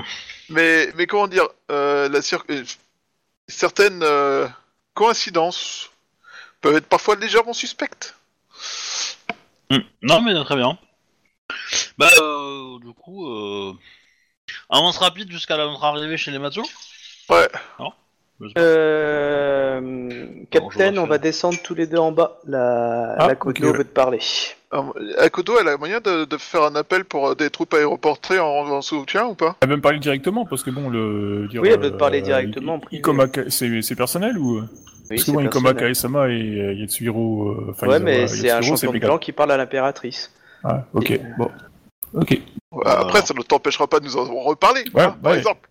Mais, 0.48 0.93
mais 0.94 1.06
comment 1.06 1.27
dire, 1.28 1.48
euh, 1.70 2.09
la 2.09 2.20
cir- 2.20 2.44
euh, 2.51 2.64
certaines 3.48 4.02
euh, 4.02 4.47
coïncidences 4.94 5.90
peuvent 6.60 6.77
être 6.77 6.86
parfois 6.86 7.16
légèrement 7.16 7.52
suspectes. 7.52 8.14
hmm. 9.70 9.78
Non 10.02 10.20
mais 10.20 10.35
très 10.44 10.56
bien. 10.56 10.78
Bah 11.98 12.09
euh, 12.20 12.78
du 12.78 12.93
coup, 12.93 13.28
euh... 13.28 13.74
avance 14.68 14.98
rapide 14.98 15.31
jusqu'à 15.32 15.56
notre 15.56 15.82
arrivée 15.82 16.16
chez 16.16 16.31
les 16.31 16.39
Matsu. 16.39 16.60
Ouais. 17.28 17.48
Euh... 18.58 19.80
Captain, 20.50 20.96
on 20.98 21.06
va 21.06 21.18
descendre 21.18 21.58
tous 21.62 21.74
les 21.74 21.86
deux 21.86 21.98
en 21.98 22.12
bas. 22.12 22.38
La, 22.46 23.14
Ah, 23.18 23.28
la 23.28 23.34
Kodo 23.36 23.72
veut 23.72 23.84
te 23.84 23.92
parler. 23.92 24.20
Alors, 24.72 24.94
Akodo, 25.18 25.54
elle 25.60 25.68
a 25.68 25.76
moyen 25.76 26.00
de, 26.00 26.24
de 26.24 26.36
faire 26.36 26.62
un 26.62 26.74
appel 26.76 27.04
pour 27.04 27.28
euh, 27.28 27.34
des 27.34 27.50
troupes 27.50 27.74
aéroportées 27.74 28.38
en, 28.38 28.46
en 28.46 28.82
soutien 28.82 29.26
ou 29.26 29.34
pas? 29.34 29.56
Elle 29.62 29.68
va 29.68 29.76
me 29.76 29.82
parler 29.82 29.98
directement 29.98 30.46
parce 30.46 30.62
que 30.62 30.70
bon, 30.70 30.88
le. 30.88 31.48
dire, 31.48 31.60
Oui, 31.62 31.70
elle 31.72 31.80
veut 31.80 31.90
te 31.90 31.94
euh, 31.94 31.98
parler 31.98 32.22
directement. 32.22 32.80
Ikoma 32.92 33.26
Ka- 33.28 33.50
c'est 33.50 33.94
personnel 33.96 34.38
ou 34.38 34.60
Oui, 34.60 34.66
Parce 35.08 35.24
que 35.24 35.30
bon, 35.32 35.40
Ikoma. 35.44 35.74
Kaesama 35.74 36.28
et 36.28 36.32
euh, 36.60 36.74
Yatsuhiro. 36.74 37.48
euh, 37.48 37.86
Ouais, 37.86 37.98
mais 37.98 38.28
c'est 38.28 38.50
un 38.50 38.62
champion 38.62 38.92
de 38.92 38.98
clan 38.98 39.18
qui 39.18 39.32
parle 39.32 39.50
à 39.52 39.56
l'impératrice. 39.56 40.32
Ah, 40.62 40.84
ok, 40.94 41.18
bon. 41.38 41.50
Ok. 42.14 42.38
Après, 42.84 43.22
ça 43.22 43.34
ne 43.34 43.42
t'empêchera 43.42 43.88
pas 43.88 43.98
de 43.98 44.04
nous 44.04 44.16
en 44.16 44.24
reparler, 44.42 44.84
Ouais, 44.94 45.02
hein, 45.02 45.16
par 45.22 45.34
exemple. 45.34 45.68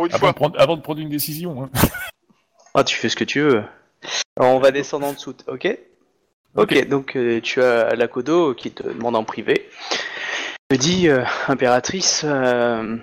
Pour 0.00 0.06
une 0.06 0.12
Avant 0.14 0.20
fois. 0.20 0.30
de, 0.32 0.36
prendre, 0.36 0.58
avant 0.58 0.76
de 0.78 0.80
prendre 0.80 1.00
une 1.00 1.10
décision. 1.10 1.62
Hein. 1.62 1.70
Ah, 2.74 2.84
tu 2.84 2.96
fais 2.96 3.10
ce 3.10 3.16
que 3.16 3.24
tu 3.24 3.40
veux. 3.42 3.62
Alors, 4.38 4.54
on 4.54 4.60
va 4.60 4.70
descendre 4.70 5.06
en 5.06 5.12
dessous, 5.12 5.34
ok? 5.46 5.76
Ok, 6.56 6.86
donc 6.88 7.16
euh, 7.16 7.38
tu 7.42 7.60
as 7.60 7.94
la 7.96 8.08
Kodo 8.08 8.54
qui 8.54 8.70
te 8.70 8.82
demande 8.84 9.14
en 9.14 9.24
privé. 9.24 9.68
te 10.70 10.76
dit, 10.76 11.08
euh, 11.08 11.22
impératrice, 11.48 12.22
euh, 12.24 12.96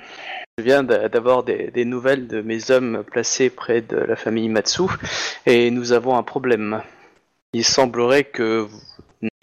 je 0.57 0.63
viens 0.63 0.81
d'a- 0.81 1.07
d'avoir 1.07 1.43
des, 1.43 1.69
des 1.69 1.85
nouvelles 1.85 2.27
de 2.27 2.41
mes 2.41 2.71
hommes 2.71 3.03
placés 3.03 3.51
près 3.51 3.81
de 3.81 3.97
la 3.97 4.15
famille 4.15 4.49
Matsu 4.49 4.83
et 5.45 5.69
nous 5.69 5.91
avons 5.91 6.17
un 6.17 6.23
problème. 6.23 6.81
Il 7.53 7.63
semblerait 7.63 8.23
que, 8.23 8.61
vous- 8.61 8.81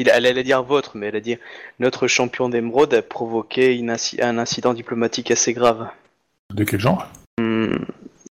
il- 0.01 0.09
elle 0.09 0.27
allait 0.27 0.43
dire 0.43 0.65
votre, 0.65 0.97
mais 0.97 1.07
elle 1.07 1.17
a 1.17 1.21
dit 1.21 1.37
notre 1.79 2.09
champion 2.09 2.49
d'émeraude 2.49 2.95
a 2.95 3.03
provoqué 3.03 3.77
une 3.77 3.93
inci- 3.93 4.21
un 4.21 4.39
incident 4.39 4.75
diplomatique 4.75 5.31
assez 5.31 5.53
grave. 5.53 5.87
De 6.53 6.65
quel 6.65 6.81
genre? 6.81 7.07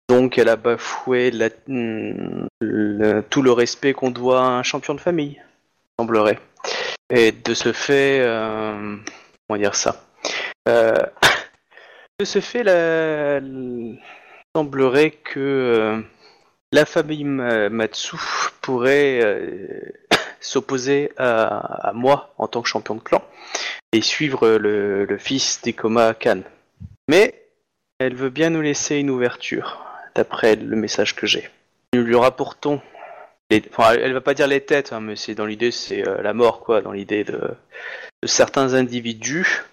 Donc 0.09 0.37
elle 0.37 0.49
a 0.49 0.55
bafoué 0.55 1.31
hmm, 1.67 2.47
tout 3.29 3.41
le 3.41 3.51
respect 3.51 3.93
qu'on 3.93 4.11
doit 4.11 4.41
à 4.41 4.49
un 4.49 4.63
champion 4.63 4.93
de 4.93 5.01
famille, 5.01 5.41
semblerait. 5.99 6.39
Et 7.09 7.31
de 7.31 7.53
ce 7.53 7.73
fait, 7.73 8.19
euh, 8.21 8.97
comment 9.47 9.59
dire 9.59 9.75
ça 9.75 10.05
Euh, 10.67 10.93
De 12.19 12.25
ce 12.25 12.41
fait, 12.41 12.63
la- 12.63 13.41
semblerait 14.55 15.11
que 15.11 15.39
euh, 15.39 16.01
la 16.71 16.85
famille 16.85 17.23
Ma- 17.23 17.69
Matsu 17.69 18.17
pourrait 18.61 19.19
s'opposer 20.39 21.11
à, 21.17 21.91
moi 21.95 22.33
en 22.37 22.47
tant 22.47 22.61
que 22.61 22.69
champion 22.69 22.95
de 22.95 23.01
clan 23.01 23.23
et 23.93 24.01
suivre 24.01 24.47
le, 24.57 25.05
le 25.05 25.17
fils 25.17 25.61
d'Ikoma 25.61 26.13
Khan. 26.13 26.41
Mais 27.07 27.42
elle 27.99 28.15
veut 28.15 28.29
bien 28.29 28.49
nous 28.49 28.61
laisser 28.61 28.97
une 28.97 29.09
ouverture, 29.09 29.83
d'après 30.15 30.55
le 30.55 30.75
message 30.75 31.15
que 31.15 31.27
j'ai. 31.27 31.49
Nous 31.93 32.03
lui 32.03 32.15
rapportons. 32.15 32.81
Les... 33.49 33.63
Elle 33.99 34.13
va 34.13 34.21
pas 34.21 34.33
dire 34.33 34.47
les 34.47 34.61
têtes, 34.61 34.93
hein, 34.93 34.99
mais 34.99 35.15
c'est 35.15 35.35
dans 35.35 35.45
l'idée, 35.45 35.71
c'est 35.71 36.07
euh, 36.07 36.21
la 36.21 36.33
mort, 36.33 36.61
quoi, 36.61 36.81
dans 36.81 36.91
l'idée 36.91 37.23
de... 37.23 37.39
certains 38.25 38.73
individus. 38.73 39.63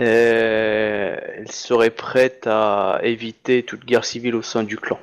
Euh, 0.00 1.16
elle 1.36 1.52
serait 1.52 1.90
prête 1.90 2.46
à 2.46 3.00
éviter 3.02 3.62
toute 3.62 3.84
guerre 3.84 4.06
civile 4.06 4.34
au 4.34 4.42
sein 4.42 4.62
du 4.62 4.78
clan. 4.78 4.98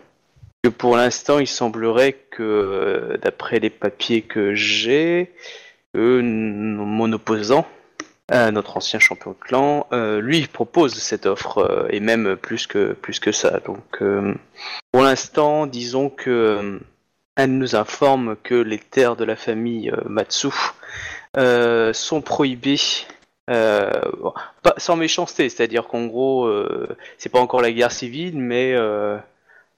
Que 0.63 0.69
pour 0.69 0.97
l'instant, 0.97 1.38
il 1.38 1.47
semblerait 1.47 2.13
que, 2.31 2.41
euh, 2.41 3.17
d'après 3.17 3.59
les 3.59 3.69
papiers 3.69 4.23
que 4.23 4.55
j'ai, 4.55 5.31
mon 5.93 7.11
opposant, 7.13 7.67
notre 8.29 8.77
ancien 8.77 8.99
champion 8.99 9.31
de 9.31 9.37
clan, 9.37 9.87
euh, 9.93 10.19
lui 10.19 10.47
propose 10.47 10.95
cette 10.95 11.25
offre 11.25 11.59
euh, 11.59 11.87
et 11.89 11.99
même 11.99 12.35
plus 12.35 12.67
que 12.67 13.31
ça. 13.31 13.59
Donc, 13.61 14.01
euh, 14.01 14.33
pour 14.91 15.03
l'instant, 15.03 15.65
disons 15.65 16.09
que 16.09 16.79
elle 17.35 17.57
nous 17.57 17.75
informe 17.75 18.35
que 18.43 18.55
les 18.55 18.79
terres 18.79 19.15
de 19.15 19.23
la 19.23 19.35
famille 19.35 19.91
Matsu 20.05 20.49
sont 21.35 22.21
prohibées. 22.21 23.05
sans 24.77 24.95
méchanceté, 24.95 25.47
c'est-à-dire 25.49 25.87
qu'en 25.87 26.07
gros, 26.07 26.51
c'est 27.19 27.29
pas 27.29 27.39
encore 27.39 27.61
la 27.61 27.71
guerre 27.71 27.91
civile, 27.91 28.39
mais 28.39 28.75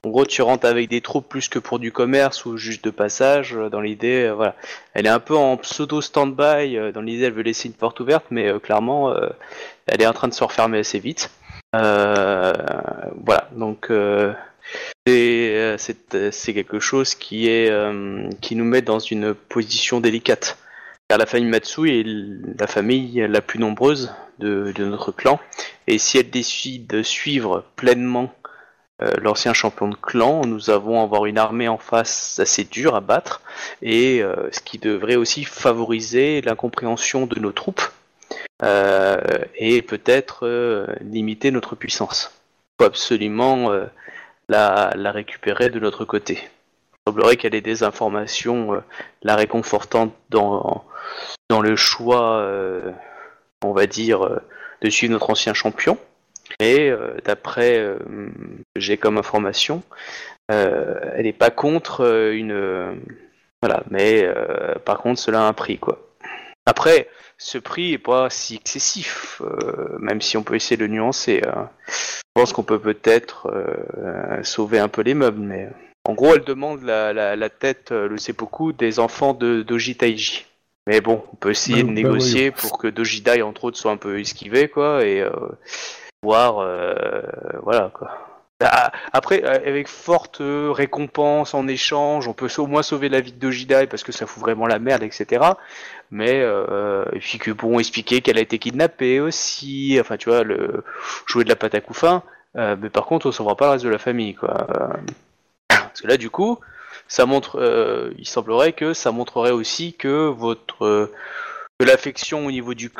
en 0.06 0.10
gros, 0.10 0.26
tu 0.26 0.42
rentres 0.42 0.66
avec 0.66 0.90
des 0.90 1.02
troupes 1.02 1.28
plus 1.28 1.50
que 1.50 1.60
pour 1.60 1.78
du 1.78 1.92
commerce 1.92 2.46
ou 2.46 2.56
juste 2.58 2.84
de 2.86 2.90
passage. 2.90 3.56
euh, 3.56 3.70
Dans 3.70 3.82
l'idée, 3.82 4.28
euh, 4.28 4.34
voilà, 4.34 4.56
elle 4.94 5.06
est 5.06 5.10
un 5.10 5.20
peu 5.20 5.36
en 5.36 5.58
pseudo 5.58 6.00
stand-by. 6.02 6.78
euh, 6.78 6.92
Dans 6.92 7.02
l'idée, 7.02 7.26
elle 7.26 7.34
veut 7.34 7.42
laisser 7.44 7.68
une 7.68 7.74
porte 7.74 8.00
ouverte, 8.00 8.26
mais 8.32 8.50
clairement, 8.62 9.14
elle 9.88 10.02
est 10.02 10.08
en 10.08 10.14
train 10.14 10.30
de 10.30 10.34
se 10.34 10.44
refermer 10.44 10.80
assez 10.80 11.00
vite. 11.00 11.32
Voilà, 11.74 13.50
donc 13.52 13.92
c'est 15.06 16.54
quelque 16.54 16.80
chose 16.80 17.16
qui 17.16 17.48
est 17.50 17.70
euh, 17.70 18.30
qui 18.42 18.56
nous 18.56 18.66
met 18.66 18.82
dans 18.82 19.00
une 19.00 19.34
position 19.34 20.00
délicate. 20.00 20.58
Car 21.10 21.18
la 21.18 21.26
famille 21.26 21.50
Matsu 21.50 21.90
est 21.90 22.04
la 22.60 22.68
famille 22.68 23.26
la 23.28 23.42
plus 23.42 23.60
nombreuse 23.60 24.14
de, 24.38 24.72
de 24.76 24.86
notre 24.86 25.12
clan, 25.12 25.40
et 25.88 25.98
si 25.98 26.20
elle 26.20 26.30
décide 26.30 26.86
de 26.86 27.02
suivre 27.02 27.66
pleinement 27.76 28.32
euh, 29.02 29.12
l'ancien 29.22 29.54
champion 29.54 29.88
de 29.88 29.96
clan, 29.96 30.46
nous 30.46 30.70
avons 30.70 31.02
avoir 31.02 31.26
une 31.26 31.38
armée 31.38 31.68
en 31.68 31.78
face 31.78 32.40
assez 32.40 32.64
dure 32.64 32.96
à 32.96 33.02
battre, 33.02 33.42
et 33.82 34.22
euh, 34.22 34.50
ce 34.52 34.60
qui 34.60 34.78
devrait 34.78 35.16
aussi 35.16 35.44
favoriser 35.46 36.42
l'incompréhension 36.42 37.26
de 37.26 37.40
nos 37.40 37.52
troupes 37.52 37.82
euh, 38.64 39.20
et 39.56 39.82
peut-être 39.82 40.46
euh, 40.46 40.88
limiter 41.02 41.52
notre 41.52 41.76
puissance. 41.76 42.32
Il 42.80 42.84
faut 42.84 42.88
absolument 42.88 43.72
euh, 43.72 43.86
la, 44.50 44.94
la 44.96 45.12
récupérer 45.12 45.70
de 45.70 45.80
notre 45.80 46.06
côté. 46.06 46.40
Il 46.44 47.12
semblerait 47.12 47.38
qu'elle 47.38 47.56
ait 47.56 47.62
des 47.62 47.84
informations 47.84 48.74
euh, 48.74 48.80
la 49.24 49.36
réconfortant 49.36 50.14
dans, 50.30 50.84
dans 51.50 51.62
le 51.62 51.76
choix, 51.76 52.46
on 53.64 53.74
va 53.74 53.88
dire, 53.88 54.42
de 54.82 54.90
suivre 54.90 55.14
notre 55.14 55.30
ancien 55.32 55.54
champion. 55.54 55.98
Et 56.60 56.90
euh, 56.90 57.18
d'après 57.24 57.78
euh, 57.78 57.98
j'ai 58.76 58.98
comme 58.98 59.18
information, 59.18 59.84
euh, 60.52 60.96
elle 61.16 61.24
n'est 61.24 61.34
pas 61.34 61.52
contre 61.52 62.32
une. 62.34 63.00
voilà, 63.62 63.84
mais 63.90 64.28
par 64.86 65.00
contre, 65.00 65.20
cela 65.20 65.42
a 65.42 65.48
un 65.48 65.54
prix, 65.54 65.78
quoi. 65.78 66.00
Après, 66.66 67.08
ce 67.38 67.58
prix 67.58 67.94
est 67.94 67.98
pas 67.98 68.30
si 68.30 68.56
excessif, 68.56 69.42
euh, 69.42 69.98
même 70.00 70.22
si 70.22 70.38
on 70.38 70.44
peut 70.44 70.56
essayer 70.56 70.78
de 70.78 70.86
le 70.86 70.92
nuancer. 70.92 71.42
hein. 71.48 71.70
Je 71.88 72.42
pense 72.42 72.54
qu'on 72.54 72.64
peut 72.64 72.80
peut-être 72.80 73.48
euh, 73.48 74.44
sauver 74.44 74.80
un 74.80 74.88
peu 74.88 75.02
les 75.02 75.14
meubles, 75.14 75.40
mais 75.42 75.70
En 76.06 76.14
gros, 76.14 76.36
elle 76.36 76.44
demande 76.44 76.84
la, 76.84 77.12
la, 77.14 77.36
la 77.36 77.50
tête, 77.50 77.92
le 77.92 78.18
seppuku, 78.18 78.74
des 78.74 79.00
enfants 79.00 79.34
de 79.34 79.62
Doji 79.64 79.96
Taiji. 79.96 80.46
Mais 80.88 81.02
bon, 81.02 81.24
on 81.34 81.36
peut 81.36 81.52
essayer 81.52 81.84
Bah, 81.84 81.90
de 81.90 81.96
bah, 81.96 82.02
négocier 82.10 82.52
pour 82.52 82.78
que 82.78 82.88
Doji 82.88 83.22
Dai, 83.22 83.42
entre 83.42 83.66
autres, 83.66 83.78
soit 83.78 83.92
un 83.92 83.98
peu 83.98 84.20
esquivé, 84.20 84.68
quoi, 84.70 85.04
et 85.06 85.24
euh, 86.24 86.28
voir, 86.28 86.60
euh, 86.60 87.22
voilà, 87.64 87.92
quoi. 87.94 88.30
Ah, 88.62 88.92
Après, 89.14 89.44
euh, 89.46 89.54
avec 89.66 89.88
forte 89.88 90.42
euh, 90.42 90.72
récompense 90.72 91.54
en 91.54 91.66
échange, 91.68 92.28
on 92.28 92.34
peut 92.34 92.50
au 92.62 92.68
moins 92.68 92.84
sauver 92.84 93.08
la 93.08 93.22
vie 93.22 93.32
de 93.32 93.40
Doji 93.40 93.66
Dai 93.66 93.88
parce 93.88 94.04
que 94.04 94.12
ça 94.12 94.26
fout 94.28 94.42
vraiment 94.42 94.68
la 94.68 94.80
merde, 94.80 95.02
etc. 95.04 95.54
Mais 96.12 96.42
euh, 96.42 97.06
et 97.14 97.20
puis 97.20 97.38
que 97.38 97.52
expliquer 97.80 98.20
qu'elle 98.22 98.38
a 98.38 98.42
été 98.42 98.60
kidnappée 98.60 99.22
aussi, 99.22 99.98
enfin 100.02 100.18
tu 100.18 100.30
vois, 100.30 100.44
le 100.44 100.84
jouer 101.26 101.46
de 101.46 101.50
la 101.50 101.56
pâte 101.56 101.76
à 101.76 101.82
couffin. 101.82 102.22
Euh, 102.58 102.76
mais 102.82 102.90
par 102.90 103.06
contre, 103.06 103.28
on 103.28 103.32
sauvera 103.32 103.56
pas 103.56 103.66
le 103.68 103.72
reste 103.72 103.86
de 103.86 103.90
la 103.90 103.98
famille, 104.00 104.36
quoi. 104.36 104.68
Parce 105.70 106.02
que 106.02 106.08
là, 106.08 106.18
du 106.18 106.30
coup, 106.30 106.60
ça 107.08 107.26
montre, 107.26 107.60
euh, 107.60 108.12
il 108.18 108.28
semblerait 108.28 108.74
que 108.74 108.94
ça 108.94 109.12
montrerait 109.12 109.52
aussi 109.52 109.94
que 109.94 110.28
votre, 110.28 111.12
que 111.80 111.86
l'affection 111.86 112.46
au 112.46 112.52
niveau 112.52 112.74
du 112.74 112.92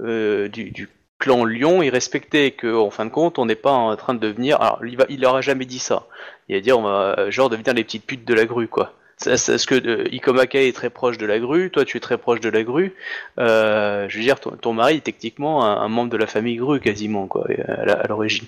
euh, 0.00 0.48
du, 0.48 0.70
du 0.70 0.88
clan 1.18 1.44
Lyon 1.44 1.82
est 1.82 1.90
respectée, 1.90 2.46
et 2.46 2.50
que 2.52 2.74
en 2.74 2.90
fin 2.90 3.06
de 3.06 3.10
compte, 3.10 3.38
on 3.38 3.46
n'est 3.46 3.54
pas 3.54 3.72
en 3.72 3.96
train 3.96 4.14
de 4.14 4.20
devenir. 4.20 4.60
Alors, 4.60 4.80
il 4.84 4.96
va, 4.96 5.06
il 5.08 5.24
aura 5.24 5.40
jamais 5.40 5.64
dit 5.64 5.78
ça. 5.78 6.06
Il 6.48 6.56
va 6.56 6.60
dire, 6.60 6.78
on 6.78 6.82
va 6.82 7.16
euh, 7.18 7.30
genre 7.30 7.50
devenir 7.50 7.74
les 7.74 7.84
petites 7.84 8.04
putes 8.06 8.24
de 8.24 8.34
la 8.34 8.44
grue, 8.44 8.68
quoi. 8.68 8.92
C'est 9.16 9.30
Parce 9.30 9.64
que 9.64 9.74
euh, 9.74 10.08
Ikomaka 10.12 10.60
est 10.60 10.74
très 10.74 10.90
proche 10.90 11.18
de 11.18 11.26
la 11.26 11.38
grue, 11.38 11.70
toi 11.70 11.84
tu 11.84 11.96
es 11.96 12.00
très 12.00 12.18
proche 12.18 12.40
de 12.40 12.48
la 12.48 12.64
grue. 12.64 12.94
Euh, 13.38 14.06
je 14.08 14.18
veux 14.18 14.24
dire, 14.24 14.40
ton, 14.40 14.50
ton 14.50 14.72
mari 14.72 14.96
est 14.96 15.04
techniquement 15.04 15.64
un, 15.64 15.82
un 15.82 15.88
membre 15.88 16.10
de 16.10 16.16
la 16.16 16.26
famille 16.26 16.56
grue 16.56 16.80
quasiment, 16.80 17.26
quoi, 17.28 17.46
et 17.48 17.60
à 17.62 18.06
l'origine. 18.08 18.46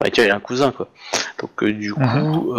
Enfin, 0.00 0.12
il 0.16 0.30
a 0.30 0.36
un 0.36 0.40
cousin, 0.40 0.70
quoi. 0.70 0.88
Donc 1.40 1.62
euh, 1.62 1.72
du 1.72 1.92
coup, 1.92 2.54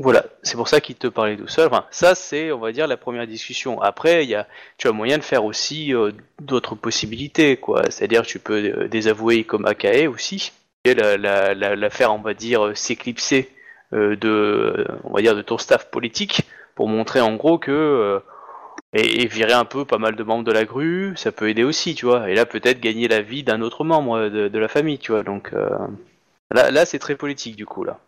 voilà, 0.00 0.24
c'est 0.42 0.56
pour 0.56 0.68
ça 0.68 0.80
qu'il 0.80 0.96
te 0.96 1.06
parlait 1.06 1.36
tout 1.36 1.48
seul. 1.48 1.66
Enfin, 1.68 1.84
ça 1.90 2.14
c'est, 2.14 2.50
on 2.50 2.58
va 2.58 2.72
dire, 2.72 2.86
la 2.86 2.96
première 2.96 3.26
discussion. 3.26 3.80
Après, 3.82 4.24
il 4.24 4.30
y 4.30 4.34
a, 4.34 4.48
tu 4.78 4.88
as 4.88 4.92
moyen 4.92 5.18
de 5.18 5.22
faire 5.22 5.44
aussi 5.44 5.94
euh, 5.94 6.12
d'autres 6.40 6.74
possibilités, 6.74 7.58
quoi. 7.58 7.82
C'est-à-dire, 7.90 8.22
tu 8.22 8.38
peux 8.38 8.64
euh, 8.64 8.88
désavouer 8.88 9.44
comme 9.44 9.66
Akae 9.66 10.06
aussi, 10.08 10.52
et 10.84 10.94
la, 10.94 11.18
la, 11.18 11.54
la, 11.54 11.76
la 11.76 11.90
faire, 11.90 12.14
on 12.14 12.18
va 12.18 12.32
dire, 12.32 12.66
euh, 12.68 12.74
s'éclipser 12.74 13.50
euh, 13.92 14.16
de, 14.16 14.86
on 15.04 15.12
va 15.14 15.20
dire, 15.20 15.36
de 15.36 15.42
ton 15.42 15.58
staff 15.58 15.90
politique 15.90 16.42
pour 16.74 16.88
montrer 16.88 17.20
en 17.20 17.36
gros 17.36 17.58
que 17.58 18.20
et, 18.94 19.26
virer 19.26 19.52
un 19.52 19.64
peu 19.66 19.84
pas 19.84 19.98
mal 19.98 20.16
de 20.16 20.22
membres 20.24 20.44
de 20.44 20.52
la 20.52 20.64
grue, 20.64 21.14
ça 21.16 21.32
peut 21.32 21.48
aider 21.50 21.64
aussi, 21.64 21.94
tu 21.94 22.06
vois. 22.06 22.30
Et 22.30 22.34
là, 22.34 22.46
peut-être 22.46 22.80
gagner 22.80 23.08
la 23.08 23.20
vie 23.22 23.42
d'un 23.42 23.60
autre 23.62 23.84
membre 23.84 24.28
de, 24.30 24.58
la 24.58 24.68
famille, 24.68 24.98
tu 24.98 25.12
vois. 25.12 25.22
Donc 25.22 25.52
là, 26.50 26.70
là 26.70 26.86
c'est 26.86 26.98
très 26.98 27.16
politique 27.16 27.56
du 27.56 27.66
coup 27.66 27.84
là. 27.84 28.00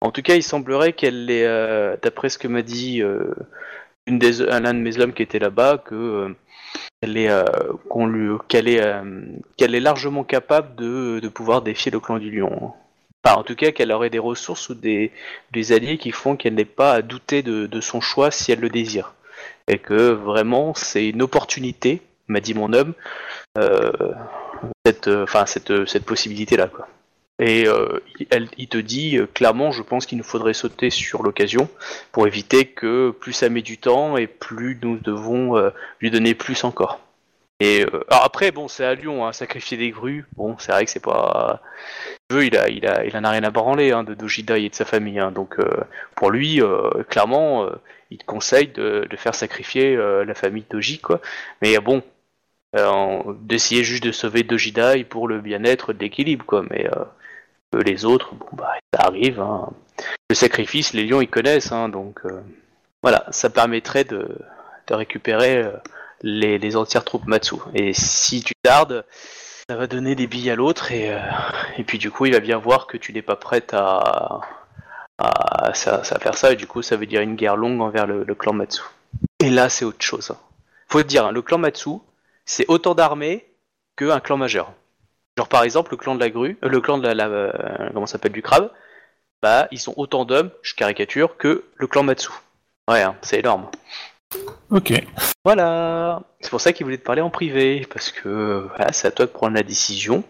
En 0.00 0.10
tout 0.12 0.22
cas, 0.22 0.34
il 0.36 0.42
semblerait 0.42 0.92
qu'elle 0.92 1.30
est, 1.30 1.44
euh, 1.44 1.96
d'après 2.02 2.28
ce 2.28 2.38
que 2.38 2.48
m'a 2.48 2.62
dit 2.62 3.02
euh, 3.02 3.34
une 4.06 4.18
des, 4.18 4.44
l'un 4.44 4.74
de 4.74 4.78
mes 4.78 5.00
hommes 5.00 5.12
qui 5.12 5.22
était 5.22 5.40
là-bas, 5.40 5.78
que 5.78 5.94
euh, 5.94 6.36
elle 7.00 7.16
est, 7.16 7.28
euh, 7.30 7.44
qu'on 7.88 8.06
lui, 8.06 8.36
qu'elle 8.48 8.68
est, 8.68 8.80
euh, 8.80 9.02
qu'elle 9.56 9.74
est 9.74 9.80
largement 9.80 10.24
capable 10.24 10.76
de, 10.76 11.18
de 11.20 11.28
pouvoir 11.28 11.62
défier 11.62 11.90
le 11.90 12.00
clan 12.00 12.18
du 12.18 12.30
lion. 12.30 12.72
Enfin, 13.24 13.36
en 13.40 13.42
tout 13.42 13.56
cas, 13.56 13.72
qu'elle 13.72 13.90
aurait 13.90 14.10
des 14.10 14.20
ressources 14.20 14.68
ou 14.68 14.74
des, 14.74 15.10
des 15.50 15.72
alliés 15.72 15.98
qui 15.98 16.12
font 16.12 16.36
qu'elle 16.36 16.54
n'ait 16.54 16.64
pas 16.64 16.92
à 16.92 17.02
douter 17.02 17.42
de, 17.42 17.66
de 17.66 17.80
son 17.80 18.00
choix 18.00 18.30
si 18.30 18.52
elle 18.52 18.60
le 18.60 18.70
désire. 18.70 19.14
Et 19.66 19.78
que 19.78 20.12
vraiment, 20.12 20.74
c'est 20.74 21.08
une 21.08 21.22
opportunité, 21.22 22.02
m'a 22.28 22.40
dit 22.40 22.54
mon 22.54 22.72
homme, 22.72 22.94
euh, 23.58 23.90
cette, 24.86 25.08
enfin, 25.08 25.44
cette, 25.46 25.86
cette 25.86 26.04
possibilité-là, 26.04 26.68
quoi. 26.68 26.88
Et 27.40 27.68
euh, 27.68 28.00
il- 28.58 28.68
te 28.68 28.78
dit 28.78 29.16
euh, 29.16 29.26
clairement, 29.32 29.70
je 29.70 29.82
pense 29.82 30.06
qu'il 30.06 30.18
nous 30.18 30.24
faudrait 30.24 30.54
sauter 30.54 30.90
sur 30.90 31.22
l'occasion 31.22 31.68
pour 32.12 32.26
éviter 32.26 32.66
que 32.66 33.10
plus 33.10 33.32
ça 33.32 33.48
met 33.48 33.62
du 33.62 33.78
temps 33.78 34.16
et 34.16 34.26
plus 34.26 34.78
nous 34.82 34.98
devons 34.98 35.56
euh, 35.56 35.70
lui 36.00 36.10
donner 36.10 36.34
plus 36.34 36.64
encore. 36.64 37.00
Et 37.60 37.84
euh, 37.84 38.04
après, 38.10 38.52
bon, 38.52 38.68
c'est 38.68 38.84
à 38.84 38.94
Lyon, 38.94 39.26
hein, 39.26 39.32
sacrifier 39.32 39.76
des 39.78 39.90
grues. 39.90 40.26
Bon, 40.36 40.56
c'est 40.58 40.72
vrai 40.72 40.84
que 40.84 40.90
c'est 40.90 41.02
pas. 41.04 41.62
Veux, 42.30 42.44
il 42.46 42.56
a, 42.58 42.68
il 42.68 42.86
a, 42.86 43.04
il 43.04 43.16
en 43.16 43.24
a 43.24 43.30
rien 43.30 43.44
à 43.44 43.50
branler 43.50 43.92
hein, 43.92 44.04
de 44.04 44.14
Dojidai 44.14 44.64
et 44.64 44.70
de 44.70 44.74
sa 44.74 44.84
famille. 44.84 45.18
hein. 45.20 45.32
donc 45.32 45.58
euh, 45.60 45.68
pour 46.16 46.30
lui, 46.30 46.62
euh, 46.62 46.90
clairement, 47.10 47.68
il 48.10 48.18
te 48.18 48.24
conseille 48.26 48.68
de, 48.68 49.06
de 49.10 49.16
faire 49.16 49.34
sacrifier 49.34 49.96
la 49.96 50.34
famille 50.34 50.64
Doji, 50.70 50.98
quoi. 51.00 51.20
Mais 51.62 51.78
bon, 51.78 52.02
d'essayer 53.40 53.84
juste 53.84 54.04
de 54.04 54.12
sauver 54.12 54.42
Dojidai 54.42 55.04
pour 55.04 55.28
le 55.28 55.40
bien-être 55.40 55.92
de 55.92 55.98
l'équilibre, 56.00 56.44
quoi. 56.46 56.64
Mais 56.70 56.86
les 57.74 58.04
autres, 58.04 58.34
bon 58.34 58.46
bah, 58.52 58.72
ça 58.94 59.06
arrive. 59.06 59.40
Hein. 59.40 59.70
Le 60.30 60.34
sacrifice, 60.34 60.92
les 60.92 61.06
lions, 61.06 61.20
ils 61.20 61.28
connaissent, 61.28 61.72
hein, 61.72 61.88
donc 61.88 62.20
euh, 62.24 62.40
voilà, 63.02 63.26
ça 63.30 63.50
permettrait 63.50 64.04
de, 64.04 64.38
récupérer 64.90 65.58
euh, 65.58 65.72
les, 66.22 66.76
entières 66.76 67.04
troupes 67.04 67.26
Matsu. 67.26 67.56
Et 67.74 67.92
si 67.92 68.42
tu 68.42 68.54
tardes, 68.62 69.04
ça 69.68 69.76
va 69.76 69.86
donner 69.86 70.14
des 70.14 70.26
billes 70.26 70.50
à 70.50 70.56
l'autre, 70.56 70.92
et, 70.92 71.12
euh, 71.12 71.20
puis 71.86 71.98
du 71.98 72.10
coup, 72.10 72.26
il 72.26 72.32
va 72.32 72.40
bien 72.40 72.58
voir 72.58 72.86
que 72.86 72.96
tu 72.96 73.12
n'es 73.12 73.22
pas 73.22 73.36
prête 73.36 73.74
à, 73.74 74.40
faire 75.74 76.34
ça, 76.34 76.52
et 76.52 76.56
du 76.56 76.66
coup, 76.66 76.82
ça 76.82 76.96
veut 76.96 77.06
dire 77.06 77.20
une 77.20 77.36
guerre 77.36 77.56
longue 77.56 77.80
envers 77.80 78.06
le, 78.06 78.34
clan 78.34 78.52
Matsu. 78.52 78.82
Et 79.40 79.50
là, 79.50 79.68
c'est 79.68 79.84
autre 79.84 80.04
chose. 80.04 80.30
hein. 80.30 80.38
Faut 80.88 81.02
te 81.02 81.08
dire, 81.08 81.32
le 81.32 81.42
clan 81.42 81.58
Matsu, 81.58 81.90
c'est 82.46 82.64
autant 82.68 82.94
d'armées 82.94 83.46
qu'un 83.96 84.20
clan 84.20 84.38
majeur. 84.38 84.72
Genre 85.38 85.48
par 85.48 85.62
exemple 85.62 85.92
le 85.92 85.96
clan 85.96 86.16
de 86.16 86.20
la 86.20 86.30
grue, 86.30 86.58
euh, 86.64 86.68
le 86.68 86.80
clan 86.80 86.98
de 86.98 87.06
la, 87.06 87.14
la 87.14 87.28
euh, 87.28 87.52
comment 87.94 88.06
ça 88.06 88.14
s'appelle 88.14 88.32
du 88.32 88.42
crabe, 88.42 88.72
bah 89.40 89.68
ils 89.70 89.78
sont 89.78 89.94
autant 89.96 90.24
d'hommes, 90.24 90.50
je 90.62 90.74
caricature, 90.74 91.36
que 91.36 91.62
le 91.76 91.86
clan 91.86 92.02
Matsu. 92.02 92.30
Ouais, 92.90 93.02
hein, 93.02 93.14
c'est 93.22 93.38
énorme. 93.38 93.70
Ok. 94.70 94.92
Voilà. 95.44 96.22
C'est 96.40 96.50
pour 96.50 96.60
ça 96.60 96.72
qu'il 96.72 96.86
voulait 96.86 96.98
te 96.98 97.04
parler 97.04 97.20
en 97.22 97.30
privé, 97.30 97.86
parce 97.88 98.10
que 98.10 98.66
voilà, 98.74 98.92
c'est 98.92 99.06
à 99.06 99.12
toi 99.12 99.26
de 99.26 99.30
prendre 99.30 99.54
la 99.54 99.62
décision. 99.62 100.24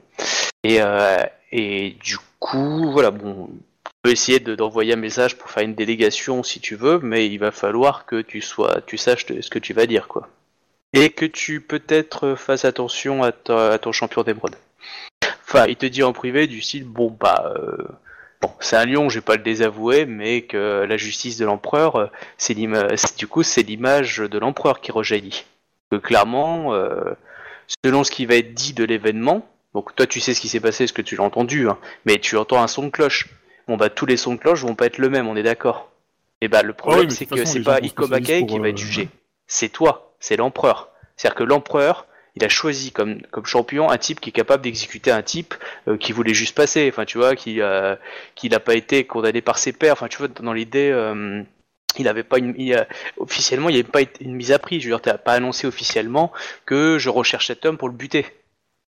Et, 0.62 0.82
euh, 0.82 1.24
et 1.52 1.97
du 2.05 2.18
coup, 2.39 2.93
voilà, 2.93 3.10
bon, 3.10 3.48
on 3.48 3.90
peut 4.02 4.10
essayer 4.10 4.40
de- 4.40 4.56
d'envoyer 4.56 4.93
un 4.93 4.97
message 4.97 5.39
pour 5.39 5.48
faire 5.48 5.62
une 5.62 5.74
délégation 5.74 6.43
si 6.43 6.60
tu 6.60 6.76
veux, 6.76 6.98
mais 6.98 7.28
il 7.28 7.39
va 7.39 7.51
falloir 7.51 8.05
que 8.05 8.20
tu 8.20 8.43
sois, 8.43 8.82
tu 8.86 8.98
saches 8.98 9.24
ce 9.24 9.48
que 9.48 9.59
tu 9.59 9.72
vas 9.72 9.86
dire, 9.86 10.06
quoi. 10.06 10.28
Et 10.93 11.09
que 11.09 11.24
tu 11.24 11.62
peut-être 11.62 12.35
fasses 12.35 12.66
attention 12.66 13.22
à, 13.22 13.32
ta- 13.32 13.72
à 13.72 13.78
ton 13.78 13.93
champion 13.93 14.22
d'émeraude. 14.22 14.56
Enfin, 15.48 15.66
il 15.66 15.76
te 15.76 15.86
dit 15.86 16.02
en 16.02 16.12
privé 16.12 16.46
du 16.46 16.60
style, 16.60 16.84
bon 16.84 17.10
bah, 17.10 17.55
euh, 17.56 17.88
bon, 18.42 18.50
c'est 18.60 18.76
un 18.76 18.84
lion, 18.84 19.09
je 19.09 19.18
vais 19.18 19.24
pas 19.24 19.36
le 19.36 19.42
désavouer, 19.42 20.05
mais 20.05 20.42
que 20.42 20.84
la 20.86 20.96
justice 20.98 21.38
de 21.38 21.46
l'empereur, 21.46 21.96
euh, 21.96 22.06
c'est 22.36 22.55
du 22.55 23.26
coup 23.26 23.42
c'est 23.42 23.62
l'image 23.62 24.18
de 24.18 24.38
l'empereur 24.38 24.80
qui 24.80 24.92
rejaillit. 24.92 25.44
Que 25.90 25.96
clairement, 25.96 26.74
euh, 26.74 27.14
selon 27.82 28.05
ce 28.05 28.10
qui 28.10 28.26
va 28.26 28.34
être 28.34 28.52
dit 28.52 28.74
de 28.74 28.84
l'événement, 28.84 29.48
donc 29.74 29.94
toi 29.96 30.06
tu 30.06 30.20
sais 30.20 30.34
ce 30.34 30.40
qui 30.40 30.48
s'est 30.48 30.60
passé, 30.60 30.86
ce 30.86 30.92
que 30.92 31.02
tu 31.02 31.16
l'as 31.16 31.24
entendu, 31.24 31.68
hein, 31.68 31.78
mais 32.05 32.18
tu 32.18 32.36
entends 32.36 32.62
un 32.62 32.68
son 32.68 32.84
de 32.84 32.90
cloche. 32.90 33.28
Bon 33.68 33.78
bah 33.78 33.88
tous 33.88 34.06
les 34.06 34.18
sons 34.18 34.34
de 34.34 34.38
cloche 34.38 34.62
vont 34.62 34.74
pas 34.74 34.86
être 34.86 34.98
le 34.98 35.09
même, 35.09 35.28
on 35.28 35.36
est 35.36 35.42
d'accord. 35.42 35.90
Et 36.42 36.48
bah 36.48 36.62
le 36.62 36.74
problème 36.74 37.00
oui, 37.00 37.06
de 37.06 37.12
c'est 37.12 37.26
que 37.26 37.44
c'est 37.46 37.62
pas 37.62 37.78
spécialistes 37.78 38.46
qui 38.46 38.59
va 38.59 38.68
être 38.68 38.76
jugé, 38.76 39.09
c'est 39.46 39.70
toi, 39.70 40.12
c'est 40.20 40.36
l'empereur. 40.36 40.90
C'est-à-dire 41.16 41.36
que 41.36 41.44
l'empereur, 41.44 42.06
il 42.39 42.44
a 42.44 42.48
choisi 42.48 42.93
comme, 42.93 43.20
champion 43.44 43.90
un 43.90 43.98
type 43.98 44.20
qui 44.20 44.31
est 44.31 44.32
capable 44.32 44.62
d'exécuter 44.62 45.10
un 45.10 45.23
type 45.23 45.55
euh, 45.89 45.97
qui 45.97 46.12
voulait 46.12 46.35
juste 46.35 46.55
passer, 46.55 46.89
enfin 46.89 47.05
tu 47.05 47.19
vois, 47.19 47.35
qui 47.35 47.60
euh, 47.60 47.97
qui 48.36 48.48
n'a 48.48 48.60
pas 48.60 48.74
été 48.74 49.05
condamné 49.05 49.40
par 49.40 49.59
ses 49.59 49.73
pairs, 49.73 49.94
enfin 49.94 50.06
tu 50.06 50.19
vois, 50.19 50.28
dans 50.28 50.52
l'idée, 50.52 50.90
euh, 50.93 51.43
il 51.98 52.06
avait 52.06 52.23
pas 52.23 52.36
officiellement, 53.16 53.69
il 53.70 53.73
n'y 53.73 53.81
avait 53.81 53.90
pas 53.90 54.02
une 54.20 54.35
mise 54.35 54.52
à 54.52 54.60
prix. 54.60 54.81
Je 54.81 54.89
veux 54.89 54.97
dire, 55.01 55.19
pas 55.19 55.32
annoncé 55.32 55.66
officiellement 55.66 56.32
que 56.65 56.97
je 56.98 57.10
recherche 57.10 57.48
cet 57.48 57.66
homme 57.66 57.77
pour 57.77 57.89
le 57.89 57.94
buter. 57.94 58.27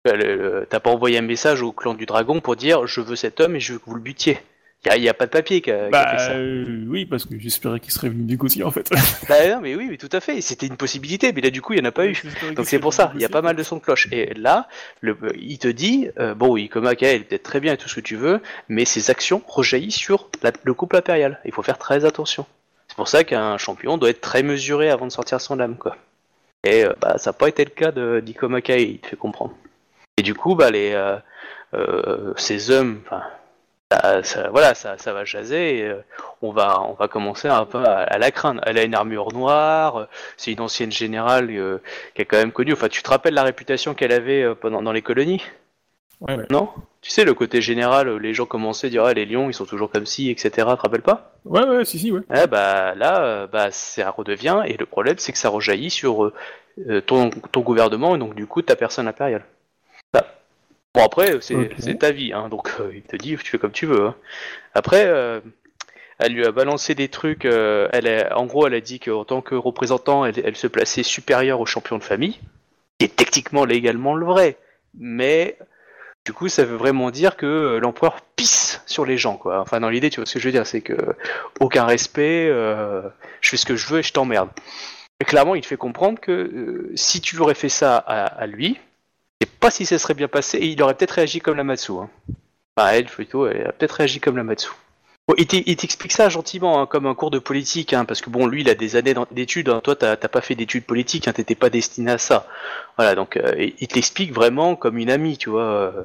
T'as 0.04 0.80
pas 0.80 0.90
envoyé 0.90 1.18
un 1.18 1.22
message 1.22 1.62
au 1.62 1.72
clan 1.72 1.94
du 1.94 2.06
dragon 2.06 2.42
pour 2.42 2.56
dire 2.56 2.86
je 2.86 3.02
veux 3.02 3.16
cet 3.16 3.40
homme 3.40 3.56
et 3.56 3.60
je 3.60 3.74
veux 3.74 3.80
que 3.80 3.86
vous 3.86 3.96
le 3.96 4.02
butiez. 4.02 4.40
Il 4.96 5.04
y 5.04 5.10
a, 5.10 5.14
pas 5.14 5.26
de 5.26 5.32
papier 5.32 5.60
qui 5.60 5.70
a, 5.70 5.90
Bah 5.90 6.08
fait 6.12 6.18
ça. 6.18 6.32
euh, 6.32 6.86
oui, 6.88 7.06
parce 7.06 7.26
que 7.26 7.38
j'espérais 7.38 7.80
qu'il 7.82 7.92
serait 7.92 8.08
venu 8.08 8.24
négocier 8.24 8.64
en 8.64 8.72
fait. 8.72 8.90
Bah 9.28 9.36
non, 9.50 9.60
mais 9.60 9.76
oui, 9.76 9.88
mais 9.90 9.98
tout 9.98 10.08
à 10.14 10.22
fait. 10.22 10.40
C'était 10.40 10.68
une 10.68 10.78
possibilité, 10.78 11.34
mais 11.34 11.42
là 11.42 11.50
du 11.50 11.62
coup, 11.62 11.74
il 11.74 11.80
y 11.80 11.82
en 11.82 11.86
a 11.86 11.92
pas 11.92 12.06
eu. 12.06 12.16
Donc 12.56 12.66
c'est 12.68 12.80
pour 12.80 12.94
ça, 12.94 13.12
il 13.16 13.22
y 13.22 13.26
a 13.26 13.30
pas 13.30 13.42
mal 13.42 13.56
de 13.58 13.64
sons 13.64 13.78
de 13.78 13.82
cloche. 13.82 14.08
Et 14.14 14.34
là, 14.36 14.70
le, 15.02 15.18
il 15.38 15.58
te 15.58 15.68
dit, 15.68 16.08
euh, 16.20 16.36
bon, 16.36 16.56
Ikomaka, 16.56 17.12
il 17.14 17.22
est 17.22 17.24
peut-être 17.26 17.44
très 17.44 17.60
bien 17.60 17.74
et 17.74 17.78
tout 17.78 17.90
ce 17.90 17.96
que 17.96 18.00
tu 18.02 18.16
veux, 18.16 18.40
mais 18.70 18.86
ses 18.86 19.10
actions 19.10 19.42
rejaillissent 19.46 19.96
sur 19.98 20.30
la- 20.42 20.54
le 20.64 20.74
couple 20.74 20.96
impérial. 20.96 21.42
Il 21.44 21.52
faut 21.52 21.64
faire 21.64 21.80
très 21.80 22.06
attention. 22.06 22.46
C'est 22.88 22.96
pour 22.96 23.10
ça 23.10 23.26
qu'un 23.26 23.58
champion 23.58 23.98
doit 23.98 24.10
être 24.12 24.22
très 24.22 24.42
mesuré 24.44 24.90
avant 24.90 25.08
de 25.08 25.12
sortir 25.12 25.42
son 25.42 25.60
âme, 25.60 25.76
quoi. 25.76 25.98
Et 26.64 26.86
euh, 26.86 26.94
bah, 27.02 27.18
ça 27.18 27.32
n'a 27.32 27.34
pas 27.34 27.50
été 27.50 27.66
le 27.66 27.72
cas 27.72 27.92
d'Ikomaka, 28.22 28.78
il 28.78 29.00
te 29.00 29.08
fait 29.08 29.16
comprendre. 29.18 29.54
Et 30.18 30.22
du 30.24 30.34
coup, 30.34 30.56
bah, 30.56 30.72
les, 30.72 30.94
euh, 30.94 31.18
euh, 31.74 32.34
ces 32.38 32.72
hommes, 32.72 33.02
enfin, 33.06 33.24
ça, 33.92 34.24
ça- 34.24 34.50
voilà, 34.50 34.74
ça, 34.74 34.98
ça 34.98 35.14
va 35.14 35.26
jaser. 35.26 35.80
Et, 35.80 35.84
euh, 35.88 36.02
on 36.42 36.52
va, 36.52 36.82
on 36.82 36.94
va 36.94 37.08
commencer 37.08 37.48
un 37.48 37.66
peu 37.66 37.80
à, 37.80 38.00
à 38.04 38.18
la 38.18 38.32
craindre. 38.32 38.62
Elle 38.66 38.78
a 38.78 38.84
une 38.84 38.96
armure 38.96 39.32
noire. 39.34 39.98
euh, 39.98 40.06
C'est 40.38 40.52
une 40.52 40.62
ancienne 40.62 40.92
générale 40.92 41.50
euh, 41.52 41.80
qui 42.14 42.22
est 42.22 42.26
quand 42.26 42.38
même 42.38 42.52
connue. 42.52 42.74
Enfin, 42.74 42.90
tu 42.90 43.02
te 43.04 43.10
rappelles 43.10 43.34
la 43.34 43.44
réputation 43.44 43.94
qu'elle 43.94 44.12
avait 44.12 44.44
euh, 44.44 44.56
pendant 44.56 44.82
dans 44.82 44.92
les 44.92 45.02
colonies? 45.02 45.42
Ouais, 46.22 46.36
ouais. 46.36 46.46
Non? 46.50 46.70
Tu 47.02 47.12
sais, 47.12 47.26
le 47.26 47.34
côté 47.34 47.62
général, 47.62 48.18
les 48.18 48.34
gens 48.34 48.46
commençaient 48.46 48.88
à 48.88 48.90
dire 48.90 49.06
ah, 49.06 49.14
les 49.14 49.26
lions, 49.26 49.50
ils 49.50 49.54
sont 49.54 49.66
toujours 49.66 49.90
comme 49.92 50.06
ci, 50.06 50.30
etc. 50.32 50.72
Tu 50.72 50.78
te 50.78 50.82
rappelles 50.82 51.02
pas? 51.04 51.34
Ouais, 51.46 51.64
ouais, 51.66 51.86
si, 51.86 52.00
si, 52.00 52.12
ouais. 52.12 52.22
Eh 52.34 52.48
bah 52.48 52.96
là, 52.96 53.48
bah 53.48 53.72
ça 53.72 54.10
redevient, 54.12 54.64
et 54.66 54.76
le 54.78 54.86
problème 54.86 55.18
c'est 55.20 55.32
que 55.32 55.38
ça 55.38 55.50
rejaillit 55.50 55.92
sur 55.92 56.34
ton, 57.06 57.30
ton 57.30 57.62
gouvernement 57.62 58.16
et 58.16 58.20
donc 58.20 58.36
du 58.36 58.48
coup 58.48 58.62
ta 58.62 58.76
personne 58.76 59.08
impériale. 59.08 59.46
Bon 60.98 61.06
après, 61.06 61.38
c'est 61.42 62.00
ta 62.00 62.12
vie, 62.12 62.34
hein, 62.34 62.50
donc 62.50 62.70
euh, 62.80 62.92
il 62.94 63.04
te 63.04 63.16
dit 63.16 63.38
tu 63.38 63.52
fais 63.52 63.58
comme 63.58 63.72
tu 63.72 63.86
veux. 63.86 64.08
hein. 64.08 64.16
Après, 64.74 65.06
euh, 65.06 65.40
elle 66.20 66.34
lui 66.34 66.44
a 66.46 66.52
balancé 66.52 66.96
des 66.96 67.08
trucs, 67.08 67.46
euh, 67.46 67.88
elle 67.94 68.08
a, 68.08 68.38
en 68.38 68.46
gros 68.48 68.66
elle 68.66 68.74
a 68.74 68.82
dit 68.82 69.00
qu'en 69.00 69.24
tant 69.24 69.42
que 69.42 69.54
représentant, 69.56 70.26
elle, 70.26 70.42
elle 70.44 70.56
se 70.56 70.68
plaçait 70.68 71.04
supérieure 71.04 71.60
au 71.60 71.66
champion 71.66 71.98
de 72.00 72.04
famille, 72.04 72.40
qui 73.00 73.06
est 73.06 73.16
techniquement 73.16 73.64
légalement 73.64 74.16
le 74.16 74.26
vrai, 74.26 74.58
mais 74.98 75.58
du 76.26 76.34
coup 76.34 76.48
ça 76.50 76.66
veut 76.66 76.78
vraiment 76.78 77.12
dire 77.12 77.38
que 77.38 77.78
l'empereur 77.80 78.22
pisse 78.36 78.82
sur 78.88 79.06
les 79.06 79.18
gens, 79.20 79.38
quoi. 79.38 79.60
Enfin 79.62 79.80
dans 79.80 79.90
l'idée, 79.90 80.10
tu 80.10 80.20
vois 80.20 80.26
ce 80.26 80.34
que 80.34 80.40
je 80.40 80.46
veux 80.48 80.52
dire, 80.52 80.66
c'est 80.66 80.82
que 80.82 80.98
aucun 81.60 81.86
respect, 81.86 82.48
je 82.50 83.50
fais 83.50 83.58
ce 83.58 83.66
que 83.68 83.76
je 83.76 83.88
veux 83.88 84.00
et 84.00 84.04
je 84.04 84.14
t'emmerde. 84.14 84.50
Clairement, 85.26 85.54
il 85.56 85.62
te 85.62 85.68
fait 85.68 85.78
comprendre 85.78 86.20
que 86.20 86.92
si 86.96 87.22
tu 87.22 87.38
aurais 87.40 87.56
fait 87.56 87.70
ça 87.70 87.98
à, 87.98 88.26
à 88.26 88.46
lui, 88.48 88.80
sais 89.42 89.50
pas 89.60 89.72
si 89.72 89.86
ça 89.86 89.98
serait 90.00 90.14
bien 90.14 90.28
passé 90.28 90.58
et 90.58 90.68
il 90.68 90.82
aurait 90.82 90.94
peut-être 90.96 91.12
réagi 91.12 91.40
comme 91.40 91.58
la 91.58 91.64
Matsu. 91.64 91.92
Hein. 91.94 92.10
Enfin, 92.76 92.90
elle, 92.92 93.06
plutôt, 93.06 93.48
elle 93.48 93.68
a 93.68 93.72
peut-être 93.72 93.94
réagi 93.94 94.20
comme 94.20 94.38
la 94.38 94.44
Matsu. 94.44 94.70
Bon, 95.28 95.36
il 95.38 95.46
t'e- 95.46 95.64
il 95.66 95.76
t'explique 95.76 96.14
ça 96.14 96.30
gentiment, 96.30 96.80
hein, 96.80 96.86
comme 96.86 97.06
un 97.06 97.14
cours 97.14 97.32
de 97.32 97.40
politique, 97.40 97.92
hein, 97.94 98.06
parce 98.06 98.22
que 98.22 98.30
bon, 98.30 98.48
lui, 98.48 98.62
il 98.62 98.70
a 98.70 98.76
des 98.76 98.96
années 98.96 99.14
d'études. 99.32 99.68
hein. 99.70 99.82
Toi, 99.84 99.96
t'as 99.96 100.16
pas 100.16 100.42
fait 100.42 100.56
d'études 100.56 100.86
politiques, 100.86 101.28
hein, 101.28 101.34
t'étais 101.34 101.56
pas 101.56 101.70
destiné 101.70 102.12
à 102.12 102.18
ça. 102.18 102.48
Voilà, 102.98 103.14
donc 103.16 103.36
euh, 103.38 103.54
il 103.58 103.74
il 103.80 103.88
te 103.88 103.96
l'explique 103.96 104.34
vraiment 104.34 104.76
comme 104.76 104.98
une 104.98 105.10
amie, 105.10 105.38
tu 105.38 105.50
vois. 105.50 105.64
euh, 105.64 106.04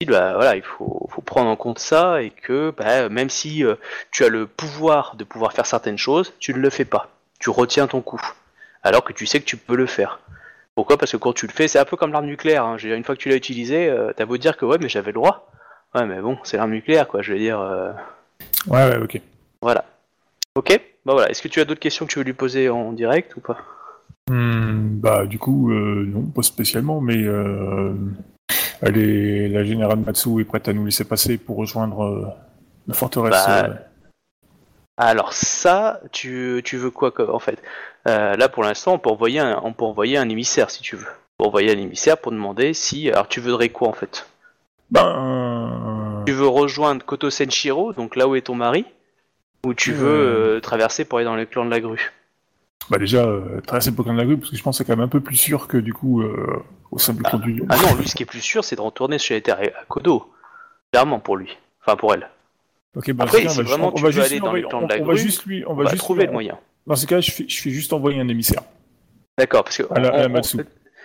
il 0.00 0.08
bah, 0.08 0.34
voilà, 0.34 0.56
il 0.56 0.62
faut, 0.62 1.08
faut 1.10 1.22
prendre 1.22 1.48
en 1.50 1.56
compte 1.56 1.78
ça 1.78 2.22
et 2.22 2.30
que 2.30 2.72
bah, 2.76 3.08
même 3.08 3.30
si 3.30 3.64
euh, 3.64 3.74
tu 4.10 4.24
as 4.24 4.28
le 4.28 4.46
pouvoir 4.46 5.16
de 5.16 5.24
pouvoir 5.24 5.52
faire 5.52 5.66
certaines 5.66 5.98
choses, 5.98 6.32
tu 6.40 6.52
ne 6.54 6.58
le 6.58 6.70
fais 6.70 6.84
pas. 6.84 7.10
Tu 7.40 7.50
retiens 7.50 7.86
ton 7.88 8.02
coup. 8.02 8.20
Alors 8.82 9.02
que 9.04 9.12
tu 9.12 9.26
sais 9.26 9.40
que 9.40 9.46
tu 9.46 9.56
peux 9.56 9.76
le 9.76 9.86
faire. 9.86 10.20
Pourquoi? 10.74 10.98
Parce 10.98 11.12
que 11.12 11.16
quand 11.16 11.32
tu 11.32 11.46
le 11.46 11.52
fais, 11.52 11.68
c'est 11.68 11.78
un 11.78 11.84
peu 11.84 11.96
comme 11.96 12.12
l'arme 12.12 12.26
nucléaire. 12.26 12.64
Hein. 12.64 12.76
Je 12.78 12.84
veux 12.84 12.88
dire, 12.90 12.96
Une 12.98 13.04
fois 13.04 13.14
que 13.14 13.20
tu 13.20 13.28
l'as 13.28 13.36
utilisé, 13.36 13.88
euh, 13.88 14.12
t'as 14.16 14.24
beau 14.26 14.36
dire 14.36 14.56
que 14.56 14.64
ouais, 14.64 14.78
mais 14.80 14.88
j'avais 14.88 15.08
le 15.12 15.14
droit. 15.14 15.50
Ouais, 15.94 16.04
mais 16.06 16.20
bon, 16.20 16.36
c'est 16.42 16.56
l'arme 16.56 16.72
nucléaire, 16.72 17.06
quoi. 17.06 17.22
Je 17.22 17.32
veux 17.32 17.38
dire, 17.38 17.60
euh, 17.60 17.92
Ouais, 18.66 18.88
ouais, 18.88 18.98
ok. 18.98 19.20
voilà. 19.62 19.84
Ok? 20.56 20.80
Bah 21.06 21.12
voilà. 21.12 21.30
Est-ce 21.30 21.42
que 21.42 21.48
tu 21.48 21.60
as 21.60 21.64
d'autres 21.64 21.80
questions 21.80 22.06
que 22.06 22.10
tu 22.12 22.18
veux 22.18 22.24
lui 22.24 22.32
poser 22.32 22.68
en 22.68 22.92
direct 22.92 23.36
ou 23.36 23.40
pas? 23.40 23.58
Hmm, 24.30 24.98
bah, 25.00 25.26
du 25.26 25.38
coup, 25.38 25.70
euh, 25.70 26.04
non, 26.06 26.22
pas 26.22 26.42
spécialement, 26.42 27.00
mais 27.00 27.22
euh, 27.22 27.92
elle 28.82 28.98
est, 28.98 29.48
la 29.48 29.64
générale 29.64 29.98
Matsu 29.98 30.40
est 30.40 30.44
prête 30.44 30.66
à 30.66 30.72
nous 30.72 30.84
laisser 30.86 31.04
passer 31.04 31.38
pour 31.38 31.56
rejoindre 31.56 32.34
la 32.88 32.94
forteresse. 32.94 33.44
Bah. 33.46 33.68
Alors 34.96 35.32
ça, 35.32 36.00
tu, 36.12 36.62
tu 36.64 36.76
veux 36.76 36.90
quoi 36.90 37.12
en 37.32 37.38
fait? 37.38 37.60
Euh, 38.06 38.36
Là, 38.36 38.48
pour 38.48 38.62
l'instant, 38.62 38.94
on 38.94 38.98
peut 38.98 39.10
envoyer 39.10 39.40
un, 39.40 39.60
on 39.64 39.72
peut 39.72 39.84
envoyer 39.84 40.16
un 40.18 40.28
émissaire 40.28 40.70
si 40.70 40.82
tu 40.82 40.96
veux. 40.96 41.06
On 41.38 41.44
peut 41.44 41.48
envoyer 41.48 41.70
un 41.72 41.78
émissaire 41.78 42.18
pour 42.18 42.32
demander 42.32 42.74
si. 42.74 43.10
Alors, 43.10 43.28
tu 43.28 43.40
voudrais 43.40 43.68
quoi 43.70 43.88
en 43.88 43.92
fait? 43.92 44.26
Ben, 44.90 46.22
Tu 46.26 46.32
veux 46.32 46.46
rejoindre 46.46 47.04
Koto 47.04 47.30
Senshiro, 47.30 47.92
donc 47.92 48.16
là 48.16 48.28
où 48.28 48.34
est 48.36 48.42
ton 48.42 48.54
mari, 48.54 48.84
ou 49.66 49.74
tu 49.74 49.92
veux 49.92 50.08
Euh. 50.08 50.56
euh, 50.56 50.60
traverser 50.60 51.04
pour 51.04 51.18
aller 51.18 51.24
dans 51.26 51.36
les 51.36 51.46
clans 51.46 51.64
de 51.64 51.70
la 51.70 51.80
grue? 51.80 52.12
Bah 52.90 52.98
déjà, 52.98 53.24
euh, 53.24 53.60
traverser 53.62 53.90
le 53.90 53.96
Pokémon 53.96 54.14
de 54.14 54.20
la 54.20 54.26
grue, 54.26 54.36
parce 54.36 54.50
que 54.50 54.56
je 54.56 54.62
pense 54.62 54.76
que 54.78 54.84
c'est 54.84 54.90
quand 54.90 54.96
même 54.96 55.04
un 55.04 55.08
peu 55.08 55.20
plus 55.20 55.36
sûr 55.36 55.68
que 55.68 55.78
du 55.78 55.94
coup, 55.94 56.20
euh, 56.22 56.62
au 56.90 56.98
sein 56.98 57.14
du 57.14 57.22
clan 57.22 57.38
du 57.38 57.52
lion. 57.54 57.66
Ah 57.70 57.76
non, 57.78 57.94
lui, 57.94 58.06
ce 58.08 58.14
qui 58.14 58.22
est 58.22 58.26
plus 58.26 58.42
sûr, 58.42 58.62
c'est 58.62 58.76
de 58.76 58.80
retourner 58.82 59.18
chez 59.18 59.34
les 59.34 59.40
terres 59.42 59.58
à 59.60 59.84
Kodo. 59.88 60.30
Clairement 60.92 61.18
pour 61.18 61.36
lui. 61.38 61.56
Enfin, 61.82 61.96
pour 61.96 62.12
elle. 62.14 62.28
Ok, 62.94 63.10
bah, 63.12 63.24
Après, 63.24 63.40
si 63.40 63.46
on 63.48 63.50
va 63.54 63.62
vraiment 63.62 63.84
juste- 63.90 63.96
tu 63.96 64.00
on 64.00 64.02
va 64.02 64.06
veux 64.08 64.12
juste 64.12 64.26
aller 64.30 64.40
dans 64.40 64.52
les 64.52 64.62
clans 64.62 64.82
de 64.82 64.88
la 64.88 64.96
on- 64.96 65.02
on 65.02 65.06
va 65.06 65.12
grue, 65.14 65.18
juste 65.18 65.44
lui, 65.46 65.64
on 65.66 65.70
On 65.72 65.74
va 65.74 65.84
va 65.84 65.90
juste 65.90 66.02
trouver 66.02 66.20
lui- 66.22 66.26
le 66.28 66.32
moyen. 66.32 66.58
Dans 66.86 66.96
ce 66.96 67.06
cas, 67.06 67.20
je 67.20 67.30
fais, 67.30 67.44
je 67.48 67.60
fais 67.62 67.70
juste 67.70 67.92
envoyer 67.92 68.20
un 68.20 68.28
émissaire. 68.28 68.62
D'accord, 69.38 69.64
parce 69.64 69.76
que 69.78 69.82
À 69.90 70.00
la- 70.00 70.10
on- 70.10 70.14
à 70.14 70.18
la 70.22 70.26
on- 70.26 70.30
Matsu. 70.30 70.58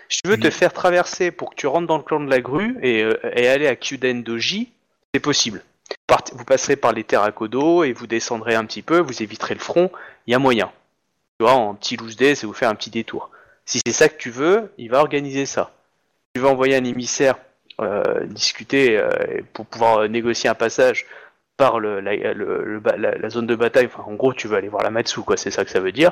je 0.09 0.19
veux 0.25 0.37
te 0.37 0.47
Oui. 0.47 0.51
faire 0.53 0.73
traverser 0.73 1.31
pour 1.31 1.51
que 1.51 1.55
tu 1.55 1.67
rentres 1.67 1.87
dans 1.87 1.97
le 1.97 2.03
clan 2.03 2.19
de 2.19 2.29
la 2.29 2.41
grue 2.41 2.77
et, 2.81 3.03
euh, 3.03 3.13
et 3.35 3.47
aller 3.47 3.67
à 3.67 3.75
Kyuden 3.75 4.23
Doji, 4.23 4.71
c'est 5.13 5.19
possible. 5.19 5.63
Vous 6.33 6.45
passerez 6.45 6.75
par 6.75 6.91
les 6.93 7.03
terres 7.03 7.23
à 7.23 7.31
Kodo 7.31 7.83
et 7.83 7.93
vous 7.93 8.05
descendrez 8.07 8.55
un 8.55 8.65
petit 8.65 8.81
peu, 8.81 8.99
vous 8.99 9.23
éviterez 9.23 9.53
le 9.55 9.59
front, 9.59 9.89
il 10.27 10.31
y 10.31 10.33
a 10.35 10.39
moyen. 10.39 10.71
Tu 11.39 11.45
vois, 11.45 11.53
en 11.53 11.73
petit 11.75 11.97
loose 11.97 12.15
day, 12.15 12.35
c'est 12.35 12.45
vous 12.45 12.53
faire 12.53 12.69
un 12.69 12.75
petit 12.75 12.89
détour. 12.89 13.29
Si 13.65 13.79
c'est 13.85 13.93
ça 13.93 14.09
que 14.09 14.17
tu 14.17 14.29
veux, 14.29 14.71
il 14.77 14.89
va 14.89 14.99
organiser 14.99 15.45
ça. 15.45 15.71
Tu 16.35 16.41
veux 16.41 16.47
envoyer 16.47 16.75
un 16.75 16.83
émissaire 16.83 17.35
euh, 17.81 18.25
discuter 18.25 18.97
euh, 18.97 19.09
pour 19.53 19.65
pouvoir 19.65 20.09
négocier 20.09 20.49
un 20.49 20.55
passage 20.55 21.05
par 21.59 21.79
le, 21.79 21.99
la, 21.99 22.15
le- 22.33 22.63
le 22.63 22.79
ba- 22.79 22.97
la- 22.97 23.15
la 23.17 23.29
zone 23.29 23.45
de 23.45 23.55
bataille. 23.55 23.85
Enfin, 23.85 24.03
en 24.07 24.15
gros, 24.15 24.33
tu 24.33 24.47
veux 24.47 24.55
aller 24.57 24.69
voir 24.69 24.81
la 24.81 24.89
Matsu, 24.89 25.19
quoi. 25.21 25.37
C'est 25.37 25.51
ça 25.51 25.63
que 25.65 25.69
ça 25.69 25.79
veut 25.79 25.91
dire. 25.91 26.11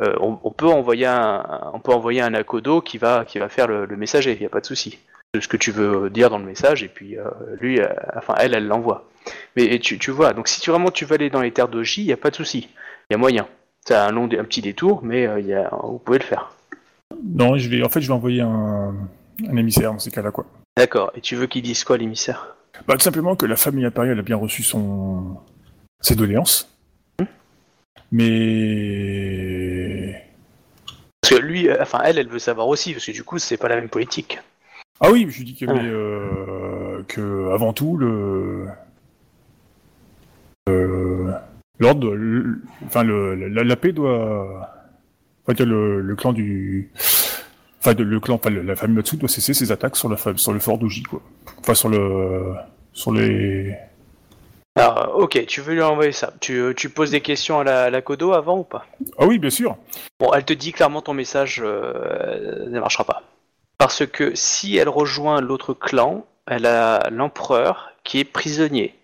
Euh, 0.00 0.14
on, 0.20 0.38
on 0.44 0.50
peut 0.50 0.66
envoyer 0.66 1.06
un, 1.06 1.70
on 1.72 1.78
peut 1.80 1.92
envoyer 1.92 2.20
un 2.20 2.34
Akodo 2.34 2.80
qui 2.82 2.98
va, 2.98 3.24
qui 3.24 3.38
va 3.38 3.48
faire 3.48 3.66
le, 3.68 3.86
le 3.86 3.96
messager. 3.96 4.32
Il 4.34 4.40
n'y 4.40 4.46
a 4.46 4.50
pas 4.50 4.60
de 4.60 4.66
souci. 4.66 4.98
De 5.32 5.40
ce 5.40 5.46
que 5.46 5.56
tu 5.56 5.70
veux 5.70 6.10
dire 6.10 6.28
dans 6.28 6.38
le 6.38 6.44
message 6.44 6.82
et 6.82 6.88
puis 6.88 7.16
euh, 7.16 7.22
lui, 7.60 7.80
euh, 7.80 7.86
enfin 8.16 8.34
elle, 8.38 8.52
elle 8.52 8.66
l'envoie. 8.66 9.08
Mais 9.54 9.64
et 9.64 9.78
tu, 9.78 9.96
tu 9.96 10.10
vois, 10.10 10.32
donc 10.32 10.48
si 10.48 10.60
tu 10.60 10.70
vraiment 10.72 10.90
tu 10.90 11.04
veux 11.04 11.14
aller 11.14 11.30
dans 11.30 11.40
les 11.40 11.52
terres 11.52 11.68
d'Oji, 11.68 12.02
il 12.02 12.06
n'y 12.06 12.12
a 12.12 12.16
pas 12.16 12.30
de 12.30 12.34
souci. 12.34 12.68
Il 13.08 13.12
y 13.12 13.14
a 13.14 13.18
moyen. 13.18 13.46
C'est 13.86 13.94
un 13.94 14.10
long, 14.10 14.24
un 14.24 14.44
petit 14.44 14.60
détour, 14.60 15.00
mais 15.04 15.28
y 15.42 15.54
a, 15.54 15.70
vous 15.84 15.98
pouvez 15.98 16.18
le 16.18 16.24
faire. 16.24 16.50
Non, 17.24 17.56
je 17.56 17.68
vais, 17.68 17.82
en 17.84 17.88
fait, 17.88 18.00
je 18.00 18.08
vais 18.08 18.12
envoyer 18.12 18.40
un, 18.40 18.92
un 19.48 19.56
émissaire 19.56 19.92
dans 19.92 19.98
ces 20.00 20.10
cas-là, 20.10 20.32
quoi. 20.32 20.46
D'accord. 20.76 21.12
Et 21.14 21.20
tu 21.20 21.36
veux 21.36 21.46
qu'il 21.46 21.62
dise 21.62 21.84
quoi 21.84 21.96
l'émissaire? 21.96 22.56
Bah, 22.86 22.94
tout 22.96 23.02
simplement 23.02 23.36
que 23.36 23.46
la 23.46 23.56
famille 23.56 23.84
impériale 23.84 24.18
a 24.18 24.22
bien 24.22 24.36
reçu 24.36 24.62
son 24.62 25.36
ses 26.00 26.16
doléances. 26.16 26.66
Mais 28.12 30.22
Parce 31.20 31.34
que 31.34 31.40
lui, 31.40 31.68
euh, 31.68 31.76
enfin 31.80 32.00
elle, 32.04 32.18
elle 32.18 32.28
veut 32.28 32.38
savoir 32.38 32.68
aussi, 32.68 32.92
parce 32.92 33.06
que 33.06 33.12
du 33.12 33.22
coup, 33.24 33.38
c'est 33.38 33.56
pas 33.56 33.68
la 33.68 33.76
même 33.76 33.88
politique. 33.88 34.40
ah 35.00 35.10
oui, 35.10 35.26
je 35.30 35.42
dis 35.44 35.54
que, 35.56 35.66
Ah. 35.68 35.74
mais, 35.74 35.80
euh, 35.84 37.02
que 37.06 37.50
avant 37.52 37.72
tout 37.72 37.96
le 37.96 38.66
euh, 40.68 41.32
l'ordre, 41.78 42.16
enfin 42.86 43.02
le, 43.04 43.34
la, 43.34 43.64
la 43.64 43.76
paix 43.76 43.92
doit, 43.92 44.70
enfin 45.46 45.64
le, 45.64 46.00
le 46.00 46.16
clan 46.16 46.32
du, 46.32 46.90
enfin 47.80 47.94
de- 47.94 48.02
le 48.04 48.20
clan, 48.20 48.34
enfin 48.36 48.50
la 48.50 48.76
famille 48.76 48.96
Matsu 48.96 49.16
doit 49.16 49.28
cesser 49.28 49.54
ses 49.54 49.72
attaques 49.72 49.96
sur 49.96 50.08
la 50.08 50.16
sur 50.36 50.52
le 50.52 50.60
fort 50.60 50.78
d'Oji, 50.78 51.02
quoi. 51.02 51.20
Enfin 51.58 51.74
sur 51.74 51.88
le 51.88 52.54
sur 52.92 53.12
les 53.12 53.74
Alors, 54.76 55.12
ok, 55.16 55.46
tu 55.46 55.60
veux 55.60 55.74
lui 55.74 55.82
envoyer 55.82 56.12
ça. 56.12 56.32
Tu, 56.40 56.72
tu 56.76 56.90
poses 56.90 57.10
des 57.10 57.20
questions 57.20 57.60
à 57.60 57.64
la, 57.64 57.82
à 57.84 57.90
la 57.90 58.02
Kodo 58.02 58.32
avant 58.32 58.58
ou 58.58 58.64
pas? 58.64 58.86
Ah 59.18 59.26
oui, 59.26 59.38
bien 59.38 59.50
sûr. 59.50 59.76
Bon, 60.18 60.32
elle 60.32 60.44
te 60.44 60.52
dit 60.52 60.72
clairement 60.72 61.02
ton 61.02 61.14
message 61.14 61.60
euh, 61.64 62.68
ne 62.68 62.80
marchera 62.80 63.04
pas. 63.04 63.22
Parce 63.78 64.06
que 64.06 64.34
si 64.34 64.76
elle 64.76 64.88
rejoint 64.88 65.40
l'autre 65.40 65.74
clan, 65.74 66.24
elle 66.46 66.66
a 66.66 67.08
l'empereur 67.10 67.90
qui 68.04 68.20
est 68.20 68.24
prisonnier. 68.24 68.94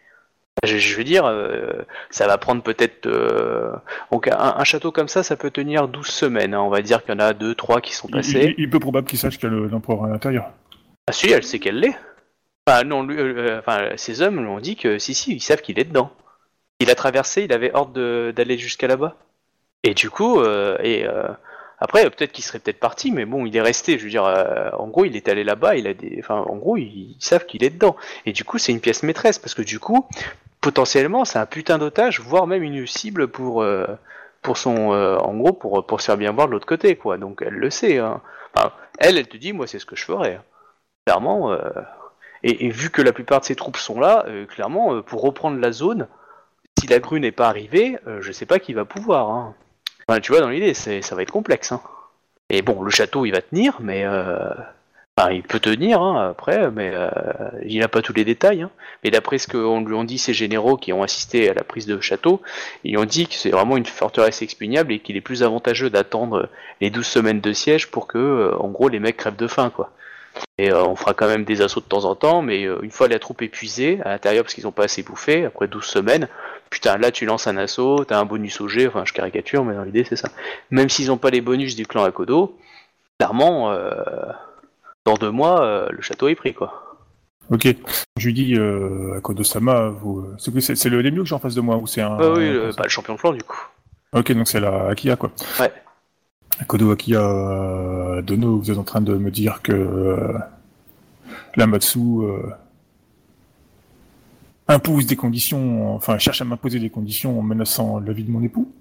Je, 0.64 0.78
je 0.78 0.96
veux 0.96 1.04
dire, 1.04 1.24
euh, 1.26 1.82
ça 2.10 2.26
va 2.26 2.38
prendre 2.38 2.62
peut-être... 2.62 3.06
euh, 3.06 3.72
donc 4.10 4.26
un, 4.28 4.54
un 4.56 4.64
château 4.64 4.90
comme 4.90 5.08
ça, 5.08 5.22
ça 5.22 5.36
peut 5.36 5.50
tenir 5.50 5.86
12 5.86 6.06
semaines. 6.06 6.54
hein. 6.54 6.60
On 6.60 6.70
va 6.70 6.80
dire 6.82 7.04
qu'il 7.04 7.12
y 7.14 7.16
en 7.16 7.20
a 7.20 7.34
2, 7.34 7.54
3 7.54 7.80
qui 7.80 7.94
sont 7.94 8.08
Il, 8.08 8.14
passés. 8.14 8.54
il- 8.58 8.64
il 8.64 8.70
peut 8.70 8.80
probable 8.80 9.06
qu'il 9.06 9.18
sache 9.18 9.38
qu'il 9.38 9.48
y 9.48 9.52
a 9.52 9.54
le- 9.54 9.66
l'empereur 9.68 10.04
à 10.04 10.08
l'intérieur. 10.08 10.50
Ah 11.08 11.12
si, 11.12 11.30
elle 11.30 11.42
sait 11.44 11.58
qu'elle 11.58 11.78
l'est. 11.78 11.94
Enfin, 12.66 12.82
non, 12.84 13.02
lui, 13.04 13.16
euh, 13.18 13.58
enfin, 13.60 13.90
ces 13.96 14.22
hommes 14.22 14.40
lui 14.40 14.48
ont 14.48 14.58
dit 14.58 14.76
que 14.76 14.98
si, 14.98 15.14
si, 15.14 15.34
ils 15.34 15.40
savent 15.40 15.60
qu'il 15.60 15.78
est 15.78 15.84
dedans. 15.84 16.10
Il 16.80 16.90
a 16.90 16.94
traversé, 16.94 17.44
il 17.44 17.52
avait 17.52 17.72
ordre 17.74 17.92
de- 17.92 18.32
d'aller 18.34 18.58
jusqu'à 18.58 18.86
là-bas. 18.88 19.14
Et 19.84 19.94
du 19.94 20.10
coup, 20.10 20.40
euh, 20.40 20.76
et 20.82 21.06
euh, 21.06 21.28
après, 21.78 22.08
peut-être 22.08 22.32
qu'il 22.32 22.44
serait 22.44 22.58
peut-être 22.58 22.80
parti, 22.80 23.12
mais 23.12 23.26
bon, 23.26 23.44
il 23.44 23.54
est 23.56 23.60
resté. 23.60 23.98
Je 23.98 24.04
veux 24.04 24.10
dire, 24.10 24.24
euh, 24.24 24.70
en 24.78 24.88
gros, 24.88 25.04
il 25.04 25.14
est 25.16 25.28
allé 25.28 25.44
là-bas, 25.44 25.76
il 25.76 25.86
a 25.86 25.94
des, 25.94 26.16
enfin, 26.20 26.36
en 26.36 26.56
gros, 26.56 26.76
ils, 26.76 27.16
savent 27.18 27.44
qu'il 27.46 27.64
est 27.64 27.70
dedans. 27.70 27.96
Et 28.24 28.32
du 28.32 28.44
coup, 28.44 28.58
c'est 28.58 28.72
une 28.72 28.80
pièce 28.80 29.02
maîtresse 29.02 29.38
parce 29.38 29.54
que 29.54 29.62
du 29.62 29.78
coup, 29.78 30.06
potentiellement, 30.60 31.24
c'est 31.24 31.38
un 31.38 31.46
putain 31.46 31.78
d'otage, 31.78 32.20
voire 32.20 32.46
même 32.46 32.62
une 32.62 32.86
cible 32.86 33.28
pour, 33.28 33.62
euh, 33.62 33.86
pour 34.42 34.56
son, 34.56 34.94
euh, 34.94 35.18
en 35.18 35.34
gros, 35.34 35.52
pour 35.52 35.86
pour 35.86 36.00
se 36.00 36.06
faire 36.06 36.16
bien 36.16 36.32
voir 36.32 36.46
de 36.46 36.52
l'autre 36.52 36.66
côté, 36.66 36.96
quoi. 36.96 37.18
Donc, 37.18 37.42
elle 37.44 37.54
le 37.54 37.70
sait. 37.70 37.98
Hein. 37.98 38.22
Elle, 38.98 39.18
elle 39.18 39.28
te 39.28 39.36
dit, 39.36 39.52
moi, 39.52 39.66
c'est 39.66 39.78
ce 39.78 39.86
que 39.86 39.96
je 39.96 40.04
ferais. 40.04 40.40
Clairement. 41.06 41.52
euh, 41.52 41.58
et, 42.42 42.70
vu 42.70 42.90
que 42.90 43.02
la 43.02 43.12
plupart 43.12 43.40
de 43.40 43.44
ses 43.46 43.56
troupes 43.56 43.76
sont 43.76 44.00
là, 44.00 44.24
clairement, 44.48 45.02
pour 45.02 45.22
reprendre 45.22 45.58
la 45.58 45.72
zone, 45.72 46.06
si 46.78 46.86
la 46.86 47.00
grue 47.00 47.18
n'est 47.20 47.32
pas 47.32 47.48
arrivée, 47.48 47.98
je 48.20 48.30
sais 48.30 48.46
pas 48.46 48.58
qui 48.60 48.72
va 48.72 48.84
pouvoir. 48.84 49.30
Hein. 49.30 49.54
Tu 50.22 50.30
vois, 50.30 50.40
dans 50.40 50.50
l'idée, 50.50 50.72
ça 50.74 51.16
va 51.16 51.22
être 51.22 51.32
complexe. 51.32 51.72
Hein. 51.72 51.80
Et 52.48 52.62
bon, 52.62 52.82
le 52.82 52.90
château, 52.90 53.26
il 53.26 53.32
va 53.32 53.42
tenir, 53.42 53.78
mais... 53.80 54.04
euh, 54.04 54.50
il 55.32 55.42
peut 55.42 55.60
tenir, 55.60 56.00
hein, 56.02 56.28
après, 56.30 56.70
mais 56.70 56.90
euh, 56.94 57.08
il 57.64 57.80
n'a 57.80 57.88
pas 57.88 58.02
tous 58.02 58.12
les 58.12 58.24
détails. 58.24 58.62
Hein. 58.62 58.70
Mais 59.02 59.10
d'après 59.10 59.38
ce 59.38 59.48
qu'on 59.48 59.80
lui 59.80 59.94
ont 59.94 60.04
dit 60.04 60.18
ces 60.18 60.34
généraux 60.34 60.76
qui 60.76 60.92
ont 60.92 61.02
assisté 61.02 61.48
à 61.48 61.54
la 61.54 61.64
prise 61.64 61.86
de 61.86 61.98
château, 62.00 62.42
ils 62.84 62.98
ont 62.98 63.04
dit 63.04 63.26
que 63.26 63.34
c'est 63.34 63.50
vraiment 63.50 63.76
une 63.76 63.86
forteresse 63.86 64.42
expugnable 64.42 64.92
et 64.92 64.98
qu'il 64.98 65.16
est 65.16 65.22
plus 65.22 65.42
avantageux 65.42 65.88
d'attendre 65.90 66.50
les 66.80 66.90
12 66.90 67.06
semaines 67.06 67.40
de 67.40 67.52
siège 67.52 67.90
pour 67.90 68.06
que, 68.06 68.18
euh, 68.18 68.56
en 68.58 68.68
gros, 68.68 68.88
les 68.88 69.00
mecs 69.00 69.16
crèvent 69.16 69.36
de 69.36 69.48
faim, 69.48 69.70
quoi. 69.74 69.90
Et 70.58 70.72
euh, 70.72 70.84
on 70.84 70.96
fera 70.96 71.12
quand 71.12 71.26
même 71.26 71.44
des 71.44 71.60
assauts 71.60 71.80
de 71.80 71.86
temps 71.86 72.04
en 72.04 72.14
temps, 72.14 72.40
mais 72.40 72.64
euh, 72.64 72.80
une 72.82 72.90
fois 72.90 73.08
la 73.08 73.18
troupe 73.18 73.42
épuisée 73.42 74.00
à 74.04 74.10
l'intérieur 74.10 74.44
parce 74.44 74.54
qu'ils 74.54 74.66
ont 74.66 74.72
pas 74.72 74.84
assez 74.84 75.02
bouffé, 75.02 75.44
après 75.44 75.68
12 75.68 75.84
semaines, 75.84 76.28
putain, 76.70 76.96
là 76.96 77.10
tu 77.10 77.26
lances 77.26 77.46
un 77.46 77.58
assaut, 77.58 78.04
t'as 78.04 78.18
un 78.18 78.24
bonus 78.24 78.60
au 78.60 78.68
G, 78.68 78.86
enfin 78.86 79.04
je 79.04 79.12
caricature, 79.12 79.64
mais 79.64 79.74
dans 79.74 79.82
l'idée 79.82 80.04
c'est 80.04 80.16
ça. 80.16 80.28
Même 80.70 80.88
s'ils 80.88 81.12
ont 81.12 81.18
pas 81.18 81.30
les 81.30 81.42
bonus 81.42 81.76
du 81.76 81.86
clan 81.86 82.04
Akodo, 82.04 82.56
clairement, 83.18 83.70
euh, 83.72 83.90
dans 85.04 85.14
deux 85.14 85.30
mois, 85.30 85.88
le 85.90 86.00
château 86.00 86.28
est 86.28 86.34
pris 86.34 86.54
quoi. 86.54 86.82
Ok. 87.50 87.68
Je 88.16 88.26
lui 88.26 88.32
dis 88.32 88.56
à 88.56 89.20
Kodo-sama, 89.20 89.90
vous... 89.90 90.26
c'est 90.38 90.88
le 90.88 91.02
Lemio 91.02 91.22
que 91.22 91.28
j'ai 91.28 91.34
en 91.34 91.38
face 91.38 91.54
de 91.54 91.60
moi 91.60 91.76
ou 91.76 91.86
c'est 91.86 92.00
un. 92.00 92.16
Ah 92.18 92.30
oui, 92.30 92.50
le, 92.50 92.72
bah, 92.76 92.84
le 92.84 92.88
champion 92.88 93.14
de 93.14 93.20
clan 93.20 93.32
du 93.32 93.42
coup. 93.42 93.60
Ok, 94.14 94.32
donc 94.32 94.48
c'est 94.48 94.60
la 94.60 94.88
Akia 94.88 95.16
quoi. 95.16 95.30
Ouais. 95.60 95.70
Kodo 96.64 96.96
euh, 97.10 98.22
Dono, 98.22 98.58
vous 98.58 98.70
êtes 98.70 98.78
en 98.78 98.84
train 98.84 99.00
de 99.00 99.14
me 99.14 99.30
dire 99.30 99.60
que 99.62 99.72
euh, 99.72 100.38
la 101.54 101.66
Matsu 101.66 101.98
euh, 101.98 102.42
impose 104.66 105.06
des 105.06 105.16
conditions, 105.16 105.94
enfin 105.94 106.18
cherche 106.18 106.40
à 106.40 106.44
m'imposer 106.44 106.78
des 106.80 106.90
conditions 106.90 107.38
en 107.38 107.42
menaçant 107.42 108.00
la 108.00 108.12
vie 108.12 108.24
de 108.24 108.30
mon 108.30 108.42
époux. 108.42 108.72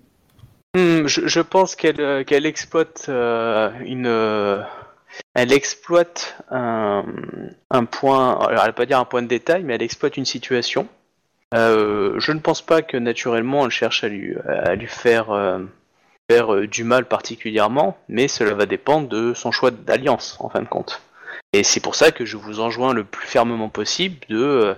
Hmm, 0.76 1.06
je, 1.06 1.42
pense 1.42 1.76
qu'elle 1.76 2.46
exploite 2.46 3.06
une. 3.08 4.66
elle 5.34 5.54
exploite 5.54 6.38
un, 6.50 7.04
point. 7.92 8.40
Alors, 8.40 8.64
elle 8.64 8.68
va 8.68 8.74
pas 8.74 8.86
dire 8.86 9.00
un 9.00 9.06
point 9.06 9.22
de 9.22 9.28
détail, 9.28 9.64
mais 9.64 9.76
elle 9.76 9.84
exploite 9.84 10.18
une 10.18 10.26
situation. 10.26 10.88
Je 11.54 12.32
ne 12.32 12.40
pense 12.40 12.62
pas 12.62 12.82
que 12.82 12.98
naturellement 12.98 13.66
elle 13.66 13.72
cherche 13.72 14.04
à 14.04 14.10
lui 14.10 14.36
faire, 14.88 15.30
faire 16.30 16.54
euh, 16.54 16.68
du 16.68 16.84
mal 16.84 17.06
particulièrement, 17.06 17.98
mais 18.10 18.28
cela 18.28 18.54
va 18.54 18.66
dépendre 18.66 19.08
de 19.08 19.34
son 19.34 19.52
choix 19.52 19.72
d'alliance 19.72 20.38
en 20.40 20.50
fin 20.50 20.62
de 20.62 20.68
compte. 20.68 21.02
Et 21.54 21.64
c'est 21.64 21.80
pour 21.80 21.96
ça 21.96 22.12
que 22.12 22.26
je 22.26 22.38
vous 22.38 22.60
enjoins 22.60 22.94
le 22.94 23.04
plus 23.04 23.28
fermement 23.28 23.70
possible 23.70 24.18
de 24.30 24.38
euh, 24.38 24.76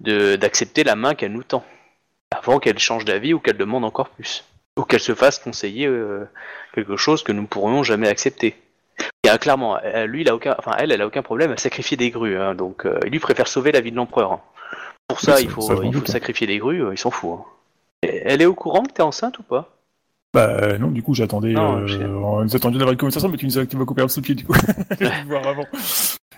de- 0.00 0.36
d'accepter 0.36 0.84
la 0.84 0.96
main 0.96 1.14
qu'elle 1.14 1.32
nous 1.32 1.42
tend, 1.42 1.64
avant 2.30 2.58
qu'elle 2.58 2.78
change 2.78 3.04
d'avis 3.04 3.34
ou 3.34 3.38
qu'elle 3.40 3.58
demande 3.58 3.84
encore 3.84 4.08
plus 4.10 4.44
ou 4.78 4.84
qu'elle 4.84 5.00
se 5.00 5.14
fasse 5.14 5.38
conseiller 5.38 5.86
euh, 5.86 6.28
quelque 6.74 6.96
chose 6.96 7.22
que 7.22 7.32
nous 7.32 7.42
ne 7.42 7.46
pourrions 7.46 7.82
jamais 7.82 8.08
accepter. 8.08 8.56
Et 9.24 9.30
euh, 9.30 9.36
clairement, 9.38 9.78
elle- 9.80 10.10
lui, 10.10 10.22
il 10.22 10.28
a 10.28 10.34
aucun, 10.34 10.54
enfin 10.58 10.72
elle, 10.78 10.92
elle 10.92 11.00
a 11.02 11.06
aucun 11.06 11.22
problème 11.22 11.52
à 11.52 11.56
sacrifier 11.56 11.96
des 11.96 12.10
grues, 12.10 12.38
hein, 12.38 12.54
donc 12.54 12.84
euh, 12.84 12.98
lui 13.06 13.18
préfère 13.18 13.48
sauver 13.48 13.72
la 13.72 13.80
vie 13.80 13.90
de 13.90 13.96
l'empereur. 13.96 14.32
hein. 14.32 14.40
Pour 15.08 15.20
ça, 15.20 15.40
il 15.40 15.48
faut, 15.48 15.62
ça, 15.62 15.74
il 15.82 15.96
hein. 15.96 16.02
sacrifier 16.06 16.46
des 16.46 16.58
grues, 16.58 16.82
il 16.92 16.98
s'en 16.98 17.10
fout. 17.10 17.38
hein. 17.38 17.44
Elle 18.02 18.42
est 18.42 18.46
au 18.46 18.54
courant 18.54 18.82
que 18.82 18.92
t'es 18.92 19.02
enceinte 19.02 19.38
ou 19.38 19.42
pas? 19.42 19.75
Bah 20.36 20.50
euh, 20.60 20.76
non, 20.76 20.88
du 20.90 21.02
coup 21.02 21.14
j'attendais, 21.14 21.54
euh, 21.56 22.08
on 22.22 22.42
nous 22.44 22.54
attendait 22.54 22.76
d'avoir 22.76 22.92
une 22.92 22.98
conversation, 22.98 23.30
mais 23.30 23.38
tu 23.38 23.46
nous 23.46 23.58
as, 23.58 23.64
tu 23.64 23.76
m'as 23.78 23.86
coupé 23.86 24.02
un 24.02 24.08
sous 24.08 24.20
le 24.20 24.24
pied 24.24 24.34
du 24.34 24.44
coup. 24.44 24.52
Voir 25.26 25.46
avant. 25.46 25.64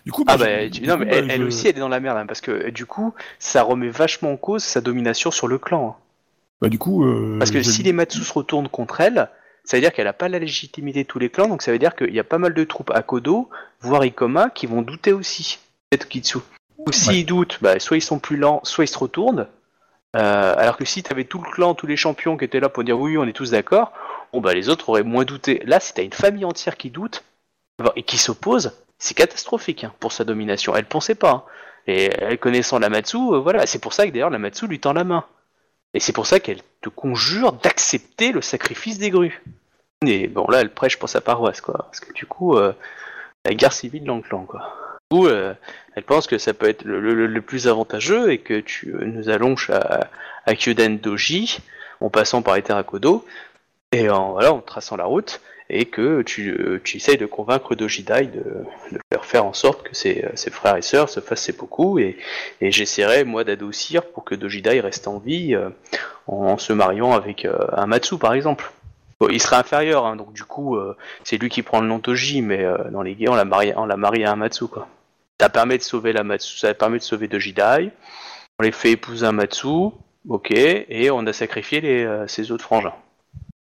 Du 0.07 0.12
coup, 0.12 0.23
Ah 0.29 0.37
bah, 0.37 0.45
bah, 0.47 0.70
tu- 0.70 0.81
du 0.83 0.87
non 0.87 0.95
coup, 0.97 1.01
mais 1.05 1.11
bah, 1.23 1.27
elle, 1.29 1.43
aussi, 1.43 1.66
elle 1.66 1.77
est 1.77 1.81
dans 1.81 1.89
la 1.89 1.99
merde, 1.99 2.16
hein, 2.16 2.27
parce 2.27 2.41
que 2.41 2.53
euh, 2.53 2.70
du 2.70 2.87
coup, 2.87 3.12
ça 3.41 3.65
remet 3.65 3.89
vachement 3.89 4.31
en 4.33 4.37
cause 4.37 4.62
sa 4.62 4.81
domination 4.81 5.33
sur 5.33 5.49
le 5.49 5.59
clan. 5.59 5.97
hein. 5.99 6.03
Bah 6.61 6.69
du 6.69 6.79
coup, 6.79 7.05
euh, 7.05 7.39
Parce 7.41 7.51
que 7.51 7.61
si 7.62 7.83
les 7.83 7.93
Matsu 7.93 8.20
se 8.23 8.33
retournent 8.33 8.69
contre 8.69 9.01
elle, 9.01 9.29
ça 9.65 9.77
veut 9.77 9.81
dire 9.81 9.93
qu'elle 9.93 10.07
n'a 10.07 10.12
pas 10.12 10.29
la 10.29 10.39
légitimité 10.39 11.03
de 11.03 11.09
tous 11.09 11.19
les 11.19 11.29
clans, 11.29 11.49
donc 11.49 11.62
ça 11.62 11.73
veut 11.73 11.79
dire 11.81 11.95
qu'il 11.97 12.15
y 12.15 12.20
a 12.20 12.25
pas 12.25 12.39
mal 12.39 12.55
de 12.55 12.65
troupes 12.65 12.91
à 12.95 13.03
Kodo, 13.03 13.51
voire 13.81 14.05
Ikoma, 14.05 14.51
qui 14.51 14.66
vont 14.66 14.83
douter 14.83 15.12
aussi, 15.12 15.59
peut-être 15.91 16.09
Kitsu. 16.09 16.39
Ou 16.79 16.93
s'ils 16.93 17.27
doutent, 17.27 17.59
bah, 17.61 17.79
soit 17.81 17.97
ils 17.97 18.01
sont 18.03 18.20
plus 18.20 18.37
lents, 18.37 18.61
soit 18.62 18.85
ils 18.85 18.89
se 18.89 18.99
retournent. 18.99 19.47
Euh, 20.16 20.55
alors 20.56 20.76
que 20.76 20.85
si 20.85 21.02
tu 21.02 21.12
avais 21.12 21.24
tout 21.24 21.43
le 21.43 21.51
clan, 21.51 21.74
tous 21.74 21.86
les 21.86 21.97
champions 21.97 22.36
qui 22.36 22.44
étaient 22.44 22.60
là 22.60 22.68
pour 22.68 22.85
dire 22.85 22.98
oui, 22.98 23.18
on 23.18 23.26
est 23.26 23.32
tous 23.32 23.51
d'accord, 23.51 23.93
bon 24.32 24.40
bah 24.40 24.55
les 24.55 24.68
autres 24.68 24.89
auraient 24.89 25.02
moins 25.02 25.24
douté. 25.24 25.62
Là, 25.64 25.80
si 25.80 25.93
t'as 25.94 26.02
une 26.02 26.12
famille 26.12 26.44
entière 26.44 26.76
qui 26.76 26.90
doute 26.90 27.24
et 27.94 28.02
qui 28.02 28.18
s'oppose, 28.18 28.72
c'est 28.98 29.14
catastrophique 29.14 29.85
hein, 29.85 29.93
pour 30.01 30.12
sa 30.12 30.24
domination. 30.24 30.74
Elle 30.74 30.86
pensait 30.86 31.14
pas. 31.14 31.30
hein. 31.30 31.44
Et 31.86 32.36
connaissant 32.36 32.78
la 32.78 32.90
Matsu, 32.90 33.16
euh, 33.16 33.39
voilà, 33.39 33.66
c'est 33.66 33.78
pour 33.78 33.94
ça 33.94 34.06
que 34.06 34.12
d'ailleurs 34.12 34.28
la 34.30 34.39
Matsu 34.39 34.66
lui 34.66 34.78
tend 34.78 34.93
la 34.93 35.05
main. 35.05 35.24
Et 35.94 36.01
c'est 36.01 36.12
pour 36.12 36.26
ça 36.26 36.39
qu'elle 36.39 36.60
te 36.82 36.90
conjure 36.90 37.52
d'accepter 37.52 38.30
le 38.32 38.43
sacrifice 38.43 38.98
des 38.98 39.09
grues. 39.10 39.43
Et 40.06 40.26
bon, 40.28 40.47
là, 40.48 40.60
elle 40.60 40.72
prêche 40.72 40.98
pour 40.98 41.09
sa 41.09 41.22
paroisse, 41.22 41.62
quoi. 41.62 41.86
Parce 41.86 42.01
que 42.01 42.12
du 42.12 42.26
coup, 42.26 42.56
euh, 42.56 42.74
la 43.47 43.55
guerre 43.55 43.72
civile 43.72 44.05
dans 44.05 44.16
le 44.16 44.22
clan, 44.22 44.44
quoi. 44.44 44.74
Coup, 45.10 45.26
euh, 45.26 45.55
elle 45.94 46.02
pense 46.02 46.26
que 46.26 46.36
ça 46.36 46.52
peut 46.52 46.68
être 46.68 46.85
le, 46.85 47.40
plus 47.40 47.66
avantageux 47.66 48.30
et 48.30 48.36
que 48.36 48.60
tu 48.60 48.94
euh, 48.94 49.06
nous 49.06 49.30
allonges 49.30 49.70
à, 49.70 50.10
à 50.44 50.52
Doji, 50.55 51.60
en 52.02 52.10
passant 52.10 52.43
par 52.43 52.56
Eterakodo, 52.56 53.24
et 53.93 54.10
en, 54.10 54.32
voilà, 54.32 54.52
en 54.52 54.60
traçant 54.60 54.97
la 54.97 55.06
route, 55.06 55.40
et 55.70 55.86
que 55.86 56.20
tu, 56.20 56.51
euh, 56.51 56.78
tu 56.85 56.98
essayes 56.98 57.16
de 57.16 57.24
convaincre 57.24 57.74
Doji 57.74 58.02
Dai 58.02 58.26
de, 58.26 58.66
de 58.93 59.18
faire 59.22 59.47
en 59.47 59.55
sorte 59.55 59.82
que 59.82 59.97
ses, 59.97 60.26
ses 60.35 60.51
frères 60.51 60.76
et 60.76 60.82
sœurs 60.82 61.09
se 61.09 61.20
fassent 61.20 61.44
seppuku, 61.44 62.01
et, 62.01 62.18
et 62.60 62.70
j'essaierai, 62.70 63.24
moi, 63.24 63.44
d'adoucir 63.44 64.05
pour 64.05 64.24
que 64.24 64.35
Doji 64.35 64.60
Dai 64.60 64.80
reste 64.80 65.09
en 65.09 65.18
vie 65.18 65.56
en 66.26 66.59
se 66.59 66.74
mariant 66.74 67.12
avec 67.12 67.48
un 67.72 67.86
Matsu, 67.86 68.18
par 68.18 68.35
exemple. 68.35 68.70
Il 69.30 69.40
serait 69.40 69.56
inférieur, 69.56 70.05
hein, 70.05 70.16
donc 70.16 70.35
du 70.35 70.44
coup, 70.44 70.78
c'est 71.24 71.39
lui 71.39 71.48
qui 71.48 71.62
prend 71.62 71.80
le 71.80 71.89
nom 71.89 71.98
Toji, 71.98 72.43
mais 72.43 72.66
dans 72.90 73.02
les 73.02 73.14
guerres, 73.14 73.32
on 73.32 73.36
l'a 73.36 73.47
marié, 73.47 73.74
marié 73.97 74.26
à 74.26 74.36
quoi. 74.70 74.86
Ça 75.40 75.48
permet 75.48 75.78
de 75.78 75.82
sauver 75.82 76.12
la 76.12 76.24
Matsu, 76.24 76.59
ça 76.59 76.74
permet 76.74 76.98
de 76.98 77.02
sauver 77.02 77.28
Doji 77.28 77.52
Dai. 77.52 77.90
On 78.59 78.65
les 78.65 78.73
fait 78.73 78.93
épouser 78.93 79.24
un 79.24 79.32
Matsu, 79.32 79.69
ok, 80.28 80.51
et 80.51 81.10
on 81.12 81.24
a 81.27 81.32
sacrifié 81.32 81.81
les, 81.81 82.05
euh, 82.05 82.27
ses 82.27 82.51
autres 82.51 82.65
frangins. 82.65 82.94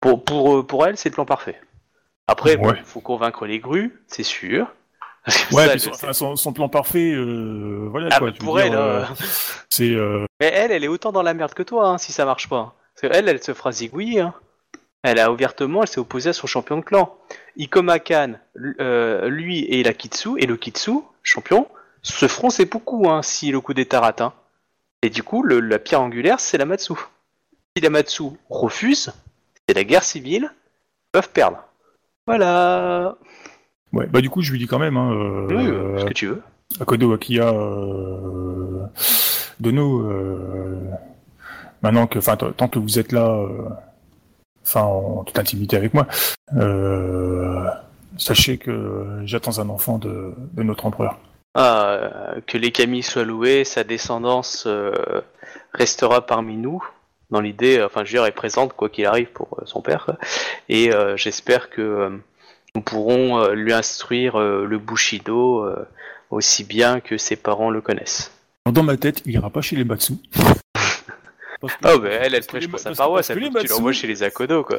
Pour, 0.01 0.23
pour, 0.23 0.55
euh, 0.57 0.63
pour 0.65 0.85
elle, 0.87 0.97
c'est 0.97 1.09
le 1.09 1.13
plan 1.13 1.25
parfait. 1.25 1.59
Après, 2.27 2.57
Ouais. 2.57 2.81
faut 2.83 2.99
convaincre 2.99 3.45
les 3.45 3.59
grues, 3.59 4.01
c'est 4.07 4.23
sûr. 4.23 4.67
Parce 5.25 5.43
que 5.45 5.55
Ouais, 5.55 5.65
ça, 5.65 5.71
puis 5.71 5.79
son, 5.81 5.93
sais- 5.93 6.03
enfin, 6.05 6.13
son, 6.13 6.35
son 6.35 6.53
plan 6.53 6.67
parfait, 6.69 7.11
euh, 7.13 7.87
voilà 7.91 8.09
Ah, 8.11 8.19
quoi. 8.19 8.31
bah, 8.31 8.37
pour 8.39 8.55
dire, 8.57 8.65
elle, 8.65 8.75
euh, 8.75 9.01
euh, 9.01 9.05
c'est 9.69 9.91
euh, 9.93 10.25
Mais 10.39 10.47
elle, 10.53 10.71
elle 10.71 10.83
est 10.83 10.87
autant 10.87 11.11
dans 11.11 11.21
la 11.23 11.33
merde 11.33 11.53
que 11.53 11.63
toi, 11.63 11.89
hein, 11.89 11.97
si 11.97 12.11
ça 12.11 12.25
marche 12.25 12.49
pas. 12.49 12.75
Parce 12.99 13.13
qu'elle, 13.13 13.27
elle 13.29 13.43
se 13.43 13.53
fera 13.53 13.71
zigouiller. 13.71 14.21
Hein. 14.21 14.33
Elle 15.03 15.19
a 15.19 15.31
ouvertement, 15.31 15.83
elle 15.83 15.87
s'est 15.87 15.99
opposée 15.99 16.31
à 16.31 16.33
son 16.33 16.47
champion 16.47 16.77
de 16.77 16.81
clan. 16.83 17.15
Ikoma 17.55 17.99
Kan, 17.99 18.33
euh, 18.79 19.29
lui 19.29 19.63
et 19.65 19.83
la 19.83 19.93
Kitsu, 19.93 20.31
et 20.39 20.45
le 20.45 20.57
Kitsu, 20.57 20.91
champion, 21.23 21.67
se 22.01 22.27
feront 22.27 22.49
seppuku 22.49 23.07
hein, 23.07 23.21
si 23.21 23.51
le 23.51 23.61
coup 23.61 23.73
d'état 23.73 23.99
rate. 24.01 24.21
hein. 24.21 24.33
Et 25.03 25.09
du 25.09 25.23
coup, 25.23 25.43
le- 25.43 25.59
la 25.59 25.79
pierre 25.79 26.01
angulaire, 26.01 26.39
c'est 26.39 26.57
la 26.57 26.65
Matsu. 26.65 26.93
Si 27.75 27.83
la 27.83 27.89
Matsu 27.89 28.23
refuse, 28.49 29.13
c'est 29.67 29.75
la 29.75 29.83
guerre 29.83 30.03
civile, 30.03 30.49
ils 30.51 31.11
peuvent 31.11 31.29
perdre. 31.29 31.63
Voilà. 32.25 33.15
ouais. 33.93 34.07
Bah 34.07 34.21
du 34.21 34.29
coup, 34.29 34.41
je 34.41 34.51
lui 34.51 34.59
dis 34.59 34.67
quand 34.67 34.79
même, 34.79 34.97
hein, 34.97 35.11
euh, 35.13 35.47
Oui, 35.49 35.67
euh, 35.67 35.99
ce 35.99 36.05
que 36.05 36.13
tu 36.13 36.27
veux. 36.27 36.41
Akodo 36.81 37.13
Akia 37.13 37.47
euh, 37.53 38.81
Dono, 39.59 40.03
maintenant 41.81 42.07
que, 42.07 42.19
enfin, 42.19 42.35
tant 42.35 42.67
que 42.67 42.79
vous 42.79 42.99
êtes 42.99 43.11
là, 43.11 43.39
enfin, 44.67 44.81
en 44.81 45.23
toute 45.23 45.39
intimité 45.39 45.77
avec 45.77 45.93
moi, 45.93 46.07
euh, 46.57 47.65
sachez 48.17 48.57
que 48.57 49.21
j'attends 49.23 49.59
un 49.59 49.69
enfant 49.69 49.97
de, 49.97 50.33
de 50.53 50.63
notre 50.63 50.85
empereur. 50.85 51.17
Ah, 51.55 51.85
euh, 51.89 52.41
que 52.45 52.57
les 52.57 52.71
Kami 52.71 53.01
soient 53.01 53.23
loués, 53.23 53.63
sa 53.63 53.83
descendance 53.83 54.65
euh, 54.67 54.91
restera 55.73 56.25
parmi 56.25 56.57
nous. 56.57 56.83
Dans 57.31 57.41
l'idée, 57.41 57.81
enfin, 57.83 58.05
je 58.05 58.11
veux 58.11 58.19
dire, 58.19 58.25
est 58.25 58.31
présente 58.31 58.73
quoi 58.73 58.89
qu'il 58.89 59.05
arrive 59.05 59.31
pour 59.31 59.59
son 59.65 59.81
père. 59.81 60.05
quoi. 60.05 60.17
Et 60.69 60.93
euh, 60.93 61.17
j'espère 61.17 61.69
que 61.69 62.11
nous 62.75 62.81
pourrons 62.81 63.47
lui 63.49 63.73
instruire 63.73 64.37
le 64.37 64.77
Bushido 64.77 65.67
aussi 66.29 66.63
bien 66.63 66.99
que 66.99 67.17
ses 67.17 67.35
parents 67.35 67.71
le 67.71 67.81
connaissent. 67.81 68.31
Dans 68.71 68.83
ma 68.83 68.97
tête, 68.97 69.23
il 69.25 69.33
ira 69.33 69.49
pas 69.49 69.61
chez 69.61 69.75
les 69.75 69.83
Matsu. 69.83 70.13
Ah, 71.83 71.97
bah 71.97 72.09
elle, 72.09 72.35
elle 72.35 72.45
prêche 72.45 72.67
pour 72.67 72.79
sa 72.79 72.91
paroisse, 72.93 73.29
elle 73.29 73.39
tu 73.39 73.67
l'envoies 73.67 73.93
chez 73.93 74.07
les 74.07 74.23
Akodo, 74.23 74.63
quoi. 74.63 74.77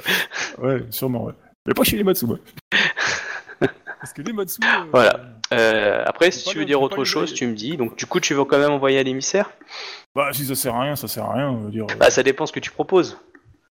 Ouais, 0.58 0.82
sûrement, 0.90 1.24
ouais. 1.24 1.32
Mais 1.66 1.74
pas 1.74 1.82
chez 1.84 1.96
les 1.96 2.04
Matsu. 2.04 2.26
Parce 4.00 4.12
que 4.12 4.22
les 4.22 4.32
Matsu. 4.32 4.60
euh, 4.64 4.84
Voilà. 4.92 5.20
Euh, 5.52 6.02
après, 6.06 6.30
si 6.30 6.48
tu 6.48 6.58
veux 6.58 6.64
dire 6.64 6.80
autre 6.80 7.04
chose, 7.04 7.34
tu 7.34 7.46
me 7.46 7.54
dis. 7.54 7.76
Donc, 7.76 7.96
du 7.96 8.06
coup, 8.06 8.20
tu 8.20 8.32
veux 8.34 8.44
quand 8.44 8.58
même 8.58 8.70
envoyer 8.70 8.98
à 8.98 9.02
l'émissaire? 9.02 9.50
Bah, 10.14 10.28
si 10.32 10.44
ça 10.46 10.54
sert 10.54 10.74
à 10.74 10.82
rien, 10.82 10.96
ça 10.96 11.08
sert 11.08 11.24
à 11.24 11.34
rien. 11.34 11.52
dire, 11.68 11.84
euh, 11.90 11.94
Bah, 11.98 12.10
ça 12.10 12.22
dépend 12.22 12.46
ce 12.46 12.52
que 12.52 12.60
tu 12.60 12.70
proposes. 12.70 13.18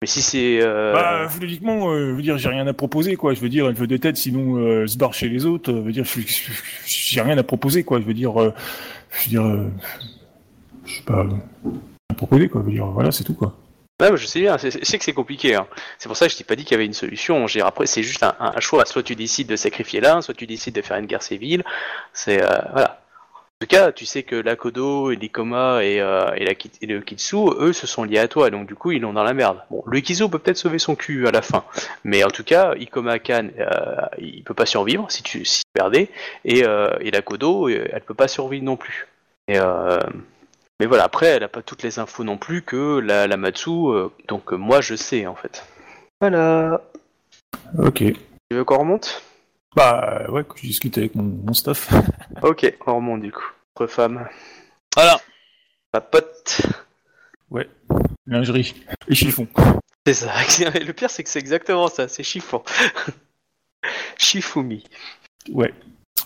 Mais 0.02 0.06
si 0.06 0.20
c'est. 0.22 0.60
euh, 0.62 0.92
Bah, 0.92 1.28
logiquement, 1.40 1.90
euh, 1.90 2.10
je 2.10 2.14
veux 2.14 2.22
dire, 2.22 2.36
j'ai 2.38 2.50
rien 2.50 2.66
à 2.66 2.72
proposer, 2.74 3.16
quoi. 3.16 3.32
Je 3.34 3.40
veux 3.40 3.48
dire, 3.48 3.66
elle 3.68 3.74
veut 3.74 3.86
des 3.86 3.98
têtes, 3.98 4.16
sinon 4.18 4.56
euh, 4.58 4.82
elle 4.82 4.88
se 4.88 4.98
barre 4.98 5.14
chez 5.14 5.28
les 5.28 5.46
autres. 5.46 5.72
je 5.72 5.78
veux 5.80 5.92
dire, 5.92 6.04
j'ai 6.86 7.20
rien 7.22 7.38
à 7.38 7.42
proposer, 7.42 7.82
quoi. 7.84 7.98
Je 8.00 8.04
veux 8.04 8.14
dire, 8.14 8.32
je 8.38 9.24
veux 9.24 9.28
dire, 9.30 9.66
je 10.84 10.94
sais 10.94 11.02
pas, 11.04 11.26
proposer, 12.18 12.48
quoi. 12.48 12.60
Je 12.60 12.66
veux 12.66 12.72
dire, 12.72 12.86
voilà, 12.86 13.10
c'est 13.10 13.24
tout, 13.24 13.34
quoi. 13.34 13.54
Je 14.00 14.26
sais 14.26 14.40
bien, 14.40 14.56
je 14.58 14.68
sais 14.70 14.98
que 14.98 15.04
c'est 15.04 15.12
compliqué. 15.12 15.56
hein. 15.56 15.66
C'est 15.98 16.06
pour 16.08 16.16
ça 16.16 16.26
que 16.26 16.32
je 16.32 16.36
t'ai 16.38 16.44
pas 16.44 16.54
dit 16.54 16.62
qu'il 16.64 16.72
y 16.72 16.74
avait 16.76 16.86
une 16.86 16.92
solution. 16.92 17.46
Après, 17.64 17.86
c'est 17.86 18.04
juste 18.04 18.22
un, 18.22 18.60
choix. 18.60 18.84
Soit 18.84 19.02
tu 19.02 19.16
décides 19.16 19.48
de 19.48 19.56
sacrifier 19.56 20.00
l'un, 20.00 20.20
soit 20.22 20.34
tu 20.34 20.46
décides 20.46 20.74
de 20.74 20.82
faire 20.82 20.98
une 20.98 21.06
guerre 21.06 21.22
civile. 21.22 21.64
C'est 22.12 22.40
euh, 22.40 22.48
voilà. 22.72 23.00
En 23.60 23.66
tout 23.66 23.74
cas, 23.74 23.90
tu 23.90 24.06
sais 24.06 24.22
que 24.22 24.36
l'Akodo 24.36 25.10
l'Ikoma 25.10 25.82
et, 25.82 26.00
euh, 26.00 26.30
et, 26.36 26.44
et 26.80 26.86
le 26.86 27.00
Kitsu, 27.00 27.34
eux, 27.58 27.72
se 27.72 27.88
sont 27.88 28.04
liés 28.04 28.20
à 28.20 28.28
toi, 28.28 28.50
donc 28.50 28.68
du 28.68 28.76
coup, 28.76 28.92
ils 28.92 29.00
l'ont 29.00 29.12
dans 29.12 29.24
la 29.24 29.34
merde. 29.34 29.60
Bon, 29.68 29.82
le 29.84 29.98
Kizu 29.98 30.28
peut 30.28 30.38
peut-être 30.38 30.58
sauver 30.58 30.78
son 30.78 30.94
cul 30.94 31.26
à 31.26 31.32
la 31.32 31.42
fin, 31.42 31.64
mais 32.04 32.22
en 32.22 32.30
tout 32.30 32.44
cas, 32.44 32.76
Ikoma 32.76 33.18
Kan, 33.18 33.48
euh, 33.58 33.96
il 34.18 34.44
peut 34.44 34.54
pas 34.54 34.64
survivre 34.64 35.10
si 35.10 35.24
tu 35.24 35.44
si 35.44 35.64
perdais, 35.72 36.08
et, 36.44 36.64
euh, 36.64 36.96
et 37.00 37.10
l'Akodo, 37.10 37.68
euh, 37.68 37.88
elle 37.92 38.02
peut 38.02 38.14
pas 38.14 38.28
survivre 38.28 38.64
non 38.64 38.76
plus. 38.76 39.08
Et, 39.48 39.58
euh, 39.58 39.98
mais 40.80 40.86
voilà, 40.86 41.04
après, 41.04 41.26
elle 41.26 41.42
a 41.42 41.48
pas 41.48 41.62
toutes 41.62 41.82
les 41.82 41.98
infos 41.98 42.24
non 42.24 42.38
plus 42.38 42.62
que 42.62 42.98
la, 42.98 43.26
la 43.26 43.36
Matsu, 43.36 43.70
euh, 43.70 44.08
donc 44.28 44.52
euh, 44.52 44.56
moi, 44.56 44.80
je 44.80 44.94
sais 44.94 45.26
en 45.26 45.34
fait. 45.34 45.64
Voilà. 46.20 46.82
Ok. 47.78 47.98
Tu 47.98 48.56
veux 48.56 48.64
qu'on 48.64 48.78
remonte? 48.78 49.22
Bah 49.76 50.24
ouais, 50.30 50.44
que 50.44 50.56
je 50.56 50.62
discute 50.62 50.96
avec 50.98 51.14
mon, 51.14 51.22
mon 51.22 51.52
staff. 51.52 51.92
Ok, 52.42 52.72
on 52.86 52.96
remonte 52.96 53.22
du 53.22 53.32
coup. 53.32 53.44
Entre 53.74 53.86
femmes. 53.86 54.28
Voilà. 54.94 55.20
Ma 55.92 56.00
pote. 56.00 56.62
Lingerie. 58.28 58.74
Et 59.08 59.14
chiffon. 59.14 59.48
C'est 60.06 60.14
ça. 60.14 60.32
Le 60.80 60.92
pire, 60.92 61.10
c'est 61.10 61.24
que 61.24 61.30
c'est 61.30 61.38
exactement 61.38 61.88
ça. 61.88 62.08
C'est 62.08 62.22
chiffon. 62.22 62.62
Shifumi. 64.18 64.84
Ouais. 65.50 65.72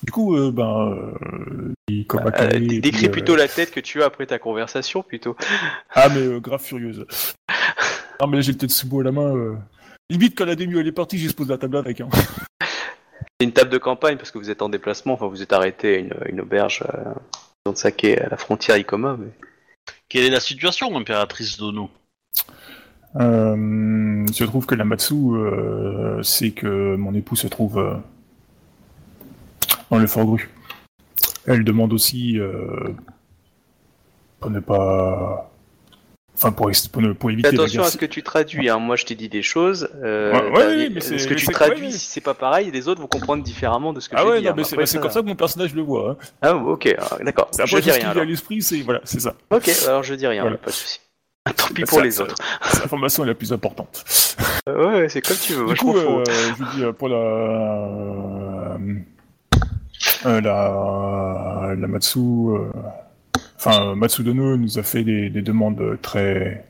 Du 0.02 0.10
coup, 0.12 0.36
euh, 0.36 0.50
ben, 0.50 0.90
euh, 0.90 1.72
Euh, 1.90 2.50
et 2.52 2.80
décris 2.80 2.90
puis, 2.90 3.06
euh, 3.06 3.10
plutôt 3.10 3.36
la 3.36 3.48
tête 3.48 3.70
que 3.70 3.80
tu 3.80 4.02
as 4.02 4.06
après 4.06 4.26
ta 4.26 4.38
conversation, 4.38 5.02
plutôt. 5.02 5.36
Ah, 5.94 6.08
mais 6.08 6.20
euh, 6.22 6.40
grave 6.40 6.62
furieuse. 6.62 7.06
non, 8.20 8.26
mais 8.26 8.36
là, 8.36 8.40
j'ai 8.42 8.52
le 8.52 8.58
Tetsubo 8.58 9.00
à 9.00 9.04
la 9.04 9.12
main. 9.12 9.36
euh. 9.36 9.56
Limite, 10.10 10.36
quand 10.36 10.44
la 10.44 10.56
demi 10.56 10.78
elle 10.78 10.86
est 10.86 10.92
partie, 10.92 11.18
j'ai 11.18 11.32
posé 11.32 11.50
la 11.50 11.58
table 11.58 11.76
avec. 11.76 12.00
Hein. 12.00 12.08
C'est 13.40 13.46
une 13.46 13.52
table 13.52 13.70
de 13.70 13.78
campagne 13.78 14.16
parce 14.16 14.30
que 14.30 14.38
vous 14.38 14.50
êtes 14.50 14.62
en 14.62 14.68
déplacement. 14.68 15.14
Enfin, 15.14 15.26
vous 15.26 15.42
êtes 15.42 15.52
arrêté 15.52 15.96
à 15.96 15.98
une, 15.98 16.14
une 16.28 16.40
auberge 16.40 16.82
euh, 16.94 17.12
dans 17.66 17.74
Saké 17.74 18.20
à 18.20 18.28
la 18.28 18.36
frontière 18.36 18.76
Ikoma. 18.76 19.16
Mais... 19.18 19.28
Quelle 20.08 20.24
est 20.24 20.30
la 20.30 20.40
situation, 20.40 20.96
impératrice 20.96 21.56
Dono? 21.58 21.90
Euh, 23.16 24.24
il 24.26 24.34
se 24.34 24.44
trouve 24.44 24.66
que 24.66 24.74
la 24.74 24.84
Matsu, 24.84 25.14
euh, 25.14 26.22
c'est 26.22 26.52
que 26.52 26.96
mon 26.96 27.14
époux 27.14 27.36
se 27.36 27.46
trouve 27.48 27.78
euh, 27.78 27.94
dans 29.92 29.98
le 30.00 30.06
Fort 30.06 30.24
Gru. 30.24 30.48
Elle 31.46 31.64
demande 31.64 31.92
aussi 31.92 32.38
euh, 32.38 32.88
pour 34.40 34.50
ne 34.50 34.60
pas. 34.60 35.48
Enfin, 36.34 36.50
pour, 36.50 36.70
est- 36.70 36.88
pour, 36.90 37.02
ne- 37.02 37.12
pour 37.12 37.28
Fais 37.28 37.34
éviter 37.34 37.50
la 37.54 37.62
attention 37.62 37.80
guerre. 37.82 37.88
à 37.88 37.90
ce 37.90 37.98
que 37.98 38.06
tu 38.06 38.22
traduis. 38.22 38.70
Hein. 38.70 38.78
Moi, 38.78 38.96
je 38.96 39.04
t'ai 39.04 39.14
dit 39.14 39.28
des 39.28 39.42
choses. 39.42 39.88
euh, 40.02 40.32
Ouais, 40.32 40.50
ouais, 40.50 40.66
ouais, 40.66 40.88
mais 40.90 41.00
c'est- 41.00 41.18
ce 41.18 41.26
que 41.28 41.34
mais 41.34 41.40
tu 41.40 41.46
traduis, 41.48 41.80
ouais, 41.86 41.86
ouais. 41.92 41.98
si 41.98 42.06
c'est 42.10 42.20
pas 42.22 42.32
pareil, 42.34 42.70
les 42.70 42.88
autres 42.88 43.00
vont 43.02 43.06
comprendre 43.06 43.42
différemment 43.44 43.92
de 43.92 44.00
ce 44.00 44.08
que 44.08 44.16
Ah 44.16 44.22
je 44.22 44.28
ouais, 44.28 44.40
dis. 44.40 44.48
hein. 44.48 44.54
mais 44.56 44.64
c'est 44.64 44.86
ça- 44.86 44.98
comme 44.98 45.10
ça 45.10 45.20
que 45.20 45.26
mon 45.26 45.36
personnage 45.36 45.74
le 45.74 45.82
voit. 45.82 46.12
Hein. 46.12 46.16
Ah, 46.40 46.56
ok, 46.56 46.94
ah, 46.98 47.18
d'accord. 47.22 47.50
Je 47.56 47.62
après 47.62 47.80
dis 47.80 47.82
tout 47.82 47.82
ce 47.82 47.90
rien. 47.90 47.92
qui 47.94 47.98
vient 48.00 48.08
à 48.08 48.10
alors. 48.12 48.24
l'esprit, 48.24 48.62
c'est 48.62 48.80
voilà, 48.80 49.00
c'est 49.04 49.20
ça. 49.20 49.34
Ok, 49.50 49.70
alors 49.86 50.02
je 50.02 50.14
dis 50.14 50.26
rien, 50.26 50.42
Voilà. 50.42 50.56
pas 50.56 50.70
de 50.70 50.74
souci. 50.74 51.00
Tant 51.56 51.66
pis 51.74 51.82
Ça, 51.82 51.86
pour 51.88 52.00
les 52.00 52.20
autres. 52.20 52.36
C'est 52.70 52.80
l'information 52.82 53.24
la 53.24 53.34
plus 53.34 53.52
importante. 53.52 54.04
Euh, 54.68 54.86
ouais, 54.94 55.00
ouais, 55.02 55.08
c'est 55.10 55.20
comme 55.20 55.36
tu 55.36 55.52
veux. 55.54 55.66
Du 55.66 55.74
coup, 55.74 55.96
euh, 55.96 56.24
je 56.26 56.76
dis 56.76 56.84
euh, 56.84 56.92
pour 56.92 57.08
la 57.08 57.16
euh, 57.16 58.76
euh, 58.78 58.94
la 60.24 61.74
la 61.78 61.86
Matsu, 61.88 62.18
euh, 62.18 62.70
enfin 63.56 63.94
Matsudono 63.94 64.56
nous 64.56 64.78
a 64.78 64.82
fait 64.82 65.04
des, 65.04 65.30
des 65.30 65.42
demandes 65.42 65.98
très 66.02 66.64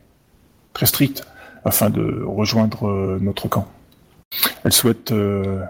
très 0.73 0.87
strictes 0.87 1.27
afin 1.65 1.91
de 1.91 2.23
rejoindre 2.25 2.89
euh, 2.89 3.19
notre 3.21 3.49
camp. 3.49 3.69
Elle 4.65 4.73
souhaite 4.73 5.13
euh, 5.13 5.63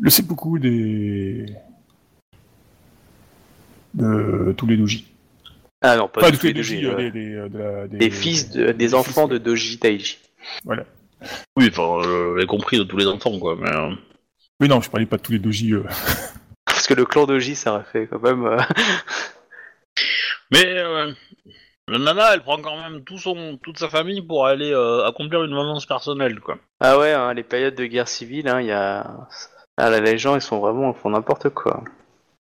le 0.00 0.10
seppuku 0.10 0.58
des 0.58 1.46
de 3.94 4.54
tous 4.56 4.66
les 4.66 4.76
doji. 4.76 5.06
Ah 5.82 5.96
non, 5.96 6.08
pas 6.08 6.30
de 6.30 6.36
tous 6.36 6.46
les 6.46 6.52
doji, 6.52 6.84
euh, 6.86 6.96
des, 6.96 7.10
des, 7.10 7.34
euh, 7.34 7.48
de 7.48 7.58
la- 7.58 7.88
des- 7.88 7.98
Des 7.98 8.10
fils, 8.10 8.50
de- 8.50 8.72
des 8.72 8.94
enfants 8.94 9.26
de 9.28 9.38
Doji 9.38 9.78
Taiji. 9.78 10.18
Voilà. 10.64 10.84
Oui, 11.56 11.68
enfin, 11.70 12.00
euh, 12.08 12.38
j'ai 12.38 12.46
compris 12.46 12.78
de 12.78 12.84
tous 12.84 12.96
les 12.96 13.06
enfants, 13.06 13.38
quoi. 13.38 13.56
Mais, 13.56 13.70
euh, 13.70 13.90
Oui, 14.60 14.68
non, 14.68 14.80
je 14.80 14.90
parlais 14.90 15.06
pas 15.06 15.16
de 15.16 15.22
tous 15.22 15.32
les 15.32 15.38
doji. 15.38 15.74
euh. 15.74 15.84
Parce 16.66 16.86
que 16.86 16.94
le 16.94 17.04
clan 17.04 17.26
Doji, 17.26 17.56
ça 17.56 17.74
aurait 17.74 17.84
fait 17.84 18.06
quand 18.06 18.20
même. 18.22 18.44
euh, 18.46 18.58
mais 20.52 20.66
euh, 20.78 21.12
la 21.88 21.98
nana, 21.98 22.34
elle 22.34 22.42
prend 22.42 22.60
quand 22.60 22.76
même 22.80 23.04
tout 23.04 23.18
son, 23.18 23.58
toute 23.62 23.78
sa 23.78 23.88
famille 23.88 24.22
pour 24.22 24.46
aller 24.46 24.72
euh, 24.72 25.06
accomplir 25.06 25.42
une 25.44 25.54
vengeance 25.54 25.86
personnelle, 25.86 26.40
quoi. 26.40 26.58
Ah 26.80 26.98
ouais, 26.98 27.12
hein, 27.12 27.34
les 27.34 27.42
périodes 27.42 27.74
de 27.74 27.86
guerre 27.86 28.08
civile, 28.08 28.48
hein, 28.48 28.60
il 28.60 28.66
y 28.68 28.72
a. 28.72 29.28
Ah 29.76 29.90
là, 29.90 30.00
les 30.00 30.18
gens, 30.18 30.34
ils 30.36 30.42
sont 30.42 30.58
vraiment, 30.60 30.92
ils 30.92 30.98
font 31.00 31.10
n'importe 31.10 31.50
quoi. 31.50 31.82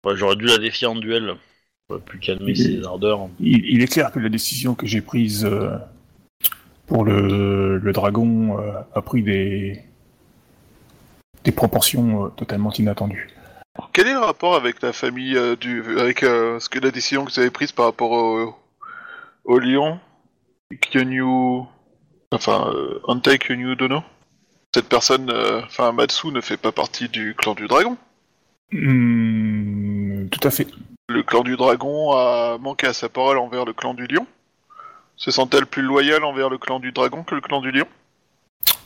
Ouais, 0.06 0.15
J'aurais 0.15 0.35
dû 0.35 0.45
la 0.45 0.57
défier 0.57 0.88
en 0.88 0.95
duel. 0.95 1.35
J'aurais 1.89 2.02
pu 2.02 2.19
calmer 2.19 2.53
Il- 2.56 2.57
ses 2.81 2.85
ardeurs. 2.88 3.30
Il, 3.39 3.65
il 3.65 3.81
est 3.81 3.91
clair 3.91 4.11
que 4.11 4.19
la 4.19 4.30
décision 4.30 4.76
que 4.76 4.85
j'ai 4.88 5.02
prise 5.02 5.45
euh, 5.45 5.77
pour 6.88 7.03
le, 7.03 7.78
le 7.78 7.91
dragon 7.94 8.60
euh, 8.60 8.72
a 8.94 9.02
pris 9.02 9.24
des, 9.24 9.82
des 11.44 11.52
proportions 11.52 12.26
euh, 12.26 12.30
totalement 12.30 12.72
inattendues. 12.72 13.30
Quel 13.91 14.07
est 14.07 14.14
le 14.14 14.20
rapport 14.20 14.56
avec 14.56 14.82
la 14.82 14.94
famille 14.94 15.36
euh, 15.36 15.56
du, 15.56 15.84
avec 15.99 16.20
ce 16.22 16.70
que 16.70 16.80
la 16.80 16.91
décision 16.91 17.26
que 17.26 17.32
vous 17.32 17.40
avez 17.40 17.52
prise 17.52 17.72
par 17.72 17.86
rapport 17.86 18.12
au, 18.12 18.56
au 19.44 19.60
lion, 19.60 19.99
Kyonyu, 20.82 21.64
enfin 22.32 22.72
euh, 22.74 22.99
Antai 23.03 23.38
Kyonyu 23.38 23.76
Dono? 23.76 24.02
Cette 24.74 24.90
personne, 24.90 25.32
enfin 25.66 25.94
Matsu, 25.94 26.28
ne 26.28 26.41
fait 26.41 26.57
pas 26.57 26.74
partie 26.74 27.07
du 27.07 27.34
clan 27.34 27.53
du 27.53 27.68
dragon. 27.68 27.95
Hmm, 28.74 30.28
tout 30.28 30.45
à 30.45 30.52
fait. 30.52 30.68
Le 31.07 31.24
clan 31.24 31.44
du 31.44 31.56
dragon 31.56 32.12
a 32.12 32.57
manqué 32.57 32.88
à 32.88 32.94
sa 32.94 33.07
parole 33.07 33.38
envers 33.38 33.64
le 33.64 33.72
clan 33.72 33.94
du 33.94 34.06
lion. 34.07 34.28
Se 35.18 35.32
sent-elle 35.32 35.66
plus 35.66 35.82
loyale 35.82 36.24
envers 36.24 36.50
le 36.50 36.58
clan 36.58 36.80
du 36.80 36.92
dragon 36.92 37.24
que 37.24 37.36
le 37.36 37.42
clan 37.42 37.62
du 37.62 37.72
lion? 37.72 37.88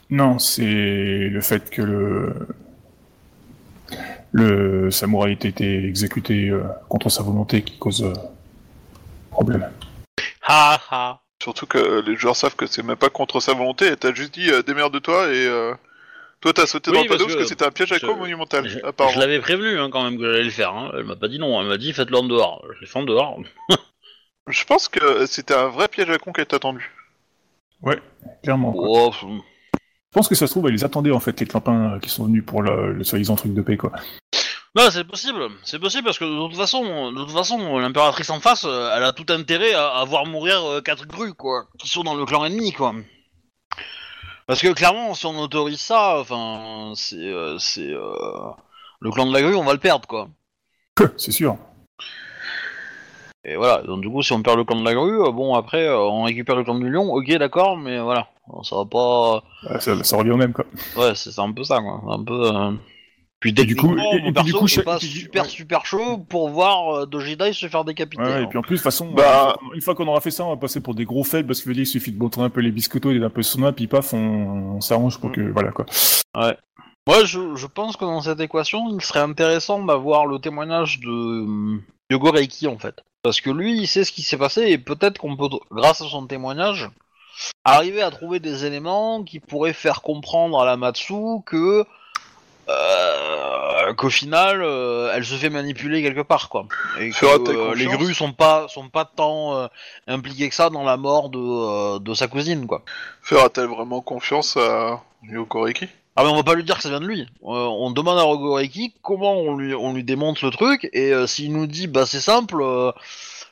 Non, 0.10 0.40
c'est 0.40 0.64
le 1.30 1.42
fait 1.42 1.70
que 1.70 1.82
le 1.82 2.34
le 4.32 4.92
samouraï 4.92 5.32
ait 5.32 5.48
été 5.50 5.86
exécuté 5.86 6.50
euh, 6.50 6.62
contre 6.88 7.10
sa 7.10 7.24
volonté 7.24 7.64
qui 7.64 7.78
cause 7.80 8.04
euh, 8.04 8.14
problème. 9.32 9.68
Ha 10.48 10.80
ha 10.92 11.22
Surtout 11.42 11.66
que 11.66 11.78
euh, 11.78 12.02
les 12.06 12.16
joueurs 12.16 12.36
savent 12.36 12.56
que 12.56 12.68
c'est 12.68 12.84
même 12.84 12.98
pas 12.98 13.10
contre 13.10 13.40
sa 13.40 13.54
volonté, 13.54 13.86
elle 13.86 13.98
t'a 13.98 14.14
juste 14.14 14.34
dit 14.34 14.52
euh, 14.52 14.62
démerde-toi 14.62 15.30
et 15.30 15.48
euh, 15.48 15.74
toi 16.42 16.52
t'as 16.54 16.68
sauté 16.68 16.92
Oui, 16.92 16.98
dans 16.98 17.04
le 17.04 17.08
panneau 17.10 17.24
parce 17.24 17.36
que, 17.36 17.40
que 17.40 17.48
c'était 17.48 17.66
un 17.66 17.72
piège 17.72 17.92
à 17.94 18.00
quoi 18.00 18.16
monumental, 18.16 18.68
Je, 18.68 18.80
apparemment. 18.86 19.16
je 19.16 19.20
l'avais 19.20 19.40
prévenu 19.40 19.80
hein, 19.80 19.90
quand 19.90 20.04
même 20.04 20.18
que 20.20 20.30
j'allais 20.30 20.44
le 20.44 20.50
faire. 20.50 20.74
Hein. 20.76 20.92
Elle 20.96 21.06
m'a 21.06 21.16
pas 21.16 21.28
dit 21.30 21.40
non, 21.40 21.60
elle 21.62 21.68
m'a 21.68 21.78
dit 21.78 21.94
faites-le 21.94 22.18
en 22.18 22.24
dehors. 22.24 22.66
Je 22.76 22.82
l'ai 22.82 22.88
fait 22.88 23.00
en 23.00 23.04
dehors. 23.04 23.40
Je 24.50 24.66
pense 24.66 24.90
que 24.90 25.26
c'était 25.26 25.54
un 25.54 25.68
vrai 25.68 25.88
piège 25.88 26.10
à 26.10 26.18
con 26.18 26.32
qu'elle 26.32 26.46
t'a 26.48 26.60
tendu. 26.60 26.92
Clairement. 28.44 28.74
quoi. 28.74 28.88
Oh, 28.90 29.10
pff, 29.12 29.22
Je 29.22 30.12
pense 30.12 30.28
que 30.28 30.36
ça 30.36 30.48
se 30.48 30.52
trouve, 30.52 30.68
elle 30.68 30.74
les 30.74 30.84
attendait 30.84 31.12
en 31.12 31.20
fait, 31.20 31.40
les 31.40 31.46
clampins 31.46 31.94
euh, 31.94 32.00
qui 32.00 32.10
sont 32.10 32.26
venus 32.26 32.44
pour 32.46 32.62
le, 32.62 32.94
le 32.94 33.04
soi-disant 33.04 33.36
truc 33.36 33.54
de 33.54 33.62
paix 33.62 33.78
quoi. 33.78 33.92
Non, 34.76 34.90
c'est 34.92 35.04
possible. 35.04 35.50
C'est 35.64 35.80
possible 35.80 36.04
parce 36.06 36.20
que 36.20 36.26
de 36.26 36.48
toute 36.48 36.58
façon, 36.58 37.12
de 37.12 37.24
toute 37.24 37.32
façon, 37.32 37.80
l'impératrice 37.80 38.30
en 38.30 38.40
face, 38.40 38.66
euh, 38.66 38.92
elle 38.96 39.04
a 39.04 39.14
tout 39.14 39.26
intérêt 39.30 39.74
à, 39.74 39.88
à 39.88 40.06
voir 40.06 40.26
mourir 40.26 40.64
euh, 40.64 40.82
quatre 40.82 41.08
grues, 41.08 41.34
quoi, 41.34 41.66
qui 41.80 41.88
sont 41.90 42.04
dans 42.04 42.14
le 42.16 42.26
clan 42.26 42.46
ennemi, 42.46 42.72
quoi. 42.72 42.94
Parce 44.46 44.62
que 44.62 44.72
clairement, 44.74 45.16
si 45.16 45.26
on 45.26 45.40
autorise 45.40 45.80
ça, 45.80 46.20
enfin, 46.20 46.94
c'est, 46.96 47.16
euh, 47.16 47.58
c'est 47.58 47.92
euh, 47.92 48.52
le 49.00 49.12
clan 49.12 49.26
de 49.26 49.34
la 49.34 49.42
grue, 49.42 49.56
on 49.56 49.64
va 49.64 49.74
le 49.74 49.80
perdre, 49.80 50.08
quoi. 50.08 50.30
C'est 51.18 51.32
sûr. 51.32 51.58
Et 53.46 53.56
voilà. 53.56 53.82
Donc 53.84 54.02
du 54.02 54.10
coup, 54.10 54.22
si 54.22 54.34
on 54.34 54.42
perd 54.42 54.58
le 54.58 54.64
clan 54.66 54.80
de 54.80 54.86
la 54.86 54.94
grue, 54.94 55.22
euh, 55.24 55.32
bon 55.32 55.56
après, 55.56 55.88
euh, 55.88 55.98
on 55.98 56.24
récupère 56.24 56.56
le 56.56 56.64
clan 56.64 56.76
du 56.78 56.90
lion. 56.90 57.12
Ok, 57.14 57.30
d'accord, 57.38 57.78
mais 57.78 58.00
voilà, 58.00 58.28
ça 58.64 58.76
va 58.76 58.86
pas. 58.86 59.44
Euh, 59.72 59.80
Ça, 59.80 60.04
ça 60.04 60.18
revient 60.18 60.32
au 60.32 60.38
même 60.38 60.54
quoi. 60.54 60.66
Ouais, 60.98 61.16
c'est 61.16 61.32
c'est 61.32 61.42
un 61.42 61.52
peu 61.52 61.64
ça, 61.64 61.80
quoi. 61.80 62.02
Un 62.14 62.24
peu. 62.24 62.54
euh, 62.54 62.72
Puis 63.40 63.52
Et 63.58 63.64
du 63.64 63.78
coup- 63.78 63.96
et- 63.98 64.18
et 64.18 64.22
mon 64.22 64.28
du 64.28 64.34
perso 64.34 64.60
coup, 64.60 64.66
est 64.66 64.68
chaque- 64.68 64.84
pas 64.84 64.96
et 64.98 65.00
puis- 65.00 65.08
super 65.08 65.44
ouais. 65.44 65.50
super 65.50 65.86
chaud 65.86 66.18
pour 66.18 66.50
voir 66.50 66.94
euh, 66.94 67.06
Dojidai 67.06 67.54
se 67.54 67.70
faire 67.70 67.86
décapiter. 67.86 68.22
Ouais, 68.22 68.30
hein. 68.34 68.42
et 68.44 68.48
puis 68.48 68.58
en 68.58 68.62
plus, 68.62 68.76
de 68.76 68.80
toute 68.80 68.84
façon, 68.84 69.12
Bah- 69.14 69.56
euh, 69.62 69.76
une 69.76 69.82
fois 69.82 69.96
qu'on 69.96 70.08
aura 70.10 70.20
fait 70.20 70.32
ça, 70.32 70.44
on 70.44 70.50
va 70.50 70.58
passer 70.58 70.82
pour 70.82 70.94
des 70.94 71.06
gros 71.06 71.24
faibles 71.24 71.48
parce 71.48 71.60
que 71.60 71.64
je 71.64 71.70
veux 71.70 71.74
dire, 71.76 71.84
il 71.84 71.88
suffit 71.88 72.12
de 72.12 72.20
montrer 72.20 72.42
un 72.42 72.50
peu 72.50 72.60
les 72.60 72.72
biscottos 72.72 73.12
et 73.12 73.20
d'un 73.20 73.30
peu 73.30 73.42
son 73.42 73.72
puis 73.72 73.88
paf, 73.88 74.14
on, 74.14 74.18
on 74.76 74.82
s'arrange 74.82 75.18
pour 75.22 75.32
que. 75.32 75.40
Voilà 75.40 75.72
quoi. 75.72 75.86
Moi, 77.08 77.24
je, 77.24 77.56
je 77.56 77.66
pense 77.66 77.96
que 77.96 78.04
dans 78.06 78.22
cette 78.22 78.42
équation, 78.42 78.90
il 78.94 79.02
serait 79.02 79.22
intéressant 79.22 79.84
d'avoir 79.84 80.26
le 80.28 80.38
témoignage 80.40 81.00
de 81.00 81.08
hum, 81.10 81.82
Yogo 82.12 82.32
Reiki, 82.32 82.68
en 82.68 82.78
fait. 82.78 82.96
Parce 83.22 83.42
que 83.42 83.50
lui, 83.50 83.78
il 83.78 83.88
sait 83.88 84.04
ce 84.06 84.12
qui 84.12 84.22
s'est 84.22 84.38
passé, 84.38 84.64
et 84.64 84.78
peut-être 84.78 85.18
qu'on 85.18 85.36
peut, 85.36 85.50
grâce 85.72 86.02
à 86.02 86.08
son 86.08 86.26
témoignage, 86.26 86.90
arriver 87.64 88.02
à 88.02 88.12
trouver 88.12 88.40
des 88.40 88.66
éléments 88.66 89.24
qui 89.24 89.40
pourraient 89.40 89.74
faire 89.74 90.02
comprendre 90.02 90.60
à 90.62 90.66
la 90.66 90.78
Matsu 90.78 91.14
que... 91.46 91.86
euh, 92.70 93.94
qu'au 93.96 94.10
final, 94.10 94.62
euh, 94.62 95.12
elle 95.14 95.26
se 95.26 95.36
fait 95.36 95.50
manipuler 95.50 96.02
quelque 96.02 96.22
part, 96.22 96.50
quoi. 96.50 96.66
Et 97.00 97.10
que 97.10 97.26
euh, 97.26 97.76
les 97.76 97.88
grues 97.88 98.14
sont 98.14 98.32
pas, 98.32 98.68
sont 98.68 98.90
pas 98.90 99.06
tant 99.06 99.70
impliquées 100.08 100.50
que 100.50 100.56
ça 100.56 100.70
dans 100.70 100.84
la 100.84 100.98
mort 100.98 101.30
de, 101.30 101.98
de 101.98 102.14
sa 102.14 102.28
cousine, 102.28 102.68
quoi. 102.68 102.84
Fera-t-elle 103.22 103.68
vraiment 103.68 104.02
confiance 104.02 104.56
à 104.58 105.02
Yokoreki 105.24 105.88
Ah 106.16 106.24
mais 106.24 106.30
on 106.32 106.36
va 106.36 106.44
pas 106.44 106.56
lui 106.56 106.64
dire 106.64 106.76
que 106.76 106.82
ça 106.84 106.90
vient 106.90 107.00
de 107.00 107.06
lui. 107.08 107.22
Euh, 107.22 107.26
on 107.44 107.92
demande 107.92 108.18
à 108.20 108.24
Rogoreki 108.24 108.94
comment 109.02 109.34
on 109.34 109.56
lui, 109.56 109.74
on 109.74 109.94
lui 109.94 110.04
démonte 110.04 110.42
le 110.42 110.50
truc 110.52 110.90
et 110.92 111.14
euh, 111.14 111.28
s'il 111.28 111.54
nous 111.54 111.66
dit 111.68 111.88
bah 111.88 112.06
c'est 112.06 112.20
simple, 112.20 112.58
euh, 112.62 112.92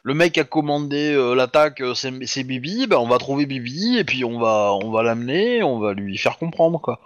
le 0.04 0.14
mec 0.14 0.38
a 0.38 0.44
commandé 0.44 1.16
l'attaque, 1.36 1.82
c'est 1.96 2.12
c'est 2.26 2.44
Bibi, 2.44 2.88
bah 2.88 3.00
on 3.00 3.08
va 3.08 3.18
trouver 3.20 3.46
Bibi 3.46 3.98
et 3.98 4.04
puis 4.04 4.26
on 4.26 4.40
va 4.40 4.74
on 4.82 4.92
va 4.92 5.04
l'amener, 5.04 5.64
on 5.64 5.80
va 5.80 5.94
lui 5.94 6.18
faire 6.18 6.38
comprendre 6.38 6.80
quoi. 6.82 7.00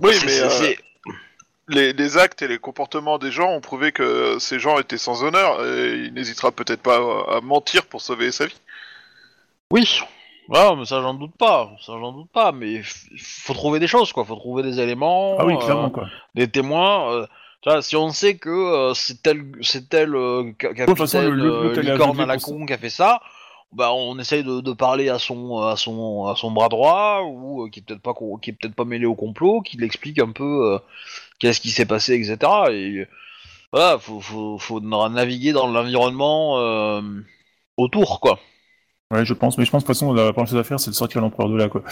Oui, 0.00 0.14
C'est- 0.14 0.26
mais 0.26 0.32
c'est- 0.32 0.50
c'est- 0.50 0.78
les, 1.68 1.92
les 1.92 2.16
actes 2.16 2.42
et 2.42 2.48
les 2.48 2.58
comportements 2.58 3.18
des 3.18 3.32
gens 3.32 3.50
ont 3.52 3.60
prouvé 3.60 3.90
que 3.90 4.38
ces 4.38 4.58
gens 4.60 4.78
étaient 4.78 4.98
sans 4.98 5.24
honneur 5.24 5.64
et 5.66 5.94
il 6.06 6.14
n'hésitera 6.14 6.52
peut-être 6.52 6.80
pas 6.80 6.96
à 7.28 7.40
mentir 7.42 7.86
pour 7.86 8.00
sauver 8.00 8.30
sa 8.32 8.46
vie. 8.46 8.56
oui. 9.72 10.00
Ouais, 10.48 10.76
mais 10.76 10.84
ça 10.84 11.00
j'en 11.02 11.14
doute 11.14 11.36
pas, 11.36 11.72
ça 11.84 11.92
j'en 11.98 12.12
doute 12.12 12.30
pas, 12.30 12.52
mais 12.52 12.80
faut 13.18 13.52
trouver 13.54 13.80
des 13.80 13.88
choses 13.88 14.12
quoi, 14.12 14.24
faut 14.24 14.36
trouver 14.36 14.62
des 14.62 14.78
éléments, 14.80 15.36
Ah 15.40 15.44
oui, 15.44 15.54
euh, 15.54 15.58
clairement, 15.58 15.90
quoi. 15.90 16.08
des 16.34 16.48
témoins. 16.48 17.12
euh, 17.12 17.26
tu 17.62 17.70
vois, 17.70 17.82
si 17.82 17.96
on 17.96 18.10
sait 18.10 18.36
que 18.36 18.48
euh, 18.50 18.94
c'est 18.94 19.22
tel, 19.22 19.44
c'est 19.62 19.88
tel 19.88 20.14
euh, 20.14 20.52
ca- 20.60 20.68
De 20.72 20.84
toute 20.86 20.98
façon, 20.98 21.18
capitaine 21.18 21.30
le- 21.30 21.48
le- 21.48 21.70
euh, 21.70 21.72
est 21.74 21.82
licorne 21.82 22.20
à 22.20 22.26
la 22.26 22.38
con 22.38 22.64
qui 22.64 22.72
a 22.74 22.78
fait 22.78 22.90
ça, 22.90 23.20
bah 23.72 23.92
on 23.92 24.18
essaye 24.20 24.44
de, 24.44 24.60
de 24.60 24.72
parler 24.72 25.08
à 25.08 25.18
son, 25.18 25.58
à 25.58 25.76
son, 25.76 26.26
à 26.26 26.36
son 26.36 26.52
bras 26.52 26.68
droit 26.68 27.22
ou 27.24 27.64
euh, 27.64 27.68
qui 27.70 27.80
est 27.80 27.82
peut-être 27.82 28.00
pas, 28.02 28.14
qui 28.40 28.50
est 28.50 28.52
peut-être 28.52 28.74
pas 28.76 28.84
mêlé 28.84 29.04
au 29.06 29.16
complot, 29.16 29.62
qui 29.62 29.76
l'explique 29.78 30.20
un 30.20 30.30
peu 30.30 30.74
euh, 30.74 30.78
qu'est-ce 31.40 31.60
qui 31.60 31.70
s'est 31.70 31.86
passé, 31.86 32.14
etc. 32.14 32.72
Et 32.72 33.06
voilà, 33.72 33.98
faut, 33.98 34.20
faut, 34.20 34.58
faut 34.58 34.80
naviguer 34.80 35.52
dans 35.52 35.66
l'environnement 35.68 36.58
euh, 36.60 37.02
autour, 37.76 38.20
quoi. 38.20 38.38
Ouais, 39.12 39.24
je 39.24 39.34
pense, 39.34 39.56
mais 39.56 39.64
je 39.64 39.70
pense 39.70 39.82
de 39.82 39.86
toute 39.86 39.94
façon, 39.96 40.12
la 40.12 40.32
première 40.32 40.48
chose 40.48 40.58
à 40.58 40.64
faire, 40.64 40.80
c'est 40.80 40.90
de 40.90 40.96
sortir 40.96 41.20
l'empereur 41.20 41.48
de 41.48 41.56
là, 41.56 41.68
quoi. 41.68 41.82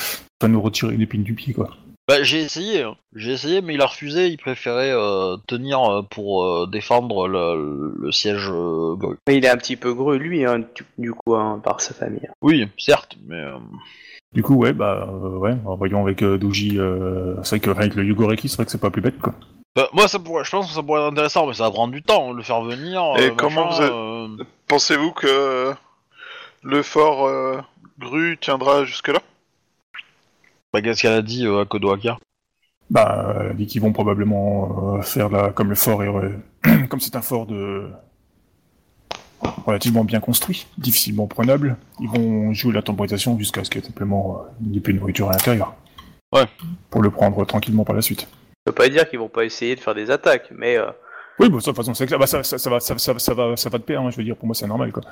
Pas 0.41 0.49
nous 0.49 0.61
retirer 0.61 0.97
l'épine 0.97 1.23
du 1.23 1.35
pied, 1.35 1.55
quoi. 1.55 1.71
Bah, 2.09 2.23
j'ai 2.23 2.41
essayé, 2.41 2.83
hein. 2.83 2.97
j'ai 3.15 3.33
essayé, 3.33 3.63
mais 3.63 3.75
il 3.75 3.81
a 3.81 3.87
refusé. 3.87 4.29
Il 4.29 4.37
préférait 4.37 4.91
euh, 4.93 5.37
tenir 5.47 5.81
euh, 5.85 6.03
pour 6.03 6.45
euh, 6.45 6.67
défendre 6.67 7.29
le, 7.29 7.95
le 7.99 8.13
siège 8.13 8.51
euh. 8.53 8.97
Mais 9.27 9.37
il 9.39 9.45
est 9.45 9.49
un 9.49 9.57
petit 9.57 9.77
peu 9.77 9.95
gru, 9.95 10.19
lui, 10.19 10.45
hein, 10.45 10.59
du, 10.75 10.85
du 10.99 11.13
coup, 11.15 11.35
hein, 11.35 11.61
par 11.65 11.81
sa 11.81 11.95
famille. 11.95 12.29
Oui, 12.43 12.69
certes, 12.79 13.17
mais 13.27 13.37
euh, 13.41 13.57
Du 14.35 14.43
coup, 14.43 14.57
ouais, 14.57 14.73
bah, 14.75 15.09
euh, 15.09 15.39
ouais, 15.39 15.55
en 15.65 15.77
voyant 15.77 16.03
avec 16.03 16.23
euh, 16.23 16.37
Doji, 16.37 16.79
euh, 16.79 17.37
c'est 17.43 17.57
vrai 17.57 17.61
que 17.61 17.71
avec 17.71 17.95
le 17.95 18.05
Yugoreki, 18.05 18.49
c'est 18.51 18.57
vrai 18.57 18.65
que 18.67 18.73
c'est 18.73 18.81
pas 18.81 18.91
plus 18.91 19.01
bête, 19.01 19.19
quoi. 19.21 19.33
bah, 19.75 19.89
moi, 19.95 20.07
ça 20.09 20.19
pourrait, 20.19 20.45
je 20.45 20.51
pense 20.51 20.67
que 20.67 20.75
ça 20.75 20.83
pourrait 20.83 21.01
être 21.01 21.13
intéressant, 21.13 21.47
mais 21.47 21.55
ça 21.55 21.63
va 21.65 21.71
prendre 21.71 21.93
du 21.95 22.03
temps, 22.03 22.33
hein, 22.33 22.35
le 22.37 22.43
faire 22.43 22.61
venir. 22.63 23.01
Et 23.19 23.29
euh, 23.29 23.35
comment 23.35 23.67
machin, 23.67 23.77
vous 23.77 23.83
avez- 23.83 23.93
euh, 24.41 24.45
Pensez-vous 24.69 25.13
que 25.13 25.73
le 26.65 26.83
fort 26.83 27.27
euh, 27.27 27.61
Gru 27.99 28.37
tiendra 28.41 28.85
jusque-là? 28.85 29.21
Bah, 30.73 30.83
qu'est-ce 30.83 31.03
qu'elle 31.03 31.13
a 31.13 31.23
dit 31.23 31.47
euh, 31.47 31.61
à 31.61 31.65
Kodoaka 31.67 32.19
Bah, 32.91 33.37
elle 33.51 33.57
dit 33.57 33.67
qu'ils 33.67 33.83
vont 33.83 33.93
probablement 33.93 34.97
euh, 34.97 35.03
faire 35.03 35.29
la, 35.29 35.51
comme 35.51 35.69
le 35.69 35.77
fort 35.77 36.03
est, 36.03 36.09
euh, 36.09 36.87
comme 36.89 37.01
c'est 37.01 37.15
un 37.15 37.23
fort 37.23 37.47
de 37.47 37.89
relativement 39.67 40.05
bien 40.05 40.21
construit, 40.21 40.67
difficilement 40.79 41.27
prenable, 41.27 41.77
ils 42.01 42.09
vont 42.09 42.53
jouer 42.55 42.73
la 42.73 42.83
temporisation 42.83 43.39
jusqu'à 43.39 43.63
ce 43.63 43.71
qu'il 43.71 43.81
y 43.81 43.85
ait 43.85 43.87
simplement 43.87 44.39
euh, 44.39 44.67
une 44.67 44.75
épée 44.75 44.93
de 44.93 44.99
nourriture 44.99 45.29
à 45.29 45.33
l'intérieur. 45.33 45.75
Ouais. 46.33 46.47
Pour 46.91 47.03
le 47.03 47.11
prendre 47.11 47.45
tranquillement 47.45 47.85
par 47.85 47.95
la 47.95 48.03
suite. 48.03 48.21
Ça 48.21 48.71
veut 48.71 48.73
pas 48.73 48.89
dire 48.89 49.09
qu'ils 49.09 49.19
vont 49.19 49.29
pas 49.29 49.45
essayer 49.45 49.77
de 49.77 49.81
faire 49.81 49.95
des 49.95 50.11
attaques, 50.11 50.51
mais 50.51 50.77
euh, 50.77 50.91
Oui, 51.41 51.49
bah, 51.49 51.59
ça, 51.61 51.73
de 51.73 51.77
toute 51.77 51.77
façon, 51.77 51.95
c'est 51.95 52.07
clair. 52.07 52.19
Bah, 52.19 52.27
ça, 52.27 52.43
ça, 52.45 52.59
ça 52.59 52.71
va, 52.71 52.81
ça, 52.81 52.97
ça, 52.99 53.19
ça 53.19 53.35
va, 53.35 53.57
ça 53.57 53.69
va 53.71 53.79
de 53.79 53.83
pair, 53.83 54.01
hein, 54.01 54.11
je 54.11 54.17
veux 54.17 54.25
dire, 54.25 54.37
pour 54.37 54.47
moi, 54.47 54.55
c'est 54.55 54.67
normal, 54.67 54.93
quoi. 54.93 55.03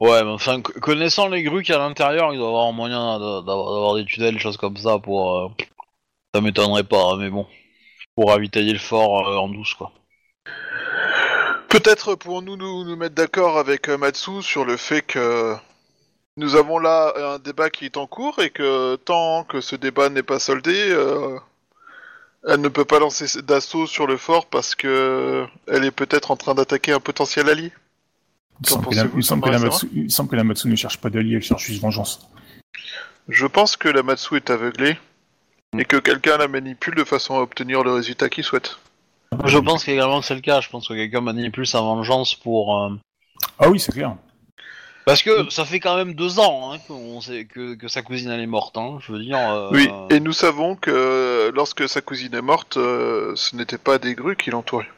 Ouais, 0.00 0.22
mais 0.24 0.30
enfin, 0.30 0.60
co- 0.60 0.72
connaissant 0.80 1.28
les 1.28 1.42
grues 1.42 1.62
qu'il 1.62 1.74
y 1.74 1.78
a 1.78 1.82
à 1.84 1.88
l'intérieur, 1.88 2.32
il 2.32 2.38
doit 2.38 2.46
y 2.46 2.48
avoir 2.48 2.66
un 2.66 2.72
moyen 2.72 3.18
d'avoir 3.42 3.94
des 3.96 4.04
tunnels, 4.04 4.34
des 4.34 4.40
choses 4.40 4.56
comme 4.56 4.76
ça 4.76 4.98
pour. 4.98 5.36
euh, 5.38 5.48
Ça 6.34 6.40
m'étonnerait 6.42 6.84
pas, 6.84 7.12
hein, 7.12 7.16
mais 7.18 7.30
bon. 7.30 7.46
Pour 8.16 8.30
ravitailler 8.30 8.74
le 8.74 8.80
fort 8.80 9.28
euh, 9.28 9.36
en 9.38 9.48
douce, 9.48 9.74
quoi. 9.74 9.92
Peut-être 11.68 12.14
pourrons-nous 12.14 12.56
nous, 12.56 12.84
nous 12.84 12.96
mettre 12.96 13.14
d'accord 13.14 13.58
avec 13.58 13.88
euh, 13.88 13.96
Matsu 13.98 14.42
sur 14.42 14.64
le 14.64 14.76
fait 14.76 15.02
que 15.02 15.54
nous 16.36 16.56
avons 16.56 16.78
là 16.78 17.12
un 17.34 17.40
débat 17.40 17.70
qui 17.70 17.86
est 17.86 17.96
en 17.98 18.06
cours 18.06 18.40
et 18.40 18.50
que 18.50 18.96
tant 18.96 19.44
que 19.44 19.60
ce 19.60 19.76
débat 19.76 20.10
n'est 20.10 20.22
pas 20.24 20.38
soldé, 20.40 20.74
euh, 20.90 21.38
elle 22.48 22.60
ne 22.60 22.68
peut 22.68 22.84
pas 22.84 22.98
lancer 22.98 23.42
d'assaut 23.42 23.86
sur 23.86 24.06
le 24.06 24.16
fort 24.16 24.46
parce 24.46 24.74
que 24.74 25.46
elle 25.66 25.84
est 25.84 25.90
peut-être 25.90 26.30
en 26.30 26.36
train 26.36 26.54
d'attaquer 26.54 26.92
un 26.92 27.00
potentiel 27.00 27.48
allié. 27.48 27.72
Il 28.60 28.68
semble, 28.68 28.88
que 28.88 28.94
la, 28.94 29.04
il, 29.14 29.22
semble 29.22 29.58
Matsu, 29.58 29.88
il 29.94 30.10
semble 30.10 30.30
que 30.30 30.36
la 30.36 30.42
Matsu 30.42 30.66
ne 30.66 30.74
cherche 30.74 30.98
pas 30.98 31.10
d'allié, 31.10 31.36
elle 31.36 31.42
cherche 31.42 31.64
juste 31.64 31.80
vengeance. 31.80 32.28
Je 33.28 33.46
pense 33.46 33.76
que 33.76 33.88
la 33.88 34.02
Matsu 34.02 34.36
est 34.36 34.50
aveuglée 34.50 34.98
et 35.78 35.84
que 35.84 35.96
quelqu'un 35.98 36.38
la 36.38 36.48
manipule 36.48 36.94
de 36.94 37.04
façon 37.04 37.36
à 37.36 37.40
obtenir 37.40 37.84
le 37.84 37.92
résultat 37.92 38.28
qu'il 38.28 38.42
souhaite. 38.42 38.78
Je 39.44 39.58
pense 39.58 39.86
également 39.86 40.20
que 40.20 40.26
c'est 40.26 40.34
le 40.34 40.40
cas. 40.40 40.60
Je 40.60 40.70
pense 40.70 40.88
que 40.88 40.94
quelqu'un 40.94 41.20
manipule 41.20 41.66
sa 41.66 41.80
vengeance 41.80 42.34
pour. 42.34 42.82
euh, 42.82 42.90
Ah 43.58 43.68
oui, 43.68 43.78
c'est 43.78 43.92
clair. 43.92 44.16
Parce 45.08 45.22
que 45.22 45.48
ça 45.50 45.64
fait 45.64 45.80
quand 45.80 45.96
même 45.96 46.12
deux 46.14 46.38
ans 46.38 46.72
hein, 46.74 47.20
sait 47.22 47.46
que, 47.46 47.74
que 47.74 47.88
sa 47.88 48.02
cousine 48.02 48.30
elle 48.30 48.40
est 48.40 48.46
morte. 48.46 48.76
Hein, 48.76 48.98
je 49.00 49.12
veux 49.12 49.18
dire. 49.20 49.38
euh, 49.38 49.70
Oui, 49.72 49.88
et 50.10 50.20
nous 50.20 50.32
savons 50.32 50.76
que 50.76 51.50
lorsque 51.54 51.88
sa 51.88 52.00
cousine 52.00 52.34
est 52.34 52.42
morte, 52.42 52.76
euh, 52.76 53.32
ce 53.34 53.56
n'était 53.56 53.78
pas 53.78 53.98
des 53.98 54.14
grues 54.14 54.36
qui 54.36 54.50
l'entouraient. 54.50 54.90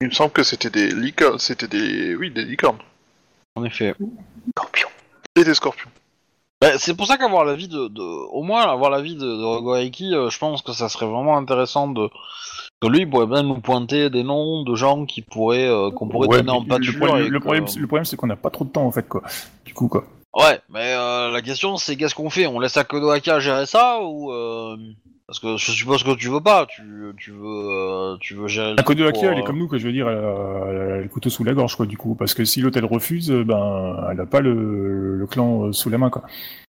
Il 0.00 0.08
me 0.08 0.12
semble 0.12 0.32
que 0.32 0.42
c'était 0.42 0.70
des 0.70 0.88
licornes, 0.90 1.38
c'était 1.38 1.68
des, 1.68 2.16
oui, 2.16 2.30
des 2.30 2.42
licornes 2.44 2.78
En 3.54 3.64
effet. 3.64 3.94
scorpion. 4.56 4.88
et 5.36 5.44
des 5.44 5.54
scorpions. 5.54 5.90
Bah, 6.62 6.78
c'est 6.78 6.96
pour 6.96 7.06
ça 7.08 7.18
qu'avoir 7.18 7.44
l'avis 7.44 7.66
de, 7.68 7.88
de, 7.88 8.00
au 8.02 8.42
moins 8.42 8.62
avoir 8.62 8.88
l'avis 8.90 9.16
de, 9.16 9.20
de 9.20 9.42
Rogoaiki, 9.44 10.14
euh, 10.14 10.30
je 10.30 10.38
pense 10.38 10.62
que 10.62 10.72
ça 10.72 10.88
serait 10.88 11.06
vraiment 11.06 11.36
intéressant 11.36 11.88
de 11.88 12.08
que 12.80 12.86
lui 12.86 13.04
pourrait 13.04 13.26
bien 13.26 13.42
nous 13.42 13.60
pointer 13.60 14.10
des 14.10 14.22
noms 14.22 14.62
de 14.62 14.74
gens 14.76 15.04
qui 15.04 15.22
pourraient 15.22 15.68
euh, 15.68 15.90
qu'on 15.90 16.08
pourrait 16.08 16.28
Ouais, 16.28 16.38
donner 16.38 16.52
en 16.52 16.64
pâture. 16.64 16.92
le, 16.94 16.98
problème, 17.06 17.28
le 17.28 17.40
problème, 17.40 17.66
c'est- 17.66 17.80
le 17.80 17.86
problème, 17.88 18.04
c'est 18.04 18.16
qu'on 18.16 18.28
n'a 18.28 18.36
pas 18.36 18.50
trop 18.50 18.64
de 18.64 18.70
temps, 18.70 18.86
en 18.86 18.92
fait, 18.92 19.08
quoi. 19.08 19.22
Du 19.64 19.74
coup, 19.74 19.88
quoi. 19.88 20.04
Ouais, 20.34 20.60
mais 20.70 20.94
euh, 20.94 21.30
la 21.30 21.42
question 21.42 21.76
c'est 21.76 21.96
qu'est-ce 21.96 22.14
qu'on 22.14 22.30
fait? 22.30 22.46
On 22.46 22.58
laisse 22.58 22.76
à 22.78 22.84
Kodoaka 22.84 23.38
gérer 23.40 23.66
ça 23.66 24.00
ou 24.02 24.30
euh, 24.32 24.76
parce 25.32 25.40
que 25.40 25.56
je 25.56 25.72
suppose 25.72 26.02
que 26.04 26.14
tu 26.14 26.28
veux 26.28 26.42
pas, 26.42 26.66
tu, 26.66 26.82
tu 27.16 27.30
veux 27.30 27.70
euh, 27.70 28.16
tu 28.20 28.34
veux 28.34 28.48
gérer. 28.48 28.74
La 28.74 28.82
Côte 28.82 28.98
de 28.98 29.04
elle 29.04 29.38
est 29.38 29.40
euh, 29.40 29.42
comme 29.42 29.56
nous, 29.56 29.66
quoi. 29.66 29.78
Je 29.78 29.86
veux 29.86 29.92
dire, 29.92 30.06
elle 30.06 30.18
a, 30.18 30.64
elle 30.68 30.92
a 30.92 31.00
le 31.00 31.08
couteau 31.08 31.30
sous 31.30 31.42
la 31.42 31.54
gorge, 31.54 31.74
quoi, 31.74 31.86
du 31.86 31.96
coup. 31.96 32.14
Parce 32.14 32.34
que 32.34 32.44
si 32.44 32.60
l'hôtel 32.60 32.84
refuse, 32.84 33.30
euh, 33.30 33.42
ben, 33.42 33.96
elle 34.10 34.18
n'a 34.18 34.26
pas 34.26 34.40
le, 34.40 35.16
le 35.16 35.26
clan 35.26 35.68
euh, 35.68 35.72
sous 35.72 35.88
la 35.88 35.96
main, 35.96 36.10
quoi. 36.10 36.24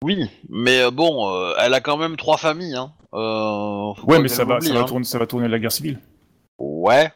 Oui, 0.03 0.24
mais 0.49 0.81
euh, 0.81 0.91
bon, 0.91 1.28
euh, 1.31 1.53
elle 1.61 1.74
a 1.74 1.83
quand 1.83 1.99
même 1.99 2.16
trois 2.16 2.39
familles. 2.39 2.77
Hein. 2.77 2.93
Euh, 3.12 3.93
Ouais, 4.05 4.20
mais 4.20 4.28
ça 4.28 4.47
va, 4.47 4.59
ça, 4.62 4.73
va 4.73 4.81
hein. 4.81 4.85
tourner, 4.85 5.05
ça 5.05 5.19
va 5.19 5.27
tourner 5.27 5.49
la 5.49 5.59
guerre 5.59 5.73
civile. 5.73 5.99
Ouais. 6.59 7.11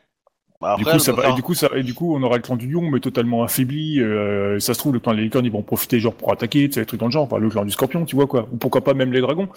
Bah, 0.60 0.76
du 0.76 0.84
coup, 0.84 0.98
ça 0.98 1.12
va, 1.12 1.22
faire- 1.22 1.30
et, 1.30 1.34
du 1.34 1.42
coup, 1.42 1.54
ça, 1.54 1.70
et 1.74 1.82
du 1.82 1.94
coup, 1.94 2.14
on 2.14 2.22
aura 2.22 2.36
le 2.36 2.42
clan 2.42 2.56
du 2.56 2.70
lion, 2.70 2.82
mais 2.82 3.00
totalement 3.00 3.42
affaibli. 3.44 3.98
Euh, 3.98 4.58
ça 4.60 4.74
se 4.74 4.78
trouve, 4.78 4.92
le 4.92 5.00
clan 5.00 5.14
des 5.14 5.22
licornes, 5.22 5.46
ils 5.46 5.52
vont 5.52 5.62
profiter, 5.62 6.00
genre, 6.00 6.12
pour 6.12 6.30
attaquer, 6.32 6.68
tu 6.68 6.74
sais, 6.74 6.80
des 6.80 6.86
trucs 6.86 7.00
dans 7.00 7.06
le 7.06 7.12
genre. 7.12 7.22
Enfin, 7.24 7.38
le 7.38 7.48
clan 7.48 7.64
du 7.64 7.70
scorpion, 7.70 8.04
tu 8.04 8.14
vois, 8.14 8.26
quoi. 8.26 8.46
Ou 8.52 8.58
pourquoi 8.58 8.82
pas 8.84 8.92
même 8.92 9.10
les 9.10 9.22
dragons. 9.22 9.48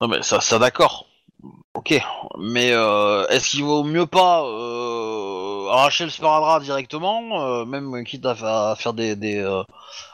Non 0.00 0.08
mais 0.08 0.22
ça, 0.22 0.40
ça 0.40 0.58
d'accord. 0.58 1.06
Ok, 1.74 2.00
mais 2.38 2.72
euh, 2.72 3.26
est-ce 3.28 3.50
qu'il 3.50 3.64
vaut 3.64 3.84
mieux 3.84 4.06
pas 4.06 4.42
euh, 4.44 5.68
arracher 5.70 6.04
le 6.04 6.10
sparadrap 6.10 6.62
directement, 6.62 7.44
euh, 7.46 7.64
même 7.64 8.02
quitte 8.04 8.26
à, 8.26 8.34
fa- 8.34 8.70
à 8.72 8.74
faire 8.76 8.92
des, 8.94 9.14
des 9.14 9.38
euh, 9.38 9.62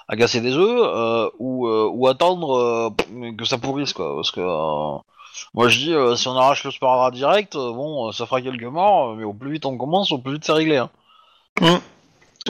à 0.08 0.16
casser 0.16 0.42
des 0.42 0.54
œufs, 0.54 0.80
euh, 0.82 1.30
ou, 1.38 1.66
euh, 1.66 1.88
ou 1.90 2.06
attendre 2.06 2.54
euh, 2.58 2.90
que 3.38 3.46
ça 3.46 3.56
pourrisse 3.56 3.94
quoi, 3.94 4.14
parce 4.14 4.30
que 4.30 4.40
euh, 4.40 4.98
moi 5.54 5.68
je 5.68 5.78
dis 5.78 5.94
euh, 5.94 6.16
si 6.16 6.28
on 6.28 6.36
arrache 6.36 6.64
le 6.64 6.70
sparadrap 6.70 7.14
direct, 7.14 7.56
euh, 7.56 7.72
bon, 7.72 8.08
euh, 8.08 8.12
ça 8.12 8.26
fera 8.26 8.42
quelques 8.42 8.62
morts, 8.64 9.14
mais 9.16 9.24
au 9.24 9.32
plus 9.32 9.52
vite 9.52 9.64
on 9.64 9.78
commence, 9.78 10.12
au 10.12 10.18
plus 10.18 10.34
vite 10.34 10.44
c'est 10.44 10.52
réglé. 10.52 10.76
Hein. 10.76 10.90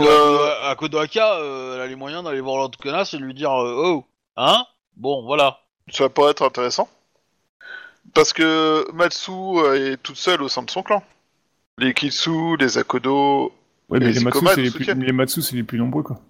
Euh, 0.01 0.71
à 0.71 0.75
Kodoaka, 0.75 1.35
euh, 1.37 1.77
elle 1.77 1.81
a 1.83 1.87
les 1.87 1.95
moyens 1.95 2.25
d'aller 2.25 2.41
voir 2.41 2.57
l'autre 2.57 2.79
connasse 2.79 3.15
et 3.15 3.19
lui 3.19 3.35
dire 3.35 3.53
euh, 3.53 3.81
oh, 3.85 4.05
hein, 4.37 4.67
bon 4.97 5.23
voilà. 5.25 5.61
Ça 5.93 6.09
pourrait 6.09 6.33
être 6.33 6.43
intéressant. 6.45 6.89
Parce 8.15 8.33
que 8.33 8.91
Matsu 8.93 9.31
euh, 9.33 9.93
est 9.93 9.97
toute 9.97 10.17
seule 10.17 10.43
au 10.43 10.49
sein 10.49 10.63
de 10.63 10.71
son 10.71 10.83
clan. 10.83 11.03
Les 11.79 11.93
Kitsu, 11.93 12.57
les 12.59 12.79
Akodo. 12.79 13.53
Ouais, 13.89 13.99
mais 13.99 14.13
les 14.13 14.21
Matsu, 14.21 14.47
c'est 14.55 14.63
les, 14.63 14.71
plus, 14.71 14.95
les 14.95 15.13
Matsu, 15.13 15.43
c'est 15.43 15.57
les 15.57 15.65
plus 15.65 15.79
nombreux, 15.79 16.03
quoi. 16.03 16.21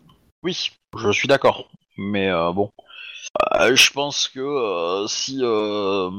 Oui, 0.42 0.70
je 0.98 1.12
suis 1.12 1.28
d'accord. 1.28 1.70
Mais 1.96 2.28
euh, 2.28 2.52
bon, 2.52 2.70
Euh, 3.54 3.74
je 3.74 3.90
pense 3.90 4.28
que 4.28 4.40
euh, 4.40 5.06
si 5.06 5.38
euh, 5.42 6.10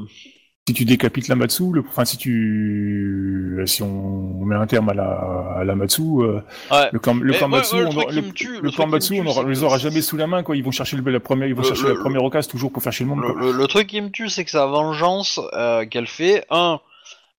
Si 0.68 0.74
tu 0.74 0.86
décapites 0.86 1.28
la 1.28 1.36
Matsu, 1.36 1.66
le, 1.72 1.84
enfin, 1.88 2.06
si 2.06 2.18
tu, 2.18 3.62
si 3.68 3.84
on 3.84 4.44
met 4.46 4.56
un 4.56 4.66
terme 4.66 4.90
à 4.90 4.96
la, 4.96 5.54
à 5.60 5.64
la 5.64 5.76
Matsu, 5.76 6.02
euh, 6.02 6.42
ouais, 6.72 6.90
le 6.92 6.98
clan, 6.98 7.14
le 7.14 7.34
Mais 7.34 7.38
clan 7.38 7.52
ouais, 7.52 7.58
Matsu, 7.58 7.76
ouais, 7.76 7.86
on 7.86 8.10
le, 8.12 8.32
tue- 8.32 8.62
clan 8.72 8.88
Matsu, 8.88 9.22
on, 9.24 9.44
les 9.44 9.62
aura 9.62 9.78
jamais 9.78 10.02
sous 10.02 10.18
la 10.18 10.26
main, 10.26 10.42
quoi. 10.42 10.58
Ils 10.58 10.64
vont 10.64 10.72
chercher 10.72 10.98
le, 10.98 11.12
la 11.12 11.20
première, 11.20 11.48
ils 11.48 11.54
vont 11.54 11.62
chercher 11.62 11.90
la 11.90 11.94
première 11.94 12.24
occasion 12.24 12.50
toujours 12.50 12.72
pour 12.72 12.82
faire 12.82 12.92
chier 12.92 13.06
le 13.06 13.12
monde, 13.12 13.22
quoi. 13.22 13.52
le 13.54 13.68
truc 13.68 13.86
qui 13.86 14.02
me 14.02 14.10
tue, 14.10 14.28
c'est 14.28 14.44
que 14.44 14.50
sa 14.50 14.66
vengeance 14.66 15.40
euh, 15.54 15.86
qu'elle 15.86 16.08
fait, 16.08 16.46
un, 16.50 16.80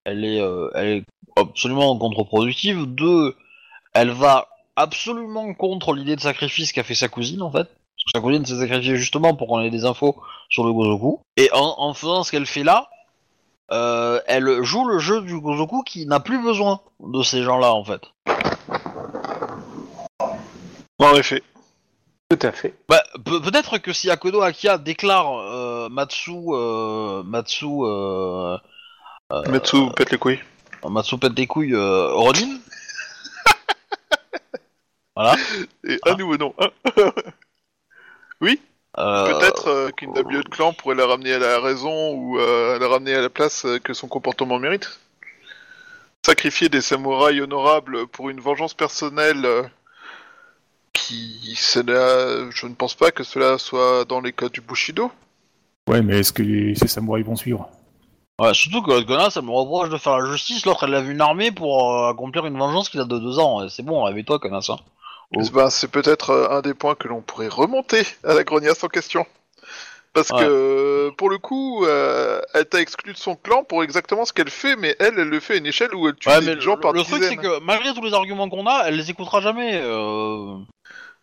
elle 0.05 0.25
est, 0.25 0.41
euh, 0.41 0.69
elle 0.77 0.87
est 0.99 1.05
absolument 1.35 1.99
contre-productive. 1.99 2.85
Deux, 2.87 3.35
elle 3.93 4.11
va 4.11 4.47
absolument 4.77 5.53
contre 5.53 5.95
l'idée 5.95 6.15
de 6.15 6.21
sacrifice 6.21 6.71
qu'a 6.71 6.85
fait 6.85 6.95
sa 6.95 7.09
cousine 7.09 7.43
en 7.43 7.51
fait. 7.51 7.65
Parce 7.65 8.05
que 8.05 8.11
sa 8.15 8.21
cousine 8.21 8.47
s'est 8.47 8.61
sacrifiée 8.61 8.95
justement 8.95 9.35
pour 9.35 9.49
qu'on 9.49 9.63
ait 9.63 9.71
des 9.71 9.85
infos 9.85 10.15
sur 10.49 10.65
le 10.65 10.73
Gozoku. 10.73 11.23
Et 11.37 11.51
en, 11.53 11.75
en 11.79 11.93
faisant 11.93 12.23
ce 12.23 12.31
qu'elle 12.31 12.47
fait 12.47 12.63
là, 12.63 12.89
euh, 13.73 14.21
elle 14.27 14.63
joue 14.63 14.87
le 14.87 14.99
jeu 14.99 15.21
du 15.23 15.39
Gozoku 15.41 15.83
qui 15.83 16.07
n'a 16.07 16.21
plus 16.21 16.41
besoin 16.43 16.81
de 17.01 17.23
ces 17.23 17.43
gens-là 17.43 17.73
en 17.73 17.85
fait. 17.85 18.03
En 20.99 21.15
effet. 21.15 21.43
Tout 22.29 22.39
à 22.43 22.51
fait. 22.53 22.75
Bah, 22.89 23.03
pe- 23.25 23.39
peut-être 23.41 23.79
que 23.79 23.93
si 23.93 24.11
Akodo 24.11 24.41
Akia 24.43 24.79
déclare 24.79 25.33
euh, 25.39 25.89
Matsu, 25.89 26.33
euh, 26.49 27.23
Matsu, 27.23 27.67
Matsu, 29.49 29.77
pète 29.95 30.11
les 30.11 30.19
couilles. 30.19 30.41
Matsu 30.89 31.19
pète 31.19 31.35
des 31.35 31.47
couilles, 31.47 31.77
Ronin. 31.77 32.59
voilà. 35.17 35.37
Et 35.85 35.99
Ah. 36.05 36.11
à 36.13 36.15
nouveau, 36.17 36.37
non. 36.37 36.55
Hein 36.59 36.71
Euh, 36.99 38.55
Peut-être 38.97 39.69
euh, 39.69 39.91
qu'une 39.91 40.11
WE 40.11 40.43
de 40.43 40.49
clan 40.49 40.73
pourrait 40.73 40.95
la 40.95 41.07
ramener 41.07 41.35
à 41.35 41.39
la 41.39 41.61
raison 41.61 42.13
ou 42.15 42.39
euh, 42.39 42.79
la 42.79 42.89
ramener 42.89 43.15
à 43.15 43.21
la 43.21 43.29
place 43.29 43.65
euh, 43.67 43.79
que 43.79 43.93
son 43.93 44.09
comportement 44.09 44.59
mérite. 44.59 44.99
Sacrifier 46.25 46.69
des 46.69 46.81
samouraïs 46.81 47.41
honorables 47.43 48.07
pour 48.09 48.31
une 48.31 48.41
vengeance 48.41 48.75
personnelle 48.75 49.45
euh, 49.45 49.63
qui, 50.93 51.55
cela, 51.57 52.51
je 52.51 52.67
ne 52.67 52.75
pense 52.75 52.95
pas 52.95 53.11
que 53.11 53.23
cela 53.23 53.59
soit 53.59 54.05
dans 54.07 54.21
les 54.21 54.33
codes 54.33 54.53
du 54.53 54.61
Bushido. 54.61 55.13
Ouais, 55.89 56.03
mais 56.03 56.21
est-ce 56.21 56.33
que 56.33 56.43
les- 56.43 56.75
ces 56.75 56.89
samouraïs 56.89 57.25
vont 57.25 57.37
suivre? 57.37 57.69
Ouais, 58.41 58.53
surtout 58.55 58.83
que 58.83 58.91
l'autre 58.91 59.07
connasse, 59.07 59.37
elle 59.37 59.45
me 59.45 59.51
reproche 59.51 59.89
de 59.89 59.97
faire 59.99 60.19
la 60.19 60.31
justice. 60.31 60.67
L'autre, 60.67 60.85
elle 60.85 60.95
a 60.95 61.01
vu 61.01 61.13
une 61.13 61.21
armée 61.21 61.53
pour 61.53 61.93
euh, 61.93 62.11
accomplir 62.11 62.45
une 62.47 62.59
vengeance 62.59 62.89
qui 62.89 62.97
date 62.97 63.09
de 63.09 63.19
deux 63.19 63.39
ans. 63.39 63.65
Et 63.65 63.69
C'est 63.69 63.83
bon, 63.83 64.03
réveille-toi, 64.03 64.39
connasse. 64.39 64.69
Hein. 64.71 64.79
Oh. 65.35 65.43
Ben, 65.53 65.71
c'est 65.71 65.91
peut-être 65.91 66.31
euh, 66.31 66.51
un 66.51 66.61
des 66.61 66.75
points 66.75 66.95
que 66.95 67.09
l'on 67.09 67.21
pourrait 67.21 67.49
remonter 67.49 68.07
à 68.25 68.35
la 68.35 68.45
grognasse 68.45 68.83
en 68.85 68.89
question. 68.89 69.27
Parce 70.13 70.31
Ouais. 70.31 70.39
que, 70.39 71.11
pour 71.19 71.29
le 71.29 71.37
coup, 71.37 71.85
euh, 71.85 72.41
elle 72.55 72.67
t'a 72.67 72.81
exclu 72.81 73.13
de 73.13 73.19
son 73.19 73.37
clan 73.37 73.65
pour 73.65 73.83
exactement 73.83 74.25
ce 74.25 74.33
qu'elle 74.33 74.49
fait, 74.49 74.75
mais 74.77 74.97
elle, 74.99 75.19
elle 75.19 75.29
le 75.29 75.41
fait 75.41 75.55
à 75.55 75.57
une 75.57 75.67
échelle 75.67 75.95
où 75.95 76.09
elle 76.09 76.15
tue 76.15 76.29
Ouais, 76.29 76.41
des 76.41 76.55
mais 76.55 76.61
gens 76.61 76.77
le, 76.77 76.81
par 76.81 76.93
le 76.93 77.03
truc, 77.03 77.23
c'est 77.23 77.37
que 77.37 77.61
malgré 77.61 77.93
tous 77.93 78.03
les 78.03 78.15
arguments 78.15 78.49
qu'on 78.49 78.67
a, 78.67 78.85
elle 78.87 78.97
les 78.97 79.11
écoutera 79.11 79.41
jamais. 79.43 79.79
Euh... 79.83 80.57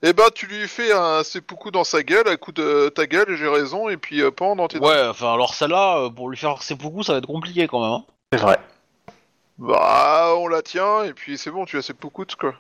Eh 0.04 0.14
ben, 0.14 0.26
tu 0.36 0.46
lui 0.46 0.68
fais 0.68 0.92
un 0.92 1.24
seppuku 1.24 1.72
dans 1.72 1.86
sa 1.86 2.04
gueule, 2.04 2.28
à 2.28 2.36
coup 2.38 2.52
de 2.52 2.90
ta 2.90 3.08
gueule, 3.08 3.36
j'ai 3.36 3.48
raison, 3.48 3.90
et 3.90 3.98
puis 3.98 4.22
euh, 4.22 4.30
pas 4.32 4.54
dans 4.54 4.68
tes. 4.68 4.78
Ouais, 4.78 5.08
enfin, 5.08 5.34
alors 5.34 5.56
celle-là, 5.56 6.10
pour 6.16 6.30
lui 6.30 6.38
faire 6.38 6.62
ses 6.62 6.76
beaucoup, 6.76 7.02
ça 7.04 7.14
va 7.14 7.20
être 7.20 7.26
compliqué 7.26 7.68
quand 7.68 7.82
même. 7.82 7.92
Hein. 7.94 8.04
C'est 8.34 8.40
vrai. 8.42 8.60
Bah, 9.58 10.34
on 10.38 10.48
la 10.48 10.62
tient, 10.62 11.04
et 11.04 11.14
puis 11.14 11.38
c'est 11.38 11.52
bon, 11.52 11.66
tu 11.66 11.78
as 11.78 11.82
seppuku, 11.82 12.26
quoi. 12.40 12.54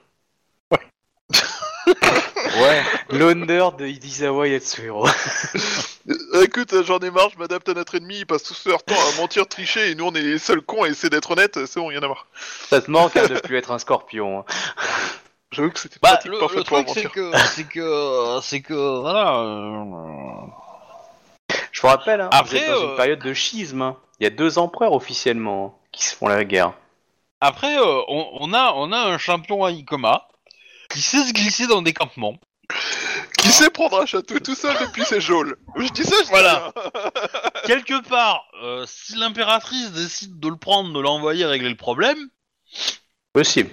Ouais. 2.62 2.84
L'honneur 3.10 3.72
de 3.74 3.86
Idizawa 3.88 4.48
Yatsuhiro. 4.48 5.08
Euh, 5.08 6.42
écoute, 6.44 6.74
euh, 6.74 6.84
j'en 6.84 7.00
ai 7.00 7.10
marre, 7.10 7.30
je 7.34 7.38
m'adapte 7.40 7.68
à 7.70 7.74
notre 7.74 7.96
ennemi, 7.96 8.20
ils 8.20 8.26
passent 8.26 8.44
tout 8.44 8.56
leur 8.70 8.84
temps 8.84 8.94
à 8.96 9.20
mentir, 9.22 9.48
tricher, 9.48 9.90
et 9.92 9.96
nous 9.96 10.06
on 10.06 10.14
est 10.14 10.22
les 10.22 10.38
seuls 10.40 10.62
cons 10.62 10.84
à 10.84 10.88
essayer 10.90 11.10
d'être 11.10 11.32
honnêtes, 11.32 11.66
c'est 11.66 11.80
bon, 11.80 11.90
y 11.92 11.98
en 11.98 12.04
a 12.04 12.08
marre. 12.08 12.28
Ça 12.70 12.82
te 12.82 12.92
manque 12.92 13.16
hein, 13.18 13.28
de 13.28 13.40
plus 13.40 13.58
être 13.58 13.72
un 13.72 13.80
scorpion. 13.80 14.40
hein. 14.40 14.46
J'avoue 15.52 15.70
que 15.72 15.80
c'était 15.80 15.98
Bah, 16.02 16.20
le, 16.26 16.38
parfait 16.40 16.58
le 16.58 16.64
pour 16.64 16.84
truc, 16.84 16.90
c'est 16.94 17.10
que, 17.12 17.32
c'est 17.56 17.64
que, 17.68 18.40
c'est 18.42 18.62
que, 18.62 19.02
voilà. 19.02 19.38
euh, 19.40 20.46
Je 21.72 21.82
vous 21.82 21.88
rappelle, 21.88 22.22
hein, 22.22 22.30
Après, 22.32 22.58
vous 22.60 22.64
êtes 22.64 22.70
dans 22.70 22.86
euh, 22.86 22.90
une 22.92 22.96
période 22.98 23.20
de 23.20 23.34
schisme. 23.34 23.82
hein. 23.82 23.98
Il 24.20 24.24
y 24.24 24.28
a 24.28 24.30
deux 24.30 24.58
empereurs 24.58 24.94
officiellement 24.94 25.66
hein, 25.78 25.88
qui 25.92 26.04
se 26.06 26.16
font 26.16 26.28
la 26.28 26.44
guerre. 26.44 26.74
Après, 27.42 27.78
euh, 27.78 28.02
on, 28.08 28.28
on 28.40 28.54
a, 28.54 28.74
on 28.76 28.92
a 28.92 28.98
un 29.00 29.18
champion 29.18 29.64
à 29.64 29.72
Ikoma 29.72 30.28
qui 30.94 31.02
sait 31.02 31.24
se 31.26 31.34
glisser 31.34 31.68
dans 31.68 31.82
des 31.82 31.94
campements. 31.94 32.40
Qui 33.40 33.50
sait 33.50 33.70
prendre 33.70 34.02
un 34.02 34.06
château 34.06 34.40
tout 34.40 34.56
seul 34.56 34.76
depuis 34.80 35.04
ses 35.04 35.20
geôles 35.20 35.58
Je 35.76 35.88
dis 35.90 36.04
ça, 36.06 36.16
je 36.20 36.24
dis 36.24 36.30
Voilà. 36.30 36.72
Quelque 37.66 38.02
part, 38.08 38.46
euh, 38.64 38.86
si 38.88 39.16
l'impératrice 39.16 39.92
décide 39.92 40.40
de 40.40 40.48
le 40.48 40.56
prendre, 40.56 40.94
de 40.94 41.00
l'envoyer 41.02 41.46
régler 41.46 41.70
le 41.70 41.76
problème, 41.76 42.18
Possible. 43.34 43.70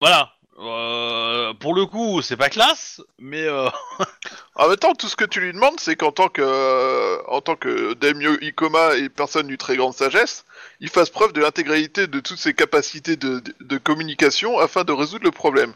voilà. 0.00 0.32
Euh, 0.58 1.52
pour 1.54 1.74
le 1.74 1.84
coup, 1.84 2.22
c'est 2.22 2.36
pas 2.38 2.48
classe, 2.48 3.02
mais 3.18 3.42
euh, 3.42 3.68
En 4.56 4.68
même 4.68 4.78
temps, 4.78 4.94
tout 4.94 5.06
ce 5.08 5.14
que 5.16 5.26
tu 5.26 5.38
lui 5.40 5.52
demandes, 5.52 5.78
c'est 5.78 5.96
qu'en 5.96 6.12
tant 6.12 6.28
que, 6.28 6.40
euh, 6.42 7.18
en 7.28 7.42
tant 7.42 7.56
que 7.56 7.92
daimyo 7.92 8.38
Ikoma 8.40 8.96
et 8.96 9.10
personne 9.10 9.48
d'une 9.48 9.58
très 9.58 9.76
grande 9.76 9.92
sagesse, 9.92 10.46
il 10.80 10.88
fasse 10.88 11.10
preuve 11.10 11.34
de 11.34 11.42
l'intégralité 11.42 12.06
de 12.06 12.20
toutes 12.20 12.38
ses 12.38 12.54
capacités 12.54 13.16
de, 13.16 13.40
de- 13.40 13.54
de 13.60 13.76
communication 13.78 14.58
afin 14.58 14.82
de 14.84 14.92
résoudre 14.92 15.24
le 15.24 15.30
problème. 15.30 15.74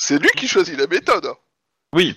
C'est 0.00 0.18
lui 0.22 0.30
qui 0.36 0.46
choisit 0.46 0.78
la 0.78 0.86
méthode. 0.86 1.26
hein. 1.26 1.36
oui. 1.92 2.16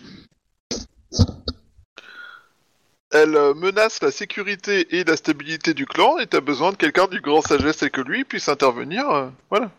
Elle 3.14 3.36
euh, 3.36 3.54
menace 3.54 4.02
la 4.02 4.12
sécurité 4.12 4.96
et 4.96 5.04
la 5.04 5.18
stabilité 5.18 5.74
du 5.74 5.86
clan 5.86 6.18
et 6.20 6.28
t'as 6.28 6.40
besoin 6.40 6.72
de 6.72 6.78
quelqu'un 6.78 7.08
du 7.08 7.20
grand 7.20 7.42
sagesse 7.42 7.84
et 7.84 7.90
que 7.90 8.00
lui 8.00 8.24
puisse 8.24 8.48
intervenir. 8.48 9.10
euh, 9.10 9.30
voilà. 9.50 9.70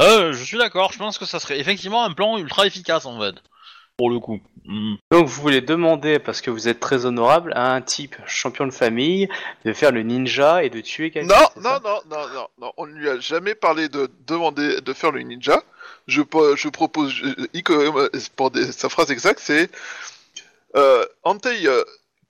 Euh, 0.00 0.32
je 0.32 0.44
suis 0.44 0.58
d'accord. 0.58 0.92
Je 0.92 0.98
pense 0.98 1.18
que 1.18 1.24
ça 1.24 1.40
serait 1.40 1.58
effectivement 1.58 2.04
un 2.04 2.12
plan 2.12 2.38
ultra 2.38 2.66
efficace 2.66 3.06
en 3.06 3.18
fait, 3.18 3.34
pour 3.96 4.08
le 4.08 4.20
coup. 4.20 4.40
Hmm. 4.66 4.94
Donc 5.10 5.26
vous 5.26 5.42
voulez 5.42 5.62
demander, 5.62 6.20
parce 6.20 6.40
que 6.40 6.50
vous 6.50 6.68
êtes 6.68 6.78
très 6.78 7.06
honorable, 7.06 7.52
à 7.56 7.72
un 7.74 7.80
type 7.80 8.14
champion 8.26 8.66
de 8.66 8.72
famille 8.72 9.28
de 9.64 9.72
faire 9.72 9.90
le 9.90 10.02
ninja 10.02 10.62
et 10.62 10.70
de 10.70 10.80
tuer 10.80 11.10
quelqu'un. 11.10 11.34
Non, 11.34 11.46
c'est 11.54 11.60
non, 11.60 11.80
non, 11.82 12.00
non, 12.08 12.28
non, 12.34 12.48
non, 12.60 12.72
on 12.76 12.86
ne 12.86 12.92
lui 12.94 13.08
a 13.08 13.18
jamais 13.18 13.56
parlé 13.56 13.88
de 13.88 14.10
demander 14.28 14.80
de 14.80 14.92
faire 14.92 15.10
le 15.10 15.22
ninja. 15.22 15.60
Je, 16.06 16.22
po- 16.22 16.54
je 16.56 16.68
propose, 16.68 17.10
je- 17.10 18.28
pour 18.36 18.52
sa 18.72 18.88
phrase 18.88 19.10
exacte, 19.10 19.40
c'est 19.42 19.70
euh, 20.76 21.04
Antei 21.22 21.66
euh, 21.66 21.82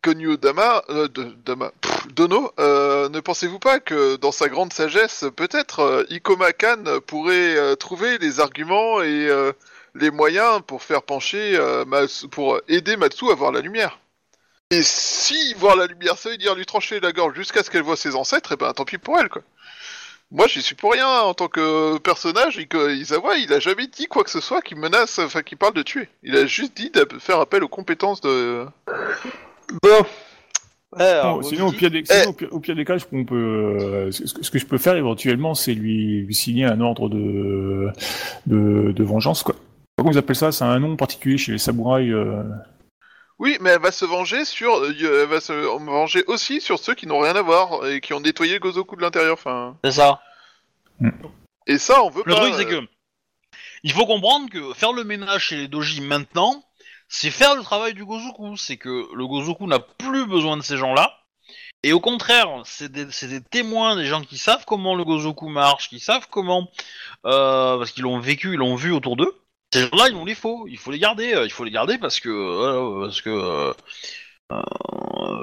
Konyu 0.03 0.37
Dama, 0.37 0.85
euh, 0.91 1.09
Dama 1.45 1.73
pff, 1.81 2.09
Dono, 2.09 2.53
euh, 2.61 3.09
ne 3.09 3.21
pensez-vous 3.21 3.59
pas 3.59 3.81
que 3.81 4.17
dans 4.17 4.33
sa 4.33 4.49
grande 4.49 4.73
sagesse, 4.73 5.25
peut-être 5.35 6.07
Ikoma 6.11 6.53
Kan 6.53 6.85
pourrait 7.07 7.77
trouver 7.77 8.19
les 8.19 8.39
arguments 8.41 9.03
et 9.03 9.29
les 9.95 10.11
moyens 10.11 10.61
pour 10.67 10.83
faire 10.83 11.03
pencher, 11.03 11.59
pour 12.31 12.61
aider 12.69 12.97
Matsu 12.97 13.31
à 13.31 13.35
voir 13.35 13.51
la 13.51 13.61
lumière? 13.61 13.99
Et 14.71 14.83
si 14.83 15.55
voir 15.55 15.77
la 15.77 15.87
lumière, 15.87 16.19
ça 16.19 16.31
veut 16.31 16.37
dire 16.37 16.55
lui 16.55 16.67
trancher 16.67 17.01
la 17.01 17.13
gorge 17.13 17.35
jusqu'à 17.37 17.63
ce 17.63 17.71
qu'elle 17.71 17.83
voit 17.83 17.97
ses 17.97 18.15
ancêtres, 18.15 18.53
et 18.53 18.57
ben 18.57 18.73
tant 18.73 18.85
pis 18.85 18.99
pour 18.99 19.19
elle, 19.19 19.29
quoi. 19.29 19.43
Moi, 20.37 20.47
j'y 20.49 20.63
suis 20.63 20.75
pour 20.75 20.93
rien 20.93 21.07
en 21.09 21.33
tant 21.33 21.47
que 21.47 21.97
personnage. 21.99 22.59
Il 22.59 23.53
a 23.53 23.61
jamais 23.61 23.87
dit 23.87 24.07
quoi 24.07 24.25
que 24.25 24.31
ce 24.31 24.41
soit 24.41 24.61
qui 24.63 24.75
menace, 24.75 25.21
enfin 25.21 25.43
qui 25.43 25.55
parle 25.55 25.75
de 25.75 25.83
tuer. 25.83 26.09
Il 26.25 26.37
a 26.37 26.45
juste 26.45 26.77
dit 26.77 26.91
de 26.91 27.07
faire 27.21 27.39
appel 27.39 27.63
aux 27.63 27.69
compétences 27.69 28.21
de. 28.21 28.67
Bon. 29.81 30.05
Alors, 30.97 31.37
Bon, 31.37 31.41
vous 31.43 31.49
sinon, 31.49 31.69
au 31.69 31.73
pire, 31.73 31.91
des, 31.91 32.05
sinon, 32.05 32.31
au 32.31 32.33
pire- 32.33 32.49
au 32.53 32.59
pire 32.61 32.75
des 32.77 32.85
cas, 32.85 32.99
je- 32.99 33.05
on 33.13 33.25
peut, 33.25 33.35
euh, 33.37 34.11
ce, 34.13 34.27
ce 34.27 34.51
que 34.51 34.59
je 34.59 34.67
peux 34.67 34.79
faire 34.79 34.97
éventuellement, 34.97 35.55
c'est 35.55 35.75
lui, 35.75 36.23
lui 36.23 36.35
signer 36.35 36.65
un 36.67 36.81
ordre 36.81 37.09
de, 37.09 37.89
de, 38.47 38.93
de 38.93 39.05
vengeance. 39.05 39.43
Quoi. 39.45 39.55
Comment 39.97 40.11
ils 40.13 40.19
appellent 40.19 40.35
ça? 40.37 40.51
C'est 40.53 40.65
un 40.65 40.79
nom 40.81 40.97
particulier 40.97 41.37
chez 41.39 41.53
les 41.53 41.59
samouraïs. 41.59 42.13
euh, 42.13 42.43
Oui, 43.39 43.59
mais 43.61 43.71
elle 43.71 43.81
va 43.81 43.91
se 43.93 44.05
venger 44.05 44.45
sur, 44.45 44.77
euh, 44.77 44.95
elle 45.23 45.29
va 45.29 45.41
se 45.41 45.53
venger 45.53 46.25
aussi 46.29 46.61
sur 46.61 46.79
ceux 46.79 46.95
qui 46.95 47.07
n'ont 47.07 47.19
rien 47.21 47.35
à 47.35 47.43
voir 47.43 47.87
et 47.87 48.01
qui 48.01 48.13
ont 48.15 48.21
nettoyé 48.21 48.59
Gozoku 48.61 48.97
de 48.97 49.03
l'intérieur. 49.03 49.35
Enfin, 49.35 49.77
C'est 49.85 49.93
ça. 49.93 50.21
et 51.67 51.79
ça, 51.79 52.03
on 52.05 52.11
veut 52.11 52.23
Le 52.27 52.35
pas. 52.35 52.41
truc, 52.41 52.55
c'est 52.57 52.67
euh, 52.73 52.81
que 52.81 52.87
il 53.83 53.93
faut 53.93 54.07
comprendre 54.07 54.49
que 54.49 54.73
faire 54.73 54.93
le 54.93 55.05
ménage 55.05 55.47
chez 55.47 55.57
les 55.57 55.69
doji 55.69 56.01
maintenant, 56.01 56.65
c'est 57.09 57.31
faire 57.31 57.55
le 57.55 57.63
travail 57.63 57.93
du 57.93 58.05
Gozoku. 58.05 58.57
C'est 58.57 58.77
que 58.77 59.09
le 59.15 59.27
Gozoku 59.27 59.67
n'a 59.67 59.79
plus 59.81 60.27
besoin 60.27 60.57
de 60.57 60.63
ces 60.63 60.77
gens-là. 60.77 61.19
Et 61.83 61.93
au 61.93 62.01
contraire, 62.01 62.49
c'est 62.65 62.91
des, 62.91 63.11
c'est 63.11 63.29
des 63.29 63.43
témoins, 63.43 63.95
des 63.97 64.07
gens 64.07 64.23
qui 64.23 64.39
savent 64.39 64.65
comment 64.65 64.95
le 64.95 65.05
Gozoku 65.05 65.49
marche, 65.49 65.91
qui 65.91 66.01
savent 66.01 66.29
comment, 66.31 66.71
euh, 67.27 67.77
parce 67.77 67.91
qu'ils 67.91 68.05
l'ont 68.05 68.21
vécu, 68.21 68.53
ils 68.55 68.59
l'ont 68.59 68.75
vu 68.77 68.91
autour 68.91 69.17
d'eux. 69.17 69.35
Ces 69.75 69.81
gens-là, 69.81 70.09
il 70.09 70.15
nous 70.15 70.25
les 70.25 70.37
faut, 70.37 70.69
il 70.69 70.79
faut 70.79 70.93
les 70.93 71.01
garder, 71.01 71.35
euh, 71.35 71.45
il 71.47 71.51
faut 71.51 71.65
les 71.65 71.73
garder 71.73 71.99
parce 71.99 72.21
que, 72.21 72.29
euh, 72.29 73.07
parce 73.07 73.21
que, 73.23 73.31
euh, 73.31 73.73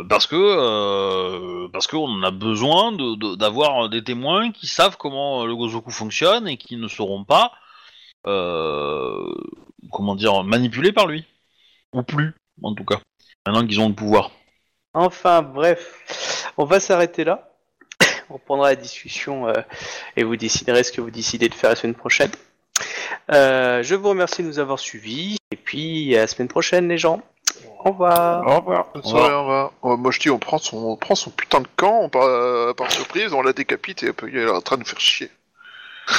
parce 0.08 0.26
que, 0.26 1.68
parce 1.68 1.86
qu'on 1.88 2.24
a 2.24 2.32
besoin 2.32 2.94
de- 2.94 3.16
de- 3.18 3.36
d'avoir 3.36 3.90
des 3.90 4.02
témoins 4.02 4.54
qui 4.54 4.68
savent 4.68 4.96
comment 4.96 5.46
le 5.46 5.54
Gozoku 5.54 5.92
fonctionne 5.92 6.48
et 6.48 6.56
qui 6.56 6.78
ne 6.78 6.88
seront 6.88 7.26
pas, 7.26 7.52
comment 8.24 10.16
dire, 10.16 10.46
manipulés 10.46 10.94
par 10.94 11.08
lui 11.08 11.26
ou 11.92 12.02
plus, 12.02 12.34
en 12.64 12.74
tout 12.74 12.86
cas. 12.86 13.02
Maintenant 13.46 13.68
qu'ils 13.68 13.82
ont 13.82 13.90
le 13.90 13.96
pouvoir. 13.96 14.32
Enfin, 14.94 15.42
bref, 15.42 16.54
on 16.56 16.64
va 16.64 16.80
s'arrêter 16.80 17.26
là. 17.26 17.50
On 18.30 18.36
reprendra 18.36 18.70
la 18.70 18.76
discussion 18.78 19.52
et 20.16 20.24
vous 20.24 20.38
déciderez 20.38 20.84
ce 20.86 20.94
que 20.94 21.02
vous 21.02 21.12
décidez 21.12 21.50
de 21.50 21.54
faire 21.54 21.72
la 21.72 21.76
semaine 21.76 21.96
prochaine. 21.96 22.32
Euh, 23.32 23.84
je 23.84 23.96
vous 23.96 24.10
remercie 24.10 24.44
de 24.44 24.48
nous 24.48 24.60
avoir 24.60 24.80
suivis 24.80 25.38
et 25.52 25.56
puis 25.56 26.16
à 26.16 26.22
la 26.22 26.28
semaine 26.28 26.48
prochaine, 26.48 26.88
les 26.88 26.98
gens. 26.98 27.22
Au 27.80 27.90
revoir. 27.92 28.48
Au 28.48 28.60
revoir. 28.60 28.88
Bonne 28.94 29.04
soirée, 29.04 29.34
on 29.34 29.48
va. 29.48 29.72
Oh, 29.82 29.98
moi, 29.98 30.12
je 30.12 30.20
dis, 30.20 30.30
on 30.30 30.40
prend 30.40 30.58
son, 30.58 30.78
on 30.78 30.96
prend 30.96 31.16
son 31.16 31.32
putain 31.32 31.62
de 31.62 31.68
camp, 31.76 32.02
on 32.02 32.10
part, 32.10 32.24
euh, 32.24 32.74
par 32.74 32.92
surprise, 32.92 33.34
on 33.34 33.42
la 33.42 33.54
décapite 33.54 34.04
et 34.04 34.14
puis 34.14 34.32
elle 34.36 34.48
est 34.48 34.50
en 34.50 34.62
train 34.62 34.76
de 34.76 34.82
nous 34.82 34.88
faire 34.88 35.00
chier. 35.00 35.32